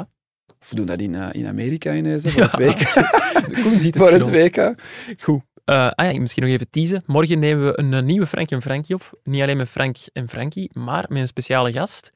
of 0.60 0.68
we 0.70 0.76
doen 0.76 0.86
dat 0.86 0.98
in, 1.00 1.14
in 1.14 1.46
Amerika 1.46 1.94
ineens, 1.94 2.24
hè, 2.24 2.30
voor 2.30 2.42
het 2.50 2.54
WK. 2.56 2.92
Koen 3.62 3.80
ziet 3.80 3.94
het 3.94 3.96
voor 4.02 4.12
het. 4.12 4.30
WK. 4.30 4.74
Goed. 5.22 5.40
Eh, 5.64 5.90
ah 5.90 6.12
ja, 6.12 6.20
misschien 6.20 6.42
nog 6.42 6.52
even 6.52 6.70
teasen. 6.70 7.02
Morgen 7.06 7.38
nemen 7.38 7.66
we 7.66 7.78
een, 7.78 8.04
nieuwe 8.04 8.26
Frank 8.26 8.50
en 8.50 8.62
Frankie 8.62 8.94
op. 8.94 9.20
Niet 9.24 9.42
alleen 9.42 9.56
met 9.56 9.68
Frank 9.68 9.96
en 10.12 10.28
Frankie, 10.28 10.70
maar 10.72 11.04
met 11.08 11.18
een 11.18 11.26
speciale 11.26 11.72
gast. 11.72 12.12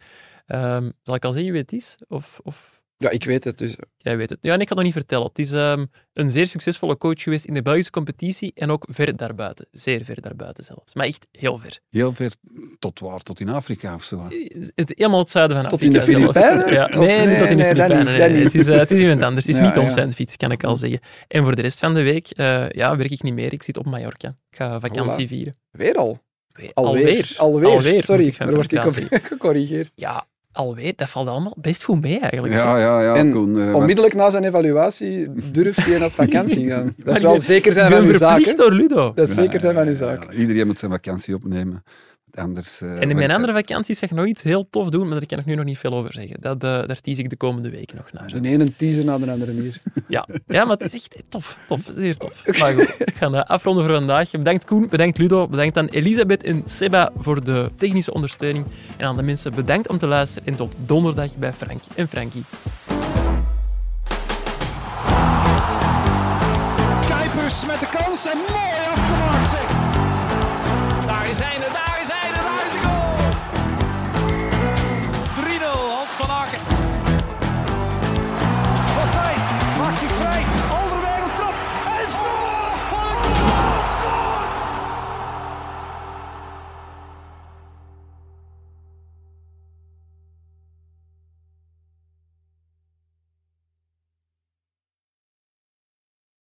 Ehm, 0.47 0.91
zal 1.03 1.15
ik 1.15 1.25
al 1.25 1.33
zeggen 1.33 1.53
wie 1.53 1.61
het 1.61 1.73
is? 1.73 1.97
Of, 2.09 2.41
of 2.43 2.80
Ja, 3.03 3.11
ik 3.11 3.25
weet 3.25 3.45
het 3.45 3.59
dus. 3.59 3.77
Jij 3.97 4.17
weet 4.17 4.31
het. 4.31 4.39
Ja, 4.41 4.55
en 4.55 4.61
ik 4.61 4.67
kan 4.67 4.77
het 4.77 4.87
nog 4.87 4.95
niet 4.95 5.05
vertellen. 5.05 5.27
Het 5.27 5.39
is 5.39 5.53
ehm, 5.53 5.87
een 6.13 6.31
zeer 6.31 6.47
succesvolle 6.47 6.97
coach 6.97 7.23
geweest 7.23 7.45
in 7.45 7.55
de 7.55 7.63
Belgische 7.63 7.91
competitie 7.91 8.53
en 8.55 8.71
ook 8.71 8.87
ver 8.91 9.17
daarbuiten. 9.17 9.67
Zeer 9.71 10.05
ver 10.05 10.21
daarbuiten 10.21 10.65
zelfs. 10.65 10.95
Maar 10.95 11.07
echt 11.07 11.27
heel 11.33 11.59
ver. 11.59 11.79
Heel 11.91 12.13
ver 12.13 12.33
tot 12.79 13.01
waar? 13.01 13.21
Tot 13.21 13.41
in 13.41 13.49
Afrika 13.49 13.95
of 13.95 14.03
zo? 14.03 14.29
Het, 14.75 14.93
helemaal 14.97 15.19
het 15.19 15.31
zuiden 15.31 15.57
van 15.61 15.69
Tot 15.69 15.79
Afrika 15.85 16.01
in 16.01 16.07
de. 16.07 16.13
Filipijnen? 16.13 16.73
Ja, 16.73 16.89
nee, 16.89 17.19
niet 17.19 17.27
nee, 17.27 17.39
tot 17.39 17.49
in 17.49 17.57
de 17.57 17.63
nee, 17.63 17.75
dat 17.75 17.87
Filipijnen. 17.87 18.19
nee, 18.19 18.31
nee. 18.31 18.45
Het, 18.45 18.55
is, 18.55 18.69
eh, 18.69 18.79
het 18.79 18.91
is 18.91 19.01
iemand 19.01 19.23
anders. 19.23 19.47
Het 19.47 19.55
is 19.55 19.61
Ja, 19.61 19.67
niet 19.67 19.75
Tom 19.75 19.85
ja. 19.85 19.91
Sandfiet, 19.91 20.37
kan 20.37 20.51
ik 20.51 20.65
al 20.65 20.77
zeggen. 20.77 21.01
En 21.29 21.45
voor 21.45 21.57
de 21.57 21.63
rest 21.63 21.79
van 21.79 21.95
de 21.95 22.03
week 22.03 22.31
eh, 22.31 22.69
ja, 22.71 22.97
werk 22.97 23.11
ik 23.11 23.23
niet 23.23 23.35
meer. 23.35 23.53
Ik 23.53 23.63
zit 23.63 23.77
op 23.77 23.87
Mallorca. 23.87 24.29
Ik 24.29 24.57
ga 24.57 24.81
vakantie 24.81 25.27
vieren. 25.27 25.55
Weer 25.71 25.95
al. 25.95 26.19
Alweer. 26.51 26.71
Alweer. 26.75 27.35
Alweer. 27.37 27.67
Alweer, 27.69 27.95
moet 27.95 28.05
Sorry, 28.05 28.35
daar 28.39 28.55
word 28.55 28.73
ik 28.73 28.85
op 28.85 29.23
gecorrigeerd. 29.33 29.93
Ja, 29.95 30.27
alweer. 30.53 30.93
Dat 30.97 31.09
valt 31.11 31.29
allemaal 31.29 31.57
best 31.61 31.83
goed 31.83 32.01
mee 32.01 32.19
eigenlijk. 32.19 32.55
Ja, 32.55 32.79
ja, 32.79 33.03
ja. 33.03 33.15
En 33.15 33.33
Koen, 33.33 33.61
eh, 33.69 33.75
Onmiddellijk 33.75 34.15
na 34.15 34.31
zijn 34.31 34.45
evaluatie 34.45 35.29
durft 35.53 35.87
hij 35.87 36.05
op 36.05 36.13
vakantie 36.13 36.69
gaan. 36.69 36.95
Dat 36.97 37.17
is 37.17 37.23
wel 37.31 37.41
zeker 37.41 37.73
zijn 37.73 37.91
van 37.93 38.05
uw 38.05 38.13
zaak. 38.13 38.57
door 38.57 38.73
Ludo. 38.73 39.13
Dat 39.15 39.29
is 39.29 39.35
zeker 39.35 39.61
zijn 39.61 39.75
van 39.75 39.87
uw 39.87 39.95
zaak. 39.95 40.33
Iedereen 40.33 40.67
moet 40.67 40.79
zijn 40.79 40.91
vakantie 40.91 41.35
opnemen. 41.35 41.85
Anders, 42.35 42.81
eh, 42.81 43.01
En 43.01 43.11
in 43.11 43.17
mijn 43.17 43.31
andere 43.31 43.53
vakanties 43.53 43.99
ga 43.99 44.07
ik 44.07 44.13
nog 44.13 44.27
iets 44.27 44.43
heel 44.43 44.67
tof 44.71 44.91
doen, 44.91 45.09
maar 45.09 45.19
daar 45.19 45.27
kan 45.27 45.39
ik 45.39 45.45
nu 45.45 45.55
nog 45.55 45.65
niet 45.65 45.79
veel 45.79 45.95
over 45.95 46.13
zeggen. 46.13 46.37
Dat, 46.41 46.55
eh, 46.55 46.61
daar 46.61 47.01
tease 47.01 47.23
ik 47.23 47.31
de 47.31 47.37
komende 47.37 47.71
weken 47.71 47.97
nog 47.97 48.13
naar. 48.13 48.43
De 48.43 48.49
ene 48.49 48.77
teaser 48.77 49.05
na 49.05 49.19
de 49.19 49.31
andere 49.31 49.53
hier. 49.53 49.81
Ja, 50.09 50.27
ja 50.47 50.65
maar 50.65 50.77
het 50.77 50.93
is 50.93 50.95
echt 50.95 51.23
tof. 51.29 51.59
tof 51.69 51.81
zeer 51.97 52.17
tof. 52.17 52.43
Maar 52.59 52.73
goed, 52.73 53.01
ik 53.01 53.15
ga 53.15 53.31
eh, 53.31 53.43
afronden 53.43 53.85
voor 53.85 53.95
vandaag. 53.95 54.31
Bedankt 54.31 54.65
Koen, 54.65 54.87
bedankt 54.89 55.19
Ludo, 55.19 55.49
bedankt 55.49 55.77
aan 55.77 55.87
Elisabeth 55.87 56.43
en 56.43 56.63
Seba 56.67 57.11
voor 57.17 57.45
de 57.45 57.71
technische 57.77 58.13
ondersteuning. 58.13 58.67
En 58.97 59.07
aan 59.07 59.17
de 59.17 59.23
mensen 59.23 59.55
bedankt 59.55 59.89
om 59.89 59.99
te 59.99 60.07
luisteren. 60.07 60.49
En 60.49 60.57
tot 60.57 60.75
donderdag 60.87 61.37
bij 61.37 61.53
Frank 61.53 61.83
en 61.95 62.09
Frankie. 62.09 62.43